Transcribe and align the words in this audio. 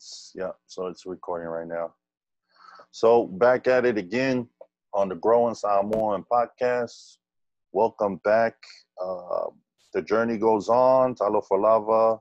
It's 0.00 0.32
yeah. 0.34 0.52
So 0.66 0.86
it's 0.86 1.04
recording 1.04 1.48
right 1.48 1.68
now. 1.68 1.92
So 2.90 3.26
back 3.26 3.68
at 3.68 3.84
it 3.84 3.98
again 3.98 4.48
on 4.94 5.10
the 5.10 5.14
Growing 5.14 5.54
Samoan 5.54 6.24
podcast. 6.32 7.18
Welcome 7.72 8.18
back. 8.24 8.54
Uh, 8.98 9.48
the 9.92 10.00
journey 10.00 10.38
goes 10.38 10.70
on. 10.70 11.16
Talofa 11.16 11.60
lava. 11.60 12.18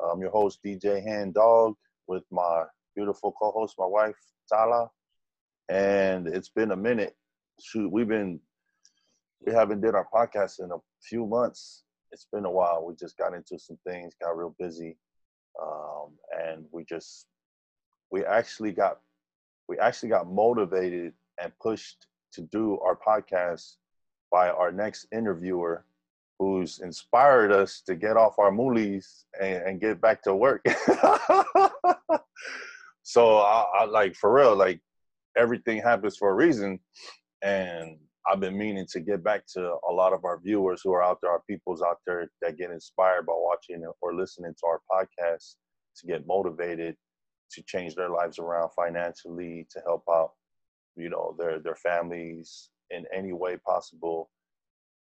I'm 0.00 0.20
your 0.20 0.30
host 0.30 0.60
DJ 0.64 1.04
Hand 1.04 1.34
Dog 1.34 1.74
with 2.06 2.22
my 2.30 2.62
beautiful 2.94 3.32
co-host, 3.32 3.74
my 3.80 3.86
wife 3.86 4.14
Tala, 4.48 4.88
and 5.68 6.28
it's 6.28 6.50
been 6.50 6.70
a 6.70 6.76
minute. 6.76 7.16
Shoot, 7.60 7.90
we've 7.90 8.06
been 8.06 8.38
we 9.44 9.52
haven't 9.52 9.80
did 9.80 9.96
our 9.96 10.06
podcast 10.14 10.62
in 10.62 10.70
a 10.70 10.78
few 11.02 11.26
months. 11.26 11.82
It's 12.12 12.28
been 12.32 12.44
a 12.44 12.50
while. 12.50 12.86
We 12.86 12.94
just 12.94 13.18
got 13.18 13.34
into 13.34 13.58
some 13.58 13.78
things, 13.84 14.14
got 14.22 14.38
real 14.38 14.54
busy, 14.56 14.96
um, 15.60 16.10
and 16.38 16.64
we 16.72 16.84
just 16.84 17.26
we 18.10 18.24
actually 18.24 18.72
got 18.72 19.00
we 19.68 19.78
actually 19.78 20.08
got 20.08 20.30
motivated 20.30 21.12
and 21.40 21.52
pushed 21.60 22.06
to 22.32 22.42
do 22.42 22.78
our 22.80 22.96
podcast 22.96 23.76
by 24.30 24.50
our 24.50 24.72
next 24.72 25.06
interviewer 25.12 25.84
who's 26.38 26.78
inspired 26.80 27.50
us 27.50 27.80
to 27.80 27.94
get 27.96 28.16
off 28.16 28.38
our 28.38 28.50
moolies 28.52 29.24
and, 29.40 29.62
and 29.64 29.80
get 29.80 30.00
back 30.00 30.22
to 30.22 30.34
work. 30.34 30.64
so 33.02 33.38
I, 33.38 33.64
I, 33.80 33.84
like 33.86 34.14
for 34.14 34.32
real, 34.32 34.54
like 34.54 34.80
everything 35.36 35.82
happens 35.82 36.16
for 36.16 36.30
a 36.30 36.34
reason. 36.34 36.78
And 37.42 37.98
I've 38.28 38.40
been 38.40 38.58
meaning 38.58 38.86
to 38.90 39.00
get 39.00 39.24
back 39.24 39.46
to 39.54 39.76
a 39.88 39.92
lot 39.92 40.12
of 40.12 40.24
our 40.24 40.38
viewers 40.38 40.82
who 40.84 40.92
are 40.92 41.02
out 41.02 41.18
there, 41.22 41.30
our 41.30 41.42
peoples 41.48 41.82
out 41.82 41.98
there 42.06 42.28
that 42.42 42.58
get 42.58 42.70
inspired 42.70 43.24
by 43.24 43.32
watching 43.34 43.84
or 44.02 44.14
listening 44.14 44.52
to 44.52 44.66
our 44.66 44.80
podcast 44.90 45.54
to 45.96 46.06
get 46.06 46.26
motivated 46.26 46.96
to 47.52 47.62
change 47.62 47.94
their 47.94 48.10
lives 48.10 48.38
around 48.38 48.70
financially, 48.76 49.66
to 49.70 49.80
help 49.80 50.04
out, 50.10 50.32
you 50.96 51.08
know, 51.08 51.34
their 51.38 51.58
their 51.58 51.76
families 51.76 52.68
in 52.90 53.06
any 53.14 53.32
way 53.32 53.56
possible. 53.66 54.30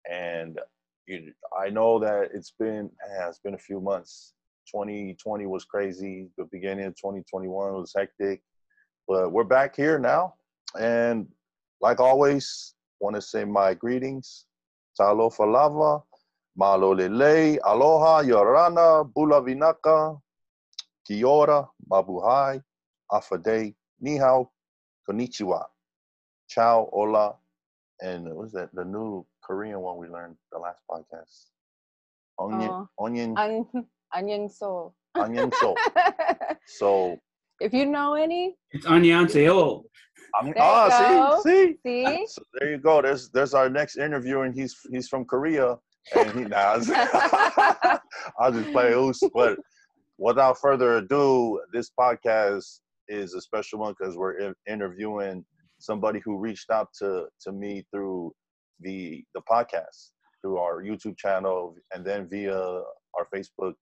And 0.10 0.60
you, 1.06 1.34
I 1.58 1.70
know 1.70 2.00
that 2.00 2.30
it's 2.34 2.54
been 2.58 2.90
man, 3.08 3.28
it's 3.30 3.40
been 3.40 3.56
a 3.56 3.60
few 3.60 3.82
months. 3.82 4.34
2020 4.74 5.46
was 5.46 5.66
crazy. 5.66 6.30
The 6.38 6.46
beginning 6.52 6.86
of 6.86 6.96
2021 6.96 7.74
was 7.74 7.94
hectic, 7.96 8.42
but 9.08 9.32
we're 9.32 9.44
back 9.44 9.76
here 9.76 9.98
now. 10.00 10.36
And 10.80 11.28
like 11.80 12.00
always, 12.00 12.74
want 13.00 13.16
to 13.16 13.22
say 13.22 13.46
my 13.46 13.74
greetings. 13.74 14.46
Talofa 15.00 15.46
lava, 15.52 16.04
malo 16.56 16.94
lele, 16.96 17.60
aloha, 17.64 18.24
yorana, 18.24 19.04
bula 19.14 19.42
vinaka, 19.42 20.20
kiora, 21.10 21.68
mabuhay, 21.90 22.62
afade, 23.12 23.76
nihao, 24.04 24.48
konnichiwa, 25.08 25.66
ciao, 26.50 26.90
hola, 26.92 27.36
and 28.02 28.26
what 28.26 28.38
was 28.38 28.52
that? 28.54 28.70
The 28.74 28.84
new 28.86 29.26
Korean 29.44 29.80
one 29.82 29.98
we 29.98 30.08
learned 30.08 30.36
the 30.52 30.58
last 30.60 30.82
podcast. 30.90 31.52
Onion, 32.40 32.70
Oh. 32.72 32.88
onion, 33.06 33.36
An- 33.38 33.88
onion 34.16 34.50
so. 34.50 34.94
onion 35.16 35.52
so. 35.60 35.76
So, 36.80 37.18
If 37.60 37.74
you 37.74 37.86
know 37.86 38.14
any, 38.14 38.56
It's 38.72 38.86
Anyanseo. 38.86 39.84
I 39.84 39.88
There 40.42 40.48
you 40.50 40.54
ah, 40.60 41.30
go. 41.36 41.42
see, 41.44 41.78
see. 41.84 42.06
see? 42.06 42.26
So 42.28 42.42
there 42.60 42.72
you 42.72 42.78
go. 42.78 43.02
There's 43.02 43.30
there's 43.30 43.54
our 43.54 43.70
next 43.70 43.98
interview, 43.98 44.42
and 44.42 44.54
he's 44.54 44.76
he's 44.92 45.08
from 45.08 45.26
Korea, 45.26 45.78
and 46.16 46.32
he 46.32 46.46
nah, 46.46 46.80
I'll 48.40 48.52
just 48.52 48.72
play 48.72 48.94
loose. 48.94 49.22
But 49.34 49.60
without 50.18 50.60
further 50.60 50.98
ado, 50.98 51.62
this 51.74 51.92
podcast 52.00 52.80
is 53.08 53.34
a 53.34 53.42
special 53.42 53.80
one 53.80 53.96
because 53.98 54.18
we're 54.18 54.38
in- 54.40 54.56
interviewing 54.68 55.46
somebody 55.80 56.20
who 56.24 56.38
reached 56.38 56.70
out 56.70 56.90
to 57.00 57.28
to 57.42 57.52
me 57.52 57.86
through 57.92 58.34
the 58.80 59.24
the 59.34 59.42
podcast, 59.42 60.12
through 60.42 60.58
our 60.58 60.84
YouTube 60.84 61.18
channel, 61.18 61.76
and 61.94 62.06
then 62.06 62.28
via 62.30 62.58
our 62.58 63.28
Facebook, 63.34 63.74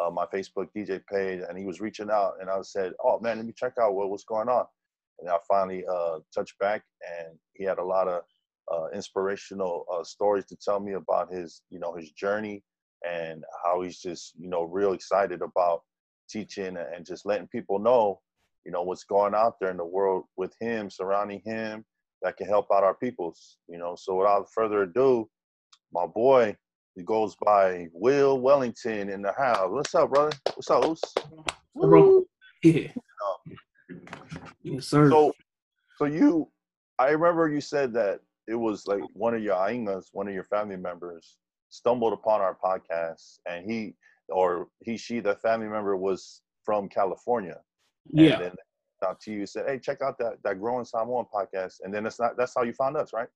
uh, 0.00 0.10
my 0.10 0.26
Facebook 0.26 0.68
DJ 0.76 1.00
page, 1.10 1.42
and 1.48 1.58
he 1.58 1.64
was 1.64 1.80
reaching 1.80 2.10
out, 2.10 2.34
and 2.40 2.50
I 2.50 2.60
said, 2.62 2.92
"Oh 3.02 3.18
man, 3.20 3.38
let 3.38 3.46
me 3.46 3.52
check 3.56 3.72
out 3.80 3.94
what 3.94 4.10
what's 4.10 4.24
going 4.24 4.48
on." 4.48 4.66
And 5.20 5.28
I 5.28 5.36
finally 5.46 5.84
uh, 5.86 6.18
touched 6.34 6.58
back, 6.58 6.82
and 7.02 7.38
he 7.54 7.64
had 7.64 7.78
a 7.78 7.84
lot 7.84 8.08
of 8.08 8.22
uh, 8.72 8.88
inspirational 8.94 9.84
uh, 9.92 10.04
stories 10.04 10.46
to 10.46 10.56
tell 10.56 10.80
me 10.80 10.94
about 10.94 11.32
his, 11.32 11.62
you 11.70 11.78
know, 11.78 11.94
his 11.94 12.10
journey 12.12 12.62
and 13.08 13.44
how 13.64 13.82
he's 13.82 13.98
just, 13.98 14.34
you 14.38 14.48
know, 14.48 14.62
real 14.62 14.92
excited 14.92 15.42
about 15.42 15.82
teaching 16.28 16.76
and 16.76 17.04
just 17.04 17.26
letting 17.26 17.48
people 17.48 17.78
know, 17.78 18.20
you 18.64 18.72
know, 18.72 18.82
what's 18.82 19.04
going 19.04 19.34
out 19.34 19.54
there 19.60 19.70
in 19.70 19.76
the 19.76 19.84
world 19.84 20.24
with 20.36 20.54
him, 20.60 20.90
surrounding 20.90 21.42
him, 21.44 21.84
that 22.22 22.36
can 22.36 22.46
help 22.46 22.66
out 22.72 22.84
our 22.84 22.94
peoples, 22.94 23.58
you 23.68 23.78
know. 23.78 23.96
So 23.96 24.16
without 24.16 24.48
further 24.54 24.82
ado, 24.82 25.28
my 25.92 26.06
boy, 26.06 26.56
he 26.94 27.02
goes 27.02 27.34
by 27.44 27.88
Will 27.92 28.40
Wellington 28.40 29.08
in 29.08 29.22
the 29.22 29.32
house. 29.32 29.68
What's 29.70 29.94
up, 29.94 30.10
brother? 30.10 30.36
What's 30.54 30.70
up, 30.70 30.84
Oos? 30.84 31.00
Bro. 31.74 32.24
Yeah. 32.62 32.88
Yes, 34.62 34.86
sir. 34.86 35.10
So, 35.10 35.32
so 35.98 36.04
you, 36.06 36.48
I 36.98 37.10
remember 37.10 37.48
you 37.48 37.60
said 37.60 37.92
that 37.94 38.20
it 38.46 38.54
was 38.54 38.86
like 38.86 39.02
one 39.12 39.34
of 39.34 39.42
your 39.42 39.56
aingas, 39.56 40.06
one 40.12 40.28
of 40.28 40.34
your 40.34 40.44
family 40.44 40.76
members, 40.76 41.36
stumbled 41.68 42.12
upon 42.12 42.40
our 42.40 42.56
podcast, 42.62 43.38
and 43.48 43.70
he 43.70 43.94
or 44.28 44.68
he, 44.80 44.96
she, 44.96 45.20
the 45.20 45.36
family 45.36 45.68
member 45.68 45.96
was 45.96 46.42
from 46.64 46.88
California. 46.88 47.58
Yeah. 48.12 48.34
And 48.34 48.42
then 48.42 48.52
out 49.02 49.20
to 49.20 49.32
you 49.32 49.46
said, 49.46 49.66
"Hey, 49.66 49.78
check 49.78 50.02
out 50.02 50.18
that 50.18 50.34
that 50.44 50.60
Growing 50.60 50.84
Samoan 50.84 51.26
podcast," 51.32 51.76
and 51.82 51.92
then 51.94 52.04
that's 52.04 52.20
not 52.20 52.36
that's 52.36 52.52
how 52.54 52.62
you 52.62 52.72
found 52.72 52.96
us, 52.96 53.12
right? 53.12 53.28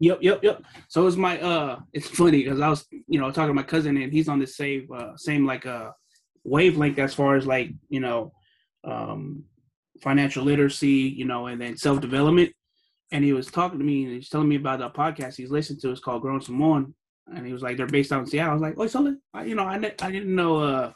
Yep, 0.00 0.18
yep, 0.22 0.40
yep. 0.42 0.62
So 0.88 1.06
it's 1.06 1.16
my 1.16 1.40
uh 1.40 1.80
it's 1.92 2.08
funny 2.08 2.42
because 2.42 2.60
I 2.60 2.68
was, 2.68 2.86
you 3.06 3.20
know, 3.20 3.30
talking 3.30 3.50
to 3.50 3.54
my 3.54 3.62
cousin 3.62 3.96
and 3.96 4.12
he's 4.12 4.28
on 4.28 4.38
the 4.38 4.46
same 4.46 4.88
uh 4.94 5.16
same 5.16 5.46
like 5.46 5.66
uh 5.66 5.90
wavelength 6.42 6.98
as 6.98 7.14
far 7.14 7.36
as 7.36 7.46
like, 7.46 7.70
you 7.88 8.00
know, 8.00 8.32
um 8.84 9.44
financial 10.02 10.44
literacy, 10.44 10.88
you 10.88 11.24
know, 11.24 11.46
and 11.46 11.60
then 11.60 11.76
self 11.76 12.00
development. 12.00 12.52
And 13.12 13.24
he 13.24 13.32
was 13.32 13.46
talking 13.46 13.78
to 13.78 13.84
me 13.84 14.04
and 14.04 14.14
he's 14.14 14.28
telling 14.28 14.48
me 14.48 14.56
about 14.56 14.80
the 14.80 14.90
podcast 14.90 15.36
he's 15.36 15.50
listened 15.50 15.80
to. 15.82 15.90
It's 15.90 16.00
called 16.00 16.22
Growing 16.22 16.40
Samoan. 16.40 16.94
And 17.32 17.46
he 17.46 17.52
was 17.52 17.62
like, 17.62 17.76
they're 17.76 17.86
based 17.86 18.12
out 18.12 18.20
in 18.20 18.26
Seattle. 18.26 18.50
I 18.50 18.54
was 18.54 18.62
like, 18.62 18.74
oh, 18.76 18.86
so 18.86 19.16
I, 19.32 19.44
you 19.44 19.54
know, 19.54 19.64
I, 19.64 19.76
I 19.76 20.10
didn't 20.10 20.34
know, 20.34 20.56
uh, 20.56 20.92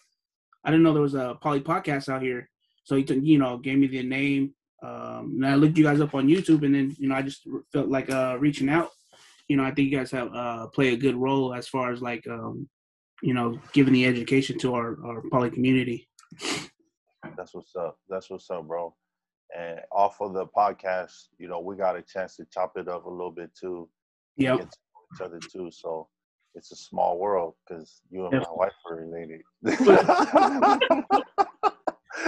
I 0.65 0.71
didn't 0.71 0.83
know 0.83 0.93
there 0.93 1.03
was 1.03 1.15
a 1.15 1.39
poly 1.41 1.61
podcast 1.61 2.09
out 2.09 2.23
here. 2.23 2.49
So 2.85 2.97
he 2.97 3.05
took, 3.05 3.19
you 3.23 3.39
know, 3.39 3.59
gave 3.59 3.79
me 3.79 3.87
the 3.87 4.03
name. 4.03 4.55
Um, 4.83 5.35
and 5.37 5.47
I 5.47 5.55
looked 5.57 5.77
you 5.77 5.85
guys 5.85 6.01
up 6.01 6.15
on 6.15 6.29
YouTube, 6.29 6.65
and 6.65 6.75
then 6.75 6.97
you 6.99 7.09
know, 7.09 7.15
I 7.15 7.23
just 7.23 7.47
felt 7.73 7.89
like 7.89 8.11
uh 8.11 8.37
reaching 8.39 8.69
out. 8.69 8.91
You 9.49 9.57
know, 9.57 9.65
I 9.65 9.73
think 9.73 9.91
you 9.91 9.99
guys 9.99 10.11
have 10.13 10.33
uh 10.33 10.69
play 10.69 10.93
a 10.93 10.97
good 10.97 11.17
role 11.17 11.53
as 11.53 11.69
far 11.69 11.93
as 11.93 12.01
like 12.01 12.27
um, 12.29 12.69
you 13.23 13.35
know, 13.35 13.59
giving 13.73 13.93
the 13.93 14.07
education 14.07 14.59
to 14.61 14.75
our 14.75 14.97
our 15.05 15.23
poly 15.31 15.51
community. 15.51 16.09
That's 17.37 17.55
what's 17.55 17.75
up. 17.77 17.99
That's 18.09 18.31
what's 18.31 18.51
up, 18.51 18.67
bro. 18.67 18.95
And 19.57 19.81
off 19.93 20.21
of 20.21 20.35
the 20.35 20.47
podcast, 20.47 21.29
you 21.39 21.49
know, 21.49 21.61
we 21.61 21.77
got 21.77 21.97
a 21.97 22.03
chance 22.03 22.37
to 22.37 22.47
chop 22.53 22.73
it 22.77 22.89
up 22.89 23.07
a 23.07 23.11
little 23.11 23.31
bit 23.31 23.51
too. 23.59 23.89
Yeah. 24.37 24.57
get 24.57 24.71
to 24.71 24.77
each 25.15 25.21
other 25.23 25.41
too. 25.53 25.71
So 25.73 26.09
it's 26.55 26.71
a 26.73 26.77
small 26.77 27.19
world 27.19 27.55
because 27.67 28.03
you 28.11 28.25
and 28.25 28.35
Yep. 28.35 28.43
my 28.43 28.53
wife 28.53 28.73
are 28.91 28.97
related. 28.97 29.43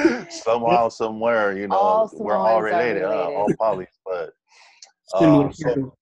Somehow, 0.31 0.89
somewhere, 0.89 1.57
you 1.59 1.69
know, 1.69 1.77
All 1.77 2.11
we're 2.15 2.37
all 2.37 2.47
Samoans 2.47 2.73
are 2.73 2.79
related, 2.79 3.03
uh, 3.05 3.31
all 3.31 3.49
polys. 3.61 3.87
But 4.07 4.33
Similar 5.19 5.47
um, 5.47 5.53
so, 5.53 5.97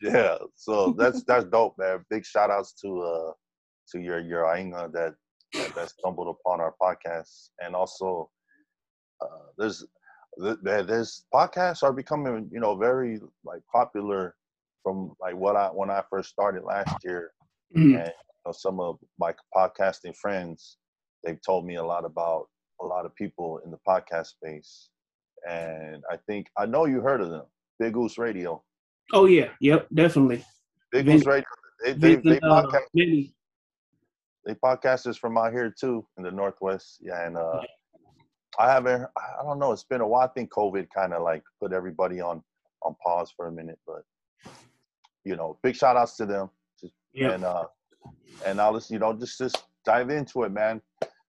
yeah, 0.00 0.36
so 0.54 0.92
that's 0.96 1.22
that's 1.28 1.44
dope, 1.46 1.76
man. 1.78 2.04
Big 2.10 2.24
shout 2.24 2.50
outs 2.50 2.72
to 2.82 3.00
uh 3.00 3.32
to 3.90 4.00
your 4.00 4.20
your 4.20 4.44
Ainga 4.44 4.92
that, 4.92 5.14
that 5.54 5.74
that 5.74 5.90
stumbled 5.90 6.28
upon 6.28 6.60
our 6.60 6.74
podcast, 6.80 7.50
and 7.60 7.74
also 7.74 8.30
uh, 9.22 9.38
there's 9.58 9.84
th- 10.42 10.58
there- 10.62 10.82
there's 10.82 11.24
podcasts 11.34 11.82
are 11.82 11.92
becoming 11.92 12.48
you 12.52 12.60
know 12.60 12.74
very 12.76 13.20
like 13.44 13.62
popular 13.72 14.34
from 14.82 15.14
like 15.20 15.36
what 15.36 15.56
I 15.56 15.68
when 15.68 15.90
I 15.90 16.02
first 16.10 16.28
started 16.30 16.64
last 16.64 16.94
year, 17.04 17.32
Mhm. 17.76 17.98
and 18.00 18.06
you 18.08 18.42
know, 18.46 18.52
some 18.52 18.80
of 18.80 18.98
my 19.18 19.34
podcasting 19.54 20.16
friends 20.16 20.78
they've 21.24 21.40
told 21.46 21.64
me 21.64 21.76
a 21.76 21.84
lot 21.84 22.04
about 22.04 22.48
a 22.80 22.84
lot 22.84 23.06
of 23.06 23.14
people 23.14 23.58
in 23.64 23.70
the 23.70 23.78
podcast 23.86 24.26
space, 24.26 24.90
and 25.48 26.02
I 26.10 26.16
think 26.26 26.48
I 26.58 26.66
know 26.66 26.86
you 26.86 27.00
heard 27.00 27.20
of 27.20 27.30
them, 27.30 27.46
Big 27.78 27.92
Goose 27.94 28.18
Radio. 28.18 28.62
Oh 29.12 29.26
yeah, 29.26 29.50
yep, 29.60 29.86
definitely. 29.94 30.44
Big 30.90 31.06
Goose 31.06 31.26
Radio. 31.26 31.44
They 31.84 31.92
they, 31.92 32.16
they 32.16 32.40
uh, 32.40 32.62
podcast 32.62 32.86
Vinny. 32.94 33.34
they 34.44 34.54
podcasters 34.54 35.16
from 35.18 35.38
out 35.38 35.52
here 35.52 35.70
too 35.70 36.06
in 36.16 36.24
the 36.24 36.30
northwest. 36.30 36.98
Yeah, 37.00 37.26
and 37.26 37.36
uh, 37.36 37.60
I 38.58 38.70
haven't. 38.70 39.06
I 39.16 39.42
don't 39.42 39.58
know. 39.58 39.72
It's 39.72 39.84
been 39.84 40.00
a 40.00 40.06
while. 40.06 40.22
I 40.22 40.28
think 40.28 40.50
COVID 40.52 40.88
kind 40.94 41.12
of 41.12 41.22
like 41.22 41.42
put 41.60 41.72
everybody 41.72 42.20
on 42.20 42.42
on 42.82 42.94
pause 43.02 43.32
for 43.36 43.46
a 43.46 43.52
minute, 43.52 43.78
but 43.86 44.02
you 45.24 45.36
know, 45.36 45.58
big 45.62 45.76
shout 45.76 45.96
outs 45.96 46.16
to 46.16 46.26
them. 46.26 46.50
Just, 46.80 46.94
Yep. 47.14 47.34
And 47.34 47.44
uh, 47.44 47.64
and 48.46 48.56
now 48.56 48.70
let's 48.70 48.90
you 48.90 48.98
know 48.98 49.12
just 49.12 49.38
just 49.38 49.64
dive 49.84 50.10
into 50.10 50.44
it, 50.44 50.52
man. 50.52 50.80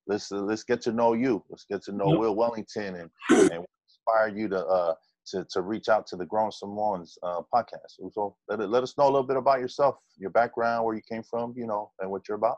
let's 0.08 0.31
uh, 0.31 0.38
let's 0.42 0.64
get 0.64 0.81
to 0.81 0.92
know 0.92 1.14
you. 1.14 1.44
Let's 1.50 1.66
get 1.70 1.84
to 1.84 1.92
know 1.92 2.10
Yep. 2.12 2.20
Will 2.20 2.36
Wellington 2.36 2.96
and 2.96 3.10
and 3.52 3.66
inspire 3.88 4.30
you 4.36 4.48
to 4.50 4.66
uh 4.66 4.94
to 5.28 5.46
to 5.52 5.62
reach 5.62 5.90
out 5.90 6.08
to 6.08 6.16
the 6.16 6.25
Grown 6.25 6.52
Samoans 6.52 7.18
uh, 7.24 7.42
podcast. 7.54 8.00
So 8.12 8.36
let 8.50 8.60
it, 8.60 8.68
let 8.68 8.84
us 8.84 8.98
know 8.98 9.06
a 9.06 9.12
little 9.12 9.24
bit 9.24 9.38
about 9.38 9.60
yourself, 9.60 9.96
your 10.18 10.30
background, 10.31 10.86
where 10.86 10.96
you 10.96 11.02
came 11.10 11.24
from, 11.24 11.54
you 11.56 11.66
know, 11.68 11.92
and 12.00 12.10
what 12.12 12.28
you're 12.28 12.38
about. 12.38 12.58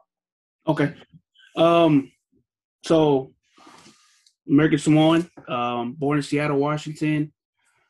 Okay. 0.67 0.95
Um, 1.57 2.11
so 2.83 3.33
American 4.49 4.79
Samoan, 4.79 5.29
um, 5.47 5.93
born 5.93 6.17
in 6.17 6.23
Seattle, 6.23 6.57
Washington. 6.57 7.31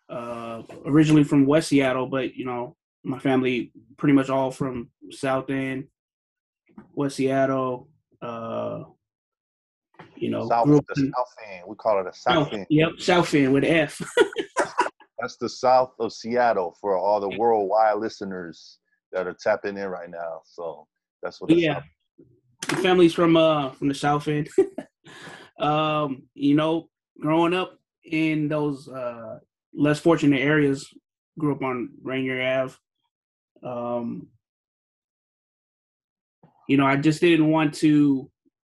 Uh, 0.08 0.62
originally 0.86 1.24
from 1.24 1.48
West 1.48 1.70
Seattle, 1.70 2.06
but 2.06 2.36
you 2.36 2.46
know, 2.46 2.76
my 3.04 3.18
family 3.18 3.72
pretty 3.98 4.14
much 4.14 4.30
all 4.30 4.52
from 4.52 4.90
South 5.10 5.50
End, 5.50 5.86
West 6.94 7.16
Seattle. 7.16 7.90
Uh, 8.22 8.84
you 10.16 10.30
know, 10.30 10.48
South, 10.48 10.68
the 10.68 10.84
in- 10.98 11.12
South 11.12 11.34
End. 11.52 11.64
We 11.68 11.76
call 11.76 12.00
it 12.00 12.08
a 12.08 12.14
South 12.14 12.46
South- 12.46 12.54
End. 12.54 12.68
Yep, 12.70 12.92
South 13.00 13.34
End 13.34 13.52
with 13.54 13.64
an 13.64 13.72
F. 13.72 14.00
That's 15.20 15.38
the 15.38 15.50
south 15.50 15.94
of 16.00 16.14
Seattle 16.14 16.78
for 16.80 16.98
all 16.98 17.20
the 17.20 17.36
worldwide 17.40 17.98
listeners 17.98 18.78
that 19.12 19.26
are 19.26 19.34
tapping 19.34 19.78
in 19.78 19.88
right 19.88 20.10
now. 20.10 20.42
So 20.46 20.88
that's 21.24 21.40
what. 21.42 21.50
yeah, 21.50 21.82
family's 22.84 23.14
from 23.14 23.38
uh 23.38 23.72
from 23.72 23.88
the 23.88 23.96
South 23.96 24.28
End. 24.28 24.50
um, 25.60 26.24
you 26.34 26.56
know, 26.56 26.90
growing 27.20 27.54
up 27.54 27.78
in 28.04 28.48
those 28.48 28.88
uh 28.88 29.40
less 29.74 30.00
fortunate 30.00 30.42
areas, 30.42 30.94
grew 31.38 31.56
up 31.56 31.64
on 31.64 31.90
Rainier 32.02 32.42
Ave. 32.42 32.76
Um, 33.64 34.28
you 36.68 36.78
know, 36.78 36.86
I 36.86 36.96
just 36.98 37.22
didn't 37.22 37.50
want 37.50 37.74
to 37.76 38.30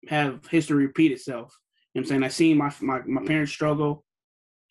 have 0.08 0.46
history 0.48 0.86
repeat 0.86 1.12
itself. 1.12 1.58
You 1.94 2.02
know 2.02 2.04
I'm 2.04 2.10
saying? 2.10 2.24
I 2.24 2.28
seen 2.30 2.58
my 2.58 2.74
my, 2.82 3.02
my 3.06 3.24
parents 3.26 3.52
struggle 3.52 4.04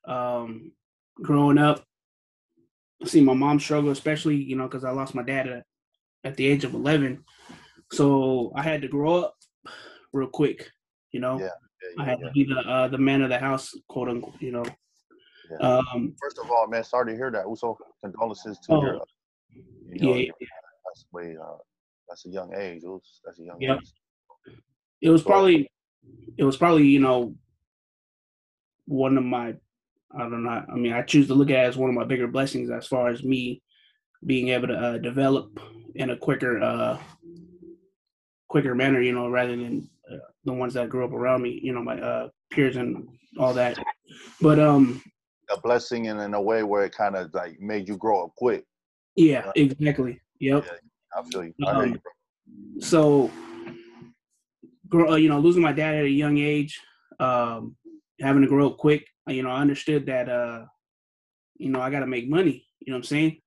um 0.06 0.72
growing 1.20 1.58
up. 1.58 1.84
I 3.02 3.06
seen 3.06 3.24
my 3.24 3.34
mom 3.34 3.60
struggle, 3.60 3.90
especially, 3.90 4.36
you 4.36 4.56
know, 4.56 4.64
because 4.68 4.84
I 4.84 4.90
lost 4.90 5.14
my 5.14 5.22
dad 5.22 5.48
at, 5.48 5.64
at 6.24 6.36
the 6.36 6.46
age 6.46 6.64
of 6.64 6.74
11. 6.74 7.24
So 7.90 8.52
I 8.54 8.62
had 8.62 8.82
to 8.82 8.88
grow 8.88 9.24
up 9.24 9.34
real 10.12 10.28
quick, 10.28 10.70
you 11.10 11.20
know. 11.20 11.40
Yeah, 11.40 11.48
I 11.98 12.04
had 12.04 12.18
yeah, 12.20 12.26
to 12.26 12.32
be 12.32 12.44
the 12.44 12.58
uh, 12.60 12.88
the 12.88 12.98
man 12.98 13.22
of 13.22 13.28
the 13.28 13.38
house, 13.38 13.74
quote 13.88 14.08
unquote, 14.08 14.40
you 14.40 14.52
know. 14.52 14.64
yeah. 15.50 15.58
Um, 15.58 16.14
First 16.20 16.38
of 16.38 16.50
all, 16.50 16.66
man, 16.68 16.84
sorry 16.84 17.12
to 17.12 17.16
hear 17.16 17.30
that. 17.30 17.44
Also, 17.44 17.76
condolences 18.02 18.58
to 18.60 18.72
Oh. 18.72 18.80
your. 18.82 18.96
uh, 18.96 19.04
You 19.88 20.00
know, 20.06 20.14
Yeah, 20.16 20.32
That's 20.86 21.06
way. 21.12 21.36
Uh, 21.36 21.56
that's 22.08 22.26
a 22.26 22.30
young 22.30 22.52
age. 22.54 22.82
It 22.84 22.88
was, 22.88 23.20
that's 23.24 23.38
a 23.40 23.42
young 23.44 23.60
Yep. 23.60 23.78
age. 23.78 23.92
it 25.00 25.10
was 25.10 25.22
Go 25.22 25.30
probably 25.30 25.70
it 26.38 26.44
was 26.44 26.56
probably 26.56 26.86
you 26.86 27.00
know 27.00 27.34
one 28.86 29.16
of 29.18 29.24
my 29.24 29.54
I 30.14 30.18
don't 30.18 30.44
know. 30.44 30.64
I 30.70 30.74
mean, 30.74 30.92
I 30.92 31.02
choose 31.02 31.26
to 31.28 31.34
look 31.34 31.48
at 31.50 31.64
it 31.64 31.68
as 31.68 31.76
one 31.78 31.88
of 31.88 31.96
my 31.96 32.04
bigger 32.04 32.26
blessings 32.26 32.70
as 32.70 32.86
far 32.86 33.08
as 33.08 33.22
me 33.22 33.62
being 34.26 34.48
able 34.48 34.68
to 34.68 34.74
uh, 34.74 34.98
develop 34.98 35.58
in 35.94 36.10
a 36.10 36.16
quicker 36.16 36.60
uh, 36.62 36.98
quicker 38.48 38.74
manner, 38.74 39.00
you 39.00 39.12
know, 39.14 39.28
rather 39.30 39.56
than 39.56 39.88
the 40.44 40.52
ones 40.52 40.74
that 40.74 40.88
grew 40.88 41.04
up 41.04 41.12
around 41.12 41.42
me, 41.42 41.60
you 41.62 41.72
know, 41.72 41.82
my 41.82 42.00
uh, 42.00 42.28
peers 42.50 42.76
and 42.76 43.08
all 43.38 43.54
that. 43.54 43.78
But 44.40 44.58
um, 44.58 45.02
A 45.50 45.60
blessing, 45.60 46.08
and 46.08 46.20
in 46.20 46.34
a 46.34 46.40
way 46.42 46.62
where 46.62 46.84
it 46.84 46.92
kind 46.92 47.16
of 47.16 47.32
like 47.34 47.60
made 47.60 47.88
you 47.88 47.96
grow 47.96 48.24
up 48.24 48.34
quick. 48.36 48.64
yeah, 49.16 49.46
Right. 49.46 49.56
exactly. 49.56 50.20
Yep. 50.40 50.66
I 51.16 51.22
feel 51.30 51.44
you. 51.44 51.54
I 51.66 51.70
Um, 51.70 51.92
you, 51.92 52.80
so 52.80 53.30
grow, 54.88 55.12
uh, 55.12 55.16
you 55.16 55.28
know 55.28 55.38
losing 55.40 55.62
my 55.62 55.72
dad 55.72 55.94
at 55.94 56.04
a 56.04 56.08
young 56.08 56.38
age 56.38 56.80
um 57.20 57.76
having 58.20 58.42
to 58.42 58.48
grow 58.48 58.68
up 58.68 58.76
quick 58.76 59.06
you 59.26 59.42
know 59.42 59.50
i 59.50 59.60
understood 59.60 60.06
that 60.06 60.28
uh 60.28 60.64
you 61.56 61.70
know 61.70 61.80
i 61.80 61.90
got 61.90 62.00
to 62.00 62.06
make 62.06 62.28
money 62.28 62.66
you 62.80 62.92
know 62.92 62.96
what 62.96 62.98
i'm 62.98 63.04
saying 63.04 63.40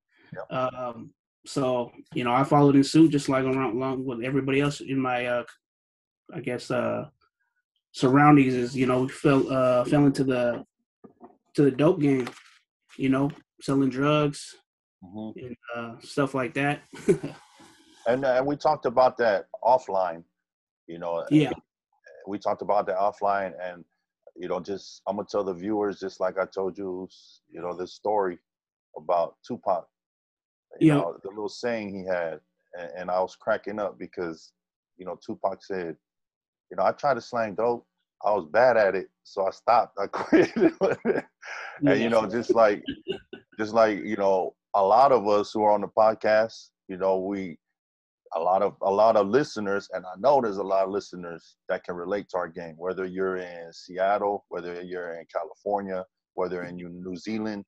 um 0.49 1.11
so 1.45 1.91
you 2.13 2.23
know 2.23 2.33
i 2.33 2.43
followed 2.43 2.75
in 2.75 2.83
suit 2.83 3.11
just 3.11 3.29
like 3.29 3.43
around 3.43 3.75
along 3.75 4.03
with 4.05 4.23
everybody 4.23 4.59
else 4.61 4.81
in 4.81 4.99
my 4.99 5.25
uh 5.25 5.43
i 6.33 6.39
guess 6.39 6.71
uh 6.71 7.05
surroundings 7.91 8.53
is 8.53 8.75
you 8.75 8.85
know 8.85 9.01
we 9.03 9.09
fell 9.09 9.49
uh 9.51 9.83
fell 9.85 10.05
into 10.05 10.23
the 10.23 10.63
to 11.53 11.63
the 11.63 11.71
dope 11.71 11.99
game 11.99 12.27
you 12.97 13.09
know 13.09 13.29
selling 13.61 13.89
drugs 13.89 14.55
Mhm. 15.03 15.33
and 15.37 15.55
uh 15.75 15.95
stuff 16.01 16.33
like 16.33 16.53
that 16.53 16.81
And 18.07 18.23
uh, 18.23 18.35
and 18.37 18.45
we 18.45 18.55
talked 18.55 18.85
about 18.85 19.17
that 19.17 19.47
offline. 19.63 20.23
You 20.85 20.99
know, 20.99 21.25
yeah 21.31 21.49
we 22.27 22.37
talked 22.37 22.61
about 22.61 22.85
that 22.85 22.97
offline, 22.97 23.53
and 23.59 23.83
you 24.35 24.47
know, 24.47 24.59
just 24.59 25.01
I'm 25.07 25.15
gonna 25.15 25.27
tell 25.27 25.43
the 25.43 25.55
viewers, 25.55 25.99
just 25.99 26.19
like 26.19 26.37
I 26.37 26.45
told 26.45 26.77
you, 26.77 27.07
you 27.49 27.61
know, 27.61 27.75
this 27.75 27.93
story 27.93 28.37
about 28.95 29.37
Tupac. 29.47 29.87
You 30.79 30.87
Yeah. 30.89 30.95
know, 30.97 31.17
the 31.23 31.29
little 31.29 31.49
saying 31.49 31.95
he 31.95 32.05
had, 32.05 32.41
and, 32.77 32.91
and 32.95 33.09
I 33.09 33.19
was 33.21 33.35
cracking 33.35 33.79
up 33.79 33.97
because, 33.97 34.51
you 34.97 35.05
know, 35.07 35.17
Tupac 35.25 35.63
said, 35.63 35.97
you 36.69 36.77
know, 36.77 36.83
I 36.83 36.91
tried 36.91 37.15
to 37.15 37.21
slang 37.21 37.55
dope. 37.55 37.85
I 38.23 38.31
was 38.31 38.47
bad 38.51 38.77
at 38.77 38.95
it, 38.95 39.07
so 39.23 39.45
I 39.45 39.51
stopped. 39.51 39.97
I 39.99 40.07
quit. 40.11 40.51
and 40.55 42.01
you 42.01 42.09
know, 42.09 42.25
just 42.25 42.53
like, 42.55 42.83
just 43.59 43.73
like 43.73 44.03
you 44.03 44.15
know, 44.15 44.55
a 44.73 44.83
lot 44.83 45.11
of 45.11 45.27
us 45.27 45.51
who 45.51 45.63
are 45.63 45.71
on 45.71 45.81
the 45.81 45.87
podcast, 45.87 46.69
you 46.87 46.97
know, 46.97 47.19
we 47.19 47.57
a 48.35 48.39
lot 48.39 48.61
of 48.61 48.75
a 48.81 48.91
lot 48.91 49.15
of 49.15 49.27
listeners, 49.27 49.87
and 49.93 50.05
I 50.05 50.19
know 50.19 50.41
there's 50.41 50.57
a 50.57 50.63
lot 50.63 50.85
of 50.85 50.91
listeners 50.91 51.55
that 51.69 51.83
can 51.83 51.95
relate 51.95 52.27
to 52.29 52.37
our 52.37 52.49
game. 52.49 52.75
Whether 52.77 53.05
you're 53.05 53.37
in 53.37 53.71
Seattle, 53.71 54.45
whether 54.49 54.81
you're 54.81 55.19
in 55.19 55.25
California, 55.33 56.03
whether 56.33 56.63
in 56.63 56.75
New 56.75 57.15
Zealand, 57.15 57.63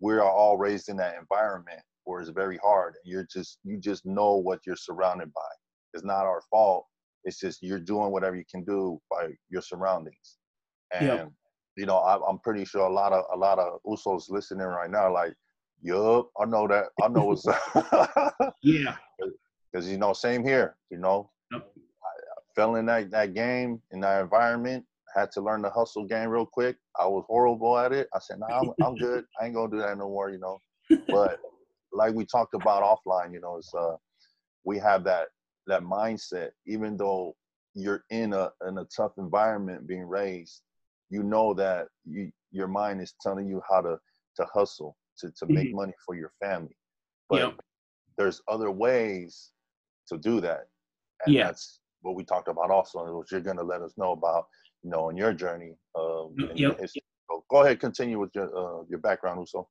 we 0.00 0.14
are 0.14 0.22
all 0.22 0.56
raised 0.56 0.88
in 0.88 0.96
that 0.98 1.16
environment 1.18 1.80
where 2.04 2.20
it's 2.20 2.30
very 2.30 2.58
hard. 2.58 2.94
And 3.02 3.12
You're 3.12 3.26
just 3.30 3.58
you 3.64 3.78
just 3.78 4.06
know 4.06 4.36
what 4.36 4.60
you're 4.66 4.76
surrounded 4.76 5.32
by. 5.34 5.42
It's 5.94 6.04
not 6.04 6.24
our 6.24 6.42
fault. 6.50 6.86
It's 7.26 7.38
just 7.40 7.62
you're 7.62 7.80
doing 7.80 8.10
whatever 8.12 8.36
you 8.36 8.44
can 8.50 8.64
do 8.64 8.98
by 9.10 9.28
your 9.50 9.60
surroundings. 9.60 10.38
And 10.94 11.04
Yeah. 11.04 11.24
you 11.76 11.84
know, 11.84 11.98
I, 11.98 12.18
I'm 12.26 12.38
pretty 12.38 12.64
sure 12.64 12.82
a 12.86 12.92
lot 12.92 13.12
of 13.12 13.24
a 13.34 13.36
lot 13.36 13.58
of 13.58 13.80
Usos 13.86 14.30
listening 14.30 14.66
right 14.66 14.90
now, 14.90 15.12
like, 15.12 15.34
yup, 15.82 16.30
I 16.40 16.46
know 16.46 16.66
that. 16.68 16.86
I 17.02 17.08
know 17.08 17.26
what's 17.26 17.44
yeah 18.62 18.96
because 19.76 19.90
you 19.90 19.98
know, 19.98 20.12
same 20.12 20.42
here. 20.44 20.76
You 20.90 20.98
know, 20.98 21.30
Yep. 21.52 21.66
I 21.76 22.40
fell 22.54 22.76
in 22.76 22.86
that 22.86 23.10
that 23.10 23.34
game 23.34 23.82
in 23.90 24.00
that 24.00 24.22
environment. 24.22 24.84
Had 25.14 25.32
to 25.32 25.40
learn 25.40 25.62
the 25.62 25.70
hustle 25.70 26.04
game 26.04 26.28
real 26.28 26.44
quick. 26.46 26.76
I 26.98 27.06
was 27.06 27.24
horrible 27.26 27.78
at 27.78 27.92
it. 27.92 28.08
I 28.14 28.18
said, 28.18 28.38
"Nah, 28.38 28.60
I'm, 28.60 28.70
I'm 28.82 28.96
good. 28.96 29.24
I 29.40 29.46
ain't 29.46 29.54
gonna 29.54 29.70
do 29.70 29.78
that 29.78 29.96
no 29.98 30.08
more." 30.08 30.30
You 30.30 30.38
know, 30.38 30.60
but 31.10 31.38
like 31.92 32.14
we 32.14 32.24
talked 32.26 32.54
about 32.54 32.82
offline, 32.82 33.32
you 33.32 33.40
know, 33.40 33.56
it's 33.56 33.72
uh, 33.74 33.96
we 34.64 34.78
have 34.78 35.04
that 35.04 35.28
that 35.66 35.82
mindset. 35.82 36.50
Even 36.66 36.96
though 36.96 37.36
you're 37.74 38.04
in 38.10 38.32
a 38.32 38.50
in 38.66 38.78
a 38.78 38.84
tough 38.84 39.12
environment, 39.18 39.86
being 39.86 40.04
raised, 40.04 40.62
you 41.10 41.22
know 41.22 41.54
that 41.54 41.88
you 42.04 42.30
your 42.52 42.68
mind 42.68 43.00
is 43.00 43.14
telling 43.20 43.46
you 43.48 43.60
how 43.68 43.80
to 43.80 43.98
to 44.36 44.46
hustle 44.52 44.96
to 45.18 45.30
to 45.32 45.46
make 45.46 45.74
money 45.74 45.94
for 46.04 46.14
your 46.14 46.32
family. 46.40 46.76
But 47.28 47.40
Yep. 47.40 47.60
there's 48.18 48.42
other 48.48 48.70
ways 48.70 49.52
to 50.08 50.16
do 50.18 50.40
that. 50.40 50.68
And 51.24 51.34
Yeah. 51.34 51.46
that's 51.46 51.80
what 52.02 52.14
we 52.14 52.24
talked 52.24 52.48
about 52.48 52.70
also, 52.70 53.04
and 53.04 53.16
which 53.16 53.32
you're 53.32 53.40
gonna 53.40 53.62
let 53.62 53.82
us 53.82 53.94
know 53.96 54.12
about, 54.12 54.46
you 54.82 54.90
know, 54.90 55.08
in 55.10 55.16
your 55.16 55.32
journey. 55.32 55.76
Um, 55.94 56.34
Yep, 56.38 56.50
your 56.54 56.70
yep. 56.70 56.80
history. 56.80 57.02
So 57.28 57.44
go 57.48 57.62
ahead, 57.62 57.80
continue 57.80 58.18
with 58.18 58.30
your 58.34 58.48
uh, 58.56 58.84
your 58.88 59.00
background, 59.00 59.40
Uso. 59.40 59.68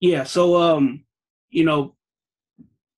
Yeah, 0.00 0.24
so 0.24 0.56
um, 0.56 1.04
you 1.50 1.64
know, 1.64 1.96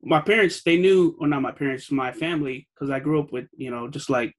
my 0.06 0.20
parents 0.20 0.62
they 0.62 0.78
knew, 0.78 1.16
or 1.20 1.26
not 1.26 1.42
my 1.42 1.50
parents, 1.50 1.90
my 1.90 2.12
family, 2.12 2.68
because 2.72 2.90
I 2.90 3.00
grew 3.00 3.20
up 3.20 3.32
with, 3.32 3.46
you 3.56 3.72
know, 3.72 3.88
just 3.88 4.08
like 4.08 4.32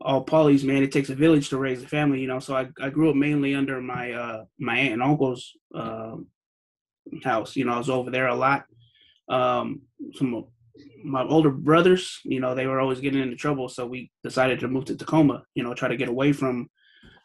all 0.00 0.24
polys, 0.24 0.64
man, 0.64 0.82
it 0.82 0.92
takes 0.92 1.10
a 1.10 1.14
village 1.14 1.50
to 1.50 1.58
raise 1.58 1.82
a 1.82 1.88
family, 1.88 2.20
you 2.20 2.26
know. 2.26 2.38
So 2.38 2.56
I, 2.56 2.68
I 2.80 2.88
grew 2.88 3.10
up 3.10 3.16
mainly 3.16 3.54
under 3.54 3.80
my 3.80 4.12
uh 4.12 4.44
my 4.58 4.78
aunt 4.78 4.94
and 4.94 5.02
uncle's 5.02 5.52
um 5.74 6.28
house. 7.22 7.54
You 7.54 7.66
know, 7.66 7.74
I 7.74 7.78
was 7.78 7.90
over 7.90 8.10
there 8.10 8.28
a 8.28 8.34
lot. 8.34 8.64
Um, 9.28 9.82
some 10.14 10.34
of 10.34 10.44
my 11.04 11.22
older 11.22 11.50
brothers, 11.50 12.20
you 12.24 12.40
know, 12.40 12.54
they 12.54 12.66
were 12.66 12.80
always 12.80 13.00
getting 13.00 13.22
into 13.22 13.36
trouble, 13.36 13.68
so 13.68 13.86
we 13.86 14.10
decided 14.24 14.60
to 14.60 14.68
move 14.68 14.86
to 14.86 14.96
Tacoma. 14.96 15.42
You 15.54 15.64
know, 15.64 15.74
try 15.74 15.88
to 15.88 15.96
get 15.96 16.08
away 16.08 16.32
from, 16.32 16.70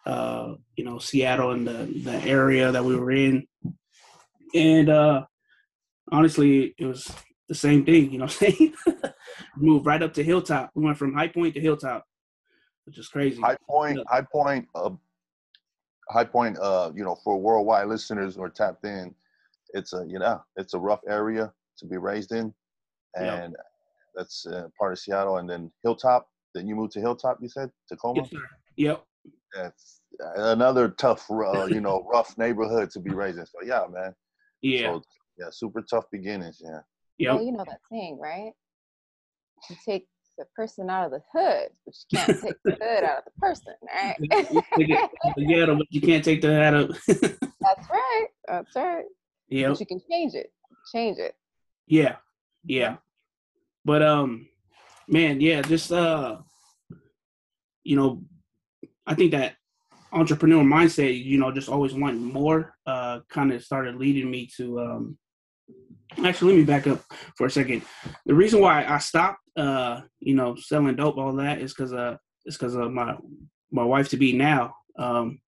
uh, 0.06 0.56
you 0.76 0.84
know, 0.84 1.00
Seattle 1.00 1.52
and 1.52 1.66
the 1.66 1.80
the 2.04 2.18
area 2.26 2.74
that 2.74 2.84
we 2.84 2.98
were 2.98 3.12
in. 3.12 3.48
And 4.54 4.90
uh, 4.90 5.26
honestly, 6.12 6.76
it 6.78 6.86
was 6.86 7.10
the 7.50 7.56
same 7.56 7.86
thing. 7.86 8.12
You 8.12 8.20
know, 8.20 8.26
what 8.26 8.42
I'm 8.42 8.52
saying, 8.52 8.74
moved 9.58 9.86
right 9.86 10.02
up 10.02 10.14
to 10.14 10.24
Hilltop. 10.24 10.72
We 10.76 10.84
went 10.84 10.98
from 10.98 11.14
High 11.14 11.28
Point 11.28 11.54
to 11.56 11.62
Hilltop, 11.62 12.06
which 12.86 12.98
is 12.98 13.08
crazy. 13.08 13.42
High 13.42 13.58
Point, 13.68 13.98
Yeah. 13.98 14.04
High 14.10 14.26
Point, 14.32 14.68
uh, 14.76 14.92
High 16.10 16.26
Point. 16.26 16.58
Uh, 16.60 16.92
you 16.96 17.04
know, 17.04 17.16
for 17.24 17.40
worldwide 17.40 17.88
listeners 17.88 18.36
who 18.36 18.44
are 18.44 18.50
tapped 18.50 18.86
in, 18.86 19.14
it's 19.74 19.94
a 19.94 20.06
you 20.08 20.20
know 20.20 20.42
it's 20.56 20.74
a 20.74 20.80
rough 20.80 21.02
area 21.08 21.52
to 21.78 21.86
be 21.86 21.98
raised 21.98 22.32
in, 22.32 22.54
and 23.16 23.56
that's 24.16 24.46
uh, 24.46 24.68
part 24.78 24.94
of 24.94 25.00
Seattle. 25.00 25.38
And 25.38 25.50
then 25.50 25.72
Hilltop. 25.84 26.30
Then 26.54 26.68
you 26.68 26.76
moved 26.76 26.92
to 26.94 27.00
Hilltop. 27.00 27.40
You 27.42 27.50
said 27.50 27.72
Tacoma. 27.90 28.22
Yes, 28.22 28.30
sir. 28.30 28.38
Yep. 28.76 29.04
That's 29.56 30.02
another 30.36 30.90
tough, 30.90 31.26
uh, 31.32 31.66
you 31.66 31.82
know, 31.82 32.08
rough 32.12 32.38
neighborhood 32.38 32.90
to 32.92 33.00
be 33.00 33.12
raised 33.12 33.40
in. 33.40 33.46
So 33.46 33.60
yeah, 33.66 33.86
man. 33.92 34.14
Yeah. 34.62 34.94
So, 34.94 35.02
yeah, 35.40 35.48
super 35.52 35.82
tough 35.82 36.06
beginnings. 36.12 36.62
Yeah. 36.64 36.80
Yep. 37.18 37.36
Well, 37.36 37.44
you 37.44 37.52
know 37.52 37.66
that 37.68 37.80
saying, 37.92 38.20
right? 38.20 38.54
You 39.70 39.76
take 39.86 40.08
the 40.38 40.46
person 40.56 40.90
out 40.90 41.06
of 41.06 41.12
the 41.12 41.22
hood, 41.32 41.70
but 41.86 41.96
you 42.10 42.18
can't 42.18 42.42
take 42.42 42.56
the 42.66 42.72
hood 42.82 43.04
out 43.04 43.20
of 43.20 43.24
the 43.26 43.40
person, 43.40 43.74
right? 43.94 44.16
You 44.20 44.62
take 44.78 44.90
it 44.90 44.98
out 44.98 45.12
of 45.26 45.34
the 45.36 45.46
ghetto, 45.46 45.76
but 45.76 45.88
you 45.90 46.02
can't 46.02 46.24
take 46.24 46.42
the 46.42 46.54
hat 46.54 46.74
up. 46.74 46.90
That's 47.08 47.90
right. 47.90 48.28
That's 48.48 48.76
right. 48.76 49.06
yep. 49.50 49.72
But 49.72 49.80
you 49.80 49.86
can 49.86 50.02
change 50.10 50.34
it. 50.34 50.52
Change 50.94 51.18
it. 51.20 51.36
Yeah, 51.88 52.16
yeah. 52.66 52.98
But 53.86 54.02
um, 54.02 54.48
man, 55.08 55.40
yeah, 55.42 55.62
just 55.62 55.92
uh, 55.92 56.38
you 57.84 57.96
know, 57.96 58.24
I 59.06 59.14
think 59.14 59.32
that 59.32 59.56
entrepreneur 60.12 60.64
mindset, 60.64 61.24
you 61.24 61.38
know, 61.38 61.52
just 61.52 61.70
always 61.70 61.94
wanting 61.94 62.24
more, 62.24 62.76
uh, 62.86 63.20
kind 63.30 63.52
of 63.52 63.64
started 63.64 63.96
leading 63.96 64.30
me 64.30 64.50
to 64.58 64.80
um. 64.80 65.18
Actually, 66.24 66.54
let 66.54 66.60
me 66.60 66.64
back 66.66 66.88
up 66.88 67.02
for 67.38 67.48
a 67.48 67.52
second. 67.52 67.82
The 68.26 68.34
reason 68.34 68.60
why 68.62 68.86
I 68.86 68.98
stopped, 69.00 69.40
uh, 69.58 70.02
you 70.20 70.36
know, 70.36 70.56
selling 70.56 70.96
dope, 70.96 71.18
all 71.18 71.34
that, 71.34 71.60
is 71.60 71.74
because 71.74 71.94
uh, 71.94 72.18
it's 72.46 72.58
because 72.58 72.76
of 72.76 72.92
my 72.92 73.16
my 73.72 73.84
wife 73.84 74.10
to 74.10 74.18
be 74.18 74.34
now. 74.34 74.76
Um, 74.98 75.40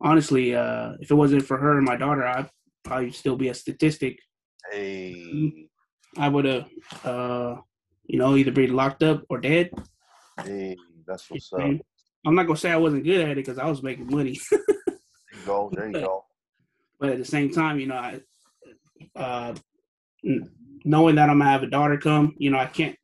honestly, 0.00 0.54
uh, 0.54 0.92
if 1.00 1.10
it 1.10 1.14
wasn't 1.14 1.44
for 1.44 1.58
her 1.58 1.76
and 1.76 1.84
my 1.84 1.96
daughter, 1.96 2.24
I'd 2.26 2.48
probably 2.84 3.12
still 3.12 3.36
be 3.36 3.48
a 3.48 3.54
statistic 3.54 4.18
Hey, 4.70 5.66
I 6.16 6.28
would 6.28 6.44
have, 6.44 6.68
uh, 7.04 7.56
you 8.04 8.18
know, 8.18 8.36
either 8.36 8.52
be 8.52 8.68
locked 8.68 9.02
up 9.02 9.24
or 9.28 9.38
dead. 9.38 9.70
hey, 10.44 10.76
that's 11.06 11.28
what's 11.30 11.52
up. 11.52 11.60
I'm 12.24 12.34
not 12.36 12.46
gonna 12.46 12.56
say 12.58 12.70
I 12.70 12.76
wasn't 12.76 13.04
good 13.04 13.20
at 13.20 13.30
it 13.30 13.36
because 13.36 13.58
I 13.58 13.66
was 13.66 13.82
making 13.82 14.06
money, 14.06 14.38
There 14.50 14.60
you 15.34 15.46
go. 15.46 15.70
There 15.74 15.86
you 15.88 15.92
go. 15.94 16.24
but 17.00 17.10
at 17.10 17.18
the 17.18 17.24
same 17.24 17.50
time, 17.50 17.80
you 17.80 17.86
know, 17.88 17.96
I, 17.96 18.20
uh, 19.16 19.54
knowing 20.84 21.14
that 21.16 21.28
I'm 21.30 21.38
gonna 21.38 21.50
have 21.50 21.62
a 21.62 21.66
daughter 21.68 21.98
come, 21.98 22.34
you 22.38 22.50
know, 22.50 22.58
I 22.58 22.66
can't 22.66 22.96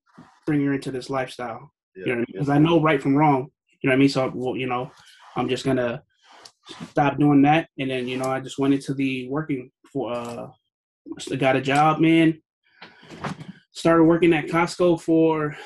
bring 0.46 0.64
her 0.64 0.72
into 0.74 0.90
this 0.90 1.10
lifestyle. 1.10 1.70
Yeah, 1.96 2.06
You 2.06 2.16
know, 2.16 2.24
because 2.26 2.48
I 2.48 2.58
know 2.58 2.80
right 2.80 3.02
from 3.02 3.16
wrong. 3.16 3.48
You 3.82 3.88
know 3.88 3.92
what 3.92 3.96
I 3.96 3.98
mean? 3.98 4.08
So, 4.08 4.32
well, 4.34 4.56
you 4.56 4.66
know, 4.66 4.90
I'm 5.36 5.48
just 5.48 5.64
gonna 5.64 6.02
stop 6.90 7.18
doing 7.18 7.42
that, 7.42 7.68
and 7.78 7.90
then 7.90 8.08
you 8.08 8.16
know, 8.18 8.26
I 8.30 8.40
just 8.40 8.58
went 8.58 8.74
into 8.74 8.94
the 8.94 9.28
working 9.28 9.70
for. 9.92 10.12
uh 10.12 10.48
got 11.38 11.56
a 11.56 11.60
job, 11.60 12.00
man. 12.00 12.40
Started 13.72 14.04
working 14.04 14.32
at 14.34 14.46
Costco 14.46 15.00
for, 15.00 15.56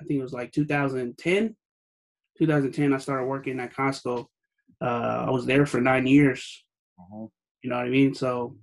I 0.00 0.04
think 0.04 0.18
it 0.18 0.22
was 0.22 0.32
like 0.32 0.52
2010. 0.52 1.56
2010, 2.38 2.92
I 2.92 2.98
started 2.98 3.24
working 3.26 3.60
at 3.60 3.72
Costco. 3.72 4.26
Uh, 4.80 5.24
I 5.26 5.30
was 5.30 5.46
there 5.46 5.64
for 5.66 5.80
nine 5.80 6.06
years. 6.06 6.64
Mhm. 7.00 7.30
You 7.62 7.70
know 7.70 7.76
what 7.76 7.86
I 7.86 7.90
mean? 7.90 8.14
So 8.14 8.56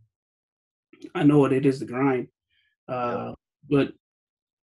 I 1.13 1.23
know 1.23 1.39
what 1.39 1.53
it 1.53 1.65
is 1.65 1.79
to 1.79 1.85
grind. 1.85 2.27
Uh, 2.87 3.33
But 3.69 3.93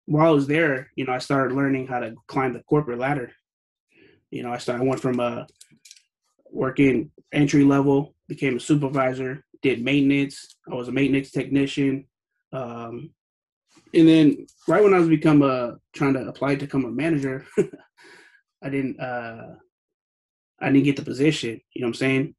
while 0.07 0.28
I 0.28 0.31
was 0.31 0.47
there, 0.47 0.90
you 0.97 1.05
know, 1.05 1.12
I 1.12 1.19
started 1.19 1.55
learning 1.55 1.87
how 1.87 2.00
to 2.00 2.14
climb 2.28 2.52
the 2.52 2.62
corporate 2.62 2.99
ladder. 2.99 3.33
You 4.31 4.43
know, 4.43 4.52
I 4.52 4.59
started 4.59 4.83
I 4.85 4.88
went 4.88 5.00
from 5.00 5.21
uh, 5.21 5.45
working 6.50 7.11
entry 7.33 7.64
level, 7.64 8.14
became 8.28 8.57
a 8.57 8.61
supervisor, 8.61 9.45
did 9.62 9.83
maintenance. 9.83 10.57
I 10.71 10.75
was 10.75 10.88
a 10.88 10.93
maintenance 10.93 11.31
technician. 11.31 12.07
Um, 12.52 13.11
and 13.95 14.09
then 14.09 14.47
right 14.69 14.83
when 14.83 14.95
I 14.95 14.99
was 14.99 15.09
become 15.09 15.43
a 15.43 15.76
trying 15.95 16.14
to 16.14 16.26
apply 16.26 16.55
to 16.57 16.66
become 16.66 16.85
a 16.85 16.90
manager, 16.90 17.45
I 18.62 18.71
didn't 18.71 18.99
uh, 19.00 19.55
I 20.61 20.66
didn't 20.71 20.85
get 20.85 20.97
the 20.97 21.02
position. 21.02 21.61
You 21.75 21.83
know 21.83 21.87
what 21.87 21.90
I'm 21.90 21.95
saying? 21.95 22.35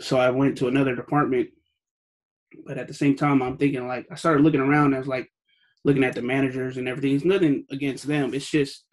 So 0.00 0.18
I 0.18 0.30
went 0.30 0.58
to 0.58 0.68
another 0.68 0.96
department. 0.96 1.50
But 2.66 2.78
at 2.78 2.88
the 2.88 2.94
same 2.94 3.16
time, 3.16 3.42
I'm 3.42 3.56
thinking 3.56 3.86
like 3.86 4.06
I 4.10 4.14
started 4.14 4.42
looking 4.42 4.60
around. 4.60 4.94
I 4.94 4.98
was 4.98 5.08
like 5.08 5.28
looking 5.84 6.04
at 6.04 6.14
the 6.14 6.22
managers 6.22 6.76
and 6.76 6.88
everything. 6.88 7.14
It's 7.14 7.24
nothing 7.24 7.64
against 7.70 8.06
them. 8.06 8.34
It's 8.34 8.50
just 8.50 8.84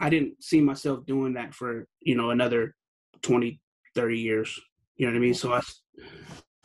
I 0.00 0.10
didn't 0.10 0.42
see 0.42 0.60
myself 0.60 1.04
doing 1.06 1.34
that 1.34 1.54
for 1.54 1.86
you 2.00 2.14
know 2.14 2.30
another 2.30 2.74
20, 3.22 3.60
30 3.94 4.18
years. 4.18 4.60
You 4.96 5.06
know 5.06 5.12
what 5.12 5.18
I 5.18 5.20
mean? 5.20 5.34
So 5.34 5.52
I, 5.52 5.60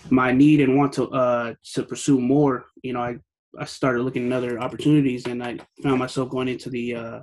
my 0.10 0.32
need 0.32 0.60
and 0.62 0.78
want 0.78 0.94
to 0.94 1.10
uh 1.10 1.54
to 1.74 1.84
pursue 1.84 2.20
more. 2.20 2.66
You 2.84 2.94
know, 2.94 3.02
I 3.02 3.18
I 3.60 3.66
started 3.66 4.04
looking 4.04 4.32
at 4.32 4.36
other 4.36 4.60
opportunities, 4.60 5.26
and 5.26 5.44
I 5.44 5.60
found 5.82 6.00
myself 6.00 6.30
going 6.30 6.48
into 6.48 6.70
the 6.70 6.96
uh, 6.96 7.20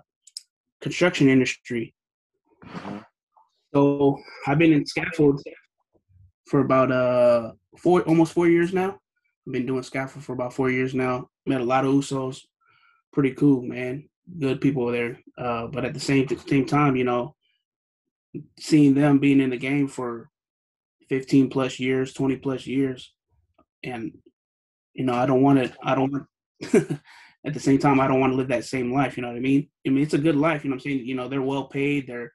construction 0.81 1.29
industry. 1.29 1.95
Mhm. 2.65 3.05
So 3.75 4.19
I've 4.47 4.59
been 4.59 4.73
in 4.73 4.85
scaffold 4.87 5.41
for 6.47 6.61
about 6.61 6.91
uh 6.91 7.53
four 7.79 8.03
almost 8.03 8.33
four 8.33 8.49
years 8.49 8.73
now. 8.73 8.99
Been 9.51 9.67
doing 9.67 9.83
scaffold 9.83 10.25
for 10.25 10.33
about 10.33 10.55
four 10.55 10.71
years 10.71 10.95
now. 10.95 11.29
Met 11.47 11.61
a 11.61 11.65
lot 11.65 11.85
of 11.85 11.93
Usos. 11.93 12.43
Pretty 13.13 13.33
cool, 13.33 13.63
man. 13.63 14.09
Good 14.39 14.61
people 14.61 14.91
there. 14.91 15.19
Uh, 15.37 15.67
but 15.67 15.85
at 15.85 15.95
the 15.95 16.01
same 16.01 16.29
same 16.47 16.67
time, 16.67 16.97
you 16.97 17.05
know, 17.05 17.35
seeing 18.59 18.95
them 18.95 19.19
being 19.19 19.41
in 19.41 19.51
the 19.51 19.57
game 19.57 19.89
for 19.89 20.31
15 21.09 21.51
plus 21.51 21.81
years, 21.81 22.13
20 22.13 22.37
plus 22.37 22.67
years, 22.67 23.13
and 23.83 24.13
you 24.95 25.05
know, 25.05 25.15
I 25.15 25.27
don't 25.27 25.43
want 25.43 25.59
to. 25.59 25.73
I 25.83 25.95
don't 25.95 26.13
want. 26.13 26.27
at 27.47 27.55
the 27.55 27.61
same 27.61 27.79
time, 27.79 28.01
I 28.01 28.07
don't 28.07 28.21
want 28.21 28.33
to 28.33 28.37
live 28.37 28.49
that 28.49 28.65
same 28.65 28.93
life. 28.93 29.17
You 29.17 29.23
know 29.23 29.29
what 29.29 29.37
I 29.37 29.41
mean? 29.41 29.69
I 29.87 29.91
mean, 29.91 30.03
it's 30.03 30.15
a 30.15 30.19
good 30.19 30.37
life. 30.37 30.63
You 30.63 30.71
know 30.71 30.75
what 30.75 30.85
I'm 30.85 30.91
saying? 30.91 31.07
You 31.07 31.15
know, 31.15 31.29
they're 31.29 31.43
well 31.43 31.65
paid. 31.65 32.07
They're 32.07 32.33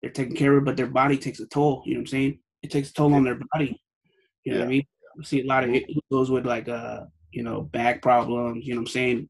they're 0.00 0.10
taken 0.10 0.36
care 0.36 0.56
of, 0.56 0.64
but 0.64 0.76
their 0.76 0.86
body 0.86 1.18
takes 1.18 1.40
a 1.40 1.46
toll. 1.46 1.82
You 1.86 1.94
know 1.94 1.98
what 1.98 2.02
I'm 2.02 2.06
saying? 2.08 2.38
It 2.62 2.70
takes 2.70 2.90
a 2.90 2.94
toll 2.94 3.14
on 3.14 3.24
their 3.24 3.38
body. 3.52 3.80
You 4.44 4.52
know 4.52 4.58
what 4.60 4.66
I 4.66 4.68
mean? 4.68 4.86
You 5.16 5.24
see 5.24 5.40
a 5.42 5.46
lot 5.46 5.64
of 5.64 5.74
those 6.10 6.30
with 6.30 6.46
like 6.46 6.68
uh, 6.68 7.04
you 7.30 7.42
know, 7.42 7.62
back 7.62 8.02
problems, 8.02 8.66
you 8.66 8.74
know 8.74 8.80
what 8.80 8.88
I'm 8.88 8.92
saying? 8.92 9.28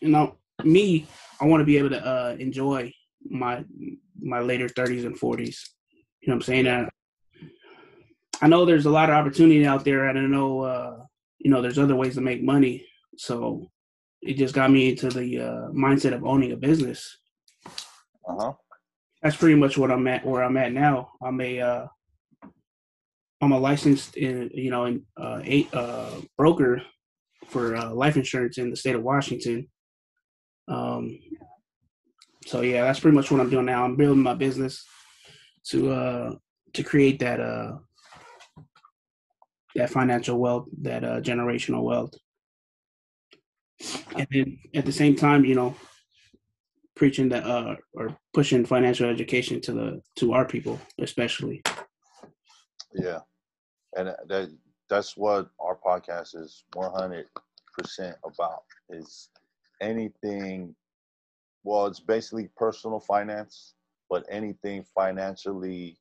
You 0.00 0.08
know, 0.08 0.36
me, 0.64 1.06
I 1.40 1.46
want 1.46 1.60
to 1.60 1.64
be 1.64 1.78
able 1.78 1.90
to 1.90 2.04
uh 2.04 2.36
enjoy 2.38 2.92
my 3.28 3.64
my 4.20 4.40
later 4.40 4.68
thirties 4.68 5.04
and 5.04 5.18
forties. 5.18 5.70
You 6.20 6.28
know 6.28 6.36
what 6.36 6.42
I'm 6.42 6.42
saying? 6.42 6.66
And 6.66 6.88
I 8.42 8.48
know 8.48 8.64
there's 8.64 8.86
a 8.86 8.90
lot 8.90 9.08
of 9.08 9.14
opportunity 9.16 9.66
out 9.66 9.84
there 9.84 10.08
and 10.08 10.18
I 10.18 10.22
know 10.22 10.60
uh, 10.60 10.96
you 11.38 11.50
know, 11.50 11.62
there's 11.62 11.78
other 11.78 11.96
ways 11.96 12.14
to 12.14 12.20
make 12.20 12.42
money. 12.42 12.86
So 13.16 13.70
it 14.22 14.34
just 14.34 14.54
got 14.54 14.70
me 14.70 14.90
into 14.90 15.08
the 15.08 15.40
uh 15.40 15.68
mindset 15.72 16.14
of 16.14 16.24
owning 16.24 16.52
a 16.52 16.56
business 16.56 17.16
Uh-huh. 18.28 18.52
that's 19.22 19.36
pretty 19.36 19.54
much 19.54 19.78
what 19.78 19.90
I'm 19.90 20.06
at 20.08 20.24
where 20.26 20.42
I'm 20.42 20.56
at 20.56 20.72
now. 20.72 21.12
I'm 21.22 21.40
a 21.40 21.60
uh 21.60 21.86
I'm 23.40 23.52
a 23.52 23.58
licensed 23.58 24.16
in 24.16 24.50
you 24.54 24.70
know 24.70 24.86
in 24.86 25.04
uh 25.16 25.40
eight 25.44 25.72
uh 25.74 26.10
broker 26.36 26.82
for 27.46 27.76
uh, 27.76 27.92
life 27.92 28.16
insurance 28.16 28.58
in 28.58 28.70
the 28.70 28.76
state 28.76 28.94
of 28.94 29.02
Washington. 29.02 29.68
Um 30.68 31.18
so 32.46 32.60
yeah, 32.60 32.82
that's 32.82 33.00
pretty 33.00 33.16
much 33.16 33.30
what 33.30 33.40
I'm 33.40 33.50
doing 33.50 33.66
now. 33.66 33.84
I'm 33.84 33.96
building 33.96 34.22
my 34.22 34.34
business 34.34 34.84
to 35.68 35.90
uh 35.92 36.34
to 36.74 36.82
create 36.82 37.18
that 37.20 37.40
uh 37.40 37.76
that 39.74 39.90
financial 39.90 40.38
wealth, 40.38 40.66
that 40.82 41.04
uh 41.04 41.20
generational 41.20 41.82
wealth. 41.82 42.14
And 44.16 44.26
then 44.30 44.58
at 44.74 44.86
the 44.86 44.92
same 44.92 45.14
time, 45.14 45.44
you 45.44 45.54
know, 45.54 45.76
preaching 46.94 47.28
that 47.28 47.44
uh 47.44 47.76
or 47.92 48.16
pushing 48.32 48.64
financial 48.64 49.08
education 49.08 49.60
to 49.60 49.72
the 49.72 50.00
to 50.16 50.32
our 50.32 50.46
people 50.46 50.80
especially 50.98 51.62
Yeah, 52.96 53.20
and 53.96 54.08
that 54.28 54.50
that's 54.88 55.16
what 55.16 55.50
our 55.60 55.78
podcast 55.84 56.36
is 56.36 56.64
one 56.74 56.92
hundred 56.92 57.26
percent 57.76 58.16
about. 58.24 58.62
Is 58.90 59.28
anything? 59.80 60.74
Well, 61.64 61.86
it's 61.86 62.00
basically 62.00 62.48
personal 62.56 63.00
finance, 63.00 63.74
but 64.08 64.24
anything 64.30 64.84
financially, 64.94 65.98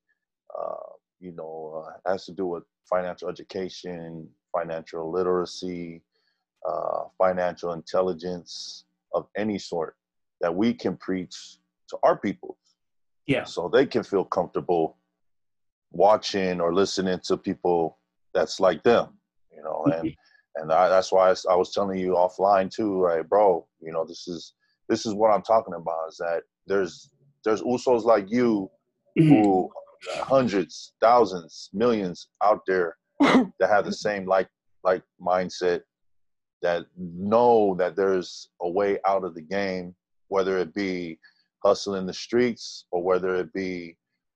uh, 0.57 0.75
you 1.19 1.31
know, 1.31 1.85
uh, 1.87 2.11
has 2.11 2.25
to 2.25 2.33
do 2.33 2.45
with 2.45 2.63
financial 2.87 3.29
education, 3.29 4.29
financial 4.55 5.11
literacy, 5.11 6.03
uh, 6.67 7.05
financial 7.17 7.73
intelligence 7.73 8.85
of 9.13 9.27
any 9.35 9.57
sort 9.57 9.95
that 10.41 10.53
we 10.53 10.73
can 10.73 10.95
preach 10.97 11.57
to 11.89 11.97
our 12.03 12.17
people 12.17 12.57
yeah 13.27 13.43
so 13.43 13.69
they 13.69 13.85
can 13.85 14.03
feel 14.03 14.25
comfortable 14.25 14.97
watching 15.95 16.59
or 16.59 16.73
listening 16.73 17.19
to 17.23 17.37
people 17.37 17.97
that's 18.33 18.59
like 18.59 18.83
them 18.83 19.17
you 19.55 19.63
know 19.63 19.85
and 19.97 20.13
and 20.57 20.71
I, 20.71 20.89
that's 20.89 21.11
why 21.11 21.33
I 21.49 21.55
was 21.55 21.73
telling 21.73 21.97
you 21.99 22.11
offline 22.13 22.69
too 22.69 22.99
right 22.99 23.27
bro 23.27 23.65
you 23.81 23.93
know 23.93 24.05
this 24.05 24.27
is 24.27 24.53
this 24.89 25.05
is 25.05 25.13
what 25.13 25.31
i'm 25.31 25.41
talking 25.41 25.73
about 25.73 26.09
is 26.09 26.17
that 26.17 26.43
there's 26.67 27.09
there's 27.45 27.61
usos 27.61 28.03
like 28.03 28.29
you 28.29 28.69
Mhm. 29.17 29.29
who 29.29 29.69
hundreds 30.19 30.93
thousands 31.01 31.69
millions 31.73 32.27
out 32.43 32.59
there 32.67 32.97
that 33.21 33.69
have 33.69 33.85
the 33.85 33.93
same 33.93 34.25
like 34.25 34.49
like 34.83 35.03
mindset 35.21 35.81
that 36.61 36.85
know 36.97 37.75
that 37.79 37.95
there's 37.95 38.49
a 38.61 38.69
way 38.69 38.99
out 39.05 39.23
of 39.23 39.33
the 39.33 39.41
game 39.41 39.95
whether 40.27 40.57
it 40.57 40.73
be 40.73 41.17
hustling 41.63 42.05
the 42.05 42.13
streets 42.13 42.85
or 42.91 43.01
whether 43.01 43.35
it 43.35 43.53
be 43.53 43.95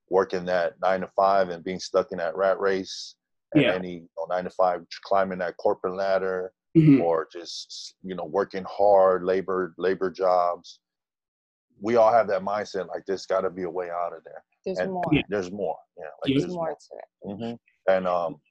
working 0.09 0.45
that 0.45 0.73
nine 0.81 1.01
to 1.01 1.07
five 1.15 1.49
and 1.49 1.63
being 1.63 1.79
stuck 1.79 2.11
in 2.11 2.17
that 2.17 2.35
rat 2.35 2.59
race, 2.59 3.15
and 3.53 3.63
Yeah. 3.63 3.73
any 3.73 3.93
you 3.93 4.09
know, 4.17 4.25
nine 4.29 4.43
to 4.43 4.49
five 4.49 4.85
climbing 5.03 5.39
that 5.39 5.57
corporate 5.57 5.95
ladder, 5.95 6.51
Mhm. 6.75 7.01
or 7.01 7.27
just 7.31 7.95
you 8.03 8.15
know 8.15 8.25
working 8.25 8.63
hard 8.65 9.23
labor 9.23 9.73
labor 9.77 10.09
jobs. 10.11 10.79
We 11.81 11.95
all 11.95 12.11
have 12.11 12.27
that 12.27 12.41
mindset 12.41 12.87
like 12.87 13.05
there's 13.05 13.25
got 13.25 13.41
to 13.41 13.49
be 13.49 13.63
a 13.63 13.69
way 13.69 13.89
out 13.89 14.13
of 14.13 14.23
there. 14.23 14.43
There's 14.65 14.79
And 14.79 14.91
more. 14.91 15.09
Yeah. 15.11 15.21
There's 15.29 15.51
more. 15.51 15.77
Yeah, 15.97 16.05
like 16.21 16.31
There's 16.31 16.41
there's 16.43 16.53
more 16.55 16.75
to 16.75 16.97
it. 16.97 17.37
hmm 17.37 17.55
And 17.91 18.07
um, 18.07 18.41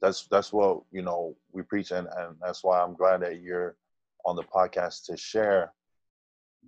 that's 0.00 0.26
that's 0.26 0.52
what 0.52 0.82
you 0.90 1.02
know 1.02 1.36
we 1.52 1.62
preach, 1.62 1.90
and 1.90 2.06
and 2.16 2.36
that's 2.40 2.62
why 2.62 2.80
I'm 2.80 2.94
glad 2.94 3.20
that 3.22 3.40
you're 3.40 3.76
on 4.24 4.36
the 4.36 4.44
podcast 4.44 5.06
to 5.06 5.16
share, 5.16 5.72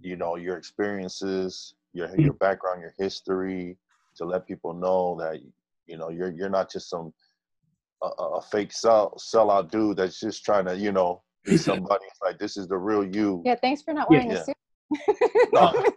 you 0.00 0.17
know, 0.17 0.37
your 0.37 0.57
experiences, 0.57 1.75
your 1.93 2.09
your 2.19 2.33
background, 2.35 2.81
your 2.81 2.95
history, 2.99 3.79
to 4.16 4.25
let 4.25 4.47
people 4.47 4.73
know 4.75 5.16
that 5.21 5.40
you 5.87 5.97
know 5.97 6.11
you're 6.11 6.31
you're 6.31 6.49
not 6.50 6.71
just 6.71 6.88
some 6.90 7.12
a, 8.02 8.07
a 8.07 8.25
a 8.38 8.42
fake 8.42 8.73
sell 8.73 9.14
sellout 9.19 9.71
dude 9.71 9.97
that's 9.97 10.19
just 10.21 10.45
trying 10.45 10.64
to 10.66 10.76
you 10.76 10.92
know 10.92 11.23
be 11.45 11.57
somebody. 11.69 12.04
It's 12.07 12.21
like 12.23 12.38
this 12.38 12.57
is 12.57 12.69
the 12.69 12.76
real 12.76 13.04
you. 13.04 13.42
Yeah, 13.45 13.57
thanks 13.57 13.83
for 13.83 13.92
not 13.95 14.11
wearing 14.11 14.31
Yeah. 14.31 14.38
a 14.38 14.45
suit. 14.45 14.57
No. 15.52 15.73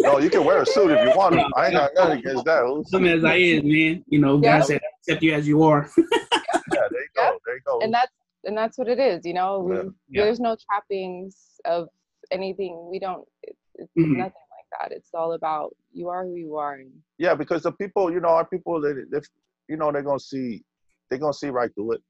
No, 0.00 0.18
you 0.18 0.28
can 0.28 0.44
wear 0.44 0.60
a 0.62 0.66
suit 0.66 0.90
if 0.90 1.00
you 1.00 1.16
want 1.16 1.34
to. 1.36 1.44
I 1.56 1.66
ain't 1.66 1.74
got 1.74 1.92
nothing 1.94 2.18
against 2.18 2.44
that. 2.44 2.84
Some 2.88 3.06
as 3.06 3.24
I 3.24 3.36
is, 3.36 3.62
man. 3.62 4.04
You 4.08 4.18
know, 4.18 4.40
Yeah. 4.42 4.58
God 4.58 4.66
said, 4.66 4.80
accept 5.00 5.22
you 5.22 5.32
as 5.32 5.46
you 5.48 5.62
are. 5.62 5.88
Yeah, 5.96 6.80
there 6.90 7.00
you 7.00 7.08
go. 7.14 7.38
There 7.46 7.54
you 7.54 7.60
go. 7.64 7.80
and 7.80 7.94
that's 7.94 8.10
and 8.44 8.56
that's 8.56 8.76
what 8.76 8.88
it 8.88 8.98
is, 8.98 9.24
you 9.24 9.32
know. 9.34 9.60
We, 9.60 9.76
Yeah. 9.76 9.82
Yeah. 10.08 10.24
There's 10.24 10.40
no 10.40 10.56
trappings 10.68 11.36
of 11.64 11.88
anything. 12.32 12.88
We 12.90 12.98
don't. 12.98 13.26
It, 13.42 13.56
it's 13.76 13.90
Mhm. 13.96 14.16
nothing 14.16 14.18
like 14.18 14.32
that. 14.78 14.92
It's 14.92 15.10
all 15.14 15.32
about 15.32 15.74
you 15.92 16.08
are 16.08 16.24
who 16.24 16.34
you 16.34 16.56
are. 16.56 16.78
Yeah, 17.18 17.34
because 17.34 17.62
the 17.62 17.72
people, 17.72 18.12
you 18.12 18.20
know, 18.20 18.28
our 18.28 18.44
people 18.46 18.80
that 18.82 19.06
if 19.12 19.26
you 19.68 19.76
know 19.76 19.90
they're 19.92 20.02
gonna 20.02 20.18
see 20.20 20.62
they're 21.10 21.18
gonna 21.18 21.32
see 21.32 21.48
right 21.48 21.72
through 21.74 21.92
it. 21.92 22.02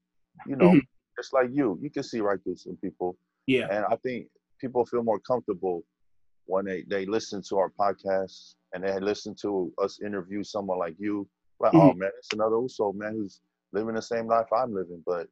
You 0.47 0.55
know, 0.55 0.71
Mhm. 0.71 0.81
just 1.17 1.33
like 1.33 1.49
you. 1.51 1.77
You 1.81 1.89
can 1.89 2.03
see 2.03 2.19
right 2.21 2.41
through 2.43 2.57
some 2.57 2.77
people. 2.77 3.17
Yeah. 3.47 3.67
And 3.71 3.85
I 3.85 3.95
think 3.97 4.27
people 4.59 4.85
feel 4.85 5.03
more 5.03 5.19
comfortable 5.19 5.83
when 6.45 6.65
they, 6.65 6.83
they 6.83 7.05
listen 7.05 7.41
to 7.49 7.57
our 7.57 7.69
podcast 7.71 8.55
and 8.73 8.83
they 8.83 8.99
listen 8.99 9.33
to 9.41 9.71
us 9.81 10.01
interview 10.01 10.43
someone 10.43 10.77
like 10.79 10.95
you. 10.99 11.27
Like, 11.59 11.73
oh 11.73 11.93
man, 11.93 12.11
it's 12.17 12.33
another 12.33 12.57
Uso 12.57 12.91
man 12.93 13.13
who's 13.13 13.41
living 13.71 13.95
the 13.95 14.01
same 14.01 14.27
life 14.27 14.47
I'm 14.53 14.73
living, 14.73 15.01
but 15.05 15.27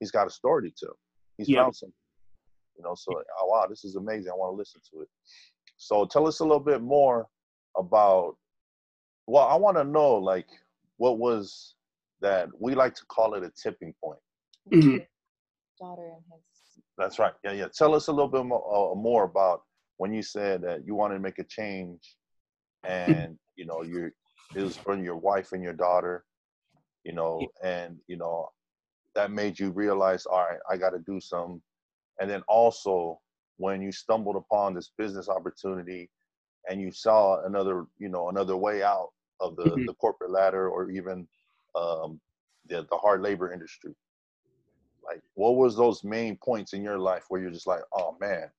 he's 0.00 0.10
got 0.10 0.26
a 0.26 0.30
story 0.30 0.70
to 0.70 0.86
tell. 0.86 0.96
He's 1.36 1.48
Yeah. 1.48 1.62
found 1.62 1.76
something. 1.76 1.94
You 2.76 2.84
know, 2.84 2.94
so 2.94 3.12
oh 3.40 3.46
wow, 3.46 3.66
this 3.68 3.84
is 3.84 3.96
amazing. 3.96 4.30
I 4.32 4.36
want 4.36 4.52
to 4.52 4.56
listen 4.56 4.80
to 4.92 5.02
it. 5.02 5.08
So 5.78 6.04
tell 6.04 6.26
us 6.26 6.40
a 6.40 6.44
little 6.44 6.60
bit 6.60 6.82
more 6.82 7.28
about 7.76 8.36
well, 9.26 9.46
I 9.46 9.56
want 9.56 9.76
to 9.76 9.84
know 9.84 10.14
like 10.14 10.48
what 10.96 11.18
was 11.18 11.74
that 12.20 12.48
we 12.58 12.74
like 12.74 12.94
to 12.94 13.06
call 13.06 13.34
it 13.34 13.44
a 13.44 13.50
tipping 13.50 13.94
point. 14.02 14.20
Mhm. 14.72 15.06
daughter 15.78 16.08
and 16.08 16.22
his. 16.32 16.82
That's 16.96 17.18
right. 17.18 17.32
Yeah, 17.44 17.52
yeah. 17.52 17.68
Tell 17.68 17.94
us 17.94 18.08
a 18.08 18.12
little 18.12 18.28
bit 18.28 18.44
more, 18.44 18.92
uh, 18.92 18.94
more 18.94 19.24
about 19.24 19.62
when 19.98 20.12
you 20.12 20.22
said 20.22 20.62
that 20.62 20.84
you 20.84 20.94
wanted 20.94 21.14
to 21.14 21.20
make 21.20 21.38
a 21.38 21.44
change, 21.44 22.16
and 22.84 23.38
you 23.56 23.64
know, 23.64 23.82
you 23.82 24.10
it 24.56 24.62
was 24.62 24.76
from 24.76 25.04
your 25.04 25.16
wife 25.16 25.52
and 25.52 25.62
your 25.62 25.74
daughter, 25.74 26.24
you 27.04 27.12
know, 27.12 27.46
and 27.62 27.98
you 28.08 28.16
know, 28.16 28.48
that 29.14 29.30
made 29.30 29.58
you 29.58 29.70
realize, 29.70 30.26
all 30.26 30.40
right, 30.40 30.58
I 30.68 30.76
got 30.76 30.90
to 30.90 30.98
do 31.00 31.20
something. 31.20 31.62
And 32.20 32.28
then 32.28 32.42
also 32.48 33.20
when 33.58 33.82
you 33.82 33.92
stumbled 33.92 34.36
upon 34.36 34.74
this 34.74 34.92
business 34.98 35.28
opportunity, 35.30 36.10
and 36.70 36.80
you 36.80 36.92
saw 36.92 37.44
another, 37.46 37.86
you 37.98 38.10
know, 38.10 38.30
another 38.30 38.56
way 38.58 38.82
out 38.84 39.10
of 39.40 39.56
the 39.56 39.78
Mhm. 39.78 39.86
the 39.86 39.94
corporate 39.94 40.32
ladder, 40.32 40.68
or 40.70 40.90
even 40.90 41.28
um, 41.76 42.20
the 42.66 42.86
the 42.90 42.98
hard 42.98 43.22
labor 43.22 43.52
industry? 43.52 43.94
Like 45.04 45.22
what 45.34 45.56
was 45.56 45.76
those 45.76 46.04
main 46.04 46.36
points 46.38 46.74
in 46.74 46.82
your 46.82 46.98
life 46.98 47.24
where 47.30 47.42
you're 47.42 47.52
just 47.52 47.68
like 47.68 47.82
oh 47.94 48.16
man. 48.20 48.50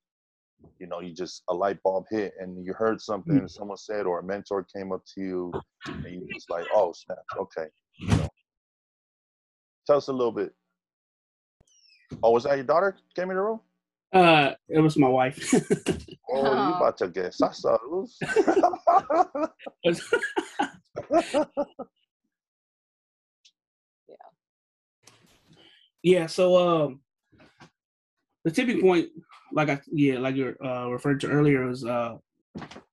You 0.80 0.88
know 0.88 1.02
you 1.02 1.14
just 1.14 1.44
a 1.50 1.56
light 1.56 1.82
bulb 1.84 2.06
hit 2.12 2.34
and 2.40 2.66
you 2.66 2.74
heard 2.74 3.02
something 3.02 3.48
someone 3.48 3.78
said 3.78 4.08
or 4.08 4.20
a 4.20 4.24
mentor 4.24 4.66
came 4.76 4.92
up 4.94 5.04
to 5.16 5.22
you 5.22 5.58
and 6.06 6.14
you 6.16 6.28
just 6.34 6.50
like 6.50 6.68
oh 6.74 6.94
snap. 6.94 7.20
Okay 7.38 7.68
you 8.10 8.18
know. 8.18 8.30
tell 9.88 9.98
us 9.98 10.08
a 10.10 10.14
little 10.14 10.32
bit. 10.34 10.54
Oh 12.24 12.32
was 12.32 12.46
that 12.46 12.56
your 12.58 12.66
daughter 12.66 12.98
came 13.16 13.30
in 13.32 13.38
the 13.38 13.44
room 13.44 13.62
Uh, 14.12 14.54
it 14.67 14.80
was 14.80 14.98
my 14.98 15.08
wife. 15.08 15.54
oh 16.32 16.69
you 16.69 16.76
about 16.76 16.98
to 16.98 17.08
get 17.10 17.32
salsa 17.32 17.78
loose 17.91 18.17
yeah. 24.08 24.15
Yeah. 26.02 26.26
So, 26.28 26.58
um, 26.58 27.02
the 28.45 28.52
tipping 28.52 28.82
point, 28.82 29.10
like 29.54 29.69
I 29.69 29.80
yeah, 29.91 30.19
like 30.19 30.36
you 30.36 30.56
uh, 30.63 30.89
referred 30.89 31.19
to 31.22 31.28
earlier, 31.28 31.67
was 31.67 31.86
uh 31.86 32.17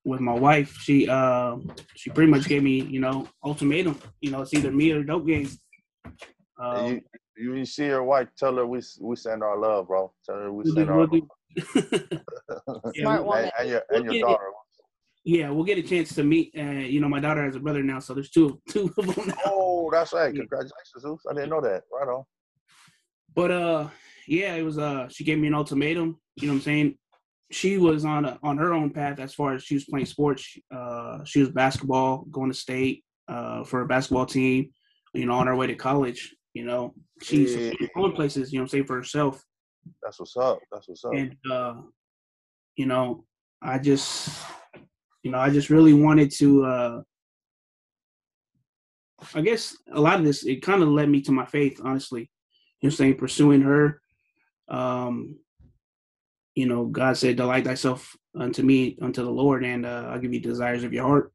with 0.04 0.20
my 0.20 0.32
wife. 0.32 0.76
She 0.78 1.08
uh, 1.08 1.56
she 1.94 2.10
pretty 2.10 2.30
much 2.30 2.46
gave 2.48 2.62
me 2.62 2.82
you 2.82 3.00
know 3.00 3.28
ultimatum. 3.44 3.98
You 4.20 4.30
know, 4.32 4.42
it's 4.42 4.54
either 4.54 4.72
me 4.72 4.92
or 4.92 5.02
dope 5.02 5.26
game. 5.26 5.48
And 6.04 6.14
Um, 6.58 6.86
you, 6.92 7.00
you 7.36 7.54
you 7.54 7.64
see 7.64 7.86
her 7.88 8.02
wife 8.02 8.28
tell 8.38 8.56
her 8.56 8.66
we 8.66 8.80
we 9.00 9.16
send 9.16 9.42
our 9.42 9.58
love 9.58 9.88
bro 9.88 10.12
tell 10.24 10.36
her 10.36 10.52
we 10.52 10.64
we'll 10.64 10.74
send 10.74 10.86
do- 10.86 10.92
our 10.92 10.98
we'll 10.98 11.06
love. 11.06 11.12
do- 11.12 12.18
Yeah, 12.94 13.02
Smart 13.02 13.24
we'll- 13.24 13.28
woman. 13.28 13.44
and, 13.44 13.52
and 13.60 13.68
your 13.70 13.82
We'll 13.90 13.96
and 14.00 14.04
your 14.04 14.12
get 14.14 14.18
it. 14.18 14.22
daughter 14.22 14.44
yeah, 15.28 15.50
we'll 15.50 15.64
get 15.64 15.76
a 15.76 15.82
chance 15.82 16.14
to 16.14 16.22
meet. 16.22 16.54
Uh, 16.56 16.62
you 16.62 17.00
know, 17.00 17.08
my 17.08 17.18
daughter 17.18 17.42
has 17.44 17.56
a 17.56 17.58
brother 17.58 17.82
now, 17.82 17.98
so 17.98 18.14
there's 18.14 18.30
two 18.30 18.60
two 18.68 18.92
of 18.96 19.06
them 19.14 19.26
now. 19.28 19.34
oh 19.46 19.90
that's 19.92 20.12
right 20.12 20.32
Yeah. 20.32 20.40
congratulations 20.42 21.00
Zeus. 21.00 21.20
i 21.28 21.34
didn't 21.34 21.50
know 21.50 21.60
that 21.62 21.82
right 21.92 22.08
on 22.08 22.22
But 23.34 23.50
uh, 23.50 23.88
yeah, 24.28 24.54
it 24.54 24.62
was 24.62 24.78
uh, 24.78 25.08
she 25.08 25.24
gave 25.24 25.38
me 25.38 25.48
an 25.48 25.54
ultimatum. 25.54 26.18
You 26.36 26.46
know 26.46 26.52
what 26.54 26.58
I'm 26.58 26.62
saying? 26.62 26.98
She 27.50 27.76
was 27.78 28.04
on 28.04 28.24
a, 28.24 28.38
on 28.42 28.56
her 28.58 28.72
own 28.72 28.90
path 28.90 29.18
as 29.18 29.34
far 29.34 29.54
as 29.54 29.62
she 29.64 29.74
was 29.74 29.84
playing 29.84 30.06
sports. 30.06 30.42
Uh, 30.74 31.24
she 31.24 31.40
was 31.40 31.50
basketball, 31.50 32.24
going 32.30 32.50
to 32.52 32.56
state 32.56 33.02
uh 33.28 33.64
for 33.64 33.80
a 33.82 33.86
basketball 33.86 34.26
team. 34.26 34.70
You 35.12 35.26
know, 35.26 35.34
on 35.34 35.46
her 35.48 35.56
way 35.56 35.66
to 35.66 35.74
college. 35.74 36.35
You 36.56 36.64
know, 36.64 36.94
she's 37.22 37.54
Yeah. 37.54 37.72
going 37.94 38.12
places. 38.12 38.50
You 38.50 38.58
know, 38.58 38.62
what 38.62 38.64
I'm 38.64 38.68
saying 38.70 38.86
for 38.86 38.96
herself. 38.96 39.44
That's 40.02 40.18
what's 40.18 40.38
up. 40.38 40.58
That's 40.72 40.88
what's 40.88 41.04
up. 41.04 41.12
And 41.12 41.36
uh, 41.50 41.82
you 42.76 42.86
know, 42.86 43.26
I 43.60 43.78
just, 43.78 44.30
you 45.22 45.30
know, 45.30 45.38
I 45.38 45.50
just 45.50 45.68
really 45.68 45.92
wanted 45.92 46.30
to. 46.38 46.64
uh 46.64 47.02
I 49.34 49.42
guess 49.42 49.76
a 49.92 50.00
lot 50.00 50.18
of 50.18 50.24
this 50.24 50.46
it 50.46 50.62
kind 50.62 50.82
of 50.82 50.88
led 50.88 51.10
me 51.10 51.20
to 51.22 51.32
my 51.32 51.44
faith, 51.44 51.78
honestly. 51.84 52.22
You 52.22 52.24
know, 52.24 52.30
what 52.80 52.92
I'm 52.92 52.96
saying 52.96 53.16
pursuing 53.16 53.60
her. 53.60 54.00
Um, 54.68 55.36
you 56.54 56.66
know, 56.66 56.86
God 56.86 57.18
said, 57.18 57.36
"Delight 57.36 57.64
thyself 57.66 58.16
unto 58.34 58.62
me, 58.62 58.96
unto 59.02 59.22
the 59.22 59.30
Lord, 59.30 59.62
and 59.62 59.84
uh, 59.84 60.08
I'll 60.08 60.20
give 60.20 60.32
you 60.32 60.40
desires 60.40 60.84
of 60.84 60.94
your 60.94 61.04
heart." 61.06 61.32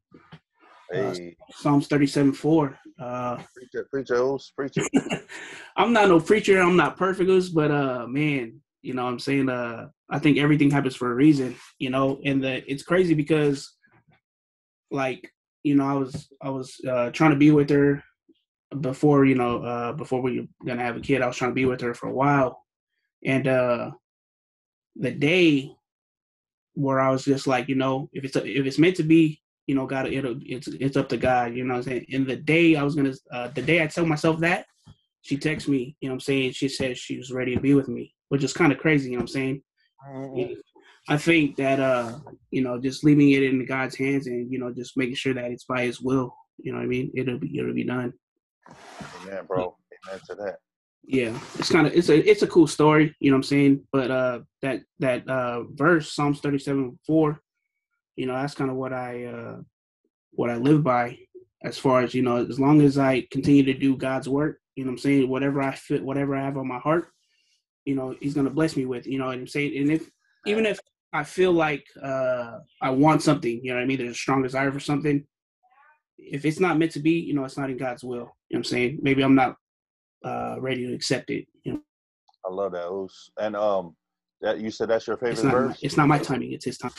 Hey, 0.92 1.36
Psalms 1.50 1.86
thirty-seven 1.86 2.32
four. 2.32 2.78
Uh, 3.00 3.38
preacher, 3.54 3.88
preacher, 3.90 4.36
preacher? 4.56 4.82
I'm 5.76 5.92
not 5.92 6.08
no 6.08 6.20
preacher. 6.20 6.60
I'm 6.60 6.76
not 6.76 6.96
perfect, 6.96 7.54
but 7.54 7.70
uh, 7.70 8.06
man, 8.06 8.60
you 8.82 8.94
know, 8.94 9.04
what 9.04 9.12
I'm 9.12 9.18
saying, 9.18 9.48
uh, 9.48 9.88
I 10.10 10.18
think 10.18 10.38
everything 10.38 10.70
happens 10.70 10.96
for 10.96 11.10
a 11.10 11.14
reason, 11.14 11.56
you 11.78 11.90
know, 11.90 12.20
and 12.24 12.42
the 12.42 12.70
it's 12.70 12.82
crazy 12.82 13.14
because, 13.14 13.72
like, 14.90 15.30
you 15.62 15.76
know, 15.76 15.86
I 15.86 15.94
was 15.94 16.28
I 16.42 16.50
was 16.50 16.80
uh, 16.88 17.10
trying 17.10 17.30
to 17.30 17.36
be 17.36 17.50
with 17.50 17.70
her 17.70 18.02
before, 18.80 19.24
you 19.24 19.36
know, 19.36 19.62
uh, 19.62 19.92
before 19.92 20.20
we 20.20 20.40
were 20.40 20.46
gonna 20.66 20.82
have 20.82 20.96
a 20.96 21.00
kid. 21.00 21.22
I 21.22 21.26
was 21.26 21.36
trying 21.36 21.52
to 21.52 21.56
be 21.56 21.64
with 21.64 21.80
her 21.80 21.94
for 21.94 22.08
a 22.08 22.14
while, 22.14 22.62
and 23.24 23.46
uh, 23.46 23.90
the 24.96 25.12
day 25.12 25.72
where 26.74 27.00
I 27.00 27.10
was 27.10 27.24
just 27.24 27.46
like, 27.46 27.68
you 27.68 27.74
know, 27.74 28.08
if 28.12 28.24
it's 28.24 28.36
if 28.36 28.66
it's 28.66 28.78
meant 28.78 28.96
to 28.96 29.02
be, 29.04 29.41
you 29.66 29.74
know, 29.74 29.86
God, 29.86 30.06
it'll 30.06 30.36
it's 30.42 30.68
it's 30.68 30.96
up 30.96 31.08
to 31.10 31.16
God, 31.16 31.54
you 31.54 31.64
know. 31.64 31.74
what 31.74 31.78
I'm 31.78 31.84
saying, 31.84 32.06
and 32.12 32.26
the 32.26 32.36
day 32.36 32.76
I 32.76 32.82
was 32.82 32.94
gonna, 32.94 33.14
uh, 33.32 33.48
the 33.48 33.62
day 33.62 33.82
I 33.82 33.86
tell 33.86 34.06
myself 34.06 34.40
that, 34.40 34.66
she 35.22 35.38
texted 35.38 35.68
me, 35.68 35.96
you 36.00 36.08
know, 36.08 36.14
what 36.14 36.16
I'm 36.16 36.20
saying, 36.20 36.52
she 36.52 36.68
said 36.68 36.98
she 36.98 37.16
was 37.16 37.30
ready 37.30 37.54
to 37.54 37.60
be 37.60 37.74
with 37.74 37.88
me, 37.88 38.14
which 38.28 38.42
is 38.44 38.52
kind 38.52 38.72
of 38.72 38.78
crazy, 38.78 39.10
you 39.10 39.16
know, 39.16 39.22
what 39.22 39.30
I'm 39.30 39.34
saying. 39.34 39.62
Mhm. 40.08 40.56
I 41.08 41.16
think 41.16 41.56
that 41.56 41.80
uh, 41.80 42.18
you 42.50 42.62
know, 42.62 42.80
just 42.80 43.04
leaving 43.04 43.30
it 43.30 43.42
in 43.42 43.64
God's 43.66 43.96
hands 43.96 44.26
and 44.26 44.50
you 44.52 44.58
know, 44.58 44.72
just 44.72 44.96
making 44.96 45.16
sure 45.16 45.34
that 45.34 45.50
it's 45.50 45.64
by 45.64 45.84
His 45.84 46.00
will. 46.00 46.34
You 46.58 46.72
know 46.72 46.78
what 46.78 46.84
I 46.84 46.88
mean? 46.88 47.10
It'll 47.14 47.38
be 47.38 47.58
it'll 47.58 47.74
be 47.74 47.84
done. 47.84 48.12
Amen, 49.22 49.44
bro. 49.46 49.76
Amen 50.08 50.20
to 50.28 50.34
that. 50.36 50.56
Yeah, 51.04 51.36
it's 51.58 51.70
kind 51.70 51.86
of 51.86 51.92
it's 51.94 52.08
a 52.08 52.30
it's 52.30 52.42
a 52.42 52.46
cool 52.46 52.68
story. 52.68 53.14
You 53.18 53.30
know 53.30 53.36
what 53.36 53.38
I'm 53.38 53.42
saying? 53.44 53.86
But 53.92 54.10
uh, 54.10 54.40
that 54.62 54.82
that 55.00 55.28
uh 55.28 55.64
verse 55.72 56.12
Psalms 56.12 56.40
37 56.40 56.98
4, 57.06 57.40
you 58.16 58.26
know, 58.26 58.34
that's 58.34 58.54
kind 58.54 58.70
of 58.70 58.76
what 58.76 58.92
I 58.92 59.24
uh 59.24 59.56
what 60.32 60.50
I 60.50 60.56
live 60.56 60.82
by. 60.82 61.18
As 61.64 61.78
far 61.78 62.02
as 62.02 62.12
you 62.12 62.22
know, 62.22 62.44
as 62.44 62.58
long 62.58 62.80
as 62.82 62.98
I 62.98 63.26
continue 63.30 63.62
to 63.64 63.74
do 63.74 63.96
God's 63.96 64.28
work, 64.28 64.58
you 64.74 64.84
know 64.84 64.90
what 64.90 64.94
I'm 64.94 64.98
saying, 64.98 65.28
whatever 65.28 65.62
I 65.62 65.74
fit, 65.74 66.02
whatever 66.02 66.34
I 66.34 66.44
have 66.44 66.56
on 66.56 66.66
my 66.66 66.78
heart, 66.78 67.08
you 67.84 67.94
know, 67.94 68.16
He's 68.20 68.34
gonna 68.34 68.50
bless 68.50 68.76
me 68.76 68.84
with. 68.84 69.06
You 69.06 69.18
know 69.18 69.26
what 69.26 69.38
I'm 69.38 69.46
saying? 69.46 69.76
And 69.76 69.90
if 69.90 70.10
even 70.46 70.66
if 70.66 70.80
I 71.12 71.24
feel 71.24 71.52
like 71.52 71.86
uh 72.02 72.58
I 72.80 72.90
want 72.90 73.22
something, 73.22 73.60
you 73.62 73.70
know 73.70 73.76
what 73.76 73.84
I 73.84 73.86
mean, 73.86 73.98
there's 73.98 74.10
a 74.10 74.14
strong 74.14 74.42
desire 74.42 74.72
for 74.72 74.80
something, 74.80 75.24
if 76.18 76.44
it's 76.44 76.60
not 76.60 76.78
meant 76.78 76.92
to 76.92 77.00
be, 77.00 77.12
you 77.12 77.34
know, 77.34 77.44
it's 77.44 77.58
not 77.58 77.70
in 77.70 77.76
God's 77.76 78.04
will. 78.04 78.16
You 78.16 78.20
know 78.20 78.28
what 78.48 78.58
I'm 78.58 78.64
saying? 78.64 78.98
Maybe 79.02 79.22
I'm 79.22 79.34
not 79.34 79.56
uh, 80.24 80.56
ready 80.60 80.86
to 80.86 80.94
accept 80.94 81.30
it. 81.30 81.46
You 81.64 81.74
know, 81.74 81.80
I 82.44 82.52
love 82.52 82.72
that. 82.72 83.08
And 83.38 83.56
um, 83.56 83.96
that 84.40 84.58
you 84.58 84.70
said 84.70 84.88
that's 84.88 85.06
your 85.06 85.16
favorite 85.16 85.32
it's 85.32 85.42
not, 85.42 85.52
verse. 85.52 85.70
my, 85.70 85.76
it's 85.82 85.96
not 85.96 86.08
my 86.08 86.18
timing. 86.18 86.52
It's 86.52 86.64
His 86.64 86.78
time. 86.78 86.92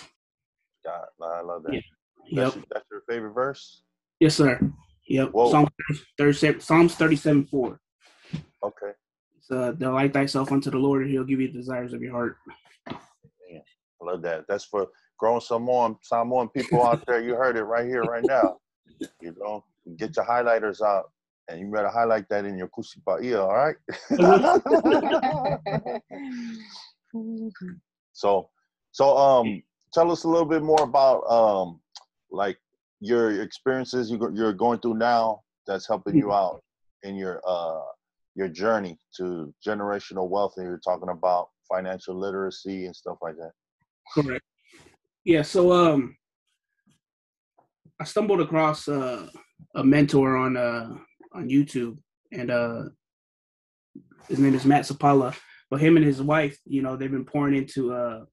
God, 0.83 1.05
I 1.21 1.41
love 1.41 1.63
that. 1.63 1.73
Yeah. 1.73 1.81
That's, 2.43 2.55
Yep. 2.55 2.65
that's 2.71 2.85
your 2.91 3.01
favorite 3.07 3.33
verse. 3.33 3.83
Yes, 4.19 4.35
sir. 4.35 4.59
Yep. 5.07 5.31
Whoa. 5.31 5.51
Psalms 5.51 5.69
37, 6.17 6.61
Psalms 6.61 6.95
37 6.95 7.45
4. 7.45 7.79
Okay. 8.63 8.91
It's, 9.37 9.51
uh, 9.51 9.73
delight 9.73 10.13
thyself 10.13 10.51
unto 10.51 10.71
the 10.71 10.77
Lord, 10.77 11.03
and 11.03 11.11
He'll 11.11 11.25
give 11.25 11.41
you 11.41 11.51
the 11.51 11.57
desires 11.57 11.93
of 11.93 12.01
your 12.01 12.13
heart. 12.13 12.37
I 14.03 14.05
love 14.05 14.21
that. 14.23 14.45
That's 14.47 14.65
for 14.65 14.87
growing 15.17 15.39
grown 15.39 15.41
Samoan 15.41 15.97
Samoan 16.01 16.49
people 16.49 16.83
out 16.83 17.01
there. 17.07 17.21
You 17.21 17.35
heard 17.35 17.55
it 17.55 17.63
right 17.63 17.85
here, 17.85 18.03
right 18.03 18.25
now. 18.25 18.57
You 19.21 19.33
know, 19.39 19.63
get 19.97 20.15
your 20.15 20.25
highlighters 20.25 20.81
out, 20.81 21.11
and 21.47 21.59
you 21.59 21.71
better 21.71 21.89
highlight 21.89 22.27
that 22.29 22.45
in 22.45 22.57
your 22.57 22.69
kusipaia. 22.69 23.39
All 23.39 23.55
right. 23.55 23.75
so, 28.13 28.49
so 28.91 29.17
um, 29.17 29.61
tell 29.93 30.11
us 30.11 30.23
a 30.23 30.27
little 30.27 30.47
bit 30.47 30.63
more 30.63 30.81
about 30.81 31.21
um, 31.29 31.79
like 32.31 32.57
your 32.99 33.41
experiences 33.41 34.09
you, 34.09 34.31
you're 34.33 34.53
going 34.53 34.79
through 34.79 34.95
now 34.95 35.41
that's 35.67 35.87
helping 35.87 36.15
you 36.15 36.31
out 36.31 36.61
in 37.03 37.15
your 37.15 37.41
uh 37.45 37.81
your 38.35 38.47
journey 38.47 38.97
to 39.15 39.53
generational 39.65 40.27
wealth, 40.27 40.53
and 40.57 40.65
you're 40.65 40.79
talking 40.79 41.09
about 41.09 41.49
financial 41.71 42.15
literacy 42.15 42.85
and 42.85 42.95
stuff 42.95 43.17
like 43.21 43.35
that. 43.35 43.51
Correct. 44.13 44.43
Yeah. 45.23 45.43
So 45.43 45.71
um, 45.71 46.17
I 48.01 48.05
stumbled 48.05 48.41
across 48.41 48.87
uh, 48.87 49.27
a 49.75 49.83
mentor 49.83 50.35
on 50.37 50.57
uh 50.57 50.89
on 51.33 51.49
YouTube, 51.49 51.97
and 52.31 52.49
uh, 52.51 52.83
his 54.27 54.39
name 54.39 54.55
is 54.55 54.65
Matt 54.65 54.83
Sapaula. 54.85 55.35
But 55.69 55.81
him 55.81 55.97
and 55.97 56.05
his 56.05 56.21
wife, 56.21 56.57
you 56.65 56.81
know, 56.81 56.95
they've 56.95 57.09
been 57.09 57.25
pouring 57.25 57.55
into 57.55 57.93
uh, 57.93 58.25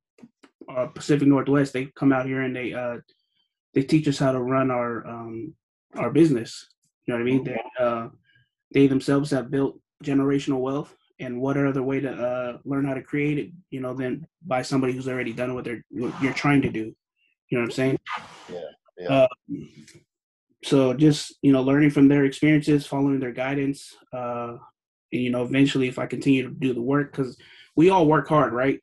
our 0.77 0.89
Pacific 0.89 1.29
Northwest. 1.29 1.73
They 1.73 1.87
come 1.97 2.13
out 2.13 2.27
here 2.27 2.43
and 2.43 2.55
they 2.55 2.73
uh, 2.73 2.99
they 3.75 3.83
teach 3.83 4.09
us 4.09 4.19
how 4.19 4.33
to 4.33 4.41
run 4.41 4.71
our 4.71 5.07
um, 5.07 5.55
our 5.97 6.11
business. 6.11 6.69
You 7.07 7.15
know 7.15 7.19
what 7.19 7.29
I 7.29 7.33
mean? 7.33 7.45
They 7.45 7.61
uh, 7.79 8.09
they 8.73 8.87
themselves 8.87 9.31
have 9.31 9.51
built 9.51 9.81
generational 10.05 10.61
wealth, 10.61 10.95
and 11.19 11.41
what 11.41 11.57
other 11.57 11.83
way 11.83 12.01
to 12.01 12.11
uh, 12.11 12.59
learn 12.65 12.87
how 12.87 12.95
to 12.95 13.03
create 13.03 13.39
it? 13.39 13.51
You 13.71 13.81
know, 13.81 13.95
than 13.95 14.27
by 14.45 14.63
somebody 14.63 14.93
who's 14.93 15.09
already 15.09 15.33
done 15.33 15.55
what 15.55 15.65
they're 15.65 15.85
what 15.91 16.21
you're 16.23 16.33
trying 16.33 16.63
to 16.63 16.71
do. 16.71 16.95
You 17.49 17.59
know 17.59 17.61
what 17.61 17.65
I'm 17.65 17.73
saying? 17.73 17.99
Yeah. 18.99 19.09
Uh, 19.09 19.29
so 20.63 20.93
just 20.95 21.35
you 21.43 21.53
know, 21.53 21.63
learning 21.63 21.91
from 21.91 22.09
their 22.09 22.25
experiences, 22.25 22.87
following 22.87 23.19
their 23.19 23.33
guidance. 23.33 23.97
Uh, 24.13 24.57
and, 25.13 25.23
you 25.23 25.31
know, 25.31 25.43
eventually, 25.43 25.89
if 25.89 25.99
I 25.99 26.07
continue 26.07 26.45
to 26.45 26.55
do 26.55 26.73
the 26.73 26.83
work, 26.83 27.11
because 27.11 27.37
we 27.77 27.91
all 27.91 28.07
work 28.07 28.29
hard, 28.29 28.53
right? 28.53 28.81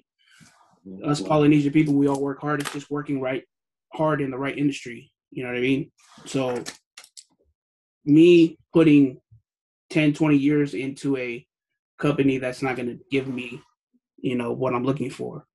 Us 1.03 1.21
Polynesian 1.21 1.73
people, 1.73 1.93
we 1.93 2.07
all 2.07 2.21
work 2.21 2.41
hard. 2.41 2.61
It's 2.61 2.73
just 2.73 2.89
working 2.89 3.21
right 3.21 3.43
hard 3.93 4.21
in 4.21 4.31
the 4.31 4.37
right 4.37 4.57
industry. 4.57 5.11
You 5.31 5.43
know 5.43 5.49
what 5.49 5.57
I 5.57 5.61
mean? 5.61 5.91
So 6.25 6.63
me 8.05 8.57
putting 8.73 9.19
10, 9.89 10.13
20 10.13 10.37
years 10.37 10.73
into 10.73 11.17
a 11.17 11.45
company 11.97 12.37
that's 12.37 12.61
not 12.61 12.75
going 12.75 12.87
to 12.87 12.99
give 13.11 13.27
me, 13.27 13.61
you 14.17 14.35
know, 14.35 14.51
what 14.51 14.73
I'm 14.73 14.85
looking 14.85 15.09
for, 15.09 15.45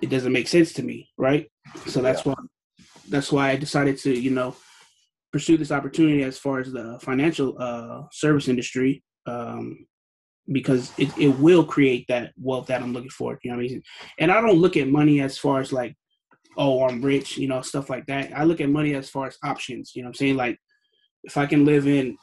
it 0.00 0.10
doesn't 0.10 0.32
make 0.32 0.48
sense 0.48 0.72
to 0.74 0.82
me, 0.82 1.10
right? 1.16 1.50
So 1.86 2.00
that's 2.00 2.24
why 2.24 2.34
that's 3.08 3.32
why 3.32 3.50
I 3.50 3.56
decided 3.56 3.98
to, 3.98 4.18
you 4.18 4.30
know, 4.30 4.56
pursue 5.32 5.56
this 5.56 5.72
opportunity 5.72 6.22
as 6.22 6.38
far 6.38 6.60
as 6.60 6.72
the 6.72 6.98
financial 7.02 7.56
uh, 7.58 8.02
service 8.12 8.48
industry, 8.48 9.02
um, 9.26 9.86
because 10.50 10.92
it, 10.98 11.16
it 11.18 11.28
will 11.28 11.64
create 11.64 12.06
that 12.08 12.32
wealth 12.40 12.66
that 12.66 12.82
I'm 12.82 12.92
looking 12.92 13.10
for. 13.10 13.38
You 13.42 13.50
know 13.50 13.56
what 13.58 13.64
I 13.64 13.68
mean? 13.68 13.82
And 14.18 14.32
I 14.32 14.40
don't 14.40 14.58
look 14.58 14.76
at 14.76 14.88
money 14.88 15.20
as 15.20 15.38
far 15.38 15.60
as 15.60 15.72
like, 15.72 15.96
oh, 16.56 16.84
I'm 16.84 17.00
rich, 17.00 17.38
you 17.38 17.48
know, 17.48 17.62
stuff 17.62 17.88
like 17.88 18.06
that. 18.06 18.36
I 18.36 18.44
look 18.44 18.60
at 18.60 18.68
money 18.68 18.94
as 18.94 19.08
far 19.08 19.26
as 19.26 19.38
options. 19.44 19.92
You 19.94 20.02
know 20.02 20.06
what 20.06 20.10
I'm 20.10 20.14
saying? 20.14 20.36
Like, 20.36 20.58
if 21.24 21.36
I 21.36 21.46
can 21.46 21.64
live 21.64 21.86
in 21.86 22.16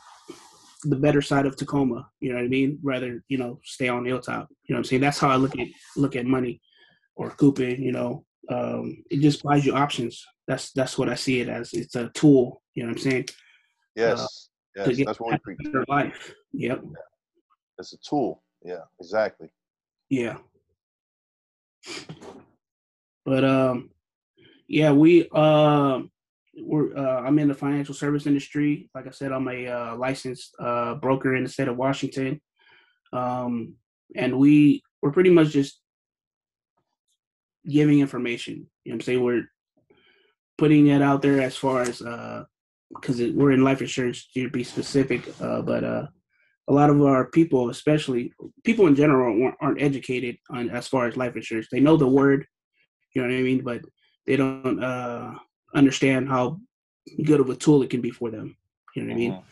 the 0.84 0.95
better 0.95 1.21
side 1.21 1.45
of 1.45 1.55
Tacoma, 1.55 2.10
you 2.19 2.29
know 2.29 2.36
what 2.36 2.45
I 2.45 2.49
mean? 2.49 2.79
Rather, 2.84 3.23
you 3.27 3.38
know, 3.38 3.60
stay 3.63 3.88
on 3.88 4.05
Hilltop. 4.05 4.49
You 4.65 4.73
know 4.73 4.77
what 4.77 4.79
I'm 4.79 4.84
saying? 4.86 5.01
That's 5.01 5.19
how 5.19 5.29
I 5.29 5.36
look 5.36 5.58
at 5.58 5.67
look 5.95 6.15
at 6.15 6.25
money 6.25 6.62
or 7.15 7.32
Coopin, 7.32 7.82
you 7.82 7.91
know. 7.91 8.25
Um, 8.49 9.03
it 9.12 9.19
just 9.19 9.43
buys 9.43 9.65
you 9.65 9.73
options. 9.73 10.25
That's 10.47 10.71
that's 10.71 10.97
what 10.97 11.10
I 11.10 11.15
see 11.15 11.39
it 11.39 11.49
as. 11.49 11.73
It's 11.73 11.95
a 11.95 12.10
tool, 12.10 12.62
you 12.75 12.84
know 12.84 12.89
what 12.89 12.97
I'm 12.97 13.12
saying? 13.12 13.25
Yes. 13.95 14.49
to 14.77 14.89
yes. 14.89 14.97
get 14.97 15.05
That's 15.08 15.19
what 15.19 15.32
we 15.32 15.38
preach. 15.39 15.60
Better 15.63 15.86
life. 15.88 16.34
Yep. 16.53 16.84
It's 17.79 17.93
a 17.93 17.97
tool. 17.97 18.43
Yeah. 18.63 18.83
Exactly. 18.99 19.49
Yeah. 20.09 20.37
But 23.25 23.43
um 23.43 23.89
yeah, 24.67 24.91
we 24.91 25.27
um 25.29 26.11
we're 26.61 26.95
uh 26.95 27.21
I'm 27.21 27.39
in 27.39 27.47
the 27.47 27.53
financial 27.53 27.95
service 27.95 28.27
industry. 28.27 28.89
Like 28.93 29.07
I 29.07 29.11
said, 29.11 29.31
I'm 29.31 29.47
a 29.47 29.67
uh, 29.67 29.95
licensed 29.95 30.55
uh 30.59 30.95
broker 30.95 31.35
in 31.35 31.43
the 31.43 31.49
state 31.49 31.67
of 31.67 31.77
Washington. 31.77 32.41
Um 33.13 33.75
and 34.15 34.37
we 34.37 34.83
we're 35.01 35.11
pretty 35.11 35.29
much 35.29 35.49
just 35.49 35.79
giving 37.67 37.99
information. 37.99 38.67
You 38.83 38.91
know 38.91 38.95
I'm 38.95 39.01
saying? 39.01 39.23
We're 39.23 39.45
putting 40.57 40.87
that 40.87 41.01
out 41.01 41.21
there 41.21 41.41
as 41.41 41.55
far 41.55 41.81
as 41.83 42.01
uh 42.01 42.43
because 42.93 43.21
we're 43.21 43.51
in 43.51 43.63
life 43.63 43.81
insurance 43.81 44.27
to 44.33 44.49
be 44.49 44.63
specific, 44.63 45.21
uh, 45.41 45.61
but 45.61 45.83
uh, 45.83 46.07
a 46.69 46.73
lot 46.73 46.89
of 46.91 47.01
our 47.01 47.25
people, 47.25 47.69
especially 47.69 48.32
people 48.63 48.86
in 48.88 48.95
general, 48.95 49.51
aren't- 49.60 49.82
educated 49.82 50.38
on 50.51 50.69
as 50.69 50.88
far 50.88 51.08
as 51.08 51.17
life 51.17 51.36
insurance. 51.36 51.67
They 51.71 51.79
know 51.79 51.97
the 51.97 52.08
word, 52.08 52.45
you 53.13 53.21
know 53.21 53.27
what 53.27 53.38
I 53.38 53.41
mean, 53.41 53.63
but 53.63 53.82
they 54.27 54.36
don't 54.36 54.82
uh, 54.84 55.34
understand 55.73 56.29
how 56.29 56.60
good 57.25 57.39
of 57.39 57.49
a 57.49 57.55
tool 57.55 57.82
it 57.82 57.89
can 57.89 58.01
be 58.01 58.12
for 58.12 58.29
them. 58.29 58.55
You 58.95 59.03
know 59.03 59.10
what 59.10 59.15
I 59.15 59.19
mean? 59.19 59.32
Mhm. 59.34 59.43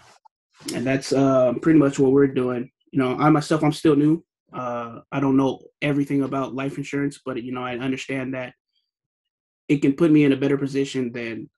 and 0.76 0.86
that's 0.88 1.14
uh, 1.14 1.54
pretty 1.62 1.80
much 1.80 2.00
what 2.00 2.12
we're 2.12 2.28
doing. 2.44 2.72
You 2.92 3.00
know, 3.00 3.16
I 3.16 3.30
myself, 3.30 3.64
I'm 3.64 3.72
still 3.74 3.96
new. 3.96 4.24
Uh, 4.52 5.02
I 5.12 5.20
don't 5.20 5.38
know 5.38 5.60
everything 5.82 6.24
about 6.24 6.56
life 6.56 6.78
insurance, 6.78 7.20
but 7.24 7.42
you 7.44 7.52
know, 7.52 7.64
I 7.64 7.78
understand 7.78 8.34
that 8.34 8.54
it 9.68 9.82
can 9.84 9.94
put 9.94 10.10
me 10.12 10.24
in 10.24 10.32
a 10.34 10.38
better 10.44 10.58
position 10.58 11.12
than 11.12 11.50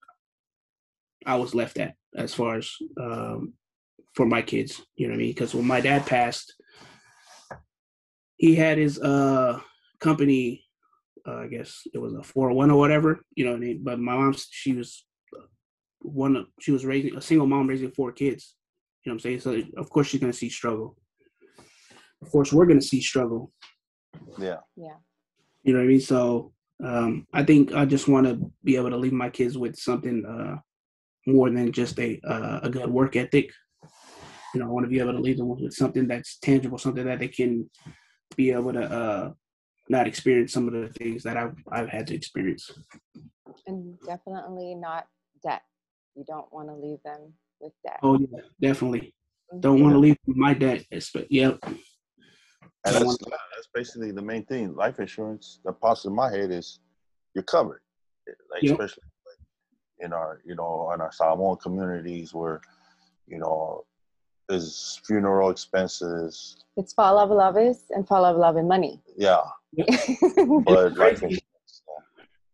I 1.25 1.35
was 1.35 1.53
left 1.55 1.77
at 1.77 1.95
as 2.15 2.33
far 2.33 2.57
as 2.57 2.67
um, 2.99 3.53
for 4.15 4.25
my 4.25 4.41
kids. 4.41 4.81
You 4.95 5.07
know 5.07 5.13
what 5.13 5.19
I 5.19 5.23
mean? 5.23 5.31
Because 5.31 5.53
when 5.53 5.65
my 5.67 5.81
dad 5.81 6.05
passed, 6.05 6.53
he 8.37 8.55
had 8.55 8.77
his 8.77 8.99
uh, 8.99 9.59
company. 9.99 10.63
Uh, 11.27 11.35
I 11.39 11.47
guess 11.47 11.81
it 11.93 11.97
was 11.97 12.13
a 12.13 12.23
401 12.23 12.71
or 12.71 12.77
whatever. 12.79 13.19
You 13.35 13.45
know 13.45 13.51
what 13.51 13.57
I 13.57 13.59
mean? 13.59 13.81
But 13.83 13.99
my 13.99 14.15
mom, 14.15 14.33
she 14.51 14.73
was 14.73 15.05
one. 15.99 16.35
of- 16.37 16.47
She 16.59 16.71
was 16.71 16.85
raising 16.85 17.15
a 17.15 17.21
single 17.21 17.47
mom 17.47 17.67
raising 17.67 17.91
four 17.91 18.11
kids. 18.11 18.55
You 19.03 19.09
know 19.11 19.13
what 19.13 19.25
I'm 19.25 19.39
saying? 19.39 19.39
So 19.41 19.61
of 19.77 19.89
course 19.89 20.07
she's 20.07 20.19
gonna 20.21 20.33
see 20.33 20.49
struggle. 20.49 20.95
Of 22.21 22.31
course 22.31 22.51
we're 22.51 22.65
gonna 22.65 22.81
see 22.81 23.01
struggle. 23.01 23.51
Yeah. 24.37 24.57
Yeah. 24.75 24.97
You 25.63 25.73
know 25.73 25.79
what 25.79 25.85
I 25.85 25.87
mean? 25.87 26.01
So 26.01 26.53
um, 26.83 27.27
I 27.33 27.43
think 27.43 27.73
I 27.73 27.85
just 27.85 28.07
want 28.07 28.25
to 28.27 28.51
be 28.63 28.75
able 28.77 28.89
to 28.89 28.97
leave 28.97 29.13
my 29.13 29.29
kids 29.29 29.57
with 29.57 29.75
something 29.75 30.25
uh, 30.25 30.57
more 31.27 31.49
than 31.49 31.71
just 31.73 31.99
a 31.99 32.19
uh, 32.25 32.61
a 32.63 32.69
good 32.69 32.89
work 32.89 33.15
ethic. 33.15 33.51
You 34.53 34.59
know, 34.61 34.65
I 34.67 34.69
want 34.69 34.85
to 34.85 34.89
be 34.89 34.99
able 34.99 35.13
to 35.13 35.19
leave 35.19 35.37
them 35.37 35.47
with 35.49 35.73
something 35.73 36.07
that's 36.07 36.37
tangible, 36.39 36.77
something 36.77 37.05
that 37.05 37.19
they 37.19 37.27
can 37.27 37.69
be 38.35 38.51
able 38.51 38.73
to 38.73 38.81
uh, 38.83 39.31
not 39.89 40.07
experience 40.07 40.53
some 40.53 40.67
of 40.67 40.73
the 40.73 40.89
things 40.93 41.23
that 41.23 41.37
I've 41.37 41.55
I've 41.71 41.89
had 41.89 42.07
to 42.07 42.15
experience. 42.15 42.69
And 43.67 43.99
definitely 44.05 44.75
not 44.75 45.07
debt. 45.43 45.61
You 46.15 46.23
don't 46.27 46.51
want 46.51 46.69
to 46.69 46.75
leave 46.75 46.99
them 47.03 47.33
with 47.59 47.73
debt. 47.85 47.99
Oh 48.01 48.17
yeah, 48.19 48.41
definitely. 48.59 49.13
Mhm. 49.53 49.61
Don't 49.61 49.81
want 49.81 49.93
to 49.93 49.99
leave 49.99 50.17
my 50.25 50.53
debt. 50.53 50.85
Espe- 50.91 51.27
Yep. 51.29 51.59
And 51.65 52.95
that's, 52.95 53.05
want- 53.05 53.19
that's 53.55 53.67
basically 53.73 54.11
the 54.11 54.21
main 54.21 54.45
thing. 54.45 54.75
Life 54.75 54.99
insurance, 54.99 55.59
The 55.65 55.73
pops 55.73 56.05
in 56.05 56.13
my 56.13 56.31
head 56.31 56.51
is 56.51 56.79
you're 57.35 57.43
covered. 57.43 57.81
Like 58.51 58.63
Yep. 58.63 58.71
especially 58.79 59.03
in 59.99 60.13
our, 60.13 60.41
you 60.45 60.55
know, 60.55 60.91
in 60.93 61.01
our 61.01 61.11
Samoan 61.11 61.57
communities 61.57 62.33
where, 62.33 62.61
you 63.27 63.37
know, 63.39 63.85
is 64.49 64.99
funeral 65.05 65.49
expenses. 65.49 66.57
It's 66.77 66.93
fa'alavelaves 66.93 67.77
and 67.91 68.07
fa'alavelave 68.07 68.59
and 68.59 68.67
money. 68.67 69.01
Yeah. 69.17 69.41
But 70.65 70.97
life 70.97 71.19
crazy. 71.19 71.39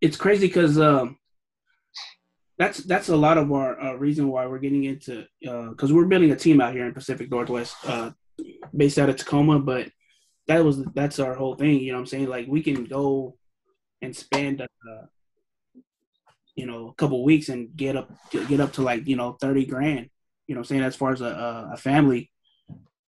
it's 0.02 0.18
crazy 0.18 0.48
because 0.48 0.78
um, 0.80 1.18
that's 2.58 2.80
that's 2.80 3.10
a 3.10 3.16
lot 3.16 3.38
of 3.38 3.52
our 3.52 3.80
uh, 3.80 3.94
reason 3.94 4.28
why 4.28 4.46
we're 4.48 4.60
getting 4.60 4.84
into 4.84 5.26
because 5.42 5.94
we're 5.94 6.06
building 6.06 6.32
a 6.32 6.36
team 6.36 6.60
out 6.60 6.74
here 6.74 6.86
in 6.86 6.94
Pacific 6.94 7.32
Northwest, 7.32 7.76
uh, 7.86 8.12
based 8.76 9.00
out 9.00 9.10
of 9.10 9.16
Tacoma. 9.16 9.60
But 9.60 9.90
that 10.48 10.64
was 10.64 10.84
that's 10.94 11.20
our 11.20 11.36
whole 11.36 11.56
thing. 11.56 11.80
You 11.80 11.92
know 11.92 12.00
what 12.00 12.02
I'm 12.02 12.08
saying? 12.08 12.28
Like 12.28 12.48
we 12.48 12.62
can 12.62 12.84
go 12.84 13.38
and 14.02 14.14
spend 14.14 14.62
uh, 14.62 15.06
you 16.56 16.66
know, 16.66 16.90
a 16.90 16.94
couple 16.94 17.24
weeks 17.24 17.50
and 17.50 17.76
get 17.76 17.98
up 17.98 18.10
get 18.48 18.60
up 18.60 18.74
to 18.74 18.82
like 18.82 19.08
you 19.08 19.16
know 19.16 19.34
thirty 19.34 19.66
grand. 19.66 20.10
You 20.48 20.56
know, 20.56 20.64
saying 20.64 20.84
as 20.84 20.96
far 20.96 21.12
as 21.12 21.22
a, 21.22 21.70
a 21.74 21.78
family. 21.78 22.32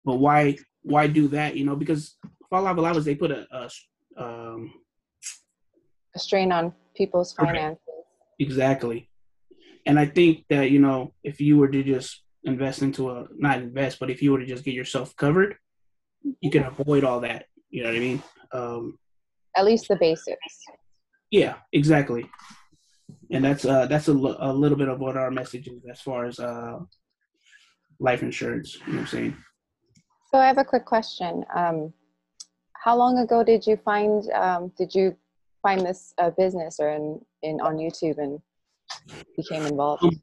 But 0.04 0.16
why 0.16 0.56
why 0.82 1.06
do 1.06 1.28
that? 1.28 1.56
You 1.56 1.64
know, 1.64 1.76
because 1.76 2.16
Fa'alavelaves 2.52 3.04
they 3.04 3.14
put 3.14 3.30
a, 3.30 3.46
a 3.50 3.70
um, 4.22 4.72
a 6.14 6.18
strain 6.18 6.52
on 6.52 6.72
people's 6.94 7.32
finances. 7.32 7.78
Exactly. 8.38 9.10
And 9.84 9.98
I 9.98 10.06
think 10.06 10.44
that, 10.48 10.70
you 10.70 10.80
know, 10.80 11.12
if 11.22 11.40
you 11.40 11.58
were 11.58 11.68
to 11.68 11.82
just 11.82 12.22
invest 12.44 12.82
into 12.82 13.10
a, 13.10 13.28
not 13.36 13.58
invest, 13.58 13.98
but 14.00 14.10
if 14.10 14.22
you 14.22 14.32
were 14.32 14.40
to 14.40 14.46
just 14.46 14.64
get 14.64 14.74
yourself 14.74 15.14
covered, 15.16 15.56
you 16.40 16.50
can 16.50 16.64
avoid 16.64 17.04
all 17.04 17.20
that. 17.20 17.46
You 17.70 17.82
know 17.82 17.90
what 17.90 17.96
I 17.96 18.00
mean? 18.00 18.22
Um, 18.52 18.98
At 19.56 19.64
least 19.64 19.88
the 19.88 19.96
basics. 19.96 20.62
Yeah, 21.30 21.56
exactly. 21.72 22.30
And 23.30 23.44
that's 23.44 23.64
uh 23.64 23.86
that's 23.86 24.08
a, 24.08 24.12
a 24.12 24.52
little 24.52 24.78
bit 24.78 24.88
of 24.88 24.98
what 25.00 25.16
our 25.16 25.30
message 25.30 25.68
is 25.68 25.82
as 25.90 26.00
far 26.00 26.24
as 26.24 26.38
uh 26.38 26.78
life 27.98 28.22
insurance. 28.22 28.76
You 28.86 28.92
know 28.92 28.92
what 28.94 29.00
I'm 29.00 29.06
saying? 29.06 29.36
So 30.30 30.38
I 30.38 30.46
have 30.46 30.58
a 30.58 30.64
quick 30.64 30.84
question. 30.84 31.44
Um, 31.54 31.92
how 32.74 32.96
long 32.96 33.18
ago 33.18 33.42
did 33.42 33.66
you 33.66 33.76
find 33.76 34.30
um, 34.32 34.72
did 34.76 34.94
you 34.94 35.16
find 35.62 35.80
this 35.80 36.14
uh, 36.18 36.30
business 36.30 36.78
or 36.78 36.90
in, 36.90 37.20
in 37.42 37.60
on 37.60 37.76
YouTube 37.76 38.18
and 38.18 38.40
became 39.36 39.64
involved? 39.66 40.04
Um, 40.04 40.20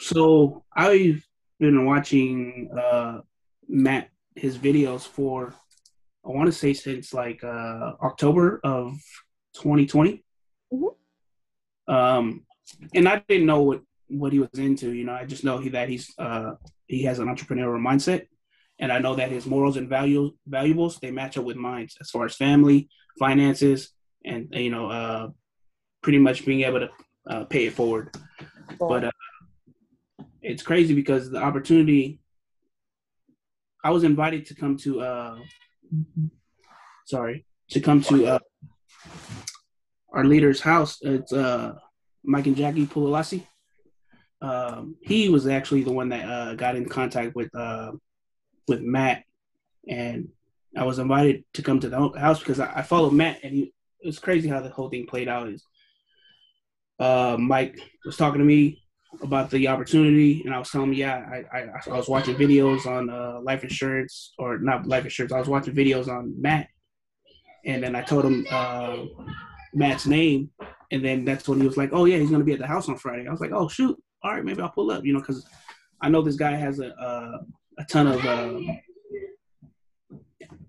so 0.00 0.64
I've 0.74 1.26
been 1.58 1.84
watching 1.84 2.70
uh, 2.76 3.20
Matt 3.68 4.08
his 4.34 4.56
videos 4.56 5.02
for 5.06 5.54
I 6.24 6.28
want 6.28 6.46
to 6.46 6.52
say 6.52 6.72
since 6.72 7.12
like 7.12 7.42
uh, 7.42 7.92
October 8.02 8.60
of 8.64 8.92
2020. 9.54 10.24
Mm-hmm. 10.72 11.94
Um, 11.94 12.46
and 12.94 13.08
I 13.08 13.22
didn't 13.28 13.46
know 13.46 13.62
what 13.62 13.82
what 14.18 14.32
he 14.32 14.38
was 14.38 14.50
into. 14.54 14.92
You 14.92 15.04
know, 15.04 15.12
I 15.12 15.24
just 15.24 15.44
know 15.44 15.58
he, 15.58 15.70
that 15.70 15.88
he's 15.88 16.12
uh, 16.18 16.52
he 16.86 17.04
has 17.04 17.18
an 17.18 17.28
entrepreneurial 17.28 17.80
mindset, 17.80 18.26
and 18.78 18.92
I 18.92 18.98
know 18.98 19.14
that 19.14 19.30
his 19.30 19.46
morals 19.46 19.76
and 19.76 19.88
value 19.88 20.32
valuables 20.46 20.98
they 20.98 21.10
match 21.10 21.36
up 21.36 21.44
with 21.44 21.56
mine 21.56 21.88
as 22.00 22.10
far 22.10 22.26
as 22.26 22.36
family, 22.36 22.88
finances, 23.18 23.90
and 24.24 24.48
you 24.52 24.70
know, 24.70 24.90
uh, 24.90 25.28
pretty 26.02 26.18
much 26.18 26.44
being 26.44 26.62
able 26.62 26.80
to 26.80 26.90
uh, 27.28 27.44
pay 27.44 27.66
it 27.66 27.72
forward. 27.72 28.14
Cool. 28.78 28.88
But 28.88 29.04
uh, 29.04 29.10
it's 30.40 30.62
crazy 30.62 30.94
because 30.94 31.30
the 31.30 31.38
opportunity. 31.38 32.18
I 33.84 33.90
was 33.90 34.04
invited 34.04 34.46
to 34.46 34.54
come 34.54 34.76
to. 34.78 35.00
Uh, 35.00 35.38
sorry, 37.04 37.44
to 37.70 37.80
come 37.80 38.00
to 38.02 38.26
uh, 38.26 38.38
our 40.12 40.24
leader's 40.24 40.60
house. 40.60 40.98
It's 41.02 41.32
uh, 41.32 41.74
Mike 42.24 42.46
and 42.46 42.56
Jackie 42.56 42.86
Pulalasi. 42.86 43.46
Um, 44.42 44.96
he 45.00 45.28
was 45.28 45.46
actually 45.46 45.84
the 45.84 45.92
one 45.92 46.08
that 46.08 46.28
uh, 46.28 46.54
got 46.54 46.74
in 46.74 46.88
contact 46.88 47.36
with 47.36 47.54
uh, 47.54 47.92
with 48.66 48.80
Matt, 48.80 49.22
and 49.88 50.28
I 50.76 50.84
was 50.84 50.98
invited 50.98 51.44
to 51.54 51.62
come 51.62 51.78
to 51.80 51.88
the 51.88 52.10
house 52.18 52.40
because 52.40 52.58
I, 52.58 52.80
I 52.80 52.82
followed 52.82 53.12
Matt, 53.12 53.38
and 53.44 53.54
he, 53.54 53.72
it 54.02 54.06
was 54.06 54.18
crazy 54.18 54.48
how 54.48 54.60
the 54.60 54.68
whole 54.68 54.90
thing 54.90 55.06
played 55.06 55.28
out. 55.28 55.48
Is 55.48 55.64
uh, 56.98 57.36
Mike 57.38 57.78
was 58.04 58.16
talking 58.16 58.40
to 58.40 58.44
me 58.44 58.82
about 59.22 59.48
the 59.50 59.68
opportunity, 59.68 60.42
and 60.44 60.52
I 60.52 60.58
was 60.58 60.70
telling 60.70 60.88
him, 60.88 60.94
yeah, 60.94 61.24
I, 61.30 61.58
I, 61.58 61.68
I 61.92 61.96
was 61.96 62.08
watching 62.08 62.34
videos 62.34 62.84
on 62.84 63.10
uh, 63.10 63.40
life 63.42 63.62
insurance, 63.62 64.34
or 64.38 64.58
not 64.58 64.88
life 64.88 65.04
insurance. 65.04 65.32
I 65.32 65.38
was 65.38 65.48
watching 65.48 65.74
videos 65.74 66.08
on 66.08 66.34
Matt, 66.40 66.66
and 67.64 67.80
then 67.80 67.94
I 67.94 68.02
told 68.02 68.24
him 68.24 68.44
uh, 68.50 69.04
Matt's 69.72 70.06
name, 70.06 70.50
and 70.90 71.04
then 71.04 71.24
that's 71.24 71.48
when 71.48 71.60
he 71.60 71.66
was 71.66 71.76
like, 71.76 71.90
oh 71.92 72.06
yeah, 72.06 72.16
he's 72.16 72.30
gonna 72.30 72.42
be 72.42 72.54
at 72.54 72.58
the 72.58 72.66
house 72.66 72.88
on 72.88 72.98
Friday. 72.98 73.28
I 73.28 73.30
was 73.30 73.40
like, 73.40 73.52
oh 73.52 73.68
shoot, 73.68 73.96
all 74.22 74.32
right, 74.32 74.44
maybe 74.44 74.60
I'll 74.62 74.70
pull 74.70 74.90
up, 74.90 75.04
you 75.04 75.12
know, 75.12 75.20
because 75.20 75.46
I 76.00 76.08
know 76.08 76.22
this 76.22 76.36
guy 76.36 76.52
has 76.52 76.78
a 76.78 76.88
a, 76.88 77.40
a 77.78 77.84
ton 77.84 78.06
of 78.06 78.24
uh, 78.24 78.60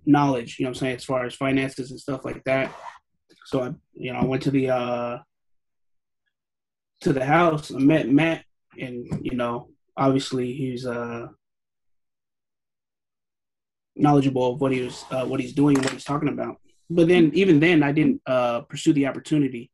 knowledge, 0.06 0.60
you 0.60 0.66
know, 0.66 0.70
I'm 0.70 0.76
saying, 0.76 0.96
as 0.96 1.06
far 1.06 1.26
as 1.26 1.36
finances 1.36 1.92
and 1.92 2.00
stuff 2.00 2.26
like 2.26 2.44
that. 2.46 2.74
So 3.46 3.64
I, 3.64 3.72
you 3.94 4.14
know, 4.14 4.20
I 4.20 4.26
went 4.26 4.44
to 4.44 4.52
the 4.52 4.70
uh 4.70 5.20
to 7.02 7.14
the 7.14 7.26
house. 7.26 7.74
I 7.74 7.78
met 7.78 8.10
Matt, 8.10 8.46
and 8.80 9.06
you 9.22 9.36
know, 9.36 9.70
obviously 9.98 10.54
he's 10.54 10.86
uh 10.86 11.28
knowledgeable 13.96 14.54
of 14.54 14.62
what 14.62 14.72
he 14.72 14.82
was 14.82 15.06
uh, 15.12 15.26
what 15.26 15.40
he's 15.40 15.54
doing, 15.54 15.78
what 15.78 15.92
he's 15.92 16.04
talking 16.04 16.30
about. 16.30 16.58
But 16.90 17.08
then, 17.08 17.32
even 17.34 17.60
then, 17.60 17.84
I 17.84 17.92
didn't 17.92 18.22
uh 18.26 18.62
pursue 18.62 18.94
the 18.94 19.08
opportunity. 19.08 19.72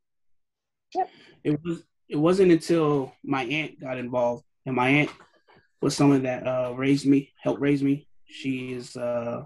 Yep. 0.95 1.09
It 1.43 1.59
was 1.63 1.83
it 2.09 2.17
wasn't 2.17 2.51
until 2.51 3.13
my 3.23 3.43
aunt 3.43 3.79
got 3.79 3.97
involved, 3.97 4.43
and 4.65 4.75
my 4.75 4.89
aunt 4.89 5.11
was 5.81 5.95
someone 5.95 6.23
that 6.23 6.45
uh 6.45 6.73
raised 6.75 7.05
me, 7.05 7.31
helped 7.41 7.61
raise 7.61 7.83
me. 7.83 8.07
She 8.25 8.73
is 8.73 8.97
uh 8.97 9.43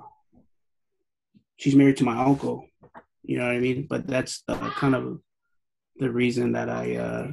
she's 1.58 1.76
married 1.76 1.98
to 1.98 2.04
my 2.04 2.18
uncle, 2.24 2.68
you 3.24 3.38
know 3.38 3.46
what 3.46 3.56
I 3.56 3.60
mean? 3.60 3.88
But 3.90 4.08
that's 4.08 4.44
uh, 4.48 4.70
kind 4.72 4.96
of 4.96 5.20
the 5.98 6.12
reason 6.12 6.54
that 6.54 6.70
I 6.70 6.96
uh, 6.96 7.32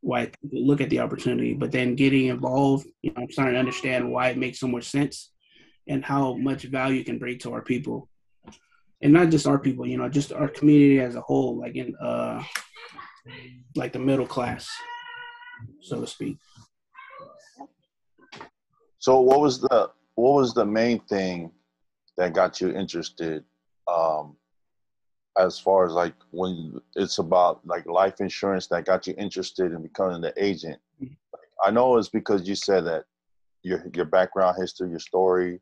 why 0.00 0.20
I 0.20 0.32
look 0.52 0.80
at 0.80 0.90
the 0.90 1.00
opportunity. 1.00 1.54
But 1.54 1.72
then 1.72 1.96
getting 1.96 2.26
involved, 2.26 2.86
you 3.02 3.12
know, 3.12 3.22
I'm 3.22 3.30
starting 3.30 3.54
to 3.54 3.60
understand 3.60 4.10
why 4.10 4.28
it 4.28 4.38
makes 4.38 4.60
so 4.60 4.68
much 4.68 4.84
sense 4.84 5.32
and 5.88 6.04
how 6.04 6.34
much 6.34 6.64
value 6.64 7.02
can 7.02 7.18
bring 7.18 7.38
to 7.40 7.52
our 7.52 7.62
people, 7.62 8.08
and 9.02 9.12
not 9.12 9.30
just 9.30 9.46
our 9.46 9.58
people, 9.58 9.86
you 9.86 9.98
know, 9.98 10.08
just 10.08 10.32
our 10.32 10.48
community 10.48 11.00
as 11.00 11.16
a 11.16 11.20
whole, 11.20 11.58
like 11.58 11.76
in 11.76 11.94
uh, 11.96 12.42
like 13.76 13.92
the 13.92 13.98
middle 13.98 14.26
class, 14.26 14.68
so 15.80 16.00
to 16.00 16.06
speak. 16.06 16.36
So, 18.98 19.20
what 19.20 19.40
was 19.40 19.60
the 19.60 19.90
what 20.14 20.34
was 20.34 20.52
the 20.54 20.66
main 20.66 21.00
thing 21.00 21.52
that 22.16 22.34
got 22.34 22.60
you 22.60 22.70
interested 22.70 23.44
um, 23.86 24.36
as 25.38 25.58
far 25.58 25.86
as 25.86 25.92
like 25.92 26.14
when 26.30 26.80
it's 26.96 27.18
about 27.18 27.64
like 27.64 27.86
life 27.86 28.20
insurance 28.20 28.66
that 28.66 28.84
got 28.84 29.06
you 29.06 29.14
interested 29.16 29.72
in 29.72 29.82
becoming 29.82 30.20
the 30.20 30.32
agent 30.36 30.78
mm-hmm. 31.00 31.14
i 31.64 31.70
know 31.70 31.96
it's 31.96 32.08
because 32.08 32.48
you 32.48 32.54
said 32.54 32.84
that 32.84 33.04
your 33.62 33.84
your 33.94 34.04
background 34.04 34.56
history 34.58 34.90
your 34.90 34.98
story 34.98 35.60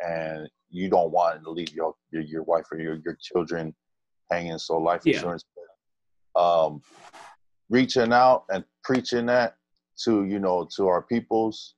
and 0.00 0.48
you 0.70 0.88
don't 0.88 1.12
want 1.12 1.42
to 1.42 1.50
leave 1.50 1.72
your 1.72 1.94
your, 2.10 2.22
your 2.22 2.42
wife 2.44 2.64
or 2.72 2.78
your, 2.78 2.98
your 3.04 3.16
children 3.20 3.74
hanging 4.30 4.58
so 4.58 4.78
life 4.78 5.02
yeah. 5.04 5.14
insurance 5.14 5.44
um 6.38 6.80
reaching 7.68 8.12
out 8.12 8.44
and 8.50 8.64
preaching 8.82 9.26
that 9.26 9.56
to 9.98 10.24
you 10.24 10.38
know 10.38 10.66
to 10.74 10.86
our 10.86 11.02
peoples 11.02 11.74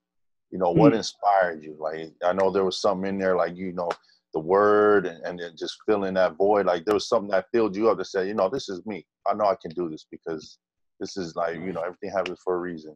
you 0.51 0.59
know 0.59 0.70
what 0.70 0.92
mm. 0.92 0.96
inspired 0.96 1.62
you 1.62 1.77
like 1.79 2.12
i 2.25 2.33
know 2.33 2.51
there 2.51 2.64
was 2.64 2.81
something 2.81 3.09
in 3.09 3.18
there 3.18 3.37
like 3.37 3.57
you 3.57 3.73
know 3.73 3.90
the 4.33 4.40
word 4.40 5.07
and, 5.07 5.25
and 5.25 5.38
then 5.38 5.53
just 5.57 5.79
filling 5.87 6.14
that 6.14 6.37
void. 6.37 6.66
Like 6.66 6.85
there 6.85 6.94
was 6.94 7.09
something 7.09 7.31
that 7.31 7.46
filled 7.53 7.77
you 7.77 7.90
up 7.90 7.99
to 7.99 8.05
say, 8.05 8.27
you 8.27 8.35
know, 8.35 8.49
this 8.49 8.68
is 8.68 8.85
me. 8.87 9.07
I 9.27 9.35
know 9.35 9.46
I 9.46 9.57
can 9.61 9.73
do 9.73 9.88
this 9.88 10.07
because 10.11 10.59
this 10.99 11.16
is 11.16 11.35
like, 11.37 11.57
you 11.57 11.73
know, 11.73 11.81
everything 11.81 12.11
happens 12.11 12.38
for 12.42 12.57
a 12.57 12.59
reason. 12.59 12.94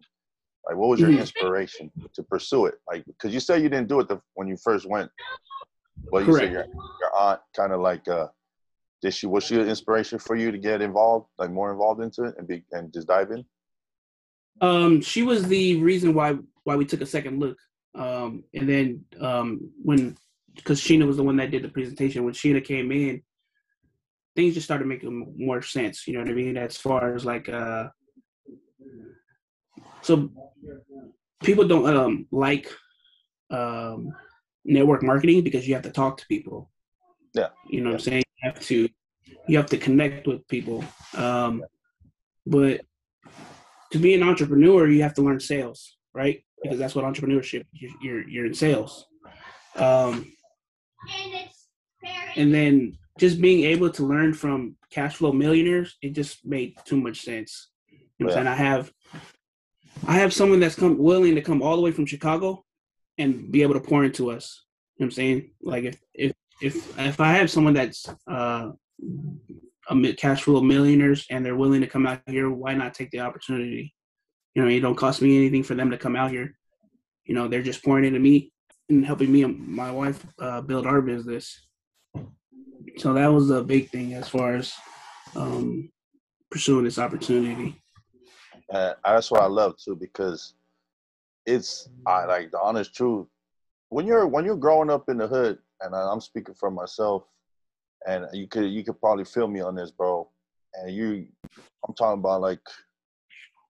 Like, 0.67 0.77
what 0.77 0.89
was 0.89 1.01
your 1.01 1.11
mm-hmm. 1.11 1.21
inspiration 1.21 1.91
to 2.15 2.23
pursue 2.23 2.67
it? 2.67 2.77
Like, 2.89 3.05
because 3.07 3.35
you 3.35 3.41
said 3.41 3.63
you 3.63 3.69
didn't 3.69 3.89
do 3.89 4.01
it 4.01 4.09
the, 4.09 4.21
when 4.35 4.49
you 4.49 4.57
first 4.57 4.87
went. 4.89 5.11
Well, 6.11 6.23
you 6.23 6.33
Correct. 6.33 6.47
said 6.47 6.53
your, 6.53 6.67
your 7.01 7.17
aunt 7.17 7.41
kind 7.55 7.73
of 7.73 7.81
like, 7.81 8.07
uh, 8.09 8.29
did 9.05 9.13
she 9.13 9.27
was 9.27 9.45
she 9.45 9.61
an 9.61 9.69
inspiration 9.69 10.19
for 10.19 10.35
you 10.35 10.51
to 10.51 10.57
get 10.57 10.81
involved, 10.81 11.27
like 11.39 11.51
more 11.51 11.71
involved 11.71 12.03
into 12.03 12.25
it 12.25 12.35
and 12.39 12.49
be 12.49 12.65
and 12.73 12.93
just 12.93 13.07
dive 13.07 13.31
in? 13.31 13.45
Um, 14.63 15.03
she 15.03 15.23
was 15.23 15.47
the 15.47 15.77
reason 15.83 16.15
why 16.15 16.37
why 16.65 16.77
we 16.77 16.87
took 16.87 17.03
a 17.03 17.07
second 17.07 17.39
look. 17.39 17.59
Um, 17.95 18.45
and 18.55 18.67
then 18.69 19.05
um, 19.21 19.71
when 19.83 20.17
because 20.57 20.81
Sheena 20.81 21.07
was 21.07 21.19
the 21.19 21.23
one 21.23 21.37
that 21.37 21.51
did 21.51 21.63
the 21.63 21.69
presentation. 21.69 22.25
When 22.25 22.33
Sheena 22.33 22.65
came 22.65 22.91
in, 22.93 23.23
things 24.35 24.55
just 24.55 24.65
started 24.65 24.87
making 24.87 25.35
more 25.37 25.61
sense. 25.61 26.07
You 26.07 26.15
know 26.15 26.21
what 26.21 26.31
I 26.31 26.35
mean? 26.35 26.57
As 26.57 26.77
far 26.79 27.15
as 27.15 27.27
like, 27.27 27.49
uh, 27.51 27.89
so 30.01 30.31
people 31.43 31.69
don't 31.69 31.95
um, 31.95 32.27
like 32.33 32.73
um, 33.51 34.13
network 34.65 35.03
marketing 35.03 35.45
because 35.45 35.69
you 35.69 35.75
have 35.75 35.83
to 35.83 35.91
talk 35.91 36.17
to 36.19 36.27
people. 36.27 36.71
Yeah. 37.35 37.49
You 37.69 37.81
know 37.81 37.91
yeah. 37.91 37.95
what 37.95 38.01
I'm 38.01 38.05
saying? 38.05 38.25
You 38.43 38.51
have 38.51 38.61
to 38.61 38.89
you 39.47 39.57
have 39.57 39.67
to 39.67 39.79
connect 39.79 40.27
with 40.27 40.47
people. 40.49 40.85
Um, 41.17 41.65
but 42.47 42.81
to 43.93 43.99
be 43.99 44.15
an 44.15 44.23
entrepreneur, 44.23 44.89
you 44.89 45.03
have 45.03 45.15
to 45.15 45.23
learn 45.23 45.41
sales, 45.41 45.97
right? 46.13 46.43
Because 46.63 46.79
that's 46.79 46.95
what 46.95 47.05
entrepreneurship. 47.05 47.65
You're 47.73 48.29
you're 48.29 48.47
in 48.47 48.55
sales. 48.55 49.07
Um, 49.77 50.33
and 52.37 52.55
then 52.55 52.97
just 53.19 53.41
being 53.41 53.65
able 53.65 53.91
to 53.91 54.05
learn 54.05 54.35
from 54.35 54.77
cash 54.91 55.17
flow 55.17 55.33
millionaires, 55.33 55.97
it 56.03 56.11
just 56.11 56.45
made 56.45 56.75
too 56.85 57.01
much 57.01 57.21
sense. 57.21 57.69
You 58.19 58.27
know 58.27 58.33
yeah. 58.35 58.51
i 58.51 58.55
have 58.55 58.93
I 60.07 60.15
have 60.15 60.33
someone 60.33 60.61
that's 60.61 60.75
come 60.75 60.99
willing 60.99 61.35
to 61.35 61.41
come 61.41 61.63
all 61.63 61.77
the 61.77 61.83
way 61.83 61.91
from 61.91 62.07
Chicago 62.07 62.65
and 63.19 63.51
be 63.51 63.63
able 63.63 63.75
to 63.75 63.81
pour 63.81 64.05
into 64.05 64.31
us. 64.31 64.65
You 64.97 65.05
know 65.05 65.07
what 65.07 65.07
I'm 65.07 65.11
saying? 65.13 65.51
Like 65.63 65.85
if 65.85 66.01
if 66.15 66.33
if 66.61 66.99
if 66.99 67.21
I 67.21 67.33
have 67.33 67.51
someone 67.51 67.75
that's 67.75 68.07
uh 68.27 68.71
a 69.91 70.13
cash 70.15 70.43
flow 70.43 70.57
of 70.57 70.65
millionaires 70.65 71.27
and 71.31 71.45
they're 71.45 71.57
willing 71.57 71.81
to 71.81 71.87
come 71.87 72.07
out 72.07 72.21
here, 72.27 72.51
why 72.51 72.75
not 72.75 72.95
take 72.95 73.11
the 73.11 73.21
opportunity? 73.21 73.95
You 74.55 74.63
know, 74.63 74.69
it 74.69 74.81
don't 74.81 74.95
cost 74.95 75.21
me 75.21 75.37
anything 75.37 75.63
for 75.63 75.75
them 75.75 75.91
to 75.91 75.99
come 75.99 76.17
out 76.17 76.31
here. 76.31 76.57
You 77.25 77.35
know, 77.35 77.49
they're 77.49 77.63
just 77.63 77.85
pouring 77.85 78.05
into 78.05 78.19
me 78.19 78.53
and 78.89 79.05
helping 79.05 79.33
me 79.33 79.43
and 79.43 79.67
my 79.67 79.91
wife 79.91 80.25
uh, 80.39 80.61
build 80.61 80.87
our 80.87 81.03
business. 81.03 81.67
So 82.99 83.13
that 83.15 83.27
was 83.27 83.51
a 83.51 83.63
big 83.63 83.91
thing 83.91 84.15
as 84.15 84.29
far 84.29 84.55
as 84.55 84.73
um, 85.35 85.91
pursuing 86.51 86.85
this 86.85 86.99
opportunity. 86.99 87.83
And 88.71 88.95
that's 89.05 89.31
what 89.31 89.43
I 89.43 89.47
love 89.47 89.75
too 89.77 89.97
because 89.97 90.55
it's 91.47 91.89
I 92.07 92.25
like 92.25 92.51
the 92.51 92.61
honest 92.61 92.95
truth. 92.95 93.27
When 93.89 94.07
you're 94.07 94.27
when 94.27 94.45
you're 94.45 94.57
growing 94.57 94.91
up 94.91 95.09
in 95.09 95.19
the 95.19 95.27
hood, 95.27 95.59
and 95.85 95.95
I'm 95.95 96.21
speaking 96.21 96.55
for 96.55 96.71
myself, 96.71 97.25
and 98.07 98.27
you 98.33 98.47
could 98.49 98.71
you 98.71 98.85
could 98.85 99.01
probably 99.01 99.25
feel 99.25 99.49
me 99.49 99.61
on 99.61 99.75
this, 99.75 99.91
bro. 99.91 100.29
And 100.75 100.95
you, 100.95 101.27
I'm 101.87 101.95
talking 101.95 102.19
about 102.19 102.41
like, 102.41 102.67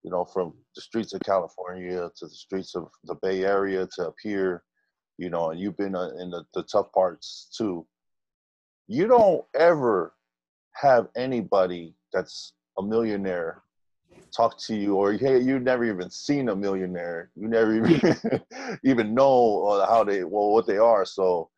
you 0.02 0.10
know, 0.10 0.24
from 0.24 0.54
the 0.74 0.80
streets 0.80 1.12
of 1.12 1.20
California 1.20 2.10
to 2.16 2.26
the 2.26 2.34
streets 2.34 2.74
of 2.74 2.88
the 3.04 3.14
Bay 3.16 3.44
Area 3.44 3.86
to 3.96 4.08
up 4.08 4.14
here, 4.22 4.62
you 5.18 5.28
know, 5.28 5.50
and 5.50 5.60
you've 5.60 5.76
been 5.76 5.94
uh, 5.94 6.10
in 6.18 6.30
the, 6.30 6.44
the 6.54 6.62
tough 6.62 6.92
parts 6.92 7.48
too. 7.56 7.86
You 8.86 9.06
don't 9.06 9.44
ever 9.54 10.14
have 10.74 11.08
anybody 11.16 11.94
that's 12.12 12.52
a 12.78 12.82
millionaire 12.82 13.62
talk 14.34 14.58
to 14.58 14.74
you 14.74 14.96
or 14.96 15.12
hey 15.12 15.38
you 15.38 15.60
never 15.60 15.84
even 15.84 16.10
seen 16.10 16.48
a 16.48 16.56
millionaire 16.56 17.30
you 17.36 17.46
never 17.46 17.76
even 17.76 18.16
even 18.84 19.14
know 19.14 19.64
uh, 19.64 19.86
how 19.86 20.02
they 20.02 20.24
well 20.24 20.50
what 20.50 20.66
they 20.66 20.76
are 20.76 21.04
so 21.04 21.48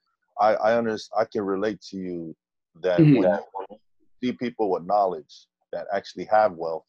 i 0.40 0.54
i 0.54 0.76
understand 0.76 1.20
i 1.20 1.24
can 1.30 1.42
relate 1.42 1.80
to 1.80 1.96
you 1.96 2.36
that 2.82 3.00
Mhm. 3.00 3.14
when 3.14 3.66
you 3.70 3.78
see 4.22 4.32
people 4.32 4.70
with 4.70 4.84
knowledge 4.84 5.46
that 5.72 5.86
actually 5.92 6.24
have 6.24 6.52
wealth 6.52 6.84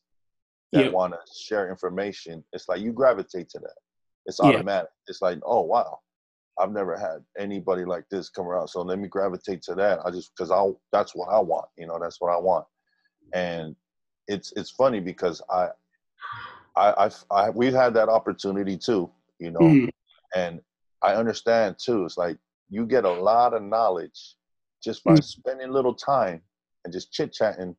that 0.73 0.83
Yep. 0.83 0.93
want 0.93 1.13
to 1.13 1.19
share 1.33 1.69
information 1.69 2.43
it's 2.53 2.67
like 2.67 2.81
you 2.81 2.91
gravitate 2.91 3.49
to 3.49 3.59
that 3.59 3.75
it's 4.25 4.39
automatic 4.39 4.89
it's 5.07 5.21
like 5.21 5.39
oh 5.45 5.61
wow 5.61 5.99
i've 6.59 6.71
never 6.71 6.97
had 6.97 7.23
anybody 7.37 7.85
like 7.85 8.03
this 8.09 8.29
come 8.29 8.47
around 8.47 8.67
so 8.67 8.81
let 8.81 8.99
me 8.99 9.07
gravitate 9.07 9.61
to 9.61 9.75
that 9.75 9.99
i 10.05 10.11
just 10.11 10.31
because 10.35 10.51
i 10.51 10.69
that's 10.91 11.15
what 11.15 11.29
i 11.29 11.39
want 11.39 11.65
you 11.77 11.87
know 11.87 11.97
that's 11.99 12.19
what 12.19 12.31
i 12.31 12.37
want 12.37 12.65
and 13.33 13.75
it's 14.27 14.51
it's 14.55 14.71
funny 14.71 14.99
because 14.99 15.41
I, 15.49 15.69
I, 16.75 17.05
I've, 17.05 17.25
I, 17.31 17.49
we've 17.49 17.73
had 17.73 17.93
that 17.95 18.09
opportunity 18.09 18.77
too, 18.77 19.09
you 19.39 19.51
know, 19.51 19.61
Mhm. 19.61 19.89
and 20.35 20.61
I 21.01 21.13
understand 21.13 21.77
too. 21.79 22.05
It's 22.05 22.17
like 22.17 22.37
you 22.69 22.85
get 22.85 23.05
a 23.05 23.09
lot 23.11 23.53
of 23.53 23.61
knowledge 23.63 24.35
just 24.83 25.03
by 25.03 25.15
Mm. 25.15 25.23
spending 25.23 25.71
little 25.71 25.93
time 25.93 26.41
and 26.83 26.93
just 26.93 27.11
chit 27.11 27.33
chatting, 27.33 27.75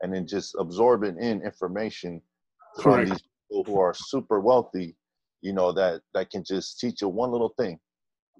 and 0.00 0.12
then 0.14 0.26
just 0.26 0.54
absorbing 0.58 1.16
in 1.18 1.42
information 1.42 2.20
from 2.80 2.92
Correct. 2.94 3.08
these 3.10 3.22
people 3.48 3.64
who 3.64 3.78
are 3.80 3.94
super 3.94 4.40
wealthy, 4.40 4.96
you 5.40 5.52
know, 5.52 5.72
that 5.72 6.02
that 6.14 6.30
can 6.30 6.44
just 6.44 6.78
teach 6.80 7.02
you 7.02 7.08
one 7.08 7.30
little 7.30 7.54
thing, 7.58 7.78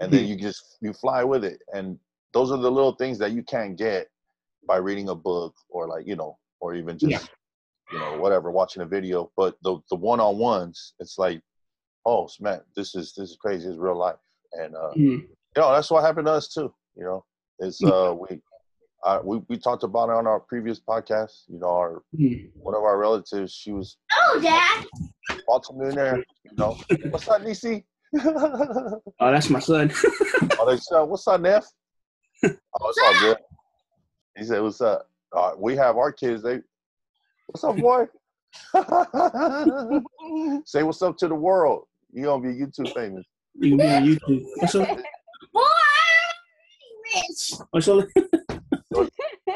and 0.01 0.13
then 0.13 0.25
Mhm. 0.25 0.29
you 0.29 0.37
just 0.37 0.79
you 0.81 0.93
fly 0.93 1.23
with 1.25 1.45
it. 1.45 1.63
And 1.73 1.99
those 2.33 2.51
are 2.51 2.59
the 2.59 2.71
little 2.71 2.93
things 2.93 3.19
that 3.19 3.33
you 3.33 3.43
can't 3.43 3.77
get 3.77 4.09
by 4.67 4.77
reading 4.77 5.09
a 5.09 5.15
book 5.15 5.55
or 5.69 5.87
like 5.87 6.07
you 6.07 6.17
know, 6.17 6.39
or 6.61 6.75
even 6.75 6.99
just 6.99 7.13
Yeah. 7.13 7.27
you 7.93 7.99
know 7.99 8.19
whatever 8.19 8.51
watching 8.51 8.83
a 8.83 8.87
video. 8.87 9.31
But 9.37 9.57
the 9.63 9.81
the 9.91 9.97
one 9.97 10.21
on 10.21 10.39
ones, 10.39 10.95
it's 10.99 11.19
like, 11.19 11.43
oh 12.07 12.29
man, 12.41 12.61
this 12.77 12.95
is 12.95 13.13
this 13.15 13.31
is 13.31 13.37
crazy. 13.37 13.69
It's 13.69 13.79
real 13.79 13.97
life, 13.97 14.21
and 14.53 14.75
uh, 14.77 14.95
Mhm. 14.97 15.29
You 15.57 15.63
know 15.63 15.73
that's 15.73 15.91
what 15.91 16.05
happened 16.05 16.27
to 16.27 16.33
us 16.33 16.49
too. 16.49 16.73
You 16.97 17.05
know, 17.05 17.25
it's 17.61 17.83
uh 17.83 18.15
we. 18.19 18.41
Uh, 19.05 19.19
we 19.25 19.41
we 19.49 19.59
talked 19.59 19.83
about 19.83 20.09
it 20.11 20.15
on 20.15 20.29
our 20.29 20.39
previous 20.39 20.79
podcast. 20.79 21.43
You 21.49 21.59
know, 21.59 21.67
our 21.71 22.03
Mhm. 22.17 22.51
one 22.55 22.77
of 22.77 22.85
our 22.85 22.97
relatives, 22.99 23.53
she 23.53 23.73
was 23.73 23.97
Oh, 24.17 24.39
Dad. 24.41 24.85
multimillionaire. 25.49 26.25
You 26.45 26.53
know, 26.57 26.77
what's 27.11 27.27
up, 27.27 27.43
Nisi? 27.43 27.85
oh, 28.21 29.03
Oh, 29.19 29.33
that's 29.33 29.51
my 29.51 29.59
son. 29.59 29.89
they 30.67 30.77
said, 30.77 31.01
"What's 31.01 31.27
up, 31.27 31.41
Neff?" 31.41 31.67
Oh, 32.45 32.49
it's 32.89 32.99
all 33.05 33.19
good. 33.21 33.39
He 34.39 34.45
said, 34.45 34.63
"What's 34.63 34.81
up?" 34.81 35.11
Uh, 35.37 35.55
we 35.59 35.75
have 35.75 35.97
our 35.97 36.13
kids. 36.13 36.45
They, 36.45 36.61
what's 37.47 37.65
up, 37.65 37.77
boy? 37.79 38.07
Say 40.65 40.83
what's 40.85 41.03
up 41.03 41.17
to 41.19 41.27
the 41.27 41.35
world. 41.35 41.87
You 42.13 42.23
gonna 42.25 42.41
be 42.43 42.55
YouTube 42.55 42.93
famous. 42.95 43.27
you 43.55 43.77
can 43.77 43.79
be 43.79 44.17
YouTube. 44.17 44.45
What's 44.59 44.75
up? 44.77 44.89
Boy, 47.13 47.21
rich. 47.29 47.53
What's 47.71 47.89
up? 47.89 48.05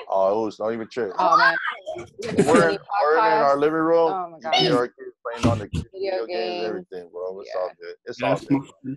Oh, 0.08 0.46
it's 0.46 0.58
not 0.58 0.72
even 0.72 0.88
true. 0.88 1.12
Oh 1.18 1.36
man, 1.36 1.54
We're, 2.46 2.70
in, 2.70 2.78
we're 3.02 3.18
in 3.18 3.24
our 3.24 3.56
living 3.58 3.78
room. 3.78 4.12
Oh 4.12 4.30
my 4.30 4.36
You 4.38 4.42
god. 4.42 4.54
hear 4.54 4.76
our 4.76 4.86
kids 4.88 5.16
playing 5.24 5.46
on 5.46 5.58
the 5.58 5.64
video, 5.92 6.24
Video 6.24 6.26
games, 6.26 6.54
games. 6.54 6.64
everything, 6.64 7.10
bro. 7.12 7.40
It's 7.40 7.50
Yeah. 7.54 7.60
all 7.60 7.70
good. 7.80 7.94
It's 8.06 8.22
all 8.22 8.38
good. 8.38 8.50
my. 8.84 8.94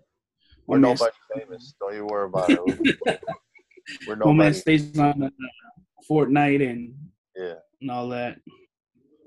We're 0.67 0.77
My 0.77 0.89
nobody 0.89 1.11
famous. 1.35 1.73
Don't 1.79 1.95
you 1.95 2.05
worry 2.05 2.25
about 2.27 2.49
it. 2.51 2.59
We're 4.07 4.15
My 4.15 4.25
man 4.27 4.37
nobody. 4.37 4.53
stays 4.53 4.97
on 4.99 5.23
uh, 5.23 5.29
Fortnite 6.09 6.69
and 6.69 6.93
Yeah. 7.35 7.55
and 7.81 7.91
all 7.91 8.07
that. 8.09 8.37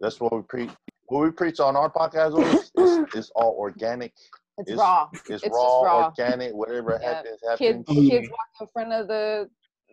That's 0.01 0.21
what 0.21 0.33
we 0.35 0.43
preach. 0.43 0.71
What 1.07 1.21
we 1.25 1.31
preach 1.31 1.61
on 1.61 1.77
our 1.77 1.91
podcast 1.93 2.41
is, 2.55 2.71
is, 2.77 3.15
is 3.15 3.31
all 3.35 3.55
organic. 3.59 4.13
It's, 4.59 4.71
It's- 4.71 4.79
raw. 4.79 5.09
It's, 5.13 5.31
It's 5.45 5.49
raw, 5.57 5.83
raw. 5.83 6.05
organic, 6.07 6.53
whatever 6.55 6.99
Yeah. 7.01 7.15
happens, 7.15 7.41
Kids, 7.59 7.79
happens. 7.79 7.85
Oh, 7.89 8.01
yeah. 8.01 8.11
kids 8.11 8.29
walk 8.31 8.49
in 8.61 8.67
front 8.73 8.93
of 8.93 9.09
the 9.09 9.49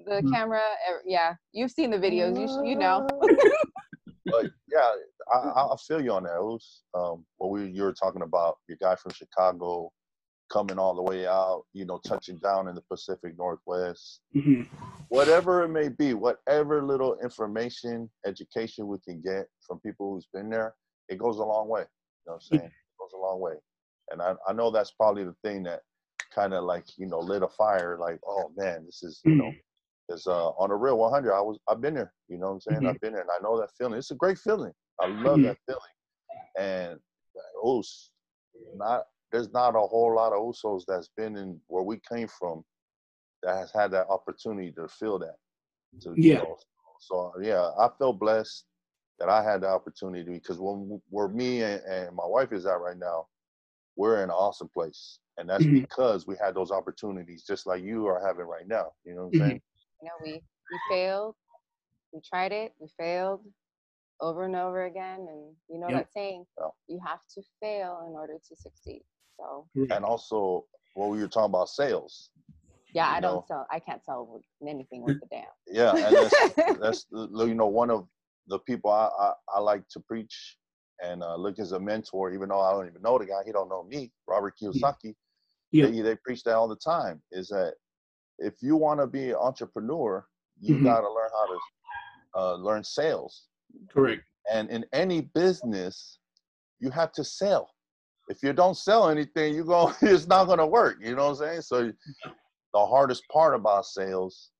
the 0.05 0.21
Mhm. 0.21 0.31
camera. 0.33 0.61
Yeah, 1.05 1.35
you've 1.51 1.71
seen 1.71 1.91
the 1.91 1.97
videos. 1.97 2.37
You 2.39 2.69
you 2.71 2.75
know. 2.77 3.05
but 4.25 4.45
yeah, 4.71 4.91
I, 5.33 5.37
I 5.37 5.73
I 5.73 5.75
feel 5.87 6.01
you 6.01 6.13
on 6.13 6.23
that. 6.23 6.35
It 6.35 6.43
was 6.43 6.83
um, 6.93 7.25
what 7.37 7.49
we 7.51 7.69
you 7.69 7.83
were 7.83 7.93
talking 7.93 8.21
about. 8.21 8.57
Your 8.67 8.77
guy 8.81 8.95
from 8.95 9.11
Chicago 9.11 9.91
coming 10.51 10.79
all 10.79 10.95
the 10.95 11.01
way 11.03 11.27
out, 11.27 11.63
you 11.73 11.85
know, 11.85 11.99
touching 12.07 12.37
down 12.37 12.67
in 12.67 12.75
the 12.75 12.81
Pacific 12.89 13.37
Northwest. 13.37 14.21
hmm 14.33 14.63
Whatever 15.09 15.63
it 15.63 15.69
may 15.69 15.89
be, 15.89 16.13
whatever 16.15 16.81
little 16.83 17.17
information, 17.19 18.09
education 18.25 18.87
we 18.87 18.97
can 18.99 19.21
get 19.21 19.47
from 19.67 19.79
people 19.81 20.13
who's 20.13 20.27
been 20.33 20.49
there, 20.49 20.73
it 21.07 21.17
goes 21.17 21.37
a 21.37 21.43
long 21.43 21.67
way. 21.67 21.81
You 21.81 21.85
know 22.27 22.33
what 22.33 22.35
I'm 22.35 22.41
saying? 22.41 22.63
It 22.65 22.71
goes 22.99 23.11
a 23.13 23.17
long 23.17 23.39
way. 23.39 23.53
And 24.11 24.21
I, 24.21 24.33
I 24.47 24.53
know 24.53 24.71
that's 24.71 24.91
probably 24.91 25.23
the 25.23 25.35
thing 25.43 25.63
that 25.63 25.81
kind 26.33 26.53
of 26.53 26.63
like, 26.63 26.85
you 26.97 27.05
know, 27.07 27.19
lit 27.19 27.43
a 27.43 27.47
fire, 27.47 27.97
like, 27.99 28.19
oh 28.27 28.51
man, 28.55 28.85
this 28.85 29.03
is, 29.03 29.21
you 29.25 29.35
know, 29.35 29.51
Because 30.07 30.25
uh, 30.27 30.49
on 30.51 30.71
a 30.71 30.75
real 30.75 30.97
100, 30.97 31.33
I 31.33 31.41
was 31.41 31.59
I've 31.67 31.81
been 31.81 31.93
there. 31.95 32.13
You 32.27 32.37
know 32.37 32.47
what 32.47 32.53
I'm 32.53 32.61
saying? 32.61 32.81
Mhm. 32.81 32.89
I've 32.89 33.01
been 33.01 33.13
there, 33.13 33.21
and 33.21 33.31
I 33.31 33.39
know 33.41 33.59
that 33.59 33.71
feeling. 33.77 33.97
It's 33.97 34.11
a 34.11 34.15
great 34.15 34.37
feeling. 34.37 34.73
I 34.99 35.07
love 35.07 35.39
Mhm. 35.39 35.43
that 35.43 35.57
feeling. 35.65 35.81
And 36.57 36.99
Us, 37.63 38.11
not 38.75 39.05
there's 39.31 39.51
not 39.51 39.75
a 39.75 39.79
whole 39.79 40.15
lot 40.15 40.33
of 40.33 40.39
Usos 40.41 40.83
that's 40.87 41.09
been 41.15 41.37
in 41.37 41.61
where 41.67 41.83
we 41.83 41.99
came 42.11 42.27
from 42.27 42.63
that 43.43 43.55
has 43.55 43.71
had 43.71 43.91
that 43.91 44.07
opportunity 44.09 44.71
to 44.73 44.87
feel 44.87 45.19
that. 45.19 45.35
To, 46.01 46.11
you 46.15 46.33
Yeah. 46.33 46.39
know, 46.39 46.57
so 46.99 47.33
yeah, 47.41 47.71
I 47.79 47.89
feel 47.97 48.13
blessed 48.13 48.65
that 49.19 49.29
I 49.29 49.43
had 49.43 49.61
the 49.61 49.67
opportunity 49.67 50.33
because 50.33 50.59
when 50.59 51.01
where 51.09 51.27
me 51.27 51.61
and, 51.61 51.81
and 51.83 52.15
my 52.15 52.25
wife 52.25 52.51
is 52.51 52.65
at 52.65 52.79
right 52.81 52.97
now, 52.97 53.27
we're 53.99 54.17
in 54.23 54.29
an 54.29 54.29
awesome 54.31 54.69
place. 54.69 55.19
And 55.37 55.49
that's 55.49 55.65
Mhm. 55.65 55.81
because 55.81 56.25
we 56.25 56.37
had 56.37 56.55
those 56.55 56.71
opportunities 56.71 57.43
just 57.43 57.67
like 57.67 57.83
you 57.83 58.07
are 58.07 58.25
having 58.25 58.45
right 58.45 58.65
now. 58.65 58.93
You 59.03 59.13
know 59.13 59.25
what 59.27 59.27
I'm 59.27 59.33
Mhm. 59.33 59.39
saying? 59.49 59.61
You 60.01 60.07
know, 60.07 60.17
we 60.23 60.43
we 60.71 60.79
failed. 60.89 61.35
We 62.13 62.21
tried 62.21 62.53
it. 62.53 62.73
We 62.79 62.87
failed 62.97 63.43
over 64.21 64.45
and 64.45 64.55
over 64.55 64.85
again. 64.85 65.19
And 65.27 65.55
you 65.67 65.79
know 65.79 65.87
Yep. 65.89 65.97
that 65.97 66.13
saying, 66.13 66.47
Yeah. 66.57 66.69
you 66.87 66.99
have 67.05 67.19
to 67.35 67.43
fail 67.59 68.05
in 68.07 68.13
order 68.13 68.39
to 68.39 68.55
succeed. 68.55 69.03
So 69.37 69.67
And 69.75 70.05
also 70.05 70.65
what 70.93 71.09
we 71.09 71.19
were 71.19 71.27
talking 71.27 71.51
about 71.51 71.67
sales. 71.69 72.31
yeah, 72.93 73.09
You 73.09 73.17
I 73.17 73.19
don't 73.19 73.41
know. 73.41 73.45
sell. 73.47 73.67
I 73.69 73.79
can't 73.79 74.03
sell 74.03 74.41
anything 74.65 75.01
with 75.01 75.19
the 75.19 75.27
damn. 75.27 75.53
Yeah, 75.67 75.93
and 76.05 76.15
that's 76.15 76.35
that's 76.81 77.05
you 77.11 77.53
know 77.53 77.67
one 77.67 77.89
of 77.89 78.07
the 78.47 78.59
people 78.59 78.91
I 78.91 79.07
I, 79.07 79.33
I 79.55 79.59
like 79.59 79.87
to 79.89 79.99
preach 79.99 80.57
and 81.03 81.23
uh, 81.23 81.35
look 81.35 81.59
as 81.59 81.71
a 81.71 81.79
mentor, 81.79 82.33
even 82.33 82.49
though 82.49 82.61
I 82.61 82.71
don't 82.71 82.87
even 82.87 83.01
know 83.01 83.17
the 83.17 83.25
guy, 83.25 83.41
he 83.45 83.51
don't 83.51 83.69
know 83.69 83.83
me, 83.83 84.11
Robert 84.27 84.55
Kiyosaki. 84.61 85.15
Yeah. 85.71 85.87
They, 85.87 86.01
they 86.01 86.15
preach 86.15 86.43
that 86.43 86.55
all 86.55 86.67
the 86.67 86.75
time. 86.75 87.21
Is 87.31 87.47
that 87.49 87.73
if 88.39 88.55
you 88.61 88.75
want 88.75 88.99
to 88.99 89.07
be 89.07 89.29
an 89.29 89.35
entrepreneur, 89.35 90.25
you 90.59 90.75
Mhm. 90.75 90.83
got 90.83 91.01
to 91.01 91.07
learn 91.11 91.29
how 91.33 91.45
to 91.47 91.59
uh, 92.35 92.55
learn 92.55 92.83
sales. 92.83 93.47
Correct. 93.91 94.23
And 94.51 94.69
in 94.69 94.85
any 94.93 95.21
business, 95.21 96.19
you 96.79 96.89
have 96.91 97.11
to 97.13 97.23
sell. 97.23 97.69
If 98.29 98.43
you 98.43 98.53
don't 98.53 98.77
sell 98.77 99.09
anything, 99.09 99.55
you 99.55 99.63
go 99.63 99.93
it's 100.01 100.27
not 100.27 100.45
gonna 100.45 100.67
work. 100.67 100.97
You 101.01 101.15
know 101.15 101.25
what 101.29 101.41
I'm 101.41 101.47
saying? 101.47 101.61
So 101.61 101.91
the 102.73 102.85
hardest 102.85 103.23
part 103.31 103.55
about 103.55 103.85
sales 103.85 104.51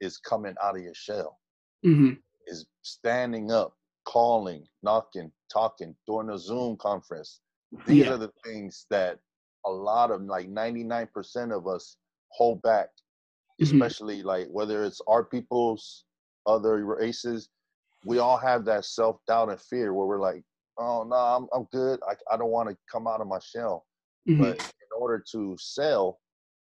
is 0.00 0.18
coming 0.18 0.54
out 0.62 0.76
of 0.76 0.82
your 0.82 0.94
shell 0.94 1.38
hmm 1.82 2.12
is 2.46 2.66
standing 2.82 3.52
up, 3.52 3.74
calling, 4.06 4.66
knocking, 4.82 5.30
talking, 5.52 5.94
during 6.06 6.30
a 6.30 6.38
Zoom 6.38 6.76
conference. 6.76 7.40
These 7.86 8.06
Yeah. 8.06 8.12
are 8.12 8.18
the 8.18 8.32
things 8.44 8.86
that 8.90 9.18
a 9.66 9.70
lot 9.70 10.10
of 10.10 10.22
like 10.22 10.48
99% 10.48 11.52
of 11.52 11.66
us 11.66 11.96
hold 12.30 12.62
back, 12.62 12.88
Mhm. 13.60 13.66
especially 13.66 14.22
like 14.22 14.48
whether 14.48 14.84
it's 14.84 15.00
our 15.06 15.24
people's 15.24 16.04
other 16.46 16.84
races. 16.84 17.48
we 18.06 18.18
all 18.18 18.38
have 18.38 18.64
that 18.64 18.86
self 18.86 19.22
doubt 19.26 19.50
and 19.50 19.60
fear 19.60 19.92
where 19.92 20.06
we're 20.06 20.18
like, 20.18 20.42
oh 20.78 21.02
no, 21.04 21.14
I'm 21.16 21.46
I'm 21.52 21.64
good. 21.64 22.00
I 22.08 22.14
I 22.32 22.38
don't 22.38 22.50
want 22.50 22.70
to 22.70 22.76
come 22.90 23.06
out 23.06 23.20
of 23.20 23.26
my 23.26 23.38
shell. 23.40 23.86
Mhm. 24.26 24.38
But 24.40 24.58
in 24.58 24.88
order 24.98 25.18
to 25.32 25.54
sell, 25.58 26.18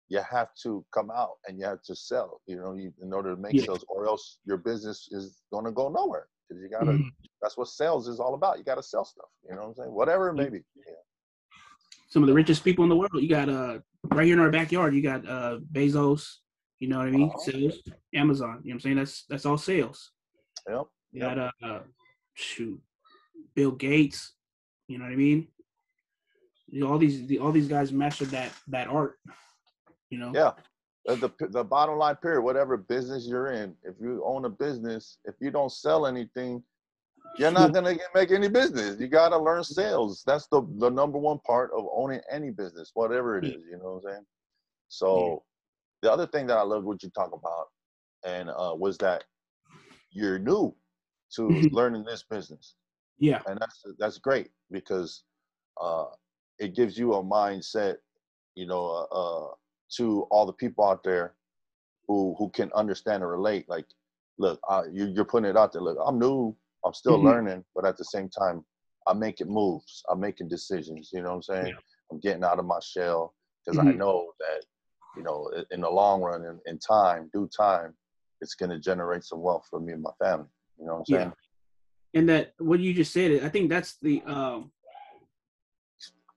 you 0.07 0.19
have 0.21 0.49
to 0.63 0.83
come 0.91 1.11
out 1.11 1.37
and 1.47 1.59
you 1.59 1.65
have 1.65 1.83
to 1.83 1.95
sell. 1.95 2.41
You 2.47 2.55
know, 2.55 2.73
you, 2.73 2.91
in 2.99 3.13
order 3.13 3.35
to 3.35 3.39
make 3.39 3.53
Yeah. 3.57 3.65
sales, 3.65 3.85
or 3.89 4.07
else 4.07 4.39
your 4.43 4.57
business 4.57 5.07
is 5.11 5.43
going 5.51 5.65
to 5.65 5.71
go 5.71 5.87
nowhere 5.89 6.27
because 6.49 6.61
you 6.63 6.69
gotta. 6.69 6.91
Mhm. 6.93 7.09
That's 7.41 7.55
what 7.57 7.67
sales 7.67 8.07
is 8.07 8.19
all 8.19 8.33
about. 8.33 8.57
You 8.57 8.63
got 8.65 8.75
to 8.75 8.83
sell 8.83 9.05
stuff. 9.05 9.29
You 9.47 9.55
know 9.55 9.61
what 9.61 9.67
I'm 9.69 9.75
saying? 9.75 9.91
Whatever 9.93 10.29
it 10.29 10.33
may 10.33 10.43
Yeah. 10.45 10.49
be. 10.49 10.63
Yeah. 10.75 10.93
Some 12.09 12.23
of 12.23 12.27
the 12.27 12.33
richest 12.33 12.63
people 12.63 12.83
in 12.83 12.89
the 12.89 12.95
world. 12.97 13.13
You 13.13 13.29
got 13.29 13.49
uh 13.49 13.79
right 14.05 14.25
here 14.25 14.33
in 14.33 14.39
our 14.39 14.49
backyard. 14.49 14.93
You 14.95 15.01
got 15.01 15.27
uh 15.27 15.59
Bezos. 15.71 16.27
You 16.79 16.87
know 16.89 16.97
what 16.97 17.07
I 17.07 17.11
mean? 17.11 17.29
Uh-huh. 17.29 17.51
Sales. 17.51 17.81
Amazon. 18.13 18.47
You 18.47 18.53
know 18.53 18.59
what 18.61 18.73
I'm 18.73 18.79
saying? 18.81 18.95
That's 18.97 19.25
that's 19.29 19.45
all 19.45 19.57
sales. 19.57 20.11
Yep. 20.67 20.85
You 21.11 21.21
got 21.21 21.37
uh, 21.63 21.79
shoot, 22.33 22.79
Bill 23.55 23.71
Gates. 23.71 24.33
You 24.87 24.97
know 24.97 25.05
what 25.05 25.13
I 25.13 25.17
mean? 25.17 25.47
You 26.67 26.81
know, 26.81 26.91
all 26.91 26.97
these 26.97 27.25
the, 27.27 27.39
all 27.39 27.51
these 27.51 27.67
guys 27.67 27.91
mastered 27.91 28.29
that 28.29 28.51
that 28.67 28.87
art. 28.87 29.17
You 30.09 30.19
know. 30.19 30.31
Yeah. 30.33 30.53
The, 31.09 31.17
the 31.39 31.49
the 31.49 31.65
bottom 31.65 31.97
line 31.99 32.17
period, 32.17 32.43
whatever 32.43 32.77
business 32.77 33.27
you're 33.27 33.49
in, 33.53 33.75
if 33.83 33.95
you 34.01 34.23
own 34.25 34.45
a 34.45 34.49
business, 34.49 35.19
if 35.25 35.35
you 35.41 35.51
don't 35.51 35.71
sell 35.71 36.07
anything, 36.07 36.63
you're 37.37 37.51
not 37.51 37.73
gonna 37.73 37.97
make 38.15 38.31
any 38.31 38.49
business. 38.49 38.99
You 38.99 39.07
gotta 39.09 39.37
learn 39.37 39.63
sales. 39.63 40.23
That's 40.27 40.47
the 40.47 40.63
the 40.79 40.89
number 40.89 41.19
one 41.19 41.39
part 41.47 41.71
of 41.77 41.87
owning 41.93 42.21
any 42.31 42.51
business, 42.51 42.91
whatever 42.95 43.37
it 43.37 43.45
is 43.45 43.63
You 43.71 43.77
know 43.79 43.95
what 43.95 44.05
I'm 44.05 44.11
saying? 44.13 44.25
So 44.89 45.43
the 46.03 46.11
other 46.11 46.27
thing 46.27 46.47
that 46.47 46.57
I 46.57 46.63
love 46.63 46.85
what 46.85 47.03
you 47.03 47.09
talk 47.11 47.33
about, 47.33 47.67
and 48.25 48.49
uh, 48.49 48.75
was 48.77 48.97
that 48.99 49.25
you're 50.11 50.39
new 50.39 50.75
to 51.35 51.67
Mhm. 51.67 51.71
learning 51.71 52.05
this 52.05 52.23
business 52.23 52.73
Yeah. 53.19 53.43
and 53.47 53.59
that's 53.59 53.85
that's 53.99 54.17
great 54.19 54.49
because 54.71 55.23
uh, 55.81 56.05
it 56.59 56.75
gives 56.75 56.97
you 56.97 57.13
a 57.15 57.23
mindset, 57.23 57.97
you 58.55 58.67
know, 58.67 58.85
uh, 59.11 59.15
uh, 59.15 59.51
to 59.97 60.23
all 60.31 60.45
the 60.45 60.53
people 60.53 60.85
out 60.85 61.03
there 61.03 61.35
who 62.07 62.35
who 62.37 62.49
can 62.49 62.71
understand 62.73 63.23
and 63.23 63.31
relate. 63.31 63.67
Like, 63.69 63.85
look, 64.37 64.59
uh, 64.69 64.83
you, 64.91 65.07
you're 65.07 65.25
putting 65.25 65.49
it 65.49 65.57
out 65.57 65.73
there. 65.73 65.81
Look, 65.81 65.97
I'm 66.05 66.19
new, 66.19 66.55
I'm 66.85 66.93
still 66.93 67.17
Mhm. 67.17 67.23
learning, 67.23 67.65
but 67.75 67.85
at 67.85 67.97
the 67.97 68.05
same 68.05 68.29
time, 68.29 68.65
I'm 69.07 69.19
making 69.19 69.49
moves, 69.49 70.03
I'm 70.09 70.19
making 70.19 70.47
decisions. 70.49 71.11
You 71.13 71.21
know 71.21 71.29
what 71.29 71.35
I'm 71.35 71.41
saying? 71.43 71.67
Yeah. 71.67 71.79
I'm 72.11 72.19
getting 72.19 72.43
out 72.43 72.59
of 72.59 72.65
my 72.65 72.79
shell 72.79 73.35
because 73.65 73.77
I 73.79 73.91
Mhm. 73.91 73.97
know 73.97 74.31
that, 74.39 74.65
you 75.15 75.23
know, 75.23 75.51
in 75.71 75.81
the 75.81 75.89
long 75.89 76.21
run, 76.21 76.43
in, 76.45 76.59
in 76.65 76.79
time, 76.79 77.29
due 77.33 77.47
time, 77.55 77.93
it's 78.41 78.55
going 78.55 78.69
to 78.69 78.79
generate 78.79 79.23
some 79.23 79.41
wealth 79.41 79.67
for 79.69 79.79
me 79.79 79.93
and 79.93 80.01
my 80.01 80.11
family. 80.19 80.47
You 80.79 80.85
know 80.85 80.93
what 80.93 80.99
I'm 80.99 81.05
Yeah. 81.07 81.17
saying? 81.19 81.33
and 82.13 82.29
that 82.29 82.53
what 82.57 82.79
you 82.79 82.93
just 82.93 83.13
said 83.13 83.43
i 83.43 83.49
think 83.49 83.69
that's 83.69 83.97
the 84.01 84.21
um 84.25 84.71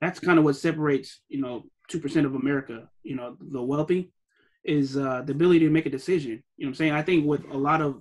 that's 0.00 0.20
kind 0.20 0.38
of 0.38 0.44
what 0.44 0.56
separates 0.56 1.20
you 1.28 1.40
know 1.40 1.64
2% 1.90 2.24
of 2.24 2.34
america 2.34 2.88
you 3.02 3.16
know 3.16 3.36
the 3.40 3.62
wealthy 3.62 4.12
is 4.64 4.96
uh 4.96 5.22
the 5.22 5.32
ability 5.32 5.60
to 5.60 5.70
make 5.70 5.86
a 5.86 5.90
decision. 5.90 6.42
You 6.56 6.66
know 6.66 6.68
what 6.68 6.68
i'm 6.68 6.74
saying? 6.74 6.92
I 6.92 7.02
think 7.02 7.26
with 7.26 7.44
a 7.50 7.56
lot 7.56 7.80
of 7.80 8.00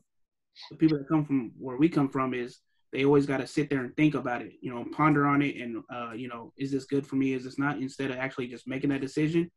the 0.69 0.77
people 0.77 0.97
that 0.97 1.07
come 1.07 1.25
from 1.25 1.51
where 1.57 1.77
we 1.77 1.89
come 1.89 2.09
from 2.09 2.33
is 2.33 2.59
they 2.93 3.05
always 3.05 3.25
got 3.25 3.37
to 3.37 3.47
sit 3.47 3.69
there 3.69 3.79
and 3.79 3.95
think 3.95 4.15
about 4.15 4.41
it 4.41 4.53
you 4.61 4.69
know 4.69 4.85
ponder 4.91 5.25
on 5.25 5.41
it 5.41 5.55
and 5.55 5.81
uh 5.93 6.11
you 6.11 6.27
know 6.27 6.53
is 6.57 6.71
this 6.71 6.85
good 6.85 7.05
for 7.05 7.15
me? 7.15 7.33
Is 7.33 7.43
this 7.43 7.57
not? 7.57 7.77
Instead 7.77 8.11
of 8.11 8.17
actually 8.17 8.47
just 8.47 8.67
making 8.67 8.89
that 8.91 9.01
decision. 9.01 9.49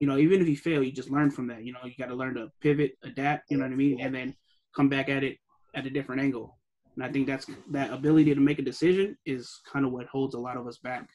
You 0.00 0.08
know 0.08 0.18
even 0.18 0.40
if 0.40 0.48
you 0.48 0.56
fail 0.56 0.82
you 0.82 0.92
just 0.92 1.10
learn 1.10 1.30
from 1.30 1.46
that. 1.48 1.64
You 1.64 1.72
know 1.72 1.80
you 1.84 1.94
got 1.98 2.08
to 2.08 2.14
learn 2.14 2.34
to 2.34 2.50
pivot 2.60 2.92
adapt 3.02 3.50
you 3.50 3.56
know 3.56 3.64
what 3.64 3.72
i 3.72 3.76
mean? 3.76 4.00
And 4.00 4.14
then 4.14 4.34
come 4.76 4.88
back 4.88 5.08
at 5.08 5.24
it 5.24 5.38
at 5.74 5.86
a 5.86 5.90
different 5.90 6.20
angle. 6.20 6.58
And 6.96 7.04
I 7.04 7.10
think 7.10 7.26
that's 7.26 7.46
that 7.70 7.92
ability 7.92 8.34
to 8.34 8.40
make 8.40 8.58
a 8.58 8.62
decision 8.62 9.16
is 9.24 9.60
kind 9.72 9.86
of 9.86 9.92
what 9.92 10.06
holds 10.06 10.34
a 10.34 10.38
lot 10.38 10.58
of 10.58 10.66
us 10.66 10.78
back. 10.78 11.08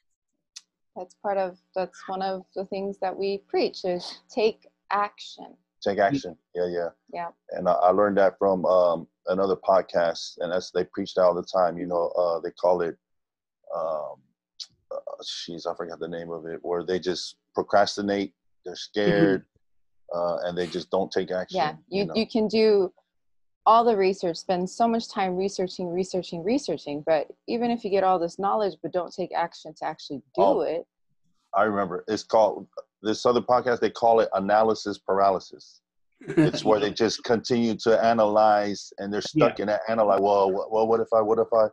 That's 0.98 1.16
part 1.22 1.38
of 1.38 1.58
that's 1.76 2.02
one 2.08 2.24
of 2.24 2.44
the 2.56 2.66
things 2.66 2.98
that 3.00 3.16
we 3.16 3.44
preach 3.48 3.86
is 3.86 4.22
take 4.30 4.68
action. 4.92 5.56
take 5.86 6.00
action 6.00 6.36
yeah 6.56 6.66
yeah 6.68 6.90
Yeah. 7.14 7.30
and 7.52 7.70
I, 7.70 7.74
I 7.74 7.90
learned 7.92 8.18
that 8.18 8.38
from 8.40 8.66
um 8.66 9.08
another 9.28 9.56
podcast 9.56 10.40
and 10.40 10.52
that's 10.52 10.72
they 10.72 10.86
preached 10.86 11.18
all 11.20 11.36
the 11.36 11.44
time 11.44 11.78
you 11.78 11.86
know 11.86 12.08
uh 12.18 12.40
they 12.40 12.50
call 12.52 12.82
it 12.82 12.98
um 13.76 14.16
uh, 14.92 15.70
i 15.70 15.76
forgot 15.76 16.00
the 16.00 16.08
name 16.08 16.32
of 16.32 16.46
it 16.48 16.60
where 16.64 16.84
they 16.84 17.00
just 17.00 17.36
procrastinate 17.54 18.34
they're 18.66 18.76
scared 18.76 19.46
uh 20.16 20.38
and 20.46 20.58
they 20.58 20.66
just 20.68 20.90
don't 20.90 21.12
take 21.12 21.30
action 21.32 21.58
Yeah, 21.60 21.74
you 21.90 22.06
know? 22.06 22.16
you 22.16 22.26
can 22.26 22.48
do 22.48 22.92
all 23.68 23.84
the 23.84 23.96
research, 23.96 24.38
spend 24.38 24.68
so 24.70 24.88
much 24.88 25.10
time 25.10 25.36
researching, 25.36 25.90
researching, 25.94 26.42
researching, 26.42 27.04
but 27.06 27.28
even 27.50 27.70
if 27.70 27.84
you 27.84 27.90
get 27.92 28.02
all 28.04 28.18
this 28.18 28.40
knowledge 28.40 28.76
but 28.82 28.94
don't 28.94 29.14
take 29.14 29.32
action 29.36 29.74
to 29.78 29.86
actually 29.86 30.20
do 30.34 30.42
Oh. 30.42 30.62
it, 30.62 30.88
i 31.54 31.64
remember 31.64 32.04
it's 32.08 32.24
called 32.24 32.66
this 33.04 33.26
other 33.26 33.42
podcast 33.42 33.80
they 33.82 33.90
call 33.90 34.20
it 34.22 34.30
analysis 34.34 34.98
paralysis 34.98 35.82
it's 36.48 36.64
where 36.66 36.80
they 36.80 36.92
just 36.92 37.24
continue 37.24 37.74
to 37.76 38.02
analyze 38.04 38.92
and 39.00 39.14
they're 39.14 39.22
stuck 39.22 39.60
in 39.60 39.68
that 39.68 39.82
analyze 39.90 40.20
well 40.22 40.52
what, 40.52 40.72
well 40.72 40.88
what 40.88 41.00
if 41.00 41.08
i 41.14 41.22
what 41.22 41.40
if 41.40 41.48
i 41.54 41.68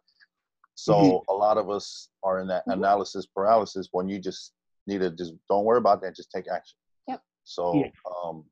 so 0.75 0.95
Mhm. 0.95 1.23
a 1.29 1.35
lot 1.35 1.57
of 1.59 1.71
us 1.71 2.09
are 2.25 2.41
in 2.41 2.47
that 2.49 2.65
Mhm. 2.67 2.75
analysis 2.75 3.27
paralysis 3.27 3.89
when 3.93 4.09
you 4.09 4.19
just 4.19 4.53
need 4.89 4.99
to 5.01 5.11
just 5.11 5.33
don't 5.49 5.65
worry 5.65 5.79
about 5.79 6.01
that 6.03 6.15
just 6.17 6.31
take 6.33 6.49
action 6.49 6.77
Yep. 7.09 7.21
so 7.45 7.75
Yeah. 7.75 7.91
um 8.25 8.45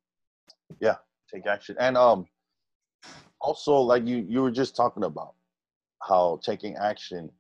yeah 0.80 0.97
take 1.32 1.47
action 1.47 1.76
and 1.80 1.97
um 1.97 2.26
also 3.43 3.74
like 3.80 4.07
you 4.07 4.24
you 4.28 4.40
were 4.43 4.51
just 4.51 4.74
talking 4.76 5.05
about 5.05 5.34
how 6.03 6.40
taking 6.43 6.76
action 6.76 7.30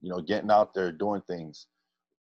you 0.00 0.10
know 0.10 0.20
getting 0.20 0.50
out 0.50 0.74
there 0.74 0.92
doing 0.92 1.22
things. 1.26 1.66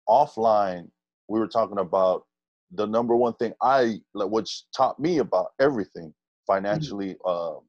Offline 0.08 0.90
we 1.28 1.40
were 1.40 1.48
talking 1.48 1.80
about 1.80 2.26
the 2.74 2.86
number 2.86 3.16
one 3.16 3.34
thing 3.36 3.54
i 3.62 4.00
like 4.14 4.30
which 4.30 4.64
taught 4.76 5.00
me 5.00 5.20
about 5.20 5.48
everything 5.60 6.14
financially 6.46 7.16
um 7.26 7.60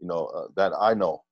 you 0.00 0.06
know 0.06 0.26
uh, 0.26 0.46
that 0.56 0.72
i 0.80 0.92
know 0.94 1.22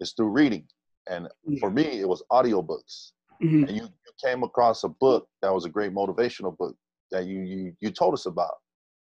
is 0.00 0.12
through 0.12 0.28
reading. 0.28 0.64
And 1.08 1.28
for 1.60 1.70
me 1.70 2.00
it 2.00 2.08
was 2.08 2.22
audiobooks. 2.32 3.12
Mhm. 3.42 3.68
and 3.68 3.76
you, 3.76 3.82
you 3.82 4.12
came 4.24 4.42
across 4.42 4.84
a 4.84 4.88
book 4.88 5.28
that 5.42 5.52
was 5.52 5.64
a 5.66 5.68
great 5.68 5.92
motivational 5.92 6.56
book 6.56 6.74
that 7.10 7.26
you 7.26 7.40
you 7.40 7.76
you 7.80 7.90
told 7.90 8.14
us 8.14 8.26
about 8.26 8.56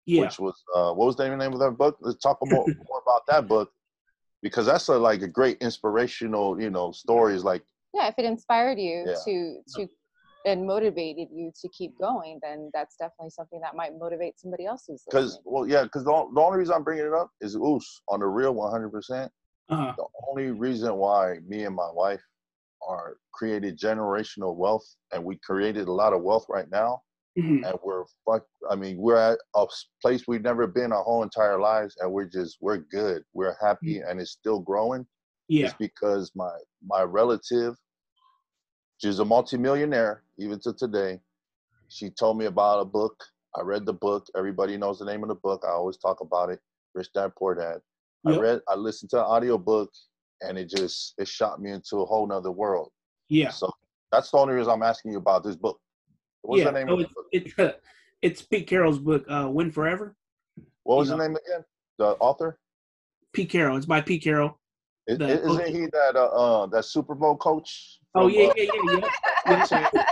yeah, 0.06 0.22
which 0.22 0.40
was 0.40 0.56
uh 0.76 0.92
what 0.94 1.06
was 1.06 1.16
the 1.16 1.28
name 1.28 1.54
of 1.54 1.60
that 1.60 1.78
book? 1.78 1.98
Let's 2.02 2.20
talk 2.20 2.40
more, 2.54 2.68
more 2.90 3.02
about 3.06 3.24
that 3.28 3.48
book 3.48 3.72
because 4.46 4.68
that's 4.68 4.88
a 4.90 4.96
like 4.96 5.24
a 5.24 5.28
great 5.28 5.58
inspirational 5.60 6.62
you 6.62 6.70
know 6.70 6.92
stories 6.92 7.44
like 7.44 7.64
yeah, 7.96 8.08
if 8.08 8.16
it 8.18 8.26
inspired 8.26 8.78
you 8.78 9.06
Yeah. 9.08 9.16
to 9.26 9.62
to 9.76 9.88
and 10.46 10.68
motivated 10.68 11.30
you 11.32 11.52
to 11.60 11.68
keep 11.70 11.98
going, 12.00 12.40
then 12.44 12.70
that's 12.72 12.98
definitely 12.98 13.32
something 13.32 13.60
that 13.62 13.76
might 13.76 13.98
motivate 13.98 14.40
somebody 14.40 14.68
else 14.68 14.84
who's 14.88 15.04
because 15.10 15.40
well 15.44 15.68
yeah 15.68 15.84
because 15.84 16.04
the, 16.04 16.12
the 16.36 16.42
only 16.42 16.60
reason 16.60 16.76
i'm 16.76 16.84
bringing 16.84 17.06
it 17.06 17.14
up 17.14 17.32
is 17.42 17.56
oos 17.56 18.02
on 18.10 18.20
the 18.20 18.28
real 18.28 18.54
100% 18.54 19.30
uh-huh. 19.70 19.94
the 19.98 20.06
only 20.30 20.52
reason 20.52 20.94
why 20.96 21.40
me 21.48 21.64
and 21.64 21.76
my 21.76 21.90
wife 21.92 22.22
are 22.88 23.18
created 23.34 23.80
generational 23.80 24.56
wealth 24.56 24.86
and 25.12 25.24
we 25.24 25.36
created 25.38 25.88
a 25.88 25.92
lot 25.92 26.14
of 26.14 26.22
wealth 26.22 26.46
right 26.48 26.70
now 26.70 27.02
Mhm. 27.38 27.68
and 27.68 27.78
we're 27.84 28.06
fuck 28.26 28.46
i 28.70 28.76
mean 28.76 28.98
we're 28.98 29.18
at 29.18 29.38
a 29.56 29.66
place 30.02 30.24
we've 30.28 30.42
never 30.42 30.68
been 30.68 30.94
our 30.94 31.04
whole 31.04 31.22
entire 31.22 31.60
lives 31.60 31.98
and 32.00 32.12
we're 32.12 32.26
just 32.26 32.58
we're 32.62 32.78
good. 32.78 33.24
We're 33.34 33.58
happy 33.60 34.00
and 34.00 34.22
it's 34.22 34.32
still 34.32 34.60
growing. 34.60 35.06
Yeah, 35.48 35.68
is 35.68 35.74
because 35.74 36.32
my 36.36 36.52
my 36.86 37.04
relative 37.04 37.76
she's 38.98 39.20
a 39.20 39.26
multimillionaire 39.26 40.24
even 40.40 40.60
to 40.62 40.74
today. 40.74 41.20
She 41.90 42.10
told 42.10 42.38
me 42.38 42.46
about 42.46 42.80
a 42.80 42.86
book. 42.86 43.22
I 43.56 43.62
read 43.62 43.86
the 43.86 43.94
book. 43.94 44.26
Everybody 44.36 44.76
knows 44.78 45.00
the 45.00 45.06
name 45.06 45.22
of 45.24 45.30
the 45.30 45.36
book. 45.36 45.64
I 45.66 45.72
always 45.72 45.98
talk 45.98 46.22
about 46.22 46.50
it. 46.50 46.60
Rich 46.94 47.10
dad 47.14 47.34
poor 47.38 47.54
dad. 47.56 47.82
I 48.26 48.38
read 48.40 48.62
i 48.68 48.76
listened 48.76 49.10
to 49.12 49.18
the 49.18 49.26
audio 49.26 49.58
book 49.58 49.92
and 50.42 50.58
it 50.58 50.68
just 50.70 51.14
it 51.18 51.28
shot 51.28 51.62
me 51.62 51.72
into 51.72 51.98
a 51.98 52.06
whole 52.06 52.26
nother 52.28 52.52
world. 52.52 52.92
Yeah. 53.30 53.50
so 53.50 53.72
that's 54.12 54.32
the 54.32 54.38
only 54.38 54.54
reason 54.54 54.72
i'm 54.72 54.84
asking 54.84 55.12
you 55.12 55.18
about 55.18 55.44
this 55.44 55.56
book 55.56 55.80
what's 56.46 56.60
yeah. 56.60 56.66
the 56.66 56.72
name 56.72 56.88
so 56.88 56.94
of 56.94 57.00
the 57.00 57.06
it's, 57.06 57.14
book 57.14 57.26
it's, 57.32 57.60
uh, 57.60 57.72
it's 58.22 58.42
Pete 58.42 58.68
Carroll's 58.68 59.00
book, 59.00 59.26
uh, 59.30 59.48
Win 59.50 59.72
Forever. 59.72 60.16
what 60.84 60.98
was 60.98 61.10
you 61.10 61.14
the 61.14 61.18
know. 61.18 61.28
name 61.28 61.38
again 61.46 61.64
the 61.98 62.06
author 62.20 62.60
Pete 63.34 63.50
Carroll. 63.50 63.76
It's 63.76 63.86
by 63.86 64.00
Pete 64.00 64.24
Carroll. 64.24 64.58
Is, 65.08 65.18
coach. 65.18 65.68
he 65.68 65.82
that 65.92 66.16
uh, 66.16 66.64
uh 66.64 66.66
that 66.68 66.86
super 66.86 67.14
bowl 67.14 67.36
coach 67.36 68.00
Oh 68.16 68.30
from, 68.30 68.40
yeah, 68.40 68.48
uh, 68.48 68.54
yeah, 68.56 68.64
yeah, 68.64 68.82
yeah. 68.94 69.58
What's 69.58 69.70
the- 69.70 70.06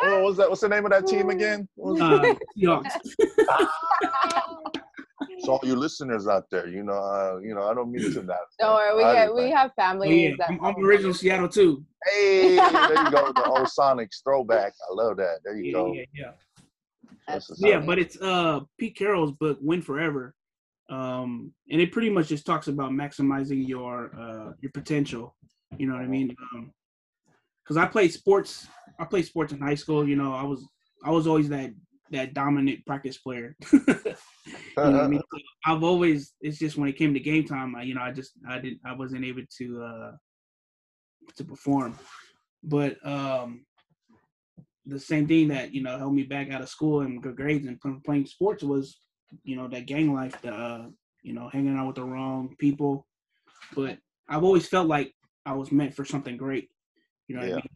oh, 0.00 0.32
that? 0.32 0.48
What's 0.48 0.62
the 0.62 0.68
name 0.68 0.86
of 0.86 0.92
that 0.92 1.06
team 1.06 1.28
again? 1.28 1.68
What 1.74 2.00
Uh, 2.00 2.34
Seahawks. 2.56 2.90
So 5.44 5.52
all 5.52 5.60
you 5.62 5.76
listeners 5.76 6.26
out 6.26 6.44
there, 6.50 6.68
you 6.68 6.82
know, 6.82 6.94
uh, 6.94 7.38
you 7.42 7.54
know, 7.54 7.64
I 7.68 7.74
don't 7.74 7.90
mean 7.92 8.12
to 8.12 8.20
that. 8.22 8.38
Don't 8.58 8.74
worry, 8.74 8.96
we 8.96 9.02
get, 9.12 9.34
we 9.34 9.50
have 9.50 9.72
families 9.74 10.36
yeah. 10.38 10.46
I'm, 10.48 10.64
I'm 10.64 10.84
original. 10.84 11.14
Seattle 11.14 11.48
too. 11.48 11.84
Hey, 12.06 12.56
there 12.56 13.04
you 13.04 13.10
go, 13.10 13.32
the 13.32 13.44
old 13.56 13.68
Sonics 13.78 14.22
throwback. 14.24 14.72
I 14.90 14.94
love 14.94 15.16
that. 15.18 15.38
There 15.44 15.56
you 15.56 15.64
Yeah, 15.66 15.72
go. 15.72 15.92
yeah, 15.94 16.04
yeah. 16.14 16.30
That's 17.28 17.46
That's 17.48 17.60
Yeah, 17.60 17.80
but 17.80 17.98
it's 17.98 18.20
uh 18.20 18.60
Pete 18.78 18.96
Carroll's 18.96 19.32
book, 19.32 19.58
Win 19.60 19.82
Forever. 19.82 20.34
um, 20.90 21.52
and 21.70 21.80
it 21.80 21.92
pretty 21.92 22.10
much 22.10 22.28
just 22.28 22.44
talks 22.46 22.68
about 22.68 22.90
maximizing 22.90 23.66
your 23.66 24.10
uh, 24.18 24.52
your 24.60 24.70
potential. 24.72 25.34
You 25.78 25.86
know 25.86 25.94
what 25.94 26.02
I 26.02 26.06
mean? 26.06 26.34
Because 27.62 27.76
I 27.76 27.86
played 27.86 28.12
sports. 28.12 28.66
I 29.00 29.04
played 29.04 29.24
sports 29.26 29.52
in 29.52 29.60
high 29.60 29.74
school. 29.74 30.06
You 30.06 30.16
know, 30.16 30.34
I 30.34 30.42
was 30.44 30.66
I 31.04 31.10
was 31.10 31.26
always 31.26 31.48
that 31.48 31.70
that 32.10 32.34
dominant 32.34 32.84
practice 32.86 33.18
player. 33.18 33.56
you 33.72 33.80
know 34.76 35.00
I 35.00 35.08
mean? 35.08 35.20
So 35.32 35.38
I've 35.66 35.82
always 35.82 36.34
it's 36.40 36.58
just 36.58 36.76
when 36.76 36.88
it 36.88 36.96
came 36.96 37.14
to 37.14 37.20
game 37.20 37.44
time, 37.44 37.74
I, 37.74 37.82
you 37.82 37.94
know, 37.94 38.02
I 38.02 38.12
just 38.12 38.32
I 38.48 38.58
didn't 38.58 38.80
I 38.84 38.92
wasn't 38.92 39.24
able 39.24 39.42
to 39.58 39.82
uh 39.82 40.12
to 41.36 41.44
perform. 41.44 41.98
But 42.62 43.04
um 43.06 43.64
the 44.86 45.00
same 45.00 45.26
thing 45.26 45.48
that 45.48 45.72
you 45.72 45.82
know 45.82 45.96
held 45.96 46.14
me 46.14 46.24
back 46.24 46.50
out 46.50 46.60
of 46.62 46.68
school 46.68 47.00
and 47.00 47.22
good 47.22 47.36
grades 47.36 47.66
and 47.66 47.80
playing 48.04 48.26
sports 48.26 48.62
was 48.62 48.98
you 49.42 49.56
know 49.56 49.68
that 49.68 49.86
gang 49.86 50.12
life, 50.14 50.40
the 50.42 50.52
uh, 50.52 50.86
you 51.22 51.32
know 51.32 51.48
hanging 51.48 51.76
out 51.76 51.86
with 51.86 51.96
the 51.96 52.04
wrong 52.04 52.54
people. 52.58 53.06
But 53.74 53.98
I've 54.28 54.44
always 54.44 54.68
felt 54.68 54.86
like 54.86 55.12
I 55.46 55.54
was 55.54 55.72
meant 55.72 55.94
for 55.94 56.04
something 56.04 56.36
great. 56.36 56.68
You 57.28 57.36
know 57.36 57.40
what 57.42 57.48
Yeah. 57.48 57.54
I 57.54 57.56
mean? 57.56 57.68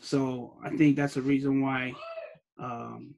So 0.00 0.56
I 0.64 0.70
think 0.70 0.96
that's 0.96 1.14
the 1.14 1.22
reason 1.22 1.62
why 1.62 1.94
um, 2.58 3.14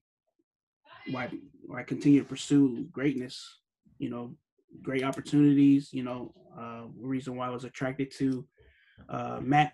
why 1.10 1.30
why 1.66 1.80
I 1.80 1.82
continue 1.82 2.22
to 2.22 2.28
pursue 2.28 2.84
greatness. 2.92 3.58
You 3.98 4.10
know, 4.10 4.34
great 4.82 5.02
opportunities. 5.04 5.92
You 5.92 6.02
know, 6.04 6.34
uh, 6.58 6.84
reason 7.00 7.36
why 7.36 7.46
I 7.46 7.50
was 7.50 7.64
attracted 7.64 8.10
to 8.18 8.46
uh, 9.08 9.38
Matt 9.42 9.72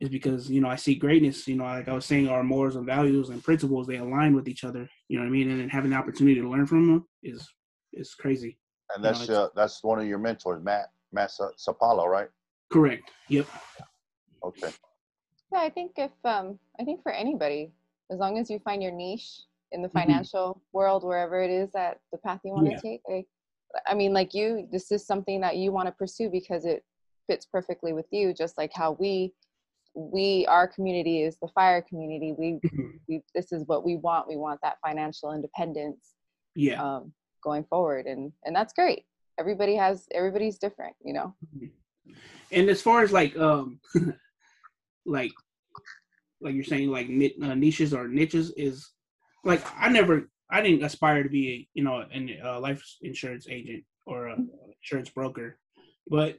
is 0.00 0.08
because 0.08 0.50
you 0.50 0.60
know 0.60 0.68
I 0.68 0.76
see 0.76 0.94
greatness. 0.94 1.46
You 1.48 1.56
know, 1.56 1.64
like 1.64 1.88
I 1.88 1.92
was 1.94 2.06
saying, 2.06 2.28
our 2.28 2.42
morals 2.42 2.76
and 2.76 2.86
values 2.86 3.28
and 3.30 3.42
principles 3.42 3.86
they 3.86 3.96
align 3.96 4.34
with 4.34 4.48
each 4.48 4.64
other. 4.64 4.88
You 5.08 5.18
know 5.18 5.24
what 5.24 5.28
I 5.28 5.32
mean? 5.32 5.50
And 5.50 5.60
then 5.60 5.68
having 5.68 5.90
the 5.90 5.96
opportunity 5.96 6.40
to 6.40 6.48
learn 6.48 6.66
from 6.66 6.88
them 6.88 7.08
is 7.22 7.46
is 7.92 8.14
crazy. 8.14 8.58
And 8.94 9.02
No, 9.02 9.10
that's 9.10 9.22
it's- 9.24 9.36
uh, 9.36 9.48
that's 9.54 9.82
one 9.82 9.98
of 9.98 10.06
your 10.06 10.18
mentors, 10.18 10.62
Matt 10.62 10.90
Matt 11.12 11.30
Sa- 11.30 11.52
Sapaula, 11.58 12.06
right? 12.06 12.28
Correct. 12.72 13.10
Yep. 13.28 13.46
Okay. 14.44 14.70
Yeah, 15.52 15.60
I 15.60 15.70
think 15.70 15.92
if 15.96 16.10
um, 16.24 16.58
I 16.80 16.84
think 16.84 17.02
for 17.02 17.12
anybody, 17.12 17.72
as 18.10 18.18
long 18.18 18.38
as 18.38 18.50
you 18.50 18.58
find 18.58 18.82
your 18.82 18.92
niche 18.92 19.42
in 19.72 19.82
the 19.82 19.88
Mhm. 19.88 19.92
financial 19.92 20.60
world, 20.72 21.04
wherever 21.04 21.42
it 21.42 21.50
is 21.50 21.70
that 21.72 21.98
the 22.12 22.18
path 22.18 22.40
you 22.44 22.52
want 22.52 22.66
to 22.66 22.72
Yeah. 22.72 22.80
take, 22.80 23.02
I, 23.08 23.24
I 23.86 23.94
mean, 23.94 24.12
like 24.12 24.34
you, 24.34 24.68
this 24.70 24.92
is 24.92 25.04
something 25.06 25.40
that 25.40 25.56
you 25.56 25.72
want 25.72 25.86
to 25.88 25.92
pursue 25.92 26.30
because 26.30 26.64
it 26.64 26.84
fits 27.26 27.46
perfectly 27.46 27.92
with 27.92 28.06
you. 28.12 28.32
Just 28.32 28.56
like 28.58 28.72
how 28.72 28.92
we, 28.92 29.34
we, 29.94 30.46
our 30.46 30.68
community 30.68 31.22
is 31.22 31.36
the 31.38 31.48
fire 31.48 31.82
community. 31.82 32.32
We, 32.32 32.60
Mhm. 32.64 33.00
we, 33.08 33.22
this 33.34 33.52
is 33.52 33.64
what 33.66 33.84
we 33.84 33.96
want. 33.96 34.28
We 34.28 34.36
want 34.36 34.60
that 34.62 34.78
financial 34.84 35.32
independence 35.32 36.14
Yeah. 36.54 36.82
um, 36.82 37.12
going 37.42 37.64
forward, 37.64 38.06
and 38.06 38.32
and 38.44 38.54
that's 38.54 38.72
great. 38.72 39.04
Everybody 39.38 39.74
has, 39.76 40.06
everybody's 40.12 40.58
different, 40.58 40.94
you 41.04 41.12
know. 41.12 41.34
and 42.52 42.68
as 42.68 42.80
far 42.80 43.02
as 43.02 43.10
like 43.12 43.36
um 43.36 43.80
like 45.06 45.32
like 46.40 46.54
you're 46.54 46.64
saying 46.64 46.90
like 46.90 47.06
uh, 47.42 47.54
niches 47.54 47.92
or 47.94 48.06
niches 48.08 48.52
is 48.56 48.90
like 49.44 49.64
i 49.78 49.88
never 49.88 50.28
i 50.50 50.60
didn't 50.60 50.84
aspire 50.84 51.22
to 51.22 51.28
be 51.28 51.50
a, 51.50 51.68
you 51.74 51.84
know 51.84 52.04
a 52.12 52.60
life 52.60 52.82
insurance 53.02 53.46
agent 53.48 53.84
or 54.06 54.26
a 54.26 54.36
insurance 54.82 55.08
broker 55.08 55.58
but 56.08 56.38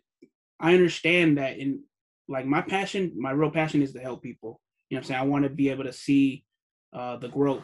i 0.59 0.73
understand 0.73 1.37
that 1.37 1.57
in 1.57 1.81
like 2.27 2.45
my 2.45 2.61
passion 2.61 3.11
my 3.17 3.31
real 3.31 3.51
passion 3.51 3.81
is 3.81 3.93
to 3.93 3.99
help 3.99 4.21
people 4.21 4.61
you 4.89 4.95
know 4.95 4.99
i'm 4.99 5.03
saying 5.03 5.19
i 5.19 5.23
want 5.23 5.43
to 5.43 5.49
be 5.49 5.69
able 5.69 5.83
to 5.83 5.93
see 5.93 6.43
uh 6.93 7.17
the 7.17 7.29
growth 7.29 7.63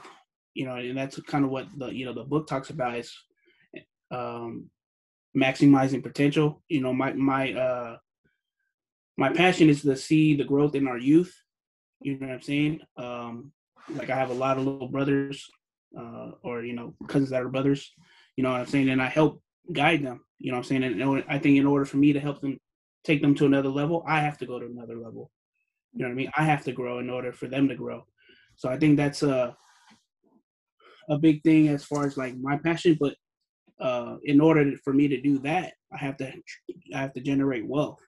you 0.53 0.65
know 0.65 0.75
and 0.75 0.97
that's 0.97 1.19
kind 1.21 1.45
of 1.45 1.51
what 1.51 1.67
the 1.77 1.87
you 1.87 2.05
know 2.05 2.13
the 2.13 2.23
book 2.23 2.47
talks 2.47 2.69
about 2.69 2.97
is 2.97 3.15
um 4.11 4.69
maximizing 5.35 6.03
potential 6.03 6.61
you 6.67 6.81
know 6.81 6.93
my 6.93 7.13
my 7.13 7.53
uh 7.53 7.97
my 9.17 9.29
passion 9.29 9.69
is 9.69 9.81
to 9.83 9.95
see 9.95 10.35
the 10.35 10.43
growth 10.43 10.73
in 10.73 10.87
our 10.87 10.97
youth. 10.97 11.31
You 12.01 12.17
know 12.17 12.27
what 12.27 12.33
I'm 12.33 12.41
saying? 12.41 12.81
Um, 12.97 13.51
like 13.95 14.09
I 14.09 14.15
have 14.15 14.29
a 14.29 14.33
lot 14.33 14.57
of 14.57 14.65
little 14.65 14.87
brothers, 14.87 15.49
uh, 15.97 16.31
or 16.43 16.63
you 16.63 16.73
know, 16.73 16.93
cousins 17.07 17.31
that 17.31 17.41
are 17.41 17.49
brothers. 17.49 17.93
You 18.35 18.43
know 18.43 18.51
what 18.51 18.61
I'm 18.61 18.67
saying? 18.67 18.89
And 18.89 19.01
I 19.01 19.07
help 19.07 19.41
guide 19.71 20.03
them. 20.03 20.21
You 20.39 20.51
know 20.51 20.57
what 20.57 20.71
I'm 20.71 20.81
saying? 20.81 21.01
And 21.01 21.23
I 21.27 21.37
think 21.37 21.57
in 21.57 21.65
order 21.65 21.85
for 21.85 21.97
me 21.97 22.13
to 22.13 22.19
help 22.19 22.41
them 22.41 22.57
take 23.03 23.21
them 23.21 23.35
to 23.35 23.45
another 23.45 23.69
level, 23.69 24.03
I 24.07 24.19
have 24.19 24.37
to 24.39 24.45
go 24.45 24.59
to 24.59 24.65
another 24.65 24.97
level. 24.97 25.31
You 25.93 26.03
know 26.03 26.07
what 26.07 26.13
I 26.13 26.15
mean? 26.15 26.31
I 26.37 26.43
have 26.43 26.63
to 26.65 26.71
grow 26.71 26.99
in 26.99 27.09
order 27.09 27.33
for 27.33 27.47
them 27.47 27.67
to 27.67 27.75
grow. 27.75 28.05
So 28.55 28.69
I 28.69 28.77
think 28.77 28.97
that's 28.97 29.23
a 29.23 29.55
a 31.09 31.17
big 31.17 31.43
thing 31.43 31.67
as 31.67 31.83
far 31.83 32.05
as 32.05 32.17
like 32.17 32.35
my 32.37 32.57
passion. 32.57 32.97
But 32.99 33.15
uh, 33.79 34.17
in 34.23 34.39
order 34.39 34.71
for 34.83 34.93
me 34.93 35.07
to 35.07 35.19
do 35.19 35.39
that, 35.39 35.73
I 35.91 35.97
have 35.97 36.17
to 36.17 36.31
I 36.93 37.01
have 37.01 37.13
to 37.13 37.21
generate 37.21 37.67
wealth. 37.67 37.99